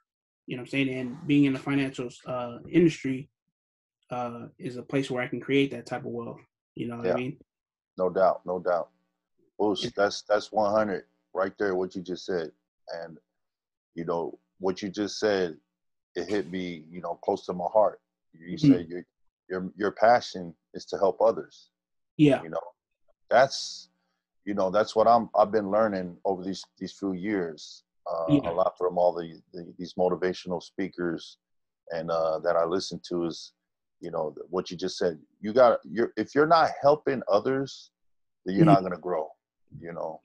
You 0.48 0.58
know 0.58 0.62
what 0.62 0.68
I'm 0.68 0.72
saying? 0.72 0.90
And 0.90 1.18
being 1.28 1.46
in 1.46 1.54
the 1.54 1.60
financial 1.60 2.10
uh, 2.26 2.60
industry 2.70 3.30
uh, 4.10 4.48
is 4.58 4.78
a 4.78 4.84
place 4.84 5.10
where 5.10 5.24
I 5.24 5.28
can 5.28 5.40
create 5.40 5.72
that 5.72 5.86
type 5.86 6.02
of 6.06 6.12
wealth. 6.12 6.40
You 6.76 6.88
know 6.88 6.98
what 6.98 7.06
Yeah. 7.06 7.14
I 7.14 7.18
mean? 7.18 7.38
No 7.98 8.10
doubt, 8.10 8.42
no 8.46 8.60
doubt. 8.60 8.90
Bruce, 9.60 9.92
that's 9.96 10.24
that's 10.24 10.52
100 10.52 11.06
right 11.34 11.54
there. 11.58 11.76
What 11.76 11.96
you 11.96 12.02
just 12.02 12.26
said, 12.26 12.52
and 13.04 13.18
you 13.96 14.04
know 14.06 14.38
what 14.60 14.82
you 14.82 14.90
just 14.90 15.20
said, 15.20 15.58
it 16.16 16.28
hit 16.28 16.52
me, 16.52 16.86
you 16.90 17.02
know, 17.02 17.16
close 17.24 17.46
to 17.46 17.54
my 17.54 17.66
heart. 17.72 18.02
You 18.34 18.58
Mhm. 18.58 18.60
said 18.60 18.90
your 18.90 19.06
your 19.50 19.72
your 19.76 19.92
passion 19.92 20.56
is 20.74 20.86
to 20.86 20.98
help 20.98 21.22
others. 21.22 21.70
Yeah. 22.18 22.42
You 22.42 22.50
know, 22.50 22.62
that's 23.30 23.90
you 24.46 24.54
know 24.56 24.70
that's 24.72 24.96
what 24.96 25.08
I'm 25.08 25.30
I've 25.36 25.52
been 25.52 25.70
learning 25.70 26.18
over 26.26 26.44
these 26.44 26.64
these 26.78 26.94
few 26.94 27.14
years. 27.14 27.84
Uh, 28.12 28.26
Yeah. 28.30 28.50
A 28.50 28.52
lot 28.52 28.78
from 28.78 28.98
all 28.98 29.14
the, 29.14 29.40
the 29.54 29.72
these 29.78 29.94
motivational 29.94 30.62
speakers, 30.62 31.38
and 31.92 32.10
uh, 32.12 32.40
that 32.40 32.56
I 32.58 32.66
listen 32.66 33.00
to 33.10 33.26
is, 33.26 33.54
you 34.04 34.12
know, 34.12 34.36
what 34.50 34.70
you 34.70 34.76
just 34.76 34.98
said. 34.98 35.18
You 35.40 35.54
got 35.54 35.80
you're 35.90 36.12
if 36.18 36.36
you're 36.36 36.46
not 36.60 36.72
helping 36.82 37.22
others, 37.32 37.92
then 38.46 38.56
you're 38.56 38.66
Mhm. 38.66 38.74
not 38.74 38.84
gonna 38.84 38.98
grow. 38.98 39.30
You 39.80 39.94
know, 39.94 40.22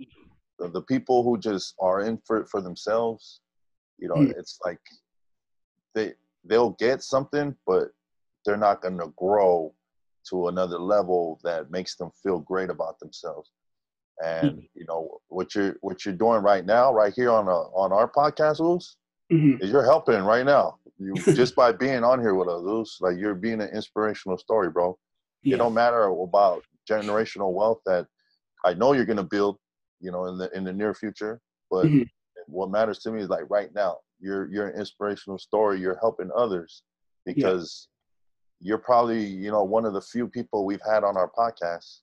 the, 0.59 0.69
the 0.69 0.83
people 0.83 1.23
who 1.23 1.39
just 1.39 1.75
are 1.79 2.01
in 2.01 2.19
for 2.27 2.39
it 2.41 2.49
for 2.49 2.61
themselves, 2.61 3.41
you 3.99 4.09
know, 4.09 4.21
Mm. 4.23 4.35
it's 4.37 4.59
like 4.65 4.81
they 5.95 6.15
they'll 6.45 6.71
get 6.79 7.03
something, 7.03 7.57
but 7.67 7.93
they're 8.45 8.57
not 8.57 8.83
gonna 8.83 9.09
grow 9.17 9.73
to 10.31 10.49
another 10.49 10.79
level 10.79 11.39
that 11.45 11.71
makes 11.71 11.95
them 11.95 12.11
feel 12.23 12.41
great 12.41 12.71
about 12.71 12.99
themselves. 12.99 13.53
And 14.23 14.63
you 14.75 14.85
know 14.89 15.21
what 15.29 15.55
you're 15.55 15.77
what 15.83 16.05
you're 16.05 16.15
doing 16.15 16.43
right 16.43 16.67
now, 16.67 16.93
right 16.93 17.15
here 17.15 17.31
on 17.31 17.47
a, 17.47 17.59
on 17.83 17.93
our 17.93 18.11
podcast, 18.11 18.59
Luz, 18.59 18.97
hmm 19.31 19.55
is 19.61 19.71
you're 19.71 19.85
helping 19.85 20.21
right 20.23 20.45
now. 20.45 20.79
You 20.99 21.15
just 21.35 21.55
by 21.55 21.73
being 21.73 22.03
on 22.05 22.21
here 22.21 22.35
with 22.35 22.49
us, 22.49 22.99
like 23.01 23.17
you're 23.19 23.35
being 23.35 23.61
an 23.61 23.71
inspirational 23.73 24.37
story, 24.39 24.71
bro. 24.71 24.99
Yeah. 25.43 25.55
It 25.55 25.59
don't 25.59 25.75
matter 25.75 26.05
about 26.05 26.63
generational 26.91 27.53
wealth 27.53 27.81
that 27.87 28.07
I 28.65 28.75
know 28.75 28.93
you're 28.93 29.05
gonna 29.05 29.23
build, 29.23 29.59
you 30.01 30.11
know, 30.11 30.27
in 30.27 30.39
the 30.39 30.51
in 30.57 30.65
the 30.65 30.73
near 30.73 30.95
future. 30.95 31.41
But 31.71 31.87
Mhm. 31.87 32.09
what 32.47 32.71
matters 32.71 32.99
to 33.01 33.13
me 33.13 33.23
is 33.23 33.29
like 33.29 33.49
right 33.49 33.73
now, 33.75 33.99
you're 34.19 34.51
you're 34.51 34.67
an 34.69 34.79
inspirational 34.79 35.39
story. 35.39 35.81
You're 35.81 35.99
helping 36.01 36.31
others 36.35 36.83
because 37.25 37.89
you're 38.61 38.79
probably 38.79 39.25
you 39.25 39.53
know 39.53 39.63
one 39.63 39.85
of 39.85 39.93
the 39.93 40.01
few 40.01 40.27
people 40.27 40.65
we've 40.67 40.83
had 40.85 41.05
on 41.05 41.17
our 41.17 41.31
podcast 41.31 42.01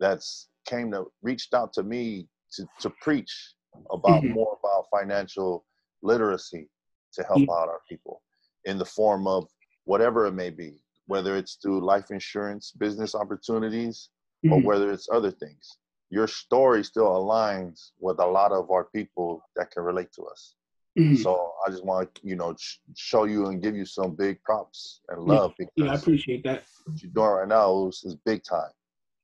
that's 0.00 0.48
came 0.66 0.90
to 0.90 1.06
reached 1.22 1.54
out 1.54 1.72
to 1.74 1.84
me 1.84 2.26
to 2.54 2.66
to 2.80 2.90
preach 3.00 3.54
about 3.92 4.22
Mhm. 4.24 4.30
more 4.34 4.58
about 4.60 4.86
financial 4.90 5.64
literacy 6.02 6.68
to 7.12 7.22
help 7.22 7.42
Yeah. 7.42 7.52
out 7.54 7.68
our 7.68 7.80
people 7.88 8.22
in 8.64 8.78
the 8.78 8.84
form 8.84 9.26
of 9.26 9.48
whatever 9.84 10.26
it 10.26 10.32
may 10.32 10.50
be, 10.50 10.80
whether 11.06 11.36
it's 11.36 11.56
through 11.56 11.84
life 11.84 12.10
insurance, 12.10 12.72
business 12.72 13.14
opportunities, 13.14 14.10
or 14.50 14.58
Mhm. 14.58 14.64
whether 14.64 14.90
it's 14.92 15.08
other 15.10 15.30
things. 15.30 15.78
Your 16.10 16.26
story 16.26 16.84
still 16.84 17.08
aligns 17.08 17.92
with 17.98 18.18
a 18.20 18.26
lot 18.26 18.52
of 18.52 18.70
our 18.70 18.84
people 18.84 19.42
that 19.56 19.70
can 19.70 19.82
relate 19.82 20.12
to 20.12 20.22
us. 20.26 20.54
Mhm. 20.98 21.16
So 21.16 21.52
I 21.66 21.70
just 21.70 21.84
want 21.84 22.14
to, 22.14 22.26
you 22.26 22.36
know, 22.36 22.54
sh- 22.56 22.78
show 22.94 23.24
you 23.24 23.46
and 23.46 23.62
give 23.62 23.74
you 23.74 23.84
some 23.84 24.14
big 24.14 24.42
props 24.42 25.00
and 25.08 25.26
Yeah. 25.26 25.34
love 25.40 25.54
yeah, 25.76 25.90
I 25.90 25.94
appreciate 25.94 26.44
that. 26.44 26.64
what 26.86 27.02
you're 27.02 27.10
doing 27.12 27.30
right 27.30 27.48
now 27.48 27.88
is, 27.88 28.04
is 28.04 28.14
big 28.16 28.44
time. 28.44 28.70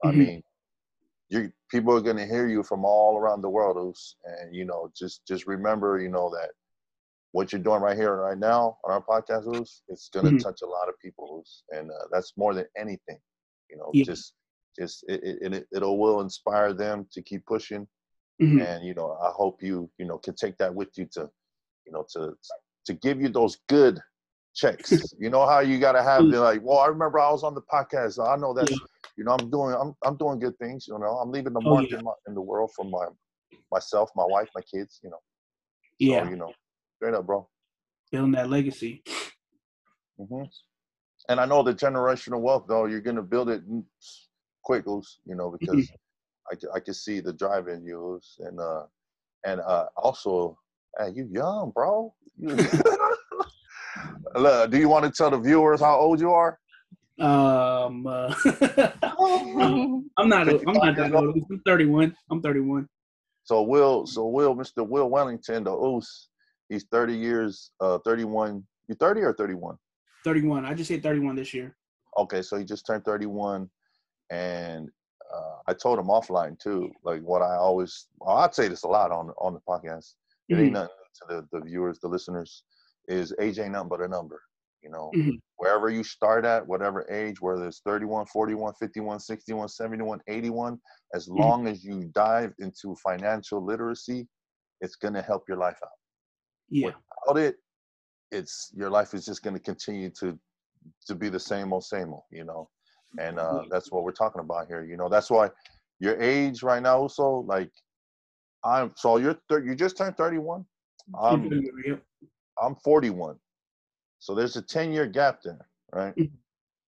I 0.03 0.11
Mhm. 0.11 0.16
mean, 0.16 0.45
you 1.28 1.53
people 1.70 1.95
are 1.97 2.01
gonna 2.01 2.26
hear 2.26 2.49
you 2.49 2.62
from 2.62 2.84
all 2.84 3.16
around 3.18 3.41
the 3.43 3.49
world, 3.51 3.76
Oos, 3.76 4.16
and 4.24 4.55
you 4.55 4.64
know, 4.64 4.91
just 4.95 5.24
just 5.26 5.47
remember, 5.47 6.01
you 6.01 6.09
know, 6.09 6.28
that 6.30 6.51
what 7.33 7.53
you're 7.53 7.62
doing 7.62 7.81
right 7.81 7.97
here 7.97 8.16
right 8.16 8.39
now 8.39 8.78
on 8.85 8.93
our 8.93 9.03
podcast, 9.03 9.81
it's 9.89 10.09
gonna 10.09 10.31
Mhm. 10.33 10.43
touch 10.43 10.62
a 10.62 10.66
lot 10.66 10.89
of 10.89 10.99
people, 10.99 11.45
and 11.70 11.91
uh, 11.91 12.07
that's 12.12 12.37
more 12.37 12.55
than 12.55 12.66
anything. 12.76 13.18
You 13.70 13.76
know, 13.78 13.91
Yeah. 13.93 14.05
just 14.05 14.35
just 14.78 15.05
it, 15.09 15.20
it 15.24 15.55
it 15.55 15.68
it'll 15.72 15.99
will 15.99 16.20
inspire 16.20 16.72
them 16.72 17.07
to 17.12 17.22
keep 17.22 17.45
pushing, 17.47 17.87
Mhm. 18.43 18.61
and 18.66 18.85
you 18.85 18.95
know, 18.95 19.12
I 19.22 19.31
hope 19.31 19.62
you 19.62 19.91
you 19.99 20.07
know 20.07 20.18
can 20.18 20.35
take 20.35 20.57
that 20.59 20.74
with 20.74 20.97
you 20.99 21.07
to, 21.12 21.31
you 21.87 21.93
know, 21.93 22.05
to 22.14 22.37
to 22.87 22.95
give 22.95 23.20
you 23.20 23.28
those 23.28 23.59
good 23.68 24.01
checks. 24.55 24.91
you 25.20 25.31
know 25.31 25.47
how 25.47 25.61
you 25.61 25.78
gotta 25.78 26.03
have 26.03 26.28
the 26.31 26.41
like, 26.41 26.61
well, 26.62 26.78
I 26.78 26.87
remember 26.87 27.18
I 27.20 27.31
was 27.31 27.45
on 27.45 27.55
the 27.55 27.62
podcast. 27.62 28.14
So 28.14 28.24
I 28.24 28.37
know 28.37 28.53
that, 28.55 28.68
Yeah. 28.70 28.76
you 29.16 29.24
know 29.24 29.33
I'm 29.33 29.51
doing 29.51 29.74
I'm 29.74 29.95
I'm 30.05 30.16
doing 30.16 30.39
good 30.41 30.57
things. 30.59 30.87
You 30.89 30.99
know 30.99 31.18
I'm 31.18 31.31
leaving 31.31 31.53
the 31.53 31.61
Oh, 31.61 31.70
mark 31.74 31.91
yeah. 31.91 31.99
in, 31.99 32.05
my, 32.05 32.12
in 32.26 32.35
the 32.35 32.41
world 32.41 32.70
for 32.74 32.85
my 32.85 33.07
myself, 33.70 34.11
my 34.16 34.24
wife, 34.24 34.49
my 34.55 34.62
kids. 34.62 34.99
You 35.05 35.11
know. 35.11 35.22
Yeah, 35.99 36.24
So, 36.24 36.31
you 36.31 36.37
know, 36.37 36.53
straight 37.01 37.14
up, 37.14 37.26
bro. 37.26 37.48
building 38.12 38.32
that 38.32 38.51
legacy. 38.51 39.03
hmm 40.18 40.42
And 41.30 41.40
I 41.40 41.46
know 41.46 41.62
the 41.62 41.72
generational 41.72 42.40
wealth, 42.40 42.66
though, 42.68 42.84
you're 42.84 43.01
gonna 43.01 43.22
build 43.22 43.48
it 43.48 43.62
quick, 44.62 44.84
you 44.86 45.34
know, 45.34 45.51
because 45.51 45.90
I, 46.53 46.76
I 46.76 46.80
can 46.80 46.92
see 46.94 47.20
the 47.20 47.32
drive 47.32 47.68
in 47.68 47.84
you, 47.84 48.20
and 48.40 48.61
uh, 48.61 48.84
and 49.46 49.61
uh, 49.62 49.86
also, 49.96 50.59
hey, 50.98 51.11
you 51.14 51.26
young, 51.32 51.72
bro. 51.74 52.12
You- 52.38 52.59
Look, 54.36 54.70
do 54.70 54.78
you 54.78 54.88
want 54.88 55.07
to 55.07 55.11
tell 55.11 55.30
the 55.30 55.38
viewers 55.38 55.80
how 55.80 55.98
old 55.98 56.20
you 56.20 56.32
are? 56.32 56.59
Um, 57.18 58.07
uh, 58.07 58.34
I'm 60.18 60.28
not. 60.28 60.48
I'm 60.48 60.74
not 60.74 60.96
that 60.96 61.12
old. 61.14 61.36
I'm 61.51 61.61
31. 61.66 62.14
I'm 62.30 62.42
31. 62.42 62.88
So 63.44 63.62
Will, 63.62 64.07
so 64.07 64.26
Will, 64.28 64.55
Mr. 64.55 64.86
Will 64.86 65.11
Wellington, 65.11 65.64
the 65.64 65.72
Oos, 65.72 66.30
he's 66.71 66.85
30 66.91 67.14
years, 67.14 67.73
uh, 67.81 67.99
31. 67.99 68.64
You 68.89 68.95
30 68.95 69.21
or 69.21 69.35
31? 69.35 69.77
31. 70.25 70.64
I 70.64 70.73
just 70.73 70.89
hit 70.89 71.03
31 71.03 71.37
this 71.37 71.53
year. 71.53 71.77
Okay, 72.16 72.41
so 72.43 72.57
he 72.57 72.64
just 72.64 72.87
turned 72.87 73.05
31, 73.05 73.71
and 74.31 74.89
uh, 75.33 75.57
I 75.68 75.75
told 75.75 75.99
him 75.99 76.07
offline 76.07 76.59
too, 76.59 76.91
like 77.05 77.23
what 77.23 77.41
I 77.43 77.55
always, 77.57 78.07
well, 78.18 78.39
I'd 78.39 78.55
say 78.55 78.66
this 78.68 78.83
a 78.83 78.89
lot 78.89 79.12
on 79.12 79.31
on 79.39 79.55
the 79.55 79.61
podcast. 79.61 80.14
It 80.49 80.59
ain't 80.59 80.73
nothing 80.73 80.89
to 80.89 81.27
the, 81.29 81.49
the 81.53 81.64
viewers, 81.64 82.01
the 82.01 82.09
listeners, 82.09 82.64
is 83.07 83.33
age 83.41 83.61
ain't 83.61 83.73
nothing 83.73 83.89
but 83.89 84.01
a 84.01 84.09
number. 84.09 84.43
You 84.83 84.91
know, 84.91 85.12
Mhm. 85.14 85.39
wherever 85.57 85.89
you 85.89 86.03
start 86.03 86.45
at, 86.45 86.66
whatever 86.66 87.07
age, 87.11 87.41
whether 87.41 87.68
it's 87.68 87.81
31, 87.87 88.27
41, 88.27 88.75
51, 88.81 89.21
61, 89.21 89.68
71, 89.68 90.21
81, 90.27 90.81
as 91.14 91.29
Mhm. 91.29 91.37
long 91.39 91.68
as 91.68 91.85
you 91.85 92.11
dive 92.12 92.53
into 92.59 92.97
financial 92.97 93.64
literacy, 93.64 94.29
it's 94.81 94.97
gonna 94.97 95.23
help 95.23 95.45
your 95.49 95.59
life 95.59 95.79
out. 95.85 95.99
Yeah. 96.71 96.93
Without 97.27 97.43
it, 97.43 97.57
it's 98.31 98.71
your 98.75 98.91
life 98.91 99.14
is 99.14 99.25
just 99.25 99.43
gonna 99.43 99.59
continue 99.59 100.11
to 100.21 100.39
to 101.07 101.14
be 101.14 101.29
the 101.29 101.41
same 101.41 101.73
old, 101.73 101.85
same 101.85 102.12
old, 102.12 102.25
you 102.31 102.45
know. 102.45 102.71
And 103.18 103.39
uh, 103.39 103.62
that's 103.71 103.91
what 103.93 104.05
we're 104.05 104.12
talking 104.12 104.41
about 104.41 104.66
here. 104.68 104.83
You 104.85 104.97
know, 104.97 105.09
that's 105.09 105.31
why 105.31 105.51
your 105.99 106.21
age 106.21 106.62
right 106.62 106.83
now 106.83 106.99
also 106.99 107.45
like 107.47 107.71
I'm 108.64 108.93
so 108.97 109.16
you're 109.18 109.37
thir- 109.49 109.64
you 109.64 109.75
just 109.75 109.97
turned 109.97 110.16
31. 110.16 110.64
I'm 111.21 111.43
I'm 112.62 112.77
41. 112.77 113.37
So 114.18 114.35
there's 114.35 114.57
a 114.57 114.62
10 114.62 114.93
year 114.93 115.07
gap 115.07 115.41
there, 115.43 115.66
right? 115.93 116.14
Mhm. 116.16 116.31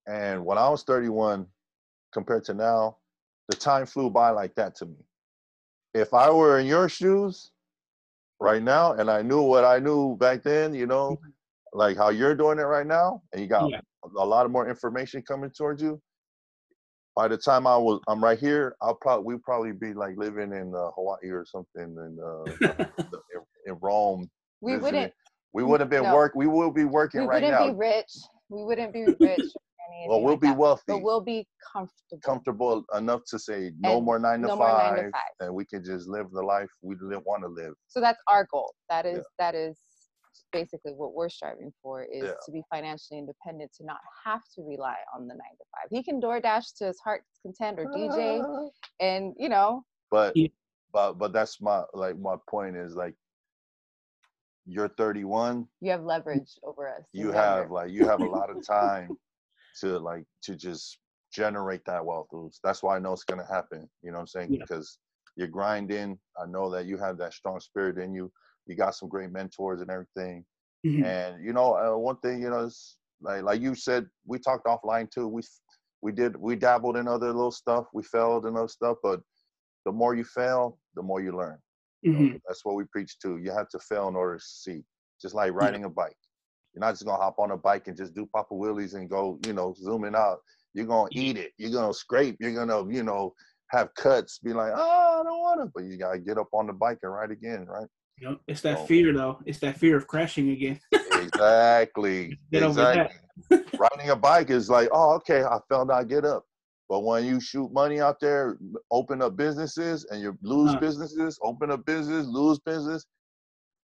And 0.07 0.45
when 0.45 0.59
I 0.59 0.69
was 0.69 0.85
31 0.85 1.47
compared 2.13 2.45
to 2.45 2.55
now, 2.55 2.99
the 3.49 3.57
time 3.57 3.87
flew 3.87 4.11
by 4.11 4.31
like 4.31 4.55
that 4.57 4.75
to 4.77 4.87
me. 4.87 4.97
If 5.95 6.15
I 6.15 6.31
were 6.31 6.59
in 6.59 6.67
your 6.67 6.89
shoes 6.89 7.53
right 8.43 8.63
now 8.63 8.93
and 8.93 9.11
I 9.11 9.23
knew 9.23 9.43
what 9.43 9.65
I 9.65 9.79
knew 9.79 10.17
back 10.17 10.43
then, 10.43 10.75
you 10.75 10.87
know, 10.87 11.19
like 11.73 11.97
how 11.97 12.11
you're 12.11 12.35
doing 12.35 12.59
it 12.59 12.63
right 12.63 12.87
now, 12.87 13.23
and 13.33 13.41
you 13.41 13.47
got 13.49 13.71
Yeah. 13.71 13.81
a 14.19 14.27
lot 14.27 14.45
of 14.45 14.53
more 14.53 14.69
information 14.69 15.23
coming 15.23 15.51
towards 15.51 15.81
you. 15.83 16.01
By 17.15 17.29
the 17.29 17.37
time 17.37 17.67
I 17.67 17.77
was, 17.77 18.01
I'm 18.09 18.23
right 18.25 18.39
here. 18.39 18.75
I'll 18.81 18.95
probably 18.95 19.35
we 19.35 19.41
probably 19.41 19.73
be 19.73 19.93
like 19.95 20.17
living 20.17 20.53
in 20.53 20.75
uh, 20.75 20.91
Hawaii 20.95 21.31
or 21.31 21.45
something, 21.47 21.95
in, 21.97 22.19
uh, 22.23 22.73
in, 23.35 23.43
in 23.67 23.79
Rome. 23.81 24.31
we 24.61 24.73
visiting. 24.73 24.95
wouldn't. 24.95 25.13
We 25.53 25.63
would 25.63 25.81
have 25.81 25.91
been 25.91 26.05
No. 26.05 26.15
work. 26.15 26.33
We 26.35 26.47
will 26.47 26.71
be 26.71 26.85
working 26.85 27.21
We 27.21 27.27
right 27.27 27.43
now. 27.43 27.67
We 27.67 27.71
wouldn't 27.73 27.81
be 27.81 27.87
rich. 27.87 28.13
We 28.49 28.65
wouldn't 28.65 28.93
be 28.95 29.07
rich. 29.21 29.45
Or 29.93 29.99
anything 29.99 30.11
well, 30.11 30.23
we'll 30.23 30.33
like 30.35 30.41
be 30.41 30.47
that, 30.49 30.57
wealthy, 30.59 30.83
But 30.89 31.03
we'll 31.03 31.21
be 31.21 31.47
comfortable. 31.73 32.21
comfortable 32.25 32.85
enough 32.97 33.23
to 33.29 33.39
say 33.39 33.73
no 33.79 33.97
And 33.97 34.05
more 34.05 34.19
nine 34.19 34.43
to 34.43 34.49
no 34.49 34.57
more 34.57 34.69
five, 34.69 34.95
nine 34.95 35.05
to 35.05 35.11
five. 35.11 35.23
and 35.41 35.55
we 35.55 35.65
can 35.65 35.85
just 35.85 36.09
live 36.09 36.31
the 36.31 36.43
life 36.43 36.71
we 36.83 36.97
want 36.97 37.43
to 37.43 37.49
live. 37.49 37.75
So 37.89 38.01
that's 38.01 38.21
our 38.27 38.47
goal. 38.51 38.75
That 38.89 39.07
is 39.07 39.19
Yeah. 39.19 39.23
that 39.39 39.55
is 39.55 39.79
basically 40.53 40.93
what 40.93 41.15
we're 41.15 41.29
striving 41.29 41.73
for 41.83 42.05
is 42.05 42.25
Yeah. 42.25 42.35
to 42.45 42.53
be 42.53 42.63
financially 42.71 43.19
independent, 43.19 43.73
to 43.75 43.85
not 43.85 44.01
have 44.25 44.43
to 44.55 44.63
rely 44.63 44.97
on 45.15 45.27
the 45.27 45.35
nine 45.35 45.57
to 45.59 45.65
five. 45.73 45.89
He 45.91 46.03
can 46.03 46.21
DoorDash 46.21 46.77
to 46.79 46.87
his 46.87 46.99
heart's 47.01 47.39
content 47.43 47.79
or 47.79 47.87
DJ, 47.87 48.43
and 49.01 49.35
you 49.39 49.49
know, 49.49 49.85
But 50.11 50.37
but 50.93 51.15
but 51.15 51.33
that's 51.33 51.61
my 51.61 51.85
like 51.95 52.19
my 52.19 52.37
point 52.49 52.77
is 52.77 52.95
like 52.95 53.15
you're 54.65 54.89
31 54.89 55.67
you 55.81 55.91
have 55.91 56.05
leverage 56.05 56.57
over 56.63 56.89
us. 56.89 57.03
you 57.13 57.27
He's 57.29 57.35
have 57.35 57.57
younger. 57.59 57.75
like 57.75 57.91
you 57.91 58.07
have 58.07 58.21
a 58.21 58.27
lot 58.27 58.49
of 58.51 58.65
time 58.65 59.09
to 59.81 59.99
like 59.99 60.25
to 60.43 60.55
just 60.57 60.99
generate 61.33 61.85
that 61.87 62.05
wealth 62.05 62.29
that's 62.63 62.83
why 62.83 62.97
i 62.97 62.99
know 62.99 63.13
it's 63.13 63.25
going 63.25 63.41
to 63.41 63.53
happen 63.53 63.89
you 64.03 64.11
know 64.11 64.17
what 64.19 64.23
i'm 64.23 64.27
saying 64.27 64.51
Yeah. 64.51 64.65
because 64.65 64.99
you're 65.37 65.49
grinding 65.49 66.19
i 66.43 66.47
know 66.47 66.71
that 66.71 66.87
you 66.87 66.97
have 66.99 67.17
that 67.19 67.33
strong 67.33 67.59
spirit 67.61 67.99
in 67.99 68.13
you 68.15 68.31
you 68.67 68.75
got 68.77 68.95
some 68.95 69.09
great 69.09 69.31
mentors 69.31 69.81
and 69.81 69.91
everything 69.91 70.45
Mhm. 70.85 71.05
and 71.05 71.45
you 71.45 71.53
know 71.53 71.75
uh, 71.77 71.97
one 71.97 72.19
thing 72.19 72.43
you 72.43 72.51
know 72.51 72.61
is 72.61 72.99
like 73.21 73.43
like 73.43 73.61
you 73.61 73.75
said 73.75 74.07
we 74.27 74.39
talked 74.39 74.67
offline 74.67 75.11
too 75.11 75.27
we 75.29 75.43
we 76.03 76.13
did 76.13 76.37
we 76.37 76.55
dabbled 76.57 76.97
in 76.97 77.09
other 77.09 77.29
little 77.33 77.51
stuff 77.53 77.87
we 77.95 78.03
failed 78.03 78.45
in 78.47 78.57
other 78.57 78.69
stuff 78.69 78.99
but 79.03 79.21
the 79.87 79.93
more 79.93 80.15
you 80.15 80.25
fail 80.25 80.79
the 80.97 81.03
more 81.03 81.21
you 81.21 81.33
learn 81.37 81.59
you 82.03 82.11
know, 82.13 82.19
Mhm. 82.19 82.41
that's 82.47 82.65
what 82.65 82.75
we 82.75 82.85
preach 82.87 83.17
too. 83.21 83.39
You 83.39 83.53
have 83.53 83.69
to 83.69 83.79
fail 83.79 84.09
in 84.09 84.17
order 84.17 84.37
to 84.37 84.45
see. 84.45 84.85
Just 85.21 85.35
like 85.37 85.53
riding 85.53 85.85
a 85.85 85.89
bike. 85.89 86.17
You're 86.75 86.81
not 86.81 86.93
just 86.93 87.05
gonna 87.05 87.23
hop 87.23 87.39
on 87.39 87.51
a 87.51 87.57
bike 87.57 87.89
and 87.89 87.97
just 87.97 88.15
do 88.15 88.27
Papa 88.35 88.55
Willies 88.55 88.95
and 88.95 89.09
go, 89.11 89.39
you 89.47 89.53
know, 89.53 89.75
zooming 89.79 90.15
out. 90.15 90.39
You're 90.75 90.87
gonna 90.87 91.09
eat 91.13 91.37
it. 91.37 91.53
You're 91.59 91.71
gonna 91.73 91.93
scrape. 91.95 92.37
You're 92.41 92.55
gonna, 92.55 92.91
you 92.93 93.03
know, 93.03 93.35
have 93.71 93.95
cuts. 93.95 94.39
Be 94.39 94.53
like, 94.53 94.73
oh, 94.75 95.21
I 95.21 95.23
don't 95.23 95.39
want 95.41 95.61
to. 95.61 95.71
But 95.75 95.85
you 95.85 95.97
gotta 95.99 96.19
get 96.19 96.39
up 96.39 96.49
on 96.53 96.67
the 96.67 96.73
bike 96.73 96.99
and 97.03 97.13
ride 97.13 97.31
again, 97.31 97.67
right? 97.67 97.87
You 98.19 98.29
know, 98.31 98.39
it's 98.47 98.61
that 98.63 98.79
So- 98.79 98.85
fear 98.87 99.13
though. 99.13 99.39
It's 99.47 99.59
that 99.61 99.77
fear 99.79 99.97
of 99.97 100.07
crashing 100.07 100.51
again. 100.51 100.81
exactly. 100.93 102.39
Get 102.51 102.63
exactly. 102.63 103.17
Riding 103.51 104.11
a 104.11 104.17
bike 104.17 104.51
is 104.51 104.69
like, 104.71 104.89
oh, 104.93 105.15
okay, 105.15 105.43
I 105.43 105.59
fell 105.69 105.85
down, 105.87 106.07
get 106.09 106.25
up. 106.25 106.45
But 106.89 107.01
when 107.01 107.25
you 107.25 107.41
shoot 107.41 107.73
money 107.73 108.01
out 108.01 108.21
there, 108.21 108.59
open 108.91 109.23
up 109.23 109.37
businesses, 109.37 110.05
and 110.11 110.21
you 110.21 110.37
lose 110.43 110.75
Uh. 110.75 110.79
businesses, 110.81 111.39
open 111.43 111.71
up 111.71 111.85
business, 111.87 112.27
lose 112.27 112.59
business, 112.59 113.07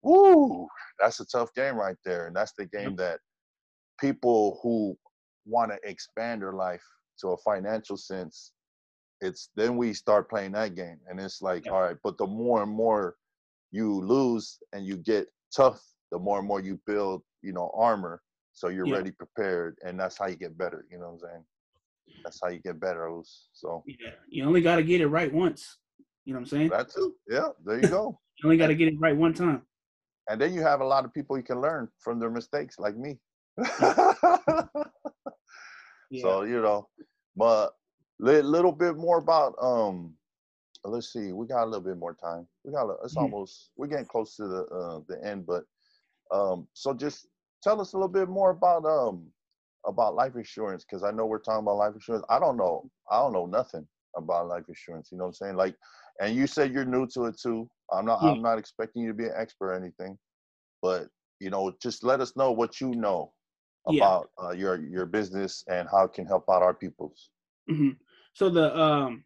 woo, 0.08 0.68
that's 1.00 1.20
a 1.20 1.26
tough 1.26 1.54
game 1.54 1.76
right 1.76 1.98
there. 2.06 2.28
And 2.28 2.36
that's 2.36 2.54
the 2.58 2.66
game 2.66 2.96
that 2.98 3.20
people 4.00 4.60
who 4.64 4.98
want 5.46 5.72
to 5.72 5.78
expand 5.90 6.42
their 6.42 6.54
life 6.54 6.84
to 7.20 7.30
a 7.30 7.38
financial 7.38 7.98
sense, 7.98 8.52
it's 9.22 9.50
then 9.56 9.78
we 9.78 9.94
start 9.94 10.30
playing 10.30 10.52
that 10.54 10.76
game. 10.76 11.00
And 11.10 11.20
it's 11.20 11.42
like, 11.42 11.66
Yeah. 11.66 11.72
all 11.72 11.82
right, 11.82 11.98
but 12.04 12.18
the 12.18 12.28
more 12.28 12.62
and 12.64 12.72
more 12.72 13.16
you 13.72 14.02
lose 14.02 14.60
and 14.74 14.86
you 14.86 14.98
get 14.98 15.28
tough, 15.56 15.82
the 16.12 16.20
more 16.20 16.40
and 16.40 16.48
more 16.48 16.62
you 16.62 16.80
build, 16.86 17.24
you 17.42 17.54
know, 17.54 17.72
armor. 17.76 18.22
So 18.54 18.70
you're 18.70 18.88
Yeah. 18.88 18.96
ready, 18.96 19.12
prepared, 19.12 19.78
and 19.84 20.00
that's 20.00 20.18
how 20.18 20.28
you 20.28 20.36
get 20.36 20.58
better. 20.58 20.86
You 20.90 20.98
know 21.00 21.06
what 21.12 21.14
I'm 21.14 21.20
saying? 21.20 21.46
That's 22.24 22.40
how 22.42 22.50
you 22.50 22.60
get 22.60 22.80
better. 22.80 23.10
So 23.54 23.84
Yeah. 23.86 24.12
You 24.28 24.44
only 24.46 24.62
got 24.62 24.78
to 24.78 24.84
get 24.84 25.02
it 25.02 25.08
right 25.08 25.32
once. 25.34 25.78
You 26.26 26.34
know 26.34 26.40
what 26.40 26.44
I'm 26.44 26.46
saying? 26.48 26.70
that 26.70 26.90
too. 26.90 27.16
Yeah, 27.28 27.50
there 27.66 27.80
you 27.80 27.88
go. 27.90 28.20
You 28.38 28.48
only 28.50 28.58
got 28.58 28.68
to 28.68 28.76
get 28.76 28.90
it 28.90 29.00
right 29.00 29.18
one 29.18 29.34
time. 29.34 29.66
And 30.30 30.40
then 30.40 30.54
you 30.54 30.62
have 30.62 30.82
a 30.82 30.86
lot 30.86 31.06
of 31.06 31.14
people 31.14 31.38
you 31.38 31.44
can 31.44 31.62
learn 31.62 31.90
from 32.00 32.20
their 32.20 32.30
mistakes, 32.32 32.80
like 32.80 32.96
me. 32.98 33.20
Yeah. 36.10 36.24
So 36.24 36.44
you 36.44 36.62
know, 36.62 36.90
but 37.36 37.74
li- 38.20 38.42
little 38.42 38.72
bit 38.72 38.96
more 38.98 39.18
about 39.20 39.56
um. 39.62 40.16
Let's 40.84 41.12
see, 41.12 41.34
we 41.34 41.48
got 41.48 41.64
a 41.64 41.66
little 41.66 41.84
bit 41.84 41.98
more 41.98 42.14
time. 42.16 42.48
We 42.64 42.72
got 42.72 42.88
a, 42.90 42.96
it's 43.04 43.18
Mhm. 43.18 43.18
almost 43.18 43.72
we're 43.76 43.88
getting 43.88 44.06
close 44.06 44.36
to 44.38 44.48
the 44.48 44.64
uh, 44.66 45.00
the 45.08 45.24
end, 45.26 45.46
but 45.46 45.64
um. 46.32 46.68
So 46.74 46.94
just 46.94 47.28
tell 47.64 47.82
us 47.82 47.94
a 47.94 47.98
little 47.98 48.08
bit 48.08 48.30
more 48.30 48.52
about 48.52 48.86
um 48.86 49.28
about 49.86 50.16
life 50.16 50.36
insurance 50.36 50.86
because 50.86 51.04
I 51.04 51.12
know 51.12 51.26
we're 51.26 51.40
talking 51.40 51.64
about 51.64 51.78
life 51.78 51.94
insurance. 51.94 52.26
I 52.30 52.40
don't 52.40 52.58
know. 52.58 52.90
I 53.12 53.20
don't 53.20 53.34
know 53.34 53.46
nothing 53.46 53.88
about 54.16 54.48
life 54.48 54.66
insurance. 54.70 55.10
You 55.12 55.18
know 55.18 55.26
what 55.26 55.30
I'm 55.30 55.34
saying? 55.34 55.56
Like, 55.56 55.76
and 56.22 56.36
you 56.36 56.48
said 56.48 56.72
you're 56.74 56.86
new 56.86 57.08
to 57.16 57.26
it 57.26 57.38
too. 57.40 57.70
I'm 57.92 58.06
not. 58.06 58.22
Yeah. 58.22 58.32
I'm 58.32 58.42
not 58.42 58.58
expecting 58.58 59.04
you 59.04 59.10
to 59.10 59.14
be 59.14 59.26
an 59.26 59.34
expert 59.36 59.72
or 59.72 59.74
anything, 59.74 60.18
but 60.82 61.08
you 61.40 61.50
know, 61.50 61.72
just 61.82 62.04
let 62.04 62.20
us 62.22 62.36
know 62.36 62.52
what 62.52 62.82
you 62.82 62.94
know 62.96 63.34
Yeah. 63.90 64.04
about 64.04 64.30
uh, 64.42 64.52
your 64.52 64.76
your 64.82 65.06
business 65.06 65.64
and 65.70 65.88
how 65.90 66.04
it 66.06 66.14
can 66.14 66.26
help 66.26 66.46
out 66.50 66.62
our 66.62 66.74
peoples. 66.74 67.30
hmm 67.68 67.92
So 68.34 68.50
the 68.50 68.78
um 68.78 69.24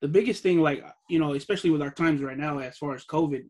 the 0.00 0.08
biggest 0.08 0.42
thing, 0.42 0.60
like 0.60 0.84
you 1.08 1.18
know, 1.18 1.34
especially 1.34 1.70
with 1.70 1.82
our 1.82 1.90
times 1.90 2.20
right 2.22 2.36
now, 2.36 2.58
as 2.58 2.76
far 2.78 2.94
as 2.94 3.04
COVID, 3.04 3.44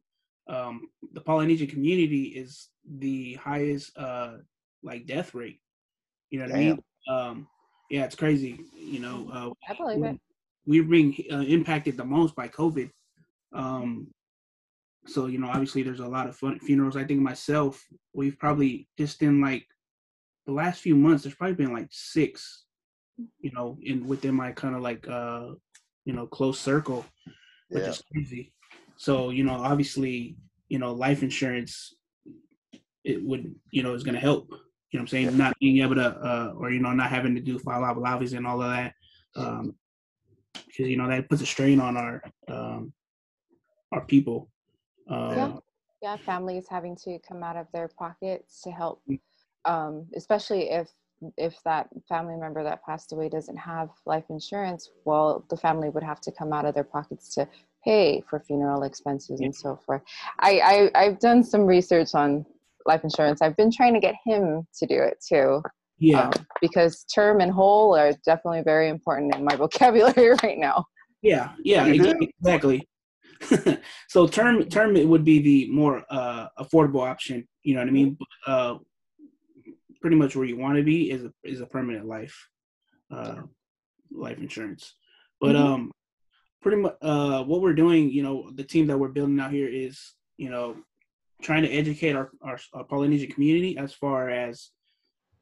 um, 0.49 0.89
the 1.13 1.21
Polynesian 1.21 1.67
community 1.67 2.25
is 2.43 2.69
the 2.99 3.35
highest 3.35 3.97
uh 3.99 4.39
like 4.83 5.07
death 5.07 5.35
rate. 5.35 5.61
You 6.31 6.39
know 6.39 6.47
what 6.47 6.55
I 6.55 6.59
mean? 6.59 6.83
Um, 7.09 7.49
yeah, 7.91 8.05
it's 8.05 8.17
crazy. 8.17 8.61
You 8.75 9.01
know, 9.01 9.29
uh, 9.33 9.51
I 9.69 9.75
believe 9.75 10.05
it. 10.05 10.21
we're 10.67 10.85
being 10.85 11.15
uh, 11.33 11.41
impacted 11.41 11.97
the 11.97 12.05
most 12.05 12.35
by 12.35 12.49
COVID. 12.49 12.91
Um, 13.53 14.09
so 15.07 15.27
you 15.27 15.39
know, 15.39 15.49
obviously, 15.49 15.83
there's 15.83 16.01
a 16.01 16.09
lot 16.09 16.29
of 16.29 16.37
fun 16.37 16.59
funerals. 16.61 16.97
I 16.97 17.05
think 17.05 17.21
myself, 17.21 17.85
we've 18.13 18.39
probably 18.39 18.89
just 18.99 19.23
in 19.23 19.41
like 19.41 19.67
the 20.47 20.53
last 20.53 20.81
few 20.81 20.97
months, 20.97 21.25
there's 21.25 21.35
probably 21.35 21.57
been 21.57 21.73
like 21.73 21.89
six, 21.91 22.65
you 23.41 23.51
know, 23.53 23.79
in 23.83 24.07
within 24.07 24.35
my 24.35 24.53
kind 24.53 24.75
of 24.75 24.83
like 24.83 25.09
uh, 25.09 25.51
you 26.05 26.13
know, 26.13 26.27
close 26.27 26.59
circle, 26.59 27.05
which 27.71 27.85
Yeah, 27.85 27.89
is 27.89 28.03
crazy. 28.13 28.53
So 28.97 29.31
you 29.31 29.45
know, 29.45 29.55
obviously, 29.55 30.37
you 30.69 30.79
know, 30.79 30.93
life 30.93 31.23
insurance 31.23 31.95
it 33.05 33.25
would 33.25 33.55
you 33.71 33.83
know 33.83 33.95
is 33.95 34.03
going 34.03 34.15
to 34.15 34.21
help. 34.21 34.49
You 34.51 34.99
know, 34.99 35.03
what 35.03 35.03
I'm 35.03 35.09
saying 35.09 35.37
not 35.37 35.59
being 35.61 35.83
able 35.83 35.97
to 35.97 36.09
uh, 36.09 36.55
or 36.57 36.71
you 36.71 36.81
know 36.81 36.93
not 36.93 37.11
having 37.11 37.35
to 37.35 37.41
do 37.41 37.59
file 37.59 37.83
lavis 37.95 38.37
and 38.37 38.47
all 38.47 38.63
of 38.63 38.71
that. 38.71 38.95
Um, 39.35 39.75
because 40.55 40.89
you 40.89 40.97
know 40.97 41.09
that 41.09 41.29
puts 41.29 41.43
a 41.43 41.47
strain 41.47 41.81
on 41.81 41.97
our 41.97 42.23
um, 42.49 42.93
our 43.93 44.05
people. 44.05 44.51
Uh, 45.11 45.35
Yeah. 45.37 45.53
yeah 46.03 46.17
families 46.17 46.67
having 46.69 46.97
to 46.97 47.19
come 47.27 47.43
out 47.43 47.57
of 47.57 47.67
their 47.73 47.89
pockets 47.89 48.61
to 48.63 48.71
help 48.71 49.03
Mm. 49.09 49.21
um, 49.65 50.07
especially 50.17 50.71
if 50.71 50.89
if 51.39 51.63
that 51.65 51.89
family 52.09 52.37
member 52.37 52.63
that 52.63 52.85
passed 52.85 53.13
away 53.13 53.29
doesn't 53.29 53.57
have 53.57 53.89
life 54.05 54.25
insurance 54.29 54.91
well 55.05 55.45
the 55.49 55.57
family 55.57 55.89
would 55.89 56.03
have 56.03 56.21
to 56.21 56.31
come 56.33 56.53
out 56.53 56.67
of 56.67 56.75
their 56.75 56.85
pockets 56.85 57.35
to 57.35 57.49
pay 57.85 58.23
for 58.29 58.39
funeral 58.41 58.83
expenses 58.83 59.41
Yeah. 59.41 59.47
and 59.47 59.55
so 59.57 59.77
forth 59.87 60.03
I, 60.41 60.91
I 60.95 61.01
i've 61.03 61.19
done 61.21 61.43
some 61.43 61.65
research 61.65 62.15
on 62.15 62.45
life 62.85 63.03
insurance 63.05 63.41
i've 63.43 63.57
been 63.57 63.71
trying 63.73 63.95
to 63.95 64.01
get 64.01 64.15
him 64.25 64.67
to 64.79 64.87
do 64.87 64.99
it 65.01 65.17
too 65.27 65.63
yeah, 65.99 66.25
um, 66.27 66.33
because 66.61 67.05
term 67.05 67.41
and 67.41 67.51
whole 67.51 67.97
are 67.97 68.13
definitely 68.27 68.63
very 68.63 68.89
important 68.91 69.35
in 69.35 69.43
my 69.45 69.57
vocabulary 69.65 70.35
right 70.43 70.59
now 70.59 70.85
yeah, 71.23 71.53
yeah, 71.65 71.87
You 71.87 72.05
ex- 72.11 72.33
exactly. 72.41 72.87
so 74.09 74.27
term 74.27 74.69
term 74.69 74.97
it 74.97 75.07
would 75.07 75.25
be 75.25 75.41
the 75.41 75.71
more 75.73 76.05
uh, 76.11 76.49
affordable 76.59 77.07
option. 77.07 77.47
You 77.63 77.75
know 77.75 77.81
what 77.81 77.89
I 77.89 77.93
mean? 77.93 78.19
Uh, 78.47 78.79
pretty 80.01 80.17
much 80.17 80.37
where 80.37 80.47
you 80.47 80.57
want 80.57 80.77
to 80.77 80.85
be 80.85 81.11
is 81.11 81.25
a, 81.25 81.33
is 81.43 81.61
a 81.61 81.67
permanent 81.67 82.07
life 82.07 82.49
uh, 83.11 83.43
life 84.11 84.39
insurance. 84.39 84.95
But 85.41 85.57
Mhm. 85.57 85.61
um, 85.61 85.93
pretty 86.63 86.79
much 86.79 86.97
uh, 87.03 87.45
what 87.45 87.61
we're 87.61 87.75
doing, 87.75 88.11
you 88.11 88.23
know, 88.23 88.51
the 88.51 88.65
team 88.65 88.87
that 88.87 88.99
we're 88.99 89.09
building 89.09 89.39
out 89.41 89.53
here 89.53 89.69
is, 89.69 90.15
you 90.37 90.51
know, 90.51 90.77
trying 91.43 91.63
to 91.63 91.71
educate 91.71 92.17
our, 92.17 92.31
our, 92.43 92.59
our 92.73 92.85
Polynesian 92.85 93.31
community 93.31 93.77
as 93.79 93.93
far 93.93 94.31
as, 94.31 94.71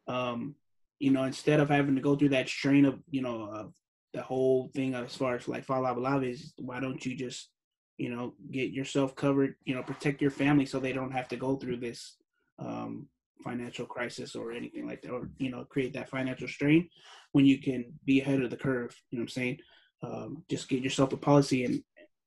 um, 0.09 0.55
you 0.99 1.11
know, 1.11 1.25
instead 1.25 1.61
of 1.61 1.69
having 1.69 1.95
to 1.95 2.01
go 2.01 2.17
through 2.17 2.31
that 2.31 2.49
strain 2.49 2.85
of, 2.85 3.01
you 3.11 3.23
know, 3.23 3.51
uh, 3.51 3.67
the 4.13 4.23
whole 4.23 4.71
thing 4.75 4.95
as 4.95 5.15
far 5.15 5.37
as 5.37 5.49
like 5.49 5.65
fa'alavelave 5.67 6.31
is, 6.31 6.53
why 6.59 6.81
don't 6.81 7.05
you 7.05 7.17
just, 7.17 7.51
you 7.97 8.15
know, 8.15 8.35
get 8.51 8.71
yourself 8.71 9.15
covered, 9.15 9.55
you 9.65 9.75
know, 9.75 9.83
protect 9.83 10.21
your 10.21 10.31
family 10.31 10.67
so 10.67 10.79
they 10.79 10.93
don't 10.93 11.13
have 11.13 11.29
to 11.29 11.37
go 11.37 11.57
through 11.57 11.77
this 11.77 12.17
um, 12.59 13.09
financial 13.43 13.87
crisis 13.87 14.35
or 14.35 14.53
anything 14.53 14.87
like 14.87 15.03
that, 15.03 15.11
or, 15.11 15.31
you 15.39 15.51
know, 15.51 15.65
create 15.65 15.93
that 15.93 16.09
financial 16.09 16.49
strain 16.49 16.89
when 17.33 17.45
you 17.45 17.59
can 17.59 17.85
be 18.05 18.21
ahead 18.21 18.43
of 18.43 18.51
the 18.51 18.57
curve. 18.57 18.95
You 19.11 19.19
know 19.19 19.23
what 19.23 19.27
I'm 19.27 19.29
saying? 19.29 19.59
Um, 20.03 20.45
just 20.51 20.69
get 20.69 20.83
yourself 20.83 21.13
a 21.13 21.17
policy 21.17 21.65
and, 21.65 21.83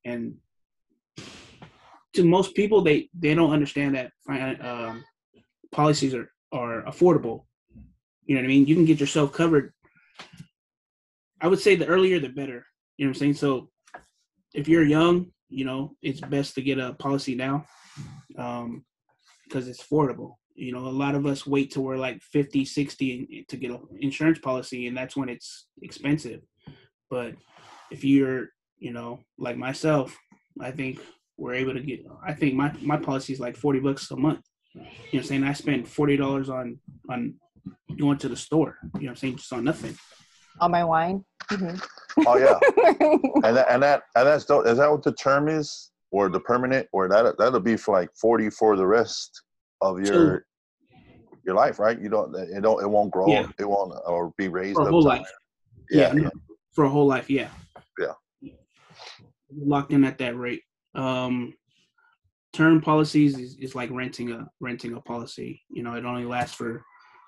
and 0.05 0.35
to 2.13 2.23
most 2.23 2.55
people, 2.55 2.81
they, 2.81 3.09
they 3.17 3.35
don't 3.35 3.51
understand 3.51 3.95
that 3.95 4.11
um, 4.61 5.03
policies 5.71 6.13
are, 6.13 6.31
are 6.51 6.83
affordable. 6.83 7.45
You 8.25 8.35
know 8.35 8.41
what 8.41 8.45
I 8.45 8.47
mean? 8.47 8.65
You 8.65 8.75
can 8.75 8.85
get 8.85 8.99
yourself 8.99 9.31
covered. 9.31 9.73
I 11.39 11.47
would 11.47 11.59
say 11.59 11.75
the 11.75 11.85
earlier 11.85 12.19
the 12.19 12.29
better. 12.29 12.65
You 12.97 13.05
know 13.05 13.09
what 13.09 13.17
I'm 13.17 13.19
saying? 13.19 13.33
So 13.35 13.69
if 14.53 14.67
you're 14.67 14.83
young, 14.83 15.27
you 15.49 15.65
know, 15.65 15.95
it's 16.01 16.21
best 16.21 16.55
to 16.55 16.61
get 16.61 16.79
a 16.79 16.93
policy 16.93 17.35
now 17.35 17.65
um, 18.37 18.83
because 19.45 19.67
it's 19.67 19.83
affordable. 19.83 20.35
You 20.55 20.73
know, 20.73 20.87
a 20.87 20.89
lot 20.89 21.15
of 21.15 21.25
us 21.25 21.45
wait 21.45 21.71
till 21.71 21.83
we're 21.83 21.97
like 21.97 22.21
50, 22.21 22.65
60 22.65 23.45
to 23.47 23.57
get 23.57 23.71
an 23.71 23.79
insurance 23.99 24.39
policy, 24.39 24.87
and 24.87 24.97
that's 24.97 25.15
when 25.15 25.29
it's 25.29 25.67
expensive. 25.81 26.41
But 27.09 27.35
if 27.91 28.03
you're, 28.03 28.47
you 28.79 28.91
know, 28.91 29.19
like 29.37 29.57
myself, 29.57 30.15
I 30.59 30.71
think 30.71 30.99
we're 31.37 31.53
able 31.53 31.73
to 31.73 31.79
get, 31.79 32.05
I 32.25 32.33
think 32.33 32.55
my, 32.55 32.73
my 32.81 32.97
policy 32.97 33.33
is 33.33 33.39
like 33.39 33.55
40 33.55 33.79
bucks 33.79 34.09
a 34.11 34.15
month. 34.15 34.41
You 34.73 34.81
know 34.81 35.19
I'm 35.19 35.23
saying? 35.23 35.43
I 35.43 35.53
spend 35.53 35.85
$40 35.85 36.49
on, 36.49 36.79
on 37.09 37.35
going 37.97 38.17
to 38.19 38.29
the 38.29 38.35
store, 38.35 38.77
you 38.83 38.89
know 39.01 39.05
what 39.05 39.09
I'm 39.11 39.15
saying? 39.15 39.37
Just 39.37 39.53
on 39.53 39.63
nothing. 39.63 39.95
on 40.59 40.71
my 40.71 40.83
wine 40.83 41.23
Mhm. 41.51 41.81
Oh 42.25 42.37
yeah, 42.37 42.59
and 43.43 43.55
that, 43.57 43.67
and 43.69 43.83
that 43.83 44.03
and 44.15 44.27
that's 44.27 44.45
dope. 44.45 44.65
Is 44.65 44.77
that 44.77 44.89
what 44.89 45.03
the 45.03 45.13
term 45.13 45.47
is, 45.47 45.91
or 46.11 46.29
the 46.29 46.39
permanent, 46.39 46.87
or 46.91 47.07
that 47.07 47.37
that'll 47.37 47.59
be 47.59 47.77
for 47.77 47.93
like 47.99 48.09
forty 48.19 48.49
for 48.49 48.75
the 48.75 48.87
rest 48.87 49.41
of 49.81 49.99
your 49.99 50.45
your 51.45 51.55
life, 51.55 51.79
right? 51.79 51.99
You 51.99 52.09
don't 52.09 52.35
it 52.35 52.61
don't 52.61 52.81
it 52.83 52.89
won't 52.89 53.11
grow, 53.11 53.27
Yeah. 53.27 53.47
it 53.59 53.65
won't 53.67 53.93
or 54.05 54.33
be 54.37 54.47
raised 54.47 54.75
For 54.75 54.87
a 54.87 54.91
whole 54.91 55.03
life. 55.03 55.27
Yeah, 55.89 56.11
no, 56.11 56.29
for 56.73 56.85
a 56.85 56.89
whole 56.89 57.07
life. 57.07 57.29
Yeah. 57.29 57.49
Yeah. 57.97 58.51
Locked 59.55 59.93
in 59.93 60.03
at 60.03 60.17
that 60.17 60.37
rate. 60.37 60.61
Um, 60.93 61.53
term 62.53 62.81
policies 62.81 63.37
is, 63.37 63.55
is 63.57 63.75
like 63.75 63.89
renting 63.91 64.31
a 64.31 64.47
renting 64.59 64.93
a 64.93 65.01
policy. 65.01 65.63
You 65.69 65.83
know, 65.83 65.93
it 65.93 66.05
only 66.05 66.25
lasts 66.25 66.55
for 66.55 66.83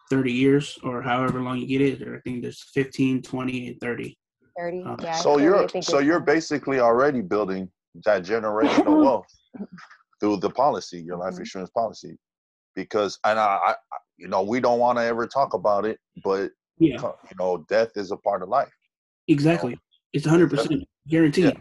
30 0.09 0.31
years 0.31 0.77
or 0.83 1.01
however 1.01 1.41
long 1.41 1.57
you 1.57 1.67
get 1.67 1.81
it. 1.81 2.07
Or 2.07 2.17
I 2.17 2.19
think 2.21 2.41
there's 2.41 2.63
15, 2.73 3.21
20, 3.21 3.67
and 3.69 3.79
30. 3.79 4.17
30 4.59 4.83
Uh, 4.85 4.95
yeah 5.01 5.13
so 5.13 5.37
you're 5.37 5.67
so 5.81 5.99
you're 5.99 6.19
basically 6.19 6.79
already 6.79 7.21
building 7.21 7.69
that 8.05 8.23
generational 8.23 9.01
wealth 9.05 9.27
through 10.19 10.37
the 10.37 10.49
policy, 10.49 10.99
your 11.01 11.17
life 11.17 11.35
Mhm. 11.35 11.39
insurance 11.39 11.69
policy, 11.69 12.17
because 12.75 13.17
and 13.23 13.39
I, 13.39 13.45
I 13.69 13.71
I- 13.71 14.05
you 14.17 14.27
know 14.27 14.43
we 14.43 14.59
don't 14.59 14.79
want 14.79 14.97
to 14.97 15.03
ever 15.03 15.25
talk 15.27 15.53
about 15.53 15.85
it, 15.85 15.97
but 16.23 16.51
Yeah, 16.77 17.01
you 17.29 17.35
know 17.39 17.65
death 17.69 17.91
is 17.95 18.11
a 18.11 18.17
part 18.17 18.43
of 18.43 18.49
life. 18.49 18.73
exactly. 19.27 19.73
It's 20.13 20.25
100% 20.27 20.83
guaranteed. 21.07 21.55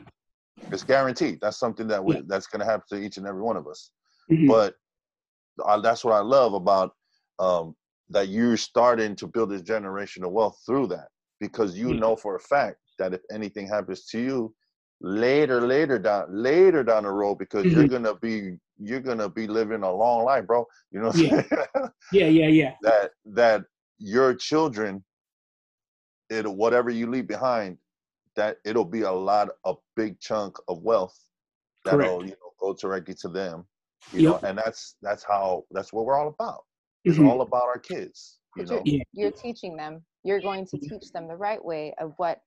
It's 0.73 0.83
guaranteed. 0.83 1.39
That's 1.41 1.59
something 1.65 1.87
that 1.89 2.03
we, 2.05 2.15
Yeah. 2.17 2.23
that's 2.27 2.47
going 2.51 2.61
to 2.61 2.67
happen 2.73 2.87
to 2.91 2.97
each 3.05 3.17
and 3.19 3.27
every 3.27 3.43
one 3.43 3.57
of 3.57 3.67
us. 3.73 3.81
Mhm. 4.31 4.49
But 4.49 4.75
I, 5.65 5.79
that's 5.81 6.03
what 6.05 6.15
I 6.15 6.21
love 6.37 6.53
about 6.55 6.89
um, 7.39 7.77
that 8.11 8.27
you're 8.29 8.57
starting 8.57 9.15
to 9.17 9.27
build 9.27 9.51
this 9.51 9.63
generational 9.63 10.31
wealth 10.33 10.59
through 10.67 10.89
that 10.89 11.09
because 11.41 11.79
you 11.79 11.89
Yeah. 11.93 12.01
know 12.01 12.17
for 12.17 12.35
a 12.37 12.41
fact 12.41 12.79
that 12.99 13.15
if 13.15 13.21
anything 13.33 13.67
happens 13.67 14.05
to 14.07 14.21
you 14.21 14.55
later, 15.01 15.61
later 15.61 15.99
down, 15.99 16.27
later 16.31 16.83
down 16.85 17.05
the 17.05 17.11
road, 17.11 17.37
because 17.37 17.65
you're 17.73 17.85
Mhm. 17.85 17.91
gonna 17.91 18.15
be 18.17 18.59
you're 18.81 19.01
gonna 19.01 19.29
be 19.29 19.47
living 19.47 19.83
a 19.83 19.93
long 19.93 20.25
life, 20.25 20.47
bro. 20.47 20.65
You 20.91 21.01
know 21.01 21.09
what 21.09 21.17
I'm 21.17 21.23
Yeah. 21.23 21.43
saying? 21.43 21.91
Yeah, 22.13 22.27
yeah, 22.27 22.47
yeah. 22.49 22.75
that 22.83 23.13
that 23.27 23.65
your 23.99 24.35
children, 24.35 25.05
it 26.31 26.47
whatever 26.47 26.91
you 26.91 27.09
leave 27.11 27.27
behind, 27.27 27.79
that 28.37 28.59
it'll 28.65 28.85
be 28.85 29.03
a 29.03 29.11
lot, 29.13 29.49
a 29.65 29.75
big 29.97 30.21
chunk 30.21 30.57
of 30.69 30.83
wealth 30.83 31.17
that'll 31.85 32.21
Correct. 32.21 32.23
you 32.23 32.31
know 32.31 32.53
go 32.61 32.75
directly 32.75 33.15
to 33.15 33.29
them. 33.29 33.67
You 34.13 34.23
Yep. 34.23 34.31
know, 34.43 34.49
and 34.49 34.59
that's 34.59 34.97
that's 35.03 35.25
how 35.25 35.65
that's 35.71 35.93
what 35.93 36.05
we're 36.07 36.17
all 36.17 36.29
about. 36.29 36.65
It's 37.05 37.19
Mhm. 37.19 37.29
all 37.29 37.43
about 37.43 37.65
our 37.65 37.79
kids. 37.79 38.41
You 38.57 38.65
But 38.65 38.71
you're- 38.71 38.99
know, 38.99 39.05
you're 39.13 39.31
teaching 39.31 39.77
them 39.77 40.05
you're 40.25 40.41
going 40.41 40.67
to 40.67 40.77
Mhm. 40.77 40.89
teach 40.89 41.13
them 41.13 41.29
the 41.29 41.37
right 41.37 41.65
way 41.65 41.95
of 41.99 42.13
what 42.19 42.43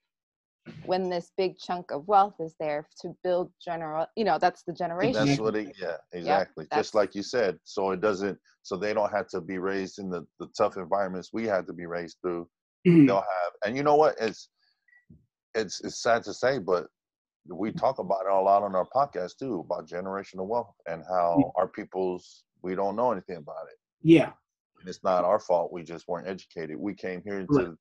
when 0.85 1.09
this 1.09 1.31
big 1.37 1.57
chunk 1.57 1.91
of 1.91 2.07
wealth 2.07 2.35
is 2.39 2.55
there 2.59 2.87
to 3.01 3.15
build 3.23 3.51
general 3.63 4.05
you 4.15 4.23
know 4.23 4.37
that's 4.37 4.61
the 4.63 4.73
generation 4.73 5.25
that's 5.25 5.39
what 5.39 5.55
it. 5.55 5.75
Yeah, 5.81 5.97
exactly. 6.13 6.65
that's- 6.69 6.87
Just 6.87 6.95
like 6.95 7.15
you 7.15 7.23
said, 7.23 7.57
so 7.63 7.91
it 7.91 8.01
doesn't. 8.01 8.37
So 8.61 8.77
they 8.77 8.93
don't 8.93 9.11
have 9.11 9.27
to 9.29 9.41
be 9.41 9.57
raised 9.57 9.97
in 9.99 10.09
the 10.09 10.25
the 10.39 10.47
tough 10.57 10.77
environments 10.77 11.31
we 11.33 11.45
had 11.45 11.65
to 11.67 11.73
be 11.73 11.85
raised 11.87 12.17
through. 12.21 12.47
Mhm. 12.87 13.07
They'll 13.07 13.15
have, 13.17 13.51
and 13.65 13.75
you 13.75 13.83
know 13.83 13.95
what? 13.95 14.15
It's 14.19 14.49
it's 15.55 15.81
it's 15.83 16.01
sad 16.01 16.23
to 16.23 16.33
say, 16.33 16.59
but 16.59 16.87
we 17.49 17.71
talk 17.71 17.97
about 17.97 18.25
it 18.27 18.31
a 18.31 18.39
lot 18.39 18.61
on 18.63 18.75
our 18.75 18.87
podcast 18.95 19.37
too 19.39 19.61
about 19.65 19.87
generational 19.87 20.45
wealth 20.47 20.75
and 20.87 21.03
how 21.09 21.51
our 21.57 21.67
people's 21.67 22.43
we 22.61 22.75
don't 22.75 22.95
know 22.95 23.11
anything 23.11 23.37
about 23.37 23.65
it. 23.71 23.77
Yeah, 24.03 24.31
and 24.79 24.87
it's 24.87 25.03
not 25.03 25.25
our 25.25 25.39
fault. 25.39 25.73
We 25.73 25.81
just 25.83 26.07
weren't 26.07 26.27
educated. 26.27 26.77
We 26.77 26.93
came 26.93 27.21
here 27.23 27.45
Correct. 27.47 27.71
to, 27.71 27.77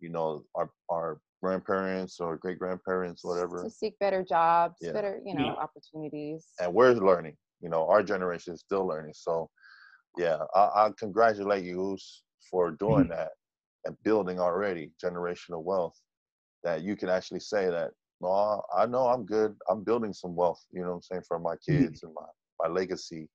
you 0.00 0.08
know, 0.08 0.44
our 0.54 0.70
our 0.90 1.20
grandparents 1.42 2.20
or 2.20 2.36
great 2.36 2.58
grandparents, 2.58 3.24
whatever, 3.24 3.64
to 3.64 3.70
seek 3.70 3.98
better 3.98 4.22
jobs 4.22 4.76
Yeah. 4.80 4.92
better 4.92 5.20
you 5.24 5.34
know 5.34 5.46
Yeah. 5.46 5.52
opportunities 5.54 6.48
and 6.60 6.72
we're 6.72 6.92
learning. 6.92 7.36
You 7.60 7.68
know, 7.68 7.86
our 7.88 8.02
generation 8.02 8.54
is 8.54 8.60
still 8.60 8.86
learning. 8.86 9.14
So, 9.14 9.48
yeah, 10.18 10.38
I, 10.54 10.60
I 10.60 10.90
congratulate 10.98 11.64
you 11.64 11.94
Us, 11.94 12.22
for 12.50 12.72
doing 12.72 13.04
mm-hmm. 13.04 13.12
that 13.12 13.30
and 13.84 13.96
building 14.02 14.38
already 14.40 14.92
generational 15.02 15.62
wealth. 15.62 15.98
That 16.64 16.82
you 16.82 16.96
can 16.96 17.08
actually 17.08 17.40
say 17.40 17.68
that. 17.70 17.90
Well, 18.20 18.64
I 18.76 18.86
know 18.86 19.08
I'm 19.08 19.24
good. 19.24 19.56
I'm 19.68 19.82
building 19.82 20.12
some 20.12 20.36
wealth. 20.36 20.62
You 20.72 20.82
know 20.82 20.90
what 20.90 20.94
I'm 20.96 21.02
saying 21.02 21.22
for 21.26 21.38
my 21.38 21.54
mm-hmm. 21.54 21.84
kids 21.84 22.02
and 22.02 22.14
my 22.14 22.26
my 22.60 22.68
legacy. 22.68 23.28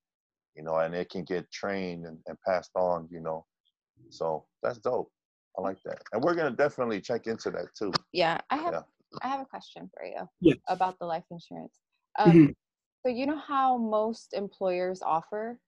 You 0.55 0.63
know, 0.63 0.77
and 0.77 0.95
it 0.95 1.09
can 1.09 1.23
get 1.23 1.51
trained 1.51 2.05
and, 2.05 2.17
and 2.27 2.37
passed 2.45 2.71
on. 2.75 3.07
You 3.11 3.21
know, 3.21 3.45
so 4.09 4.45
that's 4.63 4.79
dope. 4.79 5.11
I 5.57 5.61
like 5.61 5.77
that, 5.85 6.01
and 6.13 6.23
we're 6.23 6.35
gonna 6.35 6.55
definitely 6.55 7.01
check 7.01 7.27
into 7.27 7.49
that 7.51 7.67
too. 7.77 7.91
Yeah 8.13 8.39
i 8.49 8.55
have 8.57 8.73
Yeah. 8.73 8.81
i 9.23 9.27
have 9.27 9.41
a 9.41 9.45
question 9.45 9.89
for 9.93 10.05
you 10.05 10.27
Yes. 10.41 10.57
about 10.67 10.97
the 10.99 11.05
life 11.05 11.23
insurance 11.31 11.79
um, 12.19 12.31
Mhm. 12.31 12.55
so 13.05 13.11
you 13.11 13.25
know 13.25 13.37
how 13.37 13.77
most 13.77 14.33
employers 14.33 15.01
offer 15.01 15.59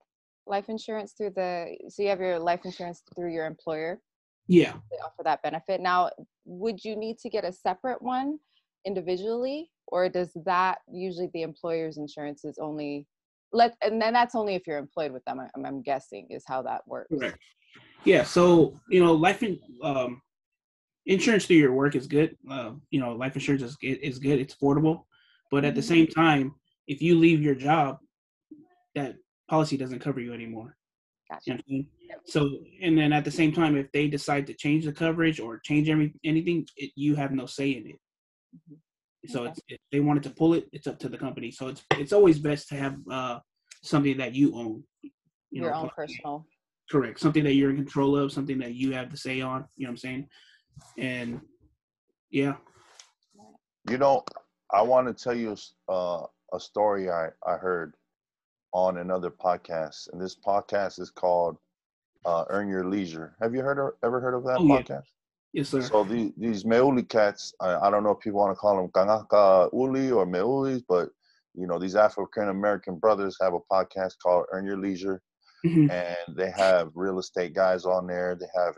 life 0.48 0.70
insurance 0.70 1.14
through 1.14 1.32
the 1.32 1.78
so 1.90 2.02
you 2.04 2.10
have 2.10 2.20
your 2.20 2.40
life 2.40 2.62
insurance 2.66 3.04
through 3.16 3.32
your 3.32 3.46
employer 3.46 4.02
yeah. 4.48 4.74
they 4.92 4.98
offer 4.98 5.24
that 5.24 5.42
benefit 5.44 5.80
now 5.82 6.10
would 6.46 6.84
you 6.84 6.96
need 6.96 7.18
to 7.20 7.30
get 7.30 7.46
a 7.46 7.52
separate 7.52 8.02
one 8.02 8.40
individually 8.86 9.70
or 9.88 10.10
does 10.10 10.32
that 10.46 10.80
usually 10.92 11.30
the 11.34 11.44
employer's 11.44 11.98
insurance 11.98 12.46
is 12.46 12.58
only 12.60 13.06
let 13.52 13.76
and 13.82 14.02
then 14.02 14.14
that's 14.14 14.36
only 14.36 14.56
if 14.56 14.68
you're 14.68 14.78
employed 14.78 15.12
with 15.12 15.24
them. 15.26 15.40
I'm, 15.40 15.66
I'm 15.66 15.82
guessing 15.82 16.28
is 16.30 16.44
how 16.48 16.62
that 16.64 16.82
works. 16.88 17.10
Correct. 17.10 17.38
Yeah. 18.06 18.24
So 18.24 18.80
you 18.90 19.04
know, 19.04 19.14
life 19.14 19.44
in, 19.44 19.60
um, 19.84 20.22
insurance 21.06 21.46
through 21.46 21.58
your 21.58 21.74
work 21.74 21.96
is 21.96 22.08
good. 22.08 22.38
Uh, 22.50 22.72
you 22.92 23.00
know, 23.00 23.14
life 23.14 23.36
insurance 23.36 23.64
is 23.64 23.78
is 23.82 24.20
good. 24.20 24.40
It's 24.40 24.56
affordable, 24.56 25.06
but 25.52 25.66
at 25.66 25.76
the 25.76 25.82
Mhm. 25.82 25.86
same 25.86 26.08
time, 26.08 26.56
if 26.88 27.02
you 27.02 27.18
leave 27.18 27.42
your 27.42 27.56
job, 27.56 27.98
that 28.96 29.16
policy 29.48 29.78
doesn't 29.78 30.00
cover 30.00 30.20
you 30.20 30.34
anymore. 30.34 30.76
You 31.46 31.54
Gotcha. 31.54 31.54
know 31.54 31.64
I 31.68 31.72
mean? 31.72 31.88
So, 32.26 32.50
and 32.82 32.98
then 32.98 33.14
at 33.14 33.26
the 33.26 33.32
same 33.32 33.52
time, 33.52 33.76
if 33.78 33.92
they 33.92 34.08
decide 34.08 34.46
to 34.48 34.54
change 34.54 34.86
the 34.86 34.92
coverage 34.92 35.40
or 35.40 35.60
change 35.60 35.90
every 35.90 36.14
anything, 36.24 36.68
it, 36.76 36.92
you 36.96 37.16
have 37.16 37.32
no 37.32 37.46
say 37.46 37.72
in 37.72 37.88
it. 37.88 38.00
Mhm. 38.56 38.78
So 39.28 39.42
Okay. 39.42 39.52
it's, 39.52 39.62
if 39.68 39.80
they 39.92 40.00
wanted 40.00 40.24
to 40.24 40.30
pull 40.32 40.54
it, 40.54 40.68
it's 40.72 40.88
up 40.88 41.00
to 41.00 41.10
the 41.10 41.18
company. 41.18 41.52
So 41.52 41.68
it's 41.68 41.84
it's 41.92 42.14
always 42.14 42.40
best 42.40 42.70
to 42.70 42.76
have 42.76 42.98
uh, 43.10 43.40
something 43.84 44.18
that 44.18 44.34
you 44.36 44.56
own. 44.56 44.84
You 45.04 45.12
your 45.52 45.72
know, 45.72 45.82
own 45.82 45.90
personal. 45.96 46.48
correct, 46.90 47.20
something 47.20 47.44
that 47.44 47.54
you're 47.54 47.72
in 47.72 47.76
control 47.76 48.16
of, 48.16 48.32
something 48.32 48.60
that 48.60 48.74
you 48.74 48.92
have 48.94 49.12
the 49.12 49.18
say 49.18 49.42
on. 49.42 49.66
You 49.76 49.86
know 49.86 49.90
what 49.90 49.94
I'm 49.94 49.98
saying? 49.98 50.28
And 50.98 51.42
yeah, 52.30 52.56
You 53.90 53.98
know, 53.98 54.24
I 54.72 54.82
want 54.82 55.08
to 55.08 55.24
tell 55.24 55.36
you 55.36 55.56
uh, 55.88 56.24
a 56.54 56.60
story 56.60 57.10
I, 57.10 57.30
I 57.46 57.56
heard 57.58 57.96
on 58.74 58.98
another 58.98 59.32
podcast, 59.32 60.12
and 60.12 60.22
this 60.22 60.36
podcast 60.36 61.00
is 61.00 61.10
called 61.10 61.58
uh, 62.26 62.46
"Earn 62.50 62.68
Your 62.70 62.86
Leisure." 62.88 63.36
Have 63.42 63.56
you 63.56 63.62
heard 63.62 63.80
of, 63.80 63.94
ever 64.04 64.20
heard 64.20 64.36
of 64.36 64.44
that 64.46 64.60
Oh, 64.60 64.66
yeah. 64.66 64.82
podcast? 64.82 65.06
yes, 65.54 65.70
sir. 65.70 65.82
So 65.82 66.04
these 66.04 66.32
these 66.38 66.64
Meuli 66.66 67.08
cats, 67.08 67.54
I, 67.62 67.76
I 67.76 67.90
don't 67.90 68.04
know 68.04 68.12
if 68.12 68.20
people 68.20 68.40
want 68.40 68.52
to 68.56 68.60
call 68.60 68.78
them 68.78 68.90
Kangaka 68.90 69.70
Uli 69.74 70.12
or 70.12 70.26
Meulis, 70.28 70.84
but 70.88 71.10
you 71.56 71.66
know 71.66 71.80
these 71.80 71.96
African 71.96 72.50
American 72.50 72.98
brothers 73.00 73.38
have 73.42 73.54
a 73.54 73.60
podcast 73.72 74.14
called 74.22 74.46
"Earn 74.52 74.66
Your 74.66 74.78
Leisure," 74.78 75.22
Mhm. 75.66 75.90
and 75.92 76.36
they 76.38 76.52
have 76.52 76.92
real 76.96 77.20
estate 77.20 77.54
guys 77.54 77.86
on 77.86 78.08
there. 78.08 78.36
They 78.36 78.48
have 78.56 78.76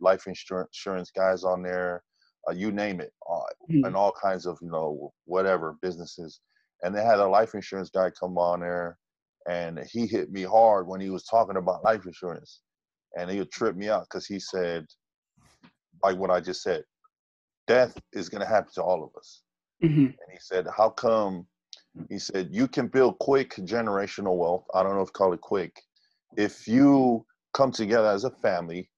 life 0.00 0.26
insurance 0.26 1.10
guys 1.10 1.44
on 1.44 1.62
there. 1.62 2.02
Uh, 2.48 2.52
you 2.52 2.72
name 2.72 3.00
it, 3.00 3.12
uh, 3.30 3.40
Mhm. 3.70 3.86
and 3.86 3.96
all 3.96 4.12
kinds 4.12 4.46
of 4.46 4.58
you 4.62 4.68
know 4.70 5.12
whatever 5.26 5.76
businesses. 5.82 6.40
And 6.82 6.94
they 6.94 7.04
had 7.04 7.20
a 7.20 7.26
life 7.28 7.54
insurance 7.54 7.90
guy 7.90 8.10
come 8.10 8.36
on 8.38 8.60
there, 8.60 8.98
and 9.48 9.78
he 9.80 10.06
hit 10.06 10.32
me 10.32 10.42
hard 10.42 10.88
when 10.88 11.00
he 11.00 11.10
was 11.10 11.24
talking 11.24 11.56
about 11.56 11.84
life 11.84 12.04
insurance, 12.06 12.62
and 13.16 13.30
he 13.30 13.38
would 13.38 13.52
trip 13.52 13.76
me 13.76 13.88
out 13.88 14.04
because 14.10 14.26
he 14.26 14.40
said, 14.40 14.86
like 16.02 16.16
what 16.16 16.30
I 16.30 16.40
just 16.40 16.62
said, 16.62 16.84
death 17.68 17.96
is 18.12 18.28
going 18.28 18.40
to 18.40 18.46
happen 18.48 18.72
to 18.74 18.82
all 18.82 19.04
of 19.04 19.14
us. 19.16 19.42
Mhm. 19.84 20.06
And 20.06 20.32
he 20.32 20.38
said, 20.40 20.66
how 20.76 20.90
come? 20.90 21.46
He 22.08 22.18
said 22.18 22.48
you 22.52 22.66
can 22.66 22.88
build 22.88 23.18
quick 23.18 23.54
generational 23.56 24.36
wealth. 24.36 24.64
I 24.74 24.82
don't 24.82 24.96
know 24.96 25.02
if 25.02 25.12
call 25.12 25.32
it 25.34 25.40
quick, 25.42 25.80
if 26.36 26.66
you 26.66 27.24
come 27.54 27.70
together 27.72 28.08
as 28.08 28.24
a 28.24 28.30
family. 28.30 28.90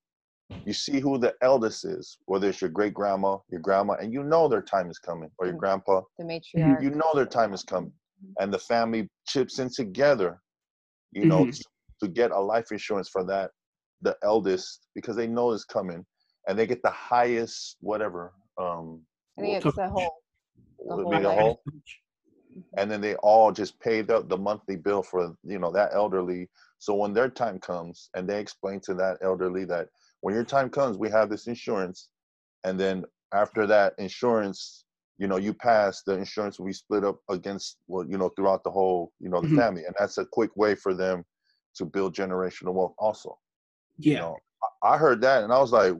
You 0.65 0.73
see 0.73 0.99
who 1.01 1.19
the 1.19 1.35
eldest 1.43 1.85
is, 1.85 2.19
whether 2.25 2.49
it's 2.49 2.63
your 2.63 2.71
great 2.71 2.95
grandma, 2.95 3.37
your 3.51 3.61
grandma, 3.61 3.95
and 3.95 4.13
you 4.15 4.23
know 4.23 4.49
their 4.49 4.63
time 4.63 4.91
is 4.91 4.99
coming, 4.99 5.31
or 5.39 5.47
your 5.47 5.57
grandpa, 5.57 6.01
The 6.19 6.25
matriarch. 6.25 6.83
you 6.83 6.91
know 6.91 7.13
their 7.15 7.27
time 7.27 7.53
is 7.53 7.63
coming 7.63 7.93
and 8.41 8.53
the 8.53 8.59
family 8.59 9.09
chips 9.27 9.59
in 9.59 9.69
together 9.69 10.41
you 11.13 11.27
know 11.27 11.45
Mhm. 11.45 11.61
to 12.01 12.09
get 12.09 12.31
a 12.31 12.41
life 12.41 12.73
insurance 12.73 13.09
for 13.09 13.25
that 13.25 13.51
the 14.03 14.17
eldest 14.23 14.89
because 14.95 15.17
they 15.17 15.27
know 15.27 15.53
it's 15.53 15.65
coming 15.65 16.05
and 16.49 16.59
they 16.59 16.67
get 16.67 16.83
the 16.83 16.91
highest 16.91 17.77
whatever 17.81 18.33
um 18.61 19.01
I 19.39 19.43
think 19.43 19.55
it's 19.55 19.65
Coverage. 19.65 19.77
the 19.77 19.89
whole. 19.89 20.23
what- 20.79 21.05
whole 21.05 21.21
the 21.23 21.31
whole 21.31 21.63
and 22.77 22.91
then 22.91 23.01
they 23.01 23.15
all 23.17 23.53
just 23.53 23.79
pay 23.81 24.03
the, 24.03 24.23
the 24.23 24.37
monthly 24.37 24.77
bill 24.77 25.03
for 25.03 25.35
you 25.45 25.59
know 25.59 25.71
that 25.73 25.91
elderly 25.95 26.49
so 26.85 26.95
when 26.95 27.15
their 27.15 27.31
time 27.31 27.59
comes 27.59 28.11
and 28.15 28.29
they 28.29 28.39
explain 28.39 28.79
to 28.79 28.93
that 28.93 29.17
elderly 29.23 29.65
that 29.65 29.89
when 30.21 30.35
your 30.35 30.45
time 30.45 30.69
comes 30.69 30.99
we 30.99 31.09
have 31.09 31.31
this 31.31 31.47
insurance 31.47 32.11
and 32.65 32.79
then 32.79 33.05
after 33.33 33.67
that 33.67 33.95
insurance 33.97 34.85
you 35.17 35.27
know 35.27 35.39
you 35.39 35.55
pass 35.55 36.03
the 36.03 36.13
insurance 36.13 36.59
will 36.59 36.67
be 36.67 36.73
split 36.75 37.03
up 37.03 37.19
against 37.31 37.79
well 37.87 38.05
you 38.07 38.19
know 38.19 38.29
throughout 38.37 38.63
the 38.65 38.71
whole 38.71 39.13
you 39.19 39.31
know 39.31 39.41
the 39.41 39.49
Mhm. 39.49 39.57
family 39.57 39.85
and 39.87 39.95
that's 39.99 40.19
a 40.19 40.27
quick 40.27 40.55
way 40.57 40.75
for 40.75 40.93
them 40.93 41.25
to 41.75 41.87
build 41.87 42.15
generational 42.15 42.75
wealth 42.75 42.95
also 42.99 43.31
you 43.99 44.13
Yeah. 44.13 44.21
know 44.21 44.37
I- 44.63 44.93
i 44.93 44.97
heard 44.99 45.23
that 45.23 45.43
and 45.45 45.53
i 45.55 45.59
was 45.59 45.73
like 45.73 45.95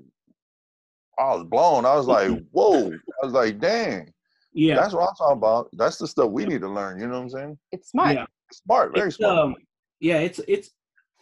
i 1.19 1.35
was 1.35 1.45
blown 1.45 1.87
i 1.87 1.95
was 1.95 2.07
like 2.07 2.31
whoa 2.51 2.91
i 3.23 3.25
was 3.25 3.33
like 3.33 3.59
dang 3.59 4.13
Yeah. 4.53 4.77
that's 4.77 4.95
what 4.95 5.09
I'm 5.09 5.17
talking 5.17 5.39
about. 5.43 5.69
That's 5.81 5.99
the 5.99 6.07
stuff 6.07 6.31
we 6.31 6.45
need 6.47 6.61
to 6.61 6.69
learn. 6.79 7.01
You 7.01 7.07
know 7.09 7.15
what 7.19 7.23
I'm 7.27 7.31
saying? 7.37 7.59
It's 7.73 7.89
smart. 7.91 8.15
Yeah. 8.15 8.27
Smart, 8.53 8.95
very 8.95 9.09
It's, 9.09 9.17
smart. 9.17 9.37
um, 9.37 9.57
yeah, 10.01 10.19
it's 10.19 10.41
it's. 10.49 10.71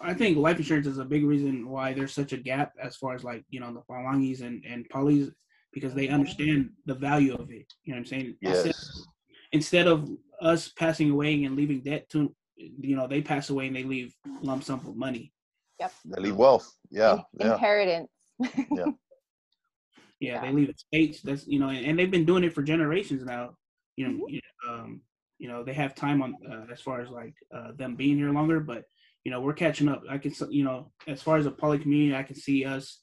I 0.00 0.14
think 0.14 0.36
life 0.36 0.56
insurance 0.58 0.88
is 0.88 0.98
a 0.98 1.04
big 1.04 1.24
reason 1.24 1.68
why 1.68 1.92
there's 1.92 2.12
such 2.12 2.32
a 2.32 2.36
gap 2.36 2.72
as 2.82 2.96
far 2.96 3.14
as 3.14 3.22
like 3.22 3.44
you 3.50 3.60
know 3.60 3.72
the 3.72 3.82
Falangis 3.82 4.40
and 4.42 4.64
and 4.64 4.88
Polys 4.88 5.32
because 5.72 5.94
they 5.94 6.08
understand 6.08 6.70
the 6.86 6.94
value 6.94 7.34
of 7.34 7.50
it. 7.50 7.72
You 7.84 7.92
know 7.92 7.96
what 7.96 7.98
I'm 8.00 8.06
saying? 8.06 8.36
Instead, 8.42 8.66
yes. 8.66 9.06
instead 9.52 9.86
of 9.86 10.08
us 10.40 10.68
passing 10.70 11.10
away 11.10 11.44
and 11.44 11.56
leaving 11.56 11.80
debt 11.80 12.08
to, 12.10 12.34
you 12.56 12.94
know, 12.96 13.06
they 13.06 13.22
pass 13.22 13.48
away 13.48 13.68
and 13.68 13.76
they 13.76 13.84
leave 13.84 14.14
lump 14.42 14.64
sum 14.64 14.80
of 14.86 14.96
money. 14.96 15.32
Yep. 15.80 15.92
They 16.04 16.22
leave 16.22 16.36
wealth. 16.36 16.70
Yeah. 16.90 17.14
In- 17.40 17.46
Yeah. 17.46 17.52
Inheritance. 17.54 18.10
Yeah, 18.38 18.50
they 18.70 20.46
Yeah. 20.48 20.50
leave 20.50 20.70
estates. 20.70 21.22
That's 21.22 21.46
you 21.46 21.58
know, 21.58 21.68
and, 21.70 21.86
and 21.86 21.98
they've 21.98 22.10
been 22.10 22.26
doing 22.26 22.44
it 22.44 22.52
for 22.54 22.62
generations 22.62 23.24
now. 23.24 23.54
You 23.96 24.08
know, 24.08 24.26
Mhm. 24.26 24.40
um, 24.68 25.00
you 25.42 25.48
know, 25.48 25.64
they 25.64 25.72
have 25.72 25.96
time 25.96 26.22
on 26.22 26.36
uh, 26.48 26.66
as 26.72 26.80
far 26.80 27.00
as 27.00 27.10
like 27.10 27.34
uh, 27.52 27.72
them 27.74 27.96
being 27.96 28.16
here 28.16 28.30
longer, 28.30 28.60
but 28.60 28.84
you 29.24 29.32
know, 29.32 29.40
we're 29.40 29.52
catching 29.64 29.88
up. 29.88 30.04
I 30.08 30.16
can, 30.16 30.32
you 30.50 30.62
know, 30.62 30.92
as 31.08 31.20
far 31.20 31.36
as 31.36 31.46
a 31.46 31.50
poly 31.50 31.80
community, 31.80 32.14
I 32.14 32.22
can 32.22 32.36
see 32.36 32.64
us, 32.64 33.00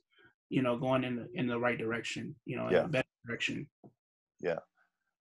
you 0.48 0.62
know, 0.62 0.78
going 0.78 1.04
in 1.04 1.18
the 1.18 1.28
in 1.34 1.48
the 1.48 1.60
right 1.60 1.78
direction. 1.78 2.34
You 2.46 2.56
know, 2.56 2.68
in 2.68 2.74
Yeah. 2.76 2.86
a 2.86 2.88
better 2.88 3.14
direction. 3.28 3.68
Yeah, 4.40 4.60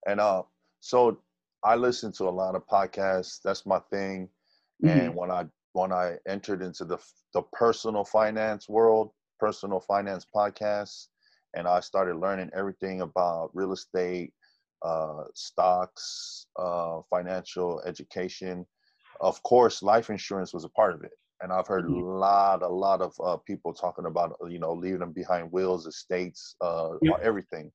and 0.06 0.20
uh, 0.20 0.44
so 0.78 1.20
I 1.64 1.74
listen 1.74 2.12
to 2.12 2.28
a 2.28 2.36
lot 2.42 2.54
of 2.54 2.64
podcasts. 2.68 3.42
That's 3.42 3.66
my 3.66 3.80
thing. 3.90 4.28
Mhm. 4.84 4.88
And 4.88 5.16
when 5.16 5.32
I 5.32 5.46
when 5.72 5.90
I 5.90 6.18
entered 6.28 6.62
into 6.62 6.84
the 6.84 6.98
the 7.34 7.42
personal 7.52 8.04
finance 8.04 8.68
world, 8.68 9.10
personal 9.40 9.80
finance 9.80 10.24
podcasts, 10.32 11.08
and 11.54 11.66
I 11.66 11.80
started 11.80 12.14
learning 12.16 12.50
everything 12.54 13.00
about 13.00 13.50
real 13.54 13.72
estate, 13.72 14.34
uh, 14.82 15.24
stocks, 15.34 16.46
uh, 16.58 17.00
financial 17.10 17.80
education. 17.82 18.66
Of 19.20 19.42
course, 19.42 19.82
life 19.82 20.10
insurance 20.10 20.54
was 20.54 20.64
a 20.64 20.68
part 20.70 20.94
of 20.94 21.02
it. 21.04 21.12
And 21.40 21.52
I've 21.52 21.66
heard 21.68 21.84
Mhm. 21.84 21.86
a 21.86 21.94
lot, 21.94 22.62
a 22.62 22.68
lot 22.68 23.00
of 23.00 23.14
uh, 23.24 23.36
people 23.38 23.72
talking 23.74 24.06
about, 24.06 24.36
uh, 24.42 24.46
you 24.46 24.58
know, 24.58 24.72
leaving 24.74 25.00
them 25.00 25.12
behind 25.12 25.52
wills, 25.52 25.86
estates, 25.86 26.56
uh, 26.60 26.96
Yeah. 27.00 27.18
everything. 27.22 27.72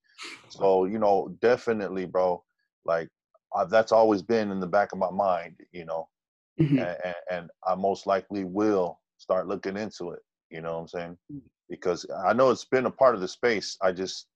So, 0.49 0.86
you 0.86 0.99
know, 0.99 1.36
definitely, 1.41 2.06
bro, 2.06 2.43
like 2.86 3.10
uh, 3.56 3.66
that's 3.66 3.91
always 3.91 4.22
been 4.22 4.51
in 4.51 4.60
the 4.60 4.68
back 4.68 4.91
of 4.91 4.99
my 4.99 5.12
mind, 5.12 5.58
you 5.72 5.86
know, 5.86 6.10
Mhm. 6.58 6.93
and, 7.06 7.16
and 7.32 7.51
I 7.68 7.76
most 7.76 8.08
likely 8.08 8.43
will 8.45 9.01
start 9.18 9.47
looking 9.47 9.78
into 9.78 10.12
it. 10.12 10.22
You 10.49 10.62
know 10.62 10.74
what 10.76 10.82
I'm 10.82 10.88
saying? 10.88 11.18
Mm. 11.32 11.41
Because 11.70 12.06
I 12.26 12.34
know 12.34 12.51
it's 12.51 12.66
been 12.66 12.86
a 12.86 12.91
part 12.91 13.16
of 13.16 13.22
the 13.22 13.28
space. 13.28 13.78
I 13.82 13.91
just, 13.91 14.28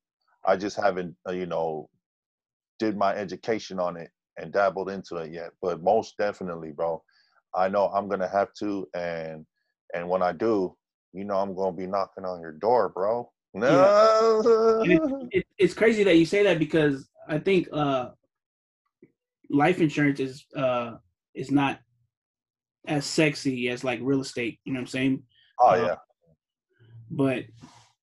I 0.45 0.55
just 0.57 0.77
haven't, 0.77 1.15
uh, 1.27 1.33
you 1.33 1.45
know, 1.45 1.89
did 2.79 2.97
my 2.97 3.13
education 3.13 3.79
on 3.79 3.97
it 3.97 4.09
and 4.37 4.53
dabbled 4.53 4.89
into 4.89 5.17
it 5.17 5.31
yet. 5.31 5.51
But 5.61 5.83
most 5.83 6.15
definitely, 6.17 6.71
bro, 6.71 7.01
I 7.55 7.69
know 7.69 7.87
I'm 7.87 8.07
gonna 8.07 8.27
have 8.27 8.53
to, 8.59 8.87
and 8.93 9.45
and 9.93 10.07
when 10.07 10.21
I 10.21 10.31
do, 10.31 10.75
you 11.13 11.25
know, 11.25 11.37
I'm 11.37 11.55
gonna 11.55 11.75
be 11.75 11.87
knocking 11.87 12.25
on 12.25 12.41
your 12.41 12.53
door, 12.53 12.89
bro. 12.89 13.31
No. 13.53 14.41
it, 15.31 15.45
it's 15.57 15.73
crazy 15.73 16.03
that 16.03 16.15
you 16.15 16.27
say 16.27 16.43
that 16.43 16.59
because 16.59 17.09
I 17.27 17.39
think 17.39 17.67
uh, 17.73 18.09
life 19.49 19.81
insurance 19.81 20.19
is 20.19 20.45
uh, 20.55 20.95
is 21.33 21.49
not 21.49 21.79
as 22.87 23.05
sexy 23.05 23.69
as 23.69 23.83
like 23.83 23.99
real 24.03 24.21
estate. 24.21 24.59
You 24.63 24.73
know 24.73 24.77
what 24.77 24.81
I'm 24.81 24.87
saying? 24.87 25.23
Oh 25.59 25.69
uh, 25.69 25.75
yeah, 25.75 25.95
But 27.09 27.45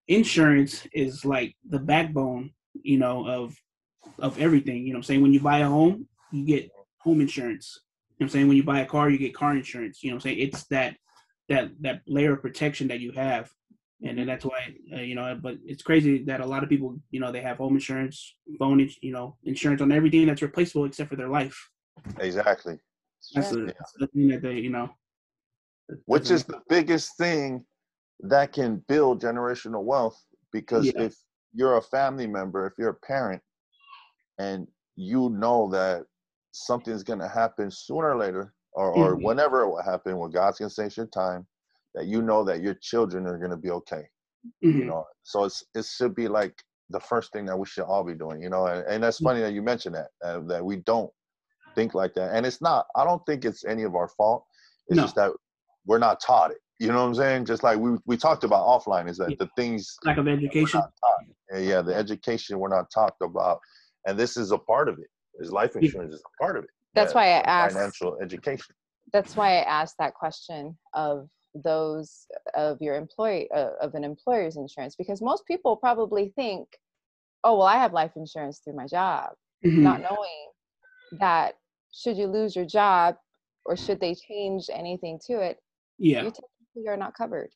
insurance 0.09 0.87
is 0.93 1.25
like 1.25 1.55
the 1.69 1.79
backbone, 1.79 2.51
you 2.73 2.99
know, 2.99 3.27
of 3.29 3.55
of 4.19 4.39
everything. 4.39 4.87
You 4.87 4.93
know 4.93 4.99
what 4.99 4.99
I'm 4.99 5.03
saying? 5.05 5.23
When 5.23 5.33
you 5.33 5.41
buy 5.41 5.59
a 5.59 5.69
home, 5.69 6.07
you 6.31 6.45
get 6.45 6.71
home 6.99 7.21
insurance. 7.21 7.81
You 8.19 8.25
know 8.25 8.25
what 8.25 8.27
I'm 8.27 8.31
saying? 8.31 8.49
When 8.49 8.57
you 8.57 8.65
buy 8.65 8.81
a 8.81 8.87
car, 8.87 9.11
you 9.11 9.19
get 9.19 9.35
car 9.35 9.57
insurance. 9.57 10.03
You 10.03 10.11
know 10.11 10.17
what 10.17 10.25
I'm 10.25 10.31
saying? 10.31 10.39
It's 10.49 10.65
that 10.67 10.97
that 11.49 11.71
that 11.81 12.03
layer 12.07 12.35
of 12.35 12.43
protection 12.43 12.89
that 12.89 13.01
you 13.01 13.13
have. 13.13 13.51
And 14.03 14.19
then 14.19 14.27
that's 14.27 14.45
why, 14.45 14.75
uh, 14.93 15.01
you 15.01 15.15
know, 15.15 15.39
but 15.41 15.57
it's 15.65 15.83
crazy 15.83 16.25
that 16.25 16.41
a 16.41 16.47
lot 16.47 16.63
of 16.63 16.69
people, 16.69 16.99
you 17.11 17.21
know, 17.21 17.33
they 17.33 17.41
have 17.41 17.57
home 17.57 17.75
insurance, 17.75 18.35
phone, 18.59 18.81
ins- 18.81 18.99
you 19.01 19.13
know, 19.13 19.37
insurance 19.45 19.81
on 19.81 19.93
everything 19.93 20.27
that's 20.27 20.43
replaceable 20.43 20.85
except 20.85 21.09
for 21.09 21.17
their 21.17 21.29
life. 21.29 21.71
exactly. 22.19 22.79
That's, 23.35 23.49
Sure. 23.49 23.67
the, 23.67 23.67
that's 23.67 23.93
the 23.99 24.07
thing 24.09 24.29
that 24.29 24.43
they, 24.43 24.59
you 24.59 24.69
know. 24.71 24.91
Which 26.07 26.31
is 26.31 26.45
the 26.45 26.61
biggest 26.69 27.17
thing 27.17 27.65
that 28.21 28.53
can 28.53 28.83
build 28.89 29.23
generational 29.23 29.85
wealth 29.85 30.21
because 30.53 30.87
Yeah. 30.87 31.03
if 31.03 31.15
you're 31.55 31.77
a 31.79 31.83
family 31.83 32.27
member, 32.27 32.67
if 32.67 32.75
you're 32.79 32.91
a 32.91 33.07
parent, 33.07 33.41
and 34.39 34.67
you 34.97 35.31
know 35.31 35.69
that 35.71 36.05
something's 36.53 37.03
gonna 37.03 37.29
happen 37.29 37.71
sooner 37.71 38.11
or 38.11 38.17
later, 38.17 38.55
or 38.73 38.91
or 38.91 39.17
Mhm. 39.17 39.23
whenever 39.23 39.63
it 39.63 39.69
will 39.69 39.83
happen, 39.83 40.19
when 40.19 40.31
God's 40.31 40.59
gonna 40.59 40.71
say 40.71 40.87
it's 40.87 40.97
your 40.97 41.07
time, 41.07 41.47
that 41.95 42.07
you 42.07 42.23
know 42.23 42.45
that 42.45 42.63
your 42.63 42.75
children 42.75 43.27
are 43.27 43.39
gonna 43.39 43.57
be 43.57 43.71
okay. 43.71 44.09
You 44.63 44.71
Mhm. 44.71 44.87
know, 44.87 45.07
so 45.23 45.45
it's 45.45 45.65
it 45.75 45.85
should 45.85 46.15
be 46.15 46.29
like 46.29 46.63
the 46.91 47.01
first 47.01 47.33
thing 47.33 47.47
that 47.47 47.59
we 47.59 47.67
should 47.67 47.85
all 47.85 48.05
be 48.05 48.15
doing. 48.15 48.43
You 48.43 48.51
know, 48.51 48.67
and, 48.67 48.87
and 48.87 49.03
that's 49.03 49.21
Mm. 49.21 49.25
funny 49.25 49.41
that 49.41 49.53
you 49.53 49.63
mentioned 49.63 49.95
that 49.95 50.11
uh, 50.23 50.41
that 50.49 50.65
we 50.65 50.77
don't 50.77 51.13
think 51.75 51.95
like 51.95 52.15
that, 52.15 52.35
and 52.35 52.47
it's 52.47 52.61
not. 52.61 52.87
I 52.97 53.05
don't 53.05 53.25
think 53.27 53.45
it's 53.45 53.65
any 53.65 53.83
of 53.85 53.95
our 53.95 54.09
fault. 54.09 54.45
It's 54.89 54.97
No. 54.97 55.03
just 55.05 55.15
that 55.17 55.33
we're 55.87 55.99
not 55.99 56.21
taught 56.21 56.51
it. 56.51 56.59
You 56.79 56.89
know 56.89 57.03
what 57.03 57.09
I'm 57.09 57.15
saying? 57.15 57.45
Just 57.47 57.63
like 57.63 57.79
we 57.79 57.99
we 58.07 58.17
talked 58.17 58.45
about 58.45 58.67
offline, 58.67 59.09
is 59.09 59.17
that 59.19 59.31
Yeah. 59.31 59.37
the 59.41 59.49
things 59.57 59.97
Lack 60.05 60.19
of 60.19 60.29
education. 60.29 60.83
Yeah, 61.53 61.59
yeah, 61.59 61.83
the 61.83 61.95
education 61.95 62.59
we're 62.59 62.69
not 62.69 62.91
talked 62.91 63.23
about, 63.23 63.61
and 64.07 64.19
this 64.19 64.37
is 64.37 64.51
a 64.53 64.59
part 64.59 64.89
of 64.89 64.99
it. 64.99 65.09
Is 65.41 65.51
life 65.51 65.75
insurance 65.77 66.15
is 66.15 66.21
a 66.23 66.43
part 66.43 66.57
of 66.57 66.65
it. 66.65 66.71
That's 66.95 67.13
Yeah, 67.13 67.17
why 67.21 67.27
I 67.27 67.39
asked. 67.41 67.75
financial 67.75 68.19
education. 68.21 68.75
That's 69.13 69.37
why 69.37 69.59
I 69.59 69.63
asked 69.63 69.97
that 69.99 70.15
question 70.15 70.77
of 70.95 71.29
those 71.55 72.27
of 72.55 72.81
your 72.81 72.95
employee 72.97 73.49
uh, 73.53 73.71
of 73.81 73.95
an 73.95 74.05
employer's 74.05 74.57
insurance 74.57 74.97
because 74.97 75.21
most 75.23 75.45
people 75.47 75.77
probably 75.77 76.33
think, 76.37 76.69
oh 77.45 77.59
well, 77.59 77.67
I 77.67 77.77
have 77.77 77.93
life 77.93 78.13
insurance 78.17 78.59
through 78.61 78.75
my 78.77 78.87
job, 78.87 79.31
Mhm. 79.65 79.83
not 79.83 80.01
knowing 80.01 80.51
that 81.21 81.55
should 81.93 82.17
you 82.17 82.27
lose 82.27 82.57
your 82.57 82.65
job 82.65 83.17
or 83.67 83.77
should 83.77 84.01
they 84.01 84.15
change 84.15 84.69
anything 84.73 85.19
to 85.27 85.41
it, 85.41 85.61
Yeah. 85.99 86.23
you 86.23 86.31
technically 86.31 86.89
are 86.89 86.97
not 86.97 87.15
covered. 87.15 87.51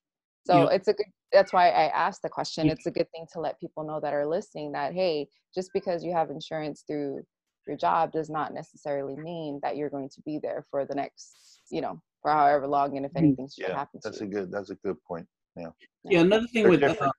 So 0.47 0.62
Yep. 0.62 0.72
it's 0.72 0.89
a 0.89 0.93
good. 0.95 1.07
That's 1.32 1.53
why 1.53 1.68
I 1.68 1.89
asked 1.89 2.22
the 2.22 2.28
question. 2.28 2.66
Yeah. 2.66 2.72
It's 2.72 2.86
a 2.86 2.91
good 2.91 3.11
thing 3.11 3.26
to 3.34 3.41
let 3.41 3.61
people 3.61 3.84
know 3.84 4.01
that 4.01 4.14
are 4.14 4.26
listening 4.26 4.72
that 4.72 4.95
hey, 4.95 5.28
just 5.55 5.70
because 5.74 6.03
you 6.03 6.12
have 6.12 6.30
insurance 6.30 6.84
through 6.86 7.22
your 7.66 7.76
job 7.76 8.12
does 8.12 8.30
not 8.30 8.55
necessarily 8.55 9.14
mean 9.16 9.61
that 9.62 9.76
you're 9.76 9.91
going 9.91 10.09
to 10.09 10.22
be 10.22 10.39
there 10.43 10.64
for 10.70 10.86
the 10.86 10.95
next, 10.95 11.61
you 11.70 11.82
know, 11.82 12.01
for 12.22 12.30
however 12.30 12.66
long, 12.66 12.97
and 12.97 13.05
if 13.05 13.12
Mhm. 13.12 13.18
anything 13.18 13.49
should 13.49 13.66
Yeah, 13.66 13.74
happen 13.76 14.01
to 14.01 14.09
that's 14.09 14.20
a 14.22 14.24
you. 14.24 14.30
good. 14.30 14.51
That's 14.51 14.70
a 14.70 14.74
good 14.76 15.03
point. 15.05 15.28
Yeah. 15.55 15.70
Yeah. 16.05 16.20
Another 16.20 16.47
thing 16.47 16.62
They're 16.62 16.70
with 16.70 17.03
uh, 17.03 17.11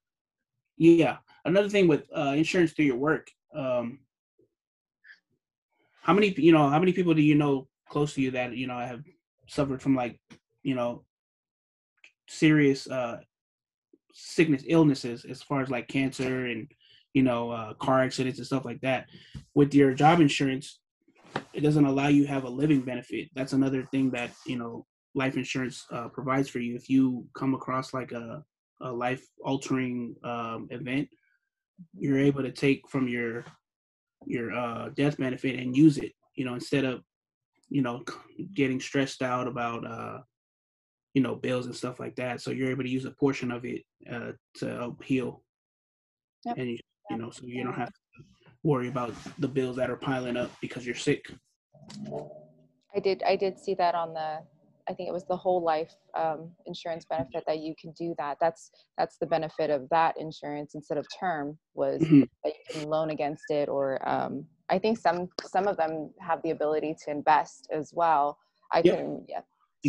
yeah, 0.77 1.17
another 1.45 1.69
thing 1.69 1.87
with 1.87 2.07
uh, 2.15 2.33
insurance 2.35 2.71
through 2.71 2.85
your 2.85 2.97
work. 2.97 3.29
Um, 3.53 3.99
how 6.01 6.13
many 6.13 6.33
you 6.37 6.51
know? 6.51 6.69
How 6.69 6.79
many 6.79 6.93
people 6.93 7.13
do 7.13 7.21
you 7.21 7.35
know 7.35 7.67
close 7.89 8.13
to 8.15 8.21
you 8.21 8.31
that 8.31 8.55
you 8.55 8.65
know 8.65 8.79
have 8.79 9.03
suffered 9.47 9.81
from 9.81 9.95
like 9.95 10.19
you 10.63 10.73
know 10.73 11.03
serious 12.29 12.87
uh, 12.89 13.17
sickness, 14.13 14.63
illnesses, 14.67 15.25
as 15.25 15.41
far 15.41 15.61
as 15.61 15.69
like 15.69 15.87
cancer 15.87 16.45
and 16.45 16.71
you 17.13 17.23
know 17.23 17.51
uh, 17.51 17.73
car 17.73 18.01
accidents 18.01 18.39
and 18.39 18.45
stuff 18.47 18.65
like 18.65 18.81
that? 18.81 19.07
With 19.55 19.73
your 19.73 19.93
job 19.93 20.21
insurance, 20.21 20.79
it 21.53 21.61
doesn't 21.61 21.85
allow 21.85 22.07
you 22.07 22.25
have 22.27 22.43
a 22.45 22.49
living 22.49 22.81
benefit. 22.81 23.29
That's 23.35 23.53
another 23.53 23.87
thing 23.91 24.11
that 24.11 24.31
you 24.45 24.57
know 24.57 24.85
life 25.15 25.35
insurance 25.35 25.85
uh, 25.91 26.07
provides 26.09 26.49
for 26.49 26.59
you. 26.59 26.75
If 26.75 26.89
you 26.89 27.25
come 27.35 27.53
across 27.53 27.93
like 27.93 28.11
a 28.11 28.43
a 28.81 28.91
life 28.91 29.25
altering 29.43 30.15
um, 30.23 30.67
event, 30.71 31.09
you're 31.97 32.19
able 32.19 32.43
to 32.43 32.51
take 32.51 32.87
from 32.87 33.07
your 33.07 33.45
your 34.25 34.53
uh, 34.53 34.89
death 34.95 35.17
benefit 35.17 35.59
and 35.59 35.75
use 35.75 35.97
it. 35.97 36.13
You 36.35 36.45
know, 36.45 36.53
instead 36.53 36.85
of 36.85 37.01
you 37.69 37.81
know 37.81 38.03
getting 38.53 38.79
stressed 38.79 39.21
out 39.21 39.47
about 39.47 39.85
uh, 39.85 40.19
you 41.13 41.21
know 41.21 41.35
bills 41.35 41.65
and 41.65 41.75
stuff 41.75 41.99
like 41.99 42.15
that. 42.15 42.41
So 42.41 42.51
you're 42.51 42.69
able 42.71 42.83
to 42.83 42.89
use 42.89 43.05
a 43.05 43.11
portion 43.11 43.51
of 43.51 43.65
it 43.65 43.83
uh, 44.11 44.31
to 44.55 44.95
heal, 45.03 45.43
Yep. 46.45 46.57
and 46.57 46.69
you, 46.69 46.77
you 47.09 47.17
know, 47.17 47.29
so 47.31 47.41
you 47.45 47.63
don't 47.63 47.73
have 47.73 47.89
to 47.89 48.23
worry 48.63 48.87
about 48.87 49.13
the 49.39 49.47
bills 49.47 49.75
that 49.77 49.89
are 49.89 49.95
piling 49.95 50.37
up 50.37 50.51
because 50.61 50.85
you're 50.85 50.95
sick. 50.95 51.25
I 52.95 52.99
did. 52.99 53.23
I 53.23 53.35
did 53.35 53.59
see 53.59 53.73
that 53.75 53.95
on 53.95 54.13
the. 54.13 54.39
I 54.89 54.93
think 54.95 55.07
it 55.07 55.11
was 55.11 55.25
the 55.27 55.37
whole 55.37 55.61
life 55.63 55.93
um, 56.17 56.49
insurance 56.65 57.05
benefit 57.05 57.43
that 57.45 57.59
you 57.59 57.75
can 57.79 57.91
do 57.91 58.15
that. 58.17 58.37
That's 58.41 58.71
that's 58.97 59.17
the 59.19 59.27
benefit 59.27 59.69
of 59.69 59.87
that 59.89 60.15
insurance 60.19 60.73
instead 60.73 60.97
of 60.97 61.05
term 61.19 61.59
was 61.75 62.01
Mhm. 62.01 62.27
that 62.43 62.53
you 62.53 62.81
can 62.81 62.89
loan 62.89 63.11
against 63.11 63.51
it, 63.51 63.69
or 63.69 64.07
um, 64.09 64.45
I 64.69 64.79
think 64.79 64.97
some 64.97 65.29
some 65.45 65.67
of 65.67 65.77
them 65.77 66.11
have 66.19 66.41
the 66.41 66.49
ability 66.51 66.95
to 67.05 67.11
invest 67.11 67.67
as 67.71 67.93
well. 67.93 68.39
I 68.71 68.81
Yep. 68.83 68.95
couldn't. 68.95 69.25
Yeah. 69.29 69.41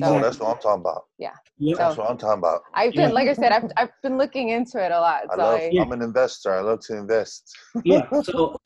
Oh, 0.03 0.21
that's 0.21 0.39
what 0.39 0.55
I'm 0.57 0.63
talking 0.63 0.81
about. 0.83 1.03
Yeah, 1.19 1.33
That's 1.77 1.97
So- 1.97 2.03
what 2.03 2.11
I'm 2.11 2.19
talking 2.19 2.39
about. 2.39 2.63
I've 2.75 2.95
Yeah. 2.95 3.07
been, 3.07 3.15
like 3.15 3.29
I 3.29 3.33
said, 3.35 3.53
I've 3.53 3.71
I've 3.77 3.91
been 4.03 4.17
looking 4.19 4.51
into 4.51 4.83
it 4.83 4.93
a 4.93 5.01
lot. 5.01 5.23
I 5.31 5.35
love, 5.35 5.61
I, 5.61 5.69
yeah. 5.73 5.83
I'm 5.83 5.93
an 5.93 6.03
investor. 6.03 6.53
I 6.55 6.61
love 6.61 6.81
to 6.87 6.97
invest. 6.97 7.53
yeah 7.85 8.09
so 8.23 8.57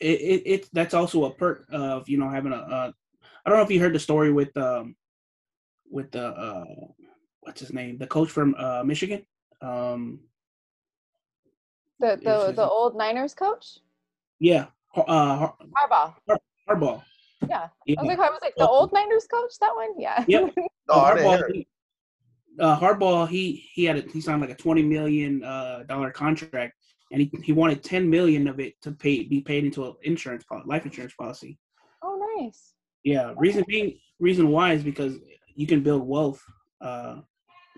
it, 0.00 0.20
it 0.20 0.42
it 0.46 0.68
that's 0.72 0.94
also 0.94 1.24
a 1.24 1.30
perk 1.34 1.66
of 1.70 2.08
you 2.08 2.18
know 2.18 2.28
having 2.28 2.52
a 2.52 2.56
uh 2.56 2.90
i 3.44 3.48
don't 3.48 3.58
know 3.58 3.62
if 3.64 3.70
you 3.70 3.78
heard 3.78 3.94
the 3.94 3.98
story 4.00 4.32
with 4.32 4.54
um 4.56 4.96
with 5.90 6.10
the 6.10 6.26
uh 6.26 6.64
what's 7.40 7.60
his 7.60 7.72
name 7.72 7.98
the 7.98 8.06
coach 8.06 8.28
from 8.30 8.54
uh 8.58 8.82
michigan 8.82 9.22
um 9.60 10.18
the 12.00 12.18
the 12.24 12.52
the 12.56 12.66
old 12.68 12.96
Niners 12.96 13.34
coach 13.34 13.78
yeah 14.40 14.66
uh 14.96 15.36
Har- 15.36 15.56
Harbaugh. 15.76 16.14
harbaugh 16.68 17.02
Yeah. 17.48 17.68
yeah. 17.86 17.96
I 17.98 18.02
was 18.02 18.08
like, 18.08 18.18
I 18.18 18.30
was 18.30 18.40
like 18.42 18.54
the 18.56 18.68
Oh. 18.68 18.72
old 18.80 18.92
Niners 18.92 19.26
coach. 19.26 19.52
That 19.60 19.74
one. 19.74 19.90
Yeah. 19.98 20.24
Yep. 20.28 20.54
No, 20.56 20.94
Uh, 20.94 21.00
I 21.00 21.14
didn't 21.14 21.26
Harbaugh, 21.30 21.52
he- 21.54 21.68
uh, 22.60 22.78
Harbaugh, 22.78 23.28
he 23.28 23.68
he 23.72 23.84
had 23.84 23.96
a, 23.98 24.02
he 24.10 24.20
signed 24.20 24.40
like 24.40 24.50
a 24.50 24.54
twenty 24.54 24.82
million 24.82 25.42
uh, 25.44 25.84
dollar 25.88 26.10
contract, 26.10 26.74
and 27.10 27.20
he, 27.22 27.30
he 27.42 27.52
wanted 27.52 27.82
ten 27.82 28.08
million 28.10 28.46
of 28.48 28.60
it 28.60 28.74
to 28.82 28.92
pay 28.92 29.24
be 29.24 29.40
paid 29.40 29.64
into 29.64 29.84
an 29.86 29.94
insurance 30.02 30.44
pol- 30.44 30.62
life 30.66 30.84
insurance 30.84 31.14
policy. 31.14 31.58
oh, 32.02 32.18
nice. 32.38 32.74
Yeah, 33.04 33.32
reason 33.36 33.64
being, 33.66 33.98
reason 34.20 34.48
why 34.48 34.74
is 34.74 34.82
because 34.84 35.18
you 35.54 35.66
can 35.66 35.82
build 35.82 36.06
wealth 36.06 36.40
uh, 36.80 37.20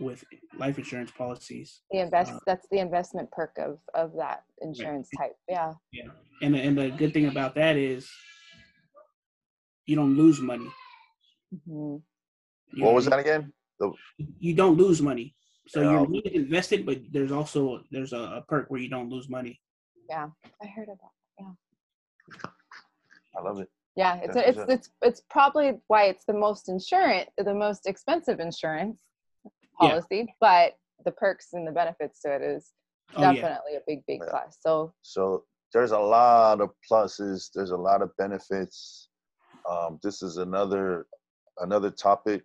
with 0.01 0.23
life 0.59 0.77
insurance 0.79 1.11
policies. 1.13 1.81
The 1.91 2.01
invest 2.01 2.33
Uh, 2.33 2.39
that's 2.45 2.67
the 2.71 2.79
investment 2.79 3.31
perk 3.31 3.57
of 3.59 3.79
of 3.95 4.13
that 4.19 4.43
insurance 4.61 5.09
type. 5.17 5.37
Yeah. 5.49 5.73
Yeah, 5.93 6.09
and 6.43 6.55
the, 6.55 6.59
and 6.61 6.77
the 6.77 6.91
good 6.91 7.13
thing 7.15 7.27
about 7.27 7.55
that 7.55 7.77
is 7.77 8.11
you 9.87 9.97
don't 9.97 10.17
lose 10.17 10.41
money. 10.41 10.71
Mhm. 11.53 12.03
You, 12.73 12.85
What 12.85 12.95
was 12.95 13.07
that 13.07 13.19
again? 13.19 13.53
You 14.39 14.55
don't 14.55 14.77
lose 14.77 15.03
money. 15.03 15.35
So 15.69 15.81
Yeah. 15.81 15.93
your 15.93 16.07
money 16.07 16.29
is 16.31 16.45
invested, 16.45 16.85
but 16.87 16.99
there's 17.11 17.33
also 17.33 17.83
there's 17.91 18.13
a, 18.13 18.41
a 18.41 18.45
perk 18.49 18.71
where 18.71 18.81
you 18.81 18.89
don't 18.89 19.09
lose 19.09 19.29
money. 19.29 19.61
Yeah, 20.09 20.29
I 20.63 20.67
heard 20.67 20.89
about. 20.89 21.13
That. 21.39 21.45
Yeah. 21.45 22.41
I 23.37 23.41
love 23.43 23.61
it. 23.61 23.71
Yeah, 23.97 24.17
it's 24.17 24.35
That's 24.35 24.59
it's 24.59 24.71
it's 24.75 24.91
it's 25.03 25.21
probably 25.31 25.81
why 25.87 26.05
it's 26.05 26.25
the 26.25 26.33
most 26.35 26.69
insurance, 26.69 27.31
the 27.39 27.55
most 27.55 27.87
expensive 27.87 28.41
insurance 28.41 29.01
Yeah. 29.45 29.51
policy, 29.79 30.35
but 30.41 30.77
the 31.05 31.13
perks 31.13 31.53
and 31.53 31.67
the 31.67 31.73
benefits 31.73 32.21
to 32.21 32.35
it 32.35 32.43
is 32.43 32.73
Oh 33.17 33.23
yeah, 33.23 33.33
definitely 33.35 33.77
a 33.77 33.81
big 33.87 34.05
big 34.07 34.21
Yeah. 34.23 34.31
plus. 34.31 34.59
So 34.61 34.95
So 35.03 35.45
there's 35.73 35.93
a 35.93 35.99
lot 35.99 36.61
of 36.61 36.71
pluses. 36.91 37.51
There's 37.55 37.71
a 37.71 37.77
lot 37.77 38.03
of 38.03 38.11
benefits. 38.17 39.09
Um, 39.71 39.99
this 40.03 40.23
is 40.23 40.37
another 40.39 41.07
another 41.59 41.91
topic 41.91 42.43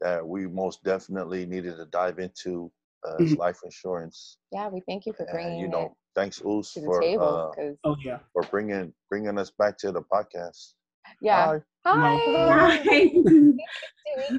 that 0.00 0.26
we 0.26 0.46
most 0.46 0.82
definitely 0.84 1.46
needed 1.46 1.76
to 1.76 1.86
dive 1.86 2.18
into 2.18 2.70
uh, 3.06 3.16
is 3.18 3.34
Mhm. 3.34 3.38
life 3.38 3.60
insurance. 3.64 4.38
yeah, 4.52 4.68
we 4.68 4.80
thank 4.88 5.06
you 5.06 5.12
for 5.12 5.24
And 5.24 5.32
bringing 5.32 5.58
you 5.60 5.68
know, 5.68 5.82
it 5.86 5.92
thanks 6.14 6.40
Oos 6.44 6.72
to 6.72 6.80
the 6.80 6.86
for 6.86 7.00
table 7.00 7.52
uh, 7.58 7.72
oh 7.84 7.96
yeah. 8.04 8.18
for 8.32 8.42
bringing 8.44 8.92
bringing 9.10 9.38
us 9.38 9.50
back 9.58 9.76
to 9.78 9.92
the 9.92 10.02
podcast. 10.02 10.74
yeah. 11.20 11.58
Hi. 11.84 11.92
Hi. 11.92 12.82
Hi. 12.84 13.10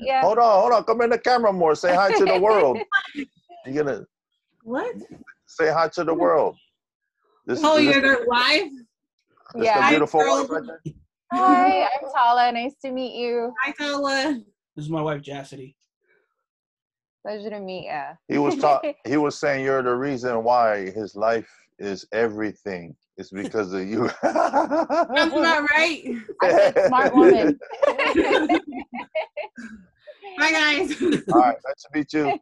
Yeah. 0.02 0.22
Hold 0.22 0.40
on, 0.40 0.60
hold 0.62 0.74
on. 0.74 0.84
Come 0.86 1.02
in 1.02 1.10
the 1.12 1.20
camera 1.20 1.54
more. 1.54 1.76
Say 1.76 1.94
hi 1.96 2.12
to 2.12 2.26
the 2.26 2.40
world. 2.48 2.78
You're 3.66 3.84
gonna 3.84 4.06
what? 4.64 4.96
say 5.46 5.72
hi 5.72 5.88
to 5.90 6.04
the 6.04 6.14
world. 6.14 6.56
This, 7.46 7.62
Oh, 7.64 7.78
this, 7.78 7.86
you're 7.96 8.02
the 8.02 8.26
live? 8.28 8.70
this 9.56 9.66
Yeah. 9.66 9.76
the 9.78 9.82
Hi, 9.82 9.90
beautiful 9.92 10.20
girl. 11.32 11.42
wife 11.42 11.50
right 11.52 11.70
there? 11.70 11.84
Hi, 11.84 11.90
I'm 12.04 12.12
Tala. 12.12 12.52
Nice 12.52 12.76
to 12.84 12.92
meet 12.92 13.16
you. 13.16 13.54
Hi, 13.64 13.72
Tala. 13.72 14.40
This 14.76 14.86
is 14.86 14.92
my 14.92 15.02
wife 15.02 15.22
Chastity. 15.22 15.76
Pleasure 17.26 17.50
to 17.50 17.60
meet 17.60 17.86
you. 17.86 18.02
He 18.28 18.38
was 18.38 18.56
taught. 18.56 18.86
he 19.06 19.18
was 19.18 19.40
saying 19.40 19.66
you're 19.66 19.84
the 19.84 19.96
reason 19.96 20.44
why 20.44 20.92
his 20.92 21.16
life 21.16 21.50
is 21.80 22.06
everything. 22.12 22.96
It's 23.18 23.32
because 23.32 23.74
of 23.74 23.88
you. 23.88 24.10
Sounds 24.24 25.34
about 25.34 25.68
right. 25.72 26.04
I 26.42 26.50
said 26.52 26.88
smart 26.88 27.16
woman. 27.16 27.60
Hi, 30.40 30.52
guys. 30.52 31.02
All 31.02 31.40
right, 31.40 31.58
nice 31.66 31.84
to 31.84 31.90
meet 31.94 32.14
you. 32.14 32.40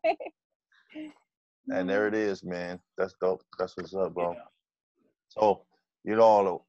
And 1.71 1.89
there 1.89 2.07
it 2.07 2.13
is, 2.13 2.43
man. 2.43 2.79
That's 2.97 3.15
dope. 3.19 3.41
That's 3.57 3.75
what's 3.77 3.95
up, 3.95 4.13
bro. 4.13 4.33
Yeah. 4.33 4.39
So, 5.29 5.61
you 6.03 6.15
know, 6.15 6.65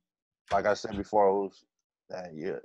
like 0.52 0.66
I 0.66 0.74
said 0.74 0.96
before, 0.96 1.28
it 1.28 1.32
was 1.32 1.64
that 2.10 2.30
yeah, 2.34 2.58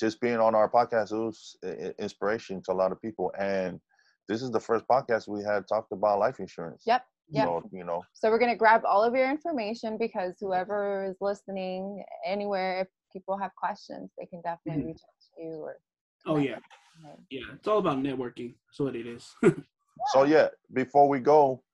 just 0.00 0.20
being 0.20 0.38
on 0.38 0.54
our 0.54 0.70
podcast 0.70 1.12
it 1.12 1.16
was 1.16 1.56
i- 1.64 1.68
i- 1.68 1.94
inspiration 1.98 2.62
to 2.64 2.72
a 2.72 2.74
lot 2.74 2.92
of 2.92 3.00
people. 3.00 3.32
And 3.38 3.80
this 4.28 4.42
is 4.42 4.50
the 4.50 4.60
first 4.60 4.86
podcast 4.86 5.28
we 5.28 5.42
had 5.42 5.66
talked 5.68 5.92
about 5.92 6.18
life 6.18 6.38
insurance. 6.40 6.82
Yep, 6.86 7.02
Yeah. 7.30 7.44
So, 7.44 7.62
you 7.72 7.84
know, 7.84 8.02
So 8.14 8.30
we're 8.30 8.38
gonna 8.38 8.56
grab 8.56 8.84
all 8.84 9.02
of 9.02 9.14
your 9.14 9.30
information 9.30 9.96
because 9.98 10.36
whoever 10.40 11.04
is 11.06 11.16
listening 11.20 12.04
anywhere, 12.24 12.80
if 12.82 12.88
people 13.12 13.36
have 13.38 13.54
questions, 13.56 14.10
they 14.18 14.26
can 14.26 14.40
definitely 14.42 14.82
Mhm. 14.82 14.86
reach 14.88 15.02
out 15.04 15.20
to 15.36 15.42
you 15.42 15.54
or. 15.62 15.80
Oh 16.26 16.36
yeah, 16.38 16.58
Right. 17.04 17.18
yeah. 17.30 17.42
It's 17.54 17.66
all 17.68 17.78
about 17.78 17.98
networking. 17.98 18.54
That's 18.66 18.80
what 18.80 18.96
it 18.96 19.06
is. 19.06 19.34
So 20.12 20.22
yeah, 20.22 20.48
before 20.72 21.08
we 21.08 21.18
go, 21.18 21.64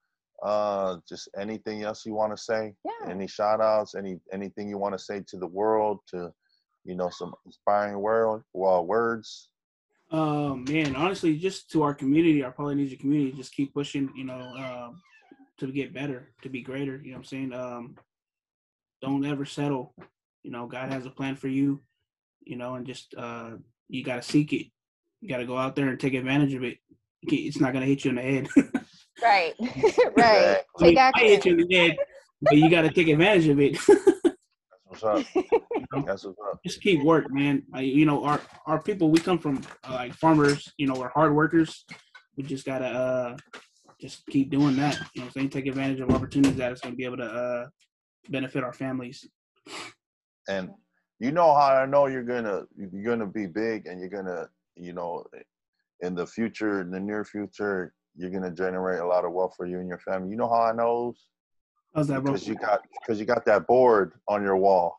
uh, 0.43 0.97
just 1.07 1.29
anything 1.37 1.83
else 1.83 2.07
you 2.07 2.15
want 2.15 2.35
to 2.35 2.43
say? 2.43 2.75
Yeah. 2.83 3.11
Any 3.11 3.27
shout 3.27 3.61
outs? 3.61 3.95
Any 3.95 4.19
anything 4.33 4.67
you 4.69 4.79
want 4.79 4.95
to 4.95 4.99
say 4.99 5.21
to 5.29 5.37
the 5.37 5.47
world? 5.47 6.01
To 6.09 6.33
you 6.85 6.95
know, 6.95 7.11
some 7.11 7.35
inspiring 7.47 7.99
world 7.99 8.43
well, 8.53 8.85
words. 8.87 9.49
Um, 10.11 10.65
man, 10.69 10.95
honestly, 10.95 11.37
just 11.37 11.71
to 11.73 11.83
our 11.83 11.95
community, 11.95 12.43
our 12.43 12.53
Polynesian 12.53 12.99
community, 12.99 13.33
just 13.33 13.55
keep 13.55 13.75
pushing, 13.75 14.11
you 14.15 14.25
know, 14.25 14.41
um, 14.41 15.01
to 15.59 15.67
get 15.73 15.95
better, 15.95 16.31
to 16.43 16.49
be 16.49 16.61
greater. 16.61 16.97
You 16.97 17.13
know 17.13 17.17
what 17.17 17.19
I'm 17.19 17.25
saying? 17.25 17.53
Um, 17.53 17.97
don't 19.03 19.25
ever 19.25 19.45
settle. 19.45 19.95
You 20.43 20.51
know, 20.51 20.67
God 20.67 20.91
has 20.93 21.07
a 21.07 21.11
plan 21.11 21.37
for 21.37 21.49
you, 21.49 21.81
you 22.43 22.57
know, 22.57 22.75
and 22.75 22.87
just 22.87 23.15
uh, 23.17 23.53
you 23.89 24.05
got 24.05 24.17
to 24.17 24.23
seek 24.23 24.53
it. 24.53 24.67
You 25.21 25.29
got 25.29 25.39
to 25.39 25.47
go 25.47 25.57
out 25.57 25.75
there 25.75 25.89
and 25.89 25.99
take 25.99 26.15
advantage 26.15 26.55
of 26.55 26.63
it. 26.63 26.79
It's 27.23 27.59
not 27.59 27.73
going 27.73 27.83
to 27.83 27.89
hit 27.89 28.05
you 28.05 28.11
in 28.11 28.17
the 28.17 28.23
head. 28.23 28.49
Right. 29.23 29.55
right. 30.17 30.59
I 30.79 30.85
mean, 30.85 30.95
Take 30.95 30.97
it 30.97 31.13
might 31.15 31.25
hit 31.25 31.45
you 31.45 31.53
in 31.53 31.69
the 31.69 31.77
head, 31.77 31.97
but 32.43 32.57
you 32.57 32.71
got 32.71 32.83
to 32.83 32.91
take 32.91 33.09
advantage 33.09 33.49
of 33.49 33.61
it. 33.61 33.79
That's 35.03 35.03
what's 35.03 35.05
up. 35.05 36.07
That's 36.07 36.25
what's 36.25 36.39
up. 36.39 36.61
just 36.65 36.81
keep 36.81 37.03
work, 37.03 37.31
man. 37.31 37.63
I, 37.73 37.81
you 37.81 38.07
know, 38.07 38.25
our 38.25 38.41
our 38.67 38.83
people, 38.83 39.11
we 39.11 39.19
come 39.19 39.39
from 39.39 39.63
uh, 39.89 39.95
like 39.95 40.15
farmers. 40.15 40.73
You 40.79 40.87
know, 40.87 40.95
we're 40.95 41.09
hard 41.09 41.35
workers. 41.35 41.85
We 42.37 42.45
just 42.45 42.65
gotta 42.65 42.87
uh, 42.87 43.37
just 44.01 44.27
keep 44.27 44.51
doing 44.51 44.77
that. 44.77 44.95
You 44.95 45.01
know, 45.01 45.09
what 45.15 45.25
I'm 45.25 45.31
saying 45.33 45.51
take 45.51 45.67
advantage 45.67 46.01
of 46.01 46.11
opportunities 46.11 46.57
that 46.57 46.73
is 46.73 46.81
going 46.81 46.95
to 46.95 46.97
be 46.97 47.05
able 47.05 47.19
to 47.19 47.25
uh, 47.25 47.67
benefit 48.29 48.63
our 48.63 48.73
families. 48.73 49.27
And 50.49 50.71
you 51.19 51.33
know 51.33 51.55
how 51.55 51.75
I 51.75 51.87
know 51.87 52.07
you're 52.07 52.23
gonna 52.23 52.63
you're 52.77 53.17
gonna 53.17 53.27
be 53.27 53.47
big 53.47 53.87
and 53.87 54.01
you're 54.01 54.11
gonna 54.11 54.49
you 54.77 54.93
know 54.93 55.25
in 56.01 56.15
the 56.15 56.27
future, 56.27 56.81
in 56.83 56.91
the 56.91 57.01
near 57.01 57.25
future, 57.25 57.95
you're 58.17 58.31
gonna 58.31 58.51
generate 58.51 59.01
a 59.01 59.07
lot 59.07 59.25
of 59.25 59.33
wealth 59.33 59.55
for 59.57 59.67
you 59.67 59.81
and 59.81 59.89
your 59.89 59.99
family. 59.99 60.31
You 60.31 60.37
know 60.37 60.49
how 60.49 60.63
I 60.63 60.73
know? 60.73 61.15
How's 61.95 62.09
that, 62.09 62.23
bro? 62.23 62.33
Because 62.33 62.49
you 62.49 62.57
got 62.57 62.81
because 63.01 63.21
you 63.21 63.27
got 63.27 63.45
that 63.47 63.67
board 63.67 64.15
on 64.29 64.43
your 64.43 64.57
wall. 64.57 64.99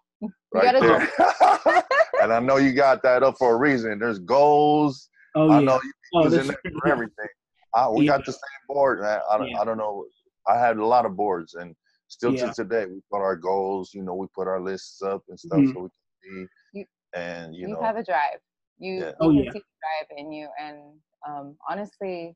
Right 0.54 0.64
gotta 0.64 0.80
there. 0.80 1.84
and 2.22 2.32
I 2.32 2.40
know 2.40 2.58
you 2.58 2.72
got 2.74 3.04
that 3.04 3.22
up 3.24 3.36
for 3.38 3.54
a 3.54 3.58
reason. 3.58 4.00
There's 4.00 4.20
goals. 4.20 5.10
Oh 5.36 5.50
I 5.50 5.60
yeah. 5.60 5.66
know 5.66 5.80
you 5.84 5.92
Oh, 6.14 6.24
using 6.24 6.40
that's- 6.48 6.58
it 6.64 6.74
for 6.80 6.88
everything. 6.88 7.28
I, 7.74 7.90
we 7.90 8.06
Yeah. 8.06 8.18
got 8.18 8.26
the 8.26 8.32
same 8.32 8.42
board, 8.70 9.02
man. 9.02 9.20
I 9.30 9.38
don't, 9.38 9.50
Yeah. 9.50 9.60
I 9.62 9.66
don't 9.66 9.78
know. 9.78 10.06
I 10.48 10.58
had 10.58 10.78
a 10.78 10.86
lot 10.86 11.06
of 11.06 11.18
boards, 11.18 11.56
and 11.56 11.76
still 12.08 12.34
Yeah. 12.34 12.48
to 12.48 12.54
today, 12.54 12.86
we 12.86 13.02
put 13.12 13.20
our 13.20 13.36
goals. 13.36 13.92
You 13.94 14.02
know, 14.04 14.16
we 14.16 14.28
put 14.34 14.48
our 14.48 14.62
lists 14.62 15.02
up 15.02 15.24
and 15.28 15.38
stuff 15.38 15.60
Mhm. 15.60 15.74
so 15.74 15.80
we 15.82 15.90
can 15.90 16.48
see. 16.74 16.80
You- 16.80 16.86
and 17.14 17.54
you 17.54 17.68
you 17.68 17.74
know, 17.74 17.82
have 17.82 17.98
a 17.98 18.04
drive. 18.04 18.40
You, 18.78 18.94
Yeah. 19.00 19.08
you 19.10 19.14
Oh, 19.20 19.28
can 19.30 19.36
yeah. 19.44 19.52
see 19.52 19.60
drive 19.82 20.18
in 20.18 20.32
you. 20.32 20.48
And 20.60 21.02
um, 21.28 21.58
honestly, 21.70 22.36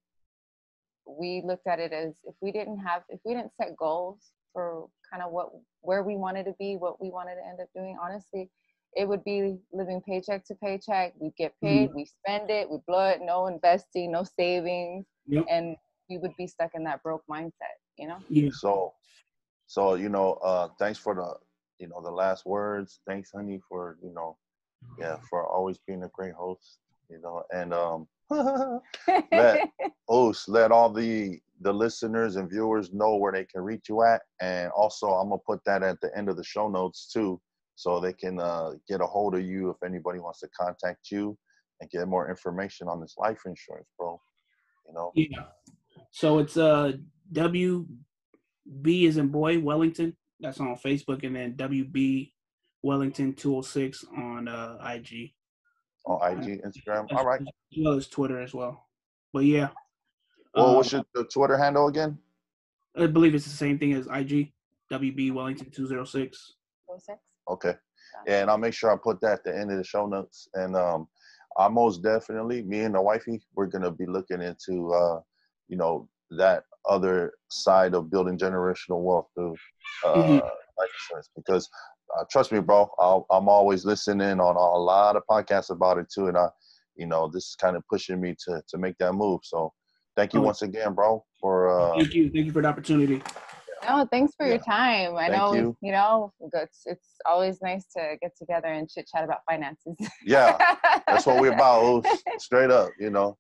we 1.06 1.42
looked 1.46 1.68
at 1.68 1.80
it 1.80 1.94
as 1.94 2.20
if 2.26 2.36
we 2.42 2.52
didn't 2.52 2.80
have, 2.80 3.04
if 3.10 3.20
we 3.24 3.34
didn't 3.36 3.54
set 3.56 3.76
goals 3.78 4.32
for 4.54 4.88
kind 5.12 5.24
of 5.24 5.32
what, 5.32 5.50
where 5.82 6.04
we 6.04 6.16
wanted 6.16 6.46
to 6.46 6.54
be, 6.60 6.76
what 6.78 7.02
we 7.02 7.10
wanted 7.10 7.36
to 7.36 7.48
end 7.48 7.60
up 7.62 7.68
doing, 7.76 7.98
honestly, 8.02 8.50
it 8.96 9.08
would 9.08 9.24
be 9.24 9.58
living 9.74 10.02
paycheck 10.02 10.46
to 10.46 10.56
paycheck. 10.56 11.14
We 11.20 11.32
get 11.38 11.54
Mm-hmm. 11.64 11.86
paid, 11.86 11.92
we 11.94 12.06
spend 12.06 12.50
it, 12.50 12.70
we 12.70 12.78
blow 12.88 13.10
it, 13.10 13.20
no 13.22 13.48
investing, 13.48 14.12
no 14.12 14.24
savings, 14.24 15.06
Yep. 15.28 15.46
and 15.50 15.76
we 16.10 16.18
would 16.18 16.36
be 16.38 16.48
stuck 16.48 16.72
in 16.76 16.84
that 16.86 17.04
broke 17.04 17.24
mindset, 17.30 17.78
you 17.98 18.08
know? 18.08 18.18
Yeah. 18.30 18.50
so, 18.52 18.94
so 19.68 19.96
you 19.96 20.10
know, 20.10 20.34
uh, 20.44 20.70
thanks 20.80 21.00
for 21.00 21.16
the, 21.16 21.34
you 21.80 21.88
know, 21.88 22.02
the 22.02 22.12
last 22.12 22.46
words. 22.46 23.00
Thanks, 23.08 23.32
honey, 23.32 23.60
for 23.70 23.98
you 24.02 24.14
know, 24.14 24.38
yeah, 24.98 25.18
for 25.30 25.46
always 25.46 25.80
being 25.88 26.04
a 26.04 26.10
great 26.10 26.34
host. 26.34 26.80
You 27.10 27.20
know, 27.22 27.44
and 27.54 27.74
um, 27.74 28.08
let 29.32 29.70
host 30.08 30.50
let 30.50 30.72
all 30.72 30.90
the 30.90 31.40
the 31.62 31.74
listeners 31.74 32.36
and 32.36 32.50
viewers 32.50 32.94
know 32.94 33.16
where 33.16 33.32
they 33.32 33.44
can 33.44 33.62
reach 33.62 33.90
you 33.90 34.04
at 34.04 34.22
and 34.42 34.72
also 34.72 35.08
i'm 35.08 35.30
gonna 35.30 35.42
put 35.46 35.64
that 35.66 35.84
at 35.84 36.00
the 36.02 36.16
end 36.18 36.30
of 36.30 36.38
the 36.38 36.44
show 36.44 36.68
notes 36.68 37.12
too 37.12 37.40
so 37.76 38.00
they 38.00 38.14
can 38.14 38.40
uh, 38.40 38.74
get 38.90 39.00
a 39.00 39.06
hold 39.06 39.36
of 39.36 39.42
you 39.42 39.70
if 39.70 39.78
anybody 39.86 40.20
wants 40.20 40.42
to 40.42 40.50
contact 40.50 41.12
you 41.12 41.38
and 41.80 41.90
get 41.90 42.08
more 42.08 42.30
information 42.30 42.88
on 42.88 43.00
this 43.00 43.16
life 43.18 43.42
insurance 43.46 43.88
bro 43.98 44.20
you 44.88 44.94
know 44.94 45.12
Yeah. 45.16 45.46
So 46.12 46.40
it's 46.40 46.58
uh 46.58 46.94
W 47.32 47.86
B 48.82 49.06
is 49.06 49.18
in 49.18 49.28
boy 49.28 49.60
Wellington. 49.60 50.16
That's 50.40 50.60
on 50.60 50.76
Facebook, 50.78 51.24
and 51.24 51.36
then 51.36 51.54
WB 51.54 52.32
Wellington 52.82 53.34
two 53.34 53.54
hundred 53.54 53.66
six 53.66 54.06
on 54.16 54.48
uh 54.48 54.78
IG. 54.84 55.34
On 56.10 56.44
ig 56.44 56.62
instagram 56.64 57.06
all 57.16 57.26
right 57.26 57.42
As 57.42 57.48
well 57.78 57.94
as 57.94 58.08
Twitter 58.08 58.40
as 58.42 58.54
well. 58.54 58.88
But 59.34 59.46
yeah. 59.46 59.70
well 60.56 60.72
uh, 60.72 60.74
what's 60.76 60.92
your 60.92 61.04
the 61.14 61.24
twitter 61.26 61.58
handle 61.58 61.88
again 61.88 62.18
I 62.98 63.06
believe 63.08 63.36
it's 63.36 63.46
the 63.46 63.52
same 63.52 63.78
thing 63.80 63.94
as 63.94 64.08
IG. 64.08 64.52
WB 64.92 65.32
Wellington 65.34 65.70
two 65.70 65.86
zero 65.86 66.04
six. 66.04 66.56
Okay 67.48 67.76
yeah, 68.28 68.42
and 68.42 68.50
i'll 68.50 68.58
make 68.58 68.74
sure 68.74 68.92
i 68.92 68.96
put 68.98 69.22
that 69.22 69.34
at 69.34 69.44
the 69.44 69.56
end 69.56 69.72
of 69.72 69.78
the 69.78 69.84
show 69.84 70.08
notes 70.08 70.48
and 70.56 70.76
um 70.76 71.08
i 71.60 71.68
most 71.68 72.02
definitely 72.02 72.64
me 72.64 72.80
and 72.82 72.96
the 72.96 73.02
wifey 73.02 73.40
we're 73.56 73.68
gonna 73.68 73.92
be 73.92 74.08
looking 74.08 74.42
into 74.42 74.92
uh 74.92 75.20
you 75.68 75.78
know 75.78 76.10
that 76.32 76.64
other 76.90 77.34
side 77.50 77.94
of 77.94 78.10
building 78.10 78.38
generational 78.38 79.02
wealth 79.04 79.28
through 79.36 79.56
uh 80.06 80.14
Mhm. 80.16 80.42
life 80.80 80.90
insurance 81.02 81.30
because 81.36 81.70
uh, 82.18 82.24
trust 82.32 82.52
me 82.52 82.60
bro 82.60 82.90
I'll, 83.00 83.26
i'm 83.32 83.50
always 83.50 83.86
listening 83.86 84.40
on 84.40 84.56
a 84.56 84.78
lot 84.78 85.16
of 85.16 85.24
podcasts 85.30 85.70
about 85.70 85.98
it 85.98 86.08
too 86.14 86.28
and 86.28 86.38
i 86.38 86.48
you 86.96 87.06
know 87.06 87.30
this 87.34 87.46
is 87.46 87.56
kind 87.56 87.76
of 87.76 87.84
pushing 87.90 88.20
me 88.20 88.36
to 88.46 88.62
to 88.68 88.78
make 88.78 88.98
that 89.00 89.14
move 89.14 89.42
so 89.44 89.72
thank 90.16 90.34
you 90.34 90.42
Oh. 90.42 90.46
once 90.46 90.62
again 90.62 90.94
bro 90.94 91.24
for 91.40 91.70
uh 91.70 91.96
Thank 91.96 92.14
you. 92.14 92.30
Thank 92.32 92.46
you 92.46 92.52
for 92.52 92.62
the 92.62 92.68
opportunity. 92.68 93.22
No, 93.88 94.06
thanks 94.12 94.34
for 94.36 94.46
your 94.46 94.58
time. 94.60 95.16
I 95.16 95.30
Thank 95.30 95.34
know, 95.34 95.54
you. 95.56 95.78
you 95.82 95.92
know, 95.94 96.34
it's 96.54 96.82
it's 96.86 97.16
always 97.26 97.62
nice 97.62 97.86
to 97.96 98.18
get 98.22 98.36
together 98.38 98.68
and 98.68 98.90
chit 98.90 99.08
chat 99.08 99.24
about 99.24 99.40
finances. 99.50 99.96
yeah 100.26 100.58
that's 101.08 101.26
what 101.26 101.40
we're 101.40 101.54
about 101.54 101.84
Oos. 101.84 102.06
straight 102.38 102.70
up 102.72 102.92
you 103.00 103.10
know 103.10 103.38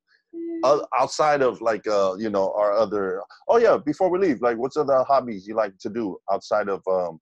O- 0.64 0.86
outside 1.00 1.42
of 1.42 1.60
like 1.62 1.86
uh 1.88 2.16
you 2.18 2.30
know 2.30 2.54
our 2.58 2.72
other 2.74 3.22
oh 3.48 3.58
yeah 3.58 3.78
before 3.86 4.10
we 4.10 4.18
leave 4.20 4.42
like 4.42 4.58
what's 4.58 4.78
other 4.78 5.04
hobbies 5.08 5.46
you 5.48 5.56
like 5.56 5.78
to 5.80 5.90
do 5.90 6.18
outside 6.32 6.70
of 6.70 6.82
um 6.88 7.20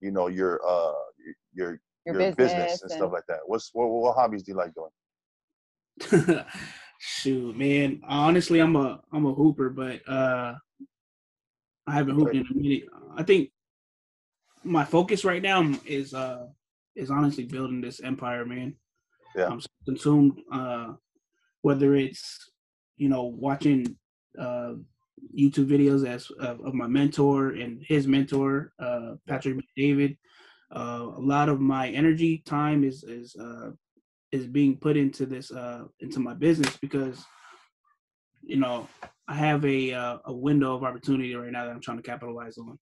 you 0.00 0.10
know 0.10 0.28
your 0.28 0.60
uh 0.66 0.92
your 1.52 1.80
Your, 2.06 2.18
your, 2.18 2.32
business, 2.32 2.36
business, 2.36 2.82
and, 2.82 2.90
stuff 2.92 3.12
like 3.12 3.26
that 3.28 3.40
what's 3.46 3.70
what, 3.72 3.88
what 3.88 4.16
hobbies 4.16 4.42
do 4.42 4.52
you 4.52 4.58
like 4.58 4.72
doing 4.74 6.44
Shoot, 7.02 7.56
man. 7.56 8.02
Honestly, 8.06 8.60
I'm 8.60 8.76
a 8.76 9.00
I'm 9.10 9.24
a 9.24 9.32
hooper, 9.32 9.70
but 9.70 10.06
uh 10.06 10.54
I 11.86 11.92
haven't 11.94 12.14
hooped 12.14 12.34
in 12.34 12.46
a 12.50 12.54
minute. 12.54 12.82
I 13.16 13.22
think 13.22 13.50
my 14.64 14.84
focus 14.84 15.24
right 15.24 15.40
now 15.40 15.72
is 15.86 16.12
uh 16.12 16.46
is 16.94 17.10
honestly 17.10 17.44
building 17.44 17.80
this 17.80 18.00
empire, 18.00 18.44
man. 18.44 18.74
Yeah. 19.34 19.46
I'm 19.46 19.62
consumed 19.86 20.40
uh 20.52 20.92
whether 21.62 21.94
it's 21.94 22.50
you 22.98 23.08
know 23.08 23.24
watching 23.24 23.96
uh 24.38 24.74
YouTube 25.38 25.66
videos 25.68 26.06
as 26.06 26.30
of, 26.40 26.60
of 26.64 26.74
my 26.74 26.86
mentor 26.86 27.50
and 27.50 27.82
his 27.86 28.06
mentor, 28.06 28.72
uh 28.78 29.14
Patrick 29.28 29.56
David. 29.76 30.16
Uh, 30.74 31.10
a 31.16 31.20
lot 31.20 31.48
of 31.48 31.60
my 31.60 31.88
energy, 31.88 32.42
time 32.46 32.84
is 32.84 33.02
is 33.04 33.34
uh 33.36 33.70
is 34.32 34.46
being 34.46 34.76
put 34.76 34.96
into 34.96 35.26
this 35.26 35.50
uh 35.50 35.84
into 36.00 36.20
my 36.20 36.34
business 36.34 36.76
because 36.76 37.24
you 38.42 38.56
know 38.56 38.88
I 39.28 39.34
have 39.34 39.64
a 39.64 39.92
uh, 39.92 40.18
a 40.26 40.32
window 40.32 40.74
of 40.74 40.84
opportunity 40.84 41.34
right 41.34 41.52
now 41.52 41.64
that 41.64 41.72
I'm 41.72 41.80
trying 41.80 41.98
to 41.98 42.02
capitalize 42.02 42.56
on. 42.58 42.78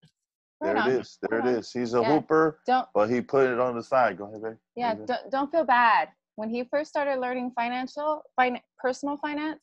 There 0.61 0.77
it 0.77 0.87
is 1.01 1.19
there 1.23 1.41
Right 1.41 1.49
it 1.49 1.53
on. 1.53 1.59
is 1.59 1.73
he's 1.73 1.95
a 1.95 2.03
Yeah. 2.03 2.13
hooper 2.15 2.61
Don't 2.67 2.87
but 2.95 3.09
he 3.11 3.21
put 3.21 3.47
it 3.51 3.59
on 3.61 3.77
the 3.77 3.83
side 3.83 4.19
go 4.19 4.25
ahead 4.25 4.43
baby. 4.43 4.57
yeah, 4.77 4.95
Go 4.95 5.03
ahead. 5.03 5.07
don't, 5.09 5.31
don't 5.31 5.51
feel 5.53 5.65
bad. 5.65 6.09
When 6.37 6.51
he 6.51 6.65
first 6.65 6.89
started 6.91 7.19
learning 7.21 7.53
financial, 7.57 8.23
fin- 8.41 8.61
personal 8.79 9.17
finance, 9.17 9.61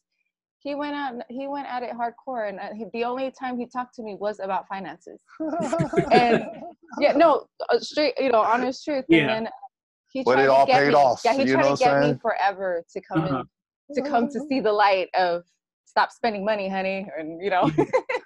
he 0.66 0.74
went 0.74 0.96
out. 0.96 1.14
He 1.30 1.48
went 1.48 1.68
at 1.68 1.84
it 1.84 1.92
hardcore, 1.92 2.50
and 2.50 2.60
uh, 2.60 2.74
he, 2.76 2.86
the 2.92 3.04
only 3.04 3.32
time 3.40 3.58
he 3.60 3.68
talked 3.68 3.94
to 3.96 4.04
me 4.04 4.18
was 4.20 4.40
about 4.40 4.68
finances. 4.68 5.22
And 6.12 6.44
yeah, 7.00 7.14
no, 7.14 7.46
uh, 7.70 7.78
straight, 7.80 8.16
you 8.18 8.32
know, 8.32 8.42
honest 8.42 8.84
truth. 8.84 9.06
Yeah. 9.08 9.20
And 9.20 9.30
then 9.46 9.50
he 10.12 10.24
But 10.24 10.34
tried 10.34 10.46
it 10.46 10.48
to 10.48 10.54
all 10.54 10.66
get 10.66 10.82
paid 10.82 10.88
me. 10.90 10.96
off, 10.96 11.22
Yeah, 11.24 11.34
he 11.36 11.46
you 11.46 11.54
tried 11.54 11.72
to 11.72 11.78
get 11.78 11.96
I'm 11.96 12.14
me 12.14 12.20
forever 12.20 12.84
to 12.92 13.02
come 13.02 13.26
Uh-huh. 13.26 13.44
in, 13.90 13.96
to 13.96 14.10
come 14.10 14.28
to 14.28 14.40
see 14.50 14.60
the 14.60 14.72
light 14.74 15.10
of 15.14 15.44
stop 15.86 16.12
spending 16.12 16.44
money, 16.44 16.68
honey, 16.68 17.08
and 17.16 17.40
you 17.44 17.52
know. 17.52 17.70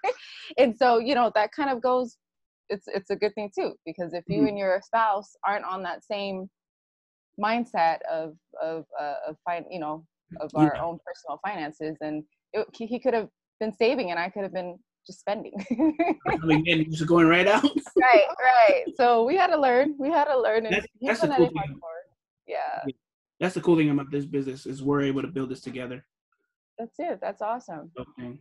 and 0.57 0.77
so 0.77 0.97
you 0.97 1.15
know 1.15 1.29
that 1.35 1.51
kind 1.51 1.69
of 1.69 1.81
goes. 1.81 2.15
It's 2.69 2.87
it's 2.87 3.09
a 3.09 3.17
good 3.17 3.35
thing 3.35 3.51
too 3.53 3.73
because 3.85 4.13
if 4.13 4.23
you 4.29 4.43
Mhm. 4.43 4.49
and 4.49 4.57
your 4.57 4.79
spouse 4.85 5.35
aren't 5.45 5.65
on 5.65 5.83
that 5.83 6.05
same 6.05 6.49
mindset 7.37 7.97
of 8.09 8.35
of 8.61 8.85
uh, 8.97 9.15
of 9.27 9.35
fin- 9.45 9.65
you 9.69 9.79
know 9.81 10.05
of 10.39 10.51
our 10.55 10.71
Yeah. 10.75 10.83
own 10.83 10.99
personal 11.05 11.39
finances 11.45 11.97
and 12.01 12.23
it, 12.53 12.67
he, 12.73 12.99
could 12.99 13.13
have 13.13 13.29
been 13.59 13.73
saving 13.73 14.11
and 14.11 14.19
i 14.19 14.29
could 14.29 14.43
have 14.43 14.53
been 14.53 14.77
just 15.05 15.19
spending 15.21 15.53
in, 16.65 16.91
just 16.91 17.07
going 17.07 17.27
right 17.27 17.47
out. 17.47 17.63
right 17.63 18.25
right 18.43 18.83
so 18.95 19.23
we 19.25 19.35
had 19.35 19.47
to 19.47 19.57
learn 19.59 19.95
we 19.97 20.09
had 20.09 20.25
to 20.25 20.39
learn 20.39 20.65
and 20.65 20.75
That's- 20.75 20.87
that's 21.01 21.21
the 21.21 21.27
cool 21.27 21.47
thing. 21.47 21.55
hardcore. 21.57 22.01
yeah. 22.47 22.83
That's 23.39 23.53
the 23.55 23.61
cool 23.61 23.77
thing 23.77 23.89
about 23.89 24.11
this 24.11 24.25
business 24.25 24.65
is 24.65 24.83
we're 24.83 25.01
able 25.01 25.21
to 25.21 25.29
build 25.29 25.49
this 25.49 25.61
together. 25.61 26.05
That's 26.77 26.99
it. 26.99 27.19
That's 27.21 27.41
awesome. 27.41 27.89
Okay. 27.97 28.37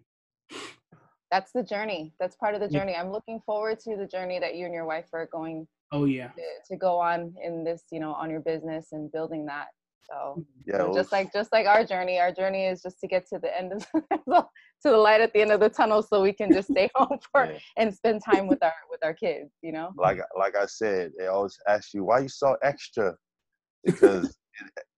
That's 1.30 1.52
the 1.52 1.62
journey. 1.62 2.12
That's 2.18 2.34
part 2.34 2.56
of 2.56 2.60
the 2.60 2.66
Yeah. 2.68 2.80
journey. 2.80 2.96
I'm 2.96 3.12
looking 3.12 3.40
forward 3.46 3.78
to 3.80 3.96
the 3.96 4.06
journey 4.08 4.40
that 4.40 4.56
you 4.56 4.64
and 4.64 4.74
your 4.74 4.86
wife 4.86 5.06
are 5.12 5.26
going 5.30 5.68
Oh 5.92 6.04
yeah. 6.04 6.28
to, 6.32 6.42
to 6.70 6.76
go 6.76 6.98
on 6.98 7.32
in 7.40 7.62
this, 7.62 7.84
you 7.92 8.00
know, 8.00 8.12
on 8.12 8.28
your 8.28 8.40
business 8.40 8.88
and 8.90 9.10
building 9.12 9.46
that. 9.46 9.68
So 10.10 10.44
Yeah, 10.66 10.86
it 10.86 10.94
just 10.94 11.12
like 11.12 11.32
just 11.32 11.52
like 11.52 11.66
our 11.66 11.84
journey, 11.84 12.18
our 12.18 12.32
journey 12.32 12.66
is 12.66 12.82
just 12.82 13.00
to 13.00 13.06
get 13.06 13.26
to 13.28 13.38
the 13.38 13.56
end 13.56 13.72
of 13.72 13.86
to 13.92 14.90
the 14.90 14.96
light 14.96 15.20
at 15.20 15.32
the 15.32 15.40
end 15.40 15.52
of 15.52 15.60
the 15.60 15.68
tunnel, 15.68 16.02
so 16.02 16.22
we 16.22 16.32
can 16.32 16.52
just 16.52 16.70
stay 16.70 16.88
home 16.94 17.18
for 17.30 17.46
yeah. 17.46 17.58
and 17.76 17.94
spend 17.94 18.22
time 18.24 18.46
with 18.46 18.62
our 18.62 18.72
with 18.90 19.04
our 19.04 19.14
kids. 19.14 19.50
You 19.62 19.72
know. 19.72 19.90
like 19.96 20.18
like 20.38 20.56
I 20.56 20.66
said, 20.66 21.12
they 21.18 21.26
always 21.26 21.58
ask 21.68 21.92
you 21.92 22.04
why 22.04 22.20
you 22.20 22.28
so 22.28 22.56
extra, 22.62 23.14
because 23.84 24.38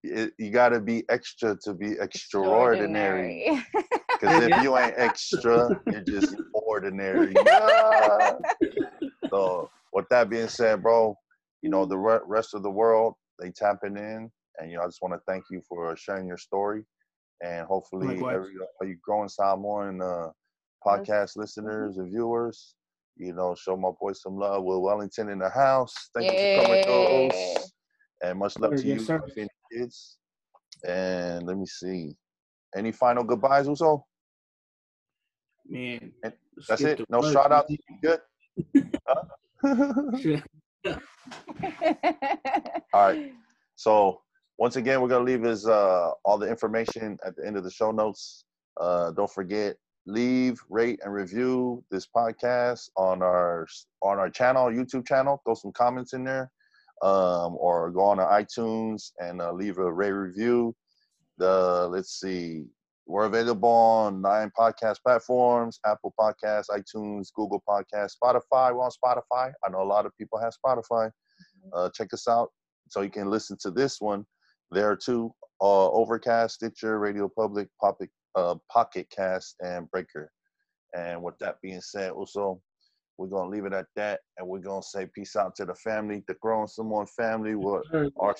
it, 0.02 0.18
it, 0.18 0.32
you 0.38 0.50
got 0.50 0.70
to 0.70 0.80
be 0.80 1.04
extra 1.08 1.56
to 1.64 1.74
be 1.74 1.92
extraordinary. 2.00 3.46
Extraordinary. 3.46 3.66
Because 4.20 4.44
if 4.44 4.62
you 4.62 4.76
ain't 4.76 4.92
extra, 4.98 5.80
you're 5.86 6.02
just 6.02 6.36
ordinary. 6.52 7.32
Yeah. 7.46 8.32
So 9.30 9.70
with 9.94 10.04
that 10.10 10.28
being 10.28 10.48
said, 10.48 10.82
bro, 10.82 11.16
you 11.62 11.70
know 11.70 11.86
the 11.86 11.96
re- 11.96 12.20
rest 12.26 12.52
of 12.52 12.62
the 12.62 12.70
world 12.70 13.14
they 13.38 13.50
tapping 13.50 13.96
in, 13.96 14.30
and 14.60 14.70
you 14.70 14.76
know 14.76 14.82
I 14.84 14.86
just 14.86 15.02
want 15.02 15.14
to 15.14 15.20
thank 15.26 15.44
you 15.50 15.60
for 15.68 15.96
sharing 15.96 16.26
your 16.26 16.38
story, 16.38 16.84
and 17.42 17.66
hopefully 17.66 18.08
Likewise. 18.08 18.34
every 18.36 18.52
all 18.80 18.86
you 18.88 18.96
growing 19.02 19.28
Samoan 19.28 20.00
uh, 20.02 20.28
podcast 20.86 21.36
listeners 21.36 21.96
and 21.98 22.10
viewers, 22.10 22.74
you 23.16 23.32
know, 23.32 23.54
show 23.54 23.76
my 23.76 23.90
boy 24.00 24.12
some 24.12 24.36
love. 24.36 24.64
Will 24.64 24.82
Wellington 24.82 25.28
in 25.30 25.38
the 25.38 25.50
house. 25.50 25.94
Thank 26.14 26.32
you 26.32 26.38
for 26.38 26.62
coming 26.62 26.82
Yay. 26.86 27.30
through. 27.30 27.62
And 28.22 28.38
much 28.38 28.58
love 28.58 28.74
to 28.76 28.86
Yes, 28.86 29.00
you, 29.00 29.06
sir. 29.06 29.22
and 29.36 29.48
kids. 29.72 30.18
And 30.86 31.46
let 31.46 31.56
me 31.56 31.66
see. 31.66 32.14
Any 32.76 32.92
final 32.92 33.24
goodbyes, 33.24 33.66
Uso? 33.66 34.04
Man. 35.68 36.12
And 36.22 36.32
That's 36.68 36.82
it. 36.82 37.00
No 37.10 37.20
word. 37.20 37.32
shout 37.32 37.50
out. 37.52 37.64
You 37.68 37.78
good? 38.02 38.20
Huh? 39.08 39.22
All 42.92 43.08
right. 43.08 43.32
So 43.76 44.20
once 44.60 44.76
again, 44.76 45.00
we're 45.00 45.08
gonna 45.08 45.24
leave 45.24 45.42
his 45.42 45.66
uh 45.66 46.10
all 46.22 46.36
the 46.36 46.46
information 46.46 47.16
at 47.24 47.34
the 47.34 47.46
end 47.46 47.56
of 47.56 47.64
the 47.64 47.70
show 47.70 47.90
notes. 47.90 48.44
Uh, 48.78 49.10
don't 49.12 49.30
forget 49.30 49.74
leave, 50.06 50.60
rate, 50.68 51.00
and 51.02 51.14
review 51.14 51.82
this 51.90 52.06
podcast 52.14 52.90
on 52.98 53.22
our 53.22 53.66
on 54.02 54.18
our 54.18 54.28
channel, 54.28 54.66
YouTube 54.66 55.08
channel. 55.08 55.40
Throw 55.46 55.54
some 55.54 55.72
comments 55.72 56.12
in 56.12 56.24
there, 56.24 56.50
um, 57.00 57.56
or 57.58 57.90
go 57.90 58.02
on 58.02 58.18
to 58.18 58.24
iTunes 58.24 59.12
and 59.18 59.40
uh, 59.40 59.50
leave 59.50 59.78
a 59.78 59.90
rate 59.90 60.12
review. 60.12 60.76
The 61.38 61.88
let's 61.90 62.20
see, 62.20 62.66
we're 63.06 63.24
available 63.24 63.70
on 63.70 64.20
nine 64.20 64.52
podcast 64.58 64.96
platforms: 65.02 65.80
Apple 65.86 66.12
Podcasts, 66.20 66.66
iTunes, 66.68 67.28
Google 67.34 67.62
Podcasts, 67.66 68.12
Spotify. 68.22 68.74
We're 68.74 68.84
on 68.84 68.90
Spotify. 68.90 69.54
I 69.64 69.70
know 69.70 69.80
a 69.80 69.84
lot 69.84 70.04
of 70.04 70.12
people 70.18 70.38
have 70.38 70.52
Spotify. 70.62 71.10
Uh, 71.72 71.88
check 71.94 72.12
us 72.12 72.28
out 72.28 72.50
so 72.90 73.00
you 73.00 73.10
can 73.10 73.30
listen 73.30 73.56
to 73.62 73.70
this 73.70 74.02
one 74.02 74.26
there 74.70 74.97
too. 74.97 75.32
Uh, 75.60 75.90
Overcast, 75.90 76.55
Stitcher, 76.55 76.98
Radio 76.98 77.28
Public, 77.28 77.68
Pocket, 77.80 78.10
uh, 78.34 78.55
Pocket 78.72 79.06
Cast, 79.14 79.56
and 79.60 79.90
Breaker. 79.90 80.30
And 80.97 81.22
with 81.22 81.38
that 81.38 81.60
being 81.62 81.80
said, 81.80 82.12
also 82.12 82.60
we're 83.18 83.28
gonna 83.28 83.51
leave 83.51 83.66
it 83.66 83.74
at 83.74 83.86
that, 83.97 84.20
and 84.38 84.48
we're 84.48 84.60
gonna 84.60 84.82
say 84.82 85.06
peace 85.14 85.36
out 85.36 85.55
to 85.56 85.66
the 85.66 85.74
family, 85.74 86.24
the 86.26 86.34
Growing 86.40 86.66
Samoan 86.66 87.06
family. 87.06 87.55
With 87.55 87.82
our 88.18 88.34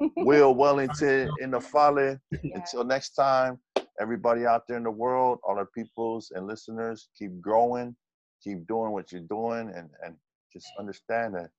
Will 0.16 0.54
Wellington 0.54 1.30
in 1.40 1.52
the 1.52 1.60
Folly. 1.60 2.16
Yeah. 2.32 2.56
Until 2.56 2.82
next 2.82 3.10
time, 3.10 3.60
everybody 4.00 4.46
out 4.46 4.62
there 4.66 4.76
in 4.78 4.82
the 4.82 4.90
world, 4.90 5.38
all 5.44 5.56
our 5.56 5.68
peoples 5.76 6.32
and 6.34 6.46
listeners, 6.46 7.08
keep 7.16 7.40
growing, 7.40 7.94
keep 8.42 8.66
doing 8.66 8.90
what 8.90 9.12
you're 9.12 9.28
doing, 9.30 9.72
and 9.76 9.88
and 10.04 10.16
just 10.52 10.66
understand 10.78 11.34
that 11.36 11.50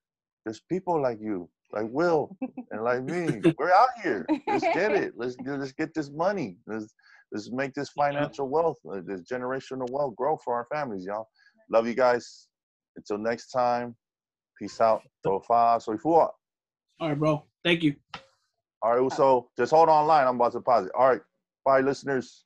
there's 0.46 0.62
people 0.70 1.02
like 1.02 1.20
you, 1.22 1.50
like 1.74 1.88
Will, 1.90 2.36
and 2.72 2.84
like 2.84 3.04
me. 3.04 3.42
We're 3.58 3.72
out 3.72 3.90
here. 4.02 4.26
Let's 4.48 4.64
get 4.64 4.92
it. 5.04 5.14
Let's 5.18 5.36
do. 5.36 5.56
Let's 5.56 5.74
get 5.74 5.94
this 5.94 6.10
money. 6.12 6.58
Let's 6.68 6.94
let's 7.32 7.52
make 7.52 7.74
this 7.74 7.90
financial 7.90 8.48
wealth, 8.48 8.78
uh, 8.92 9.02
this 9.06 9.24
generational 9.24 9.90
wealth, 9.90 10.16
grow 10.16 10.38
for 10.38 10.54
our 10.54 10.68
families, 10.72 11.06
y'all. 11.06 11.28
Love 11.72 11.88
you 11.88 11.96
guys. 11.96 12.48
Until 12.96 13.18
next 13.18 13.50
time, 13.50 13.96
peace 14.60 14.80
out. 14.80 15.02
Tofa 15.26 15.82
soifua. 15.84 16.30
All 17.00 17.10
right, 17.10 17.18
bro. 17.18 17.44
Thank 17.64 17.82
you. 17.84 17.96
All 18.84 19.00
right, 19.00 19.12
so 19.14 19.50
just 19.58 19.72
hold 19.72 19.90
on 19.90 20.06
line. 20.08 20.28
I'm 20.28 20.36
about 20.36 20.52
to 20.52 20.62
pause 20.62 20.86
it. 20.86 20.92
All 20.98 21.08
right, 21.08 21.22
bye, 21.66 21.80
listeners. 21.80 22.46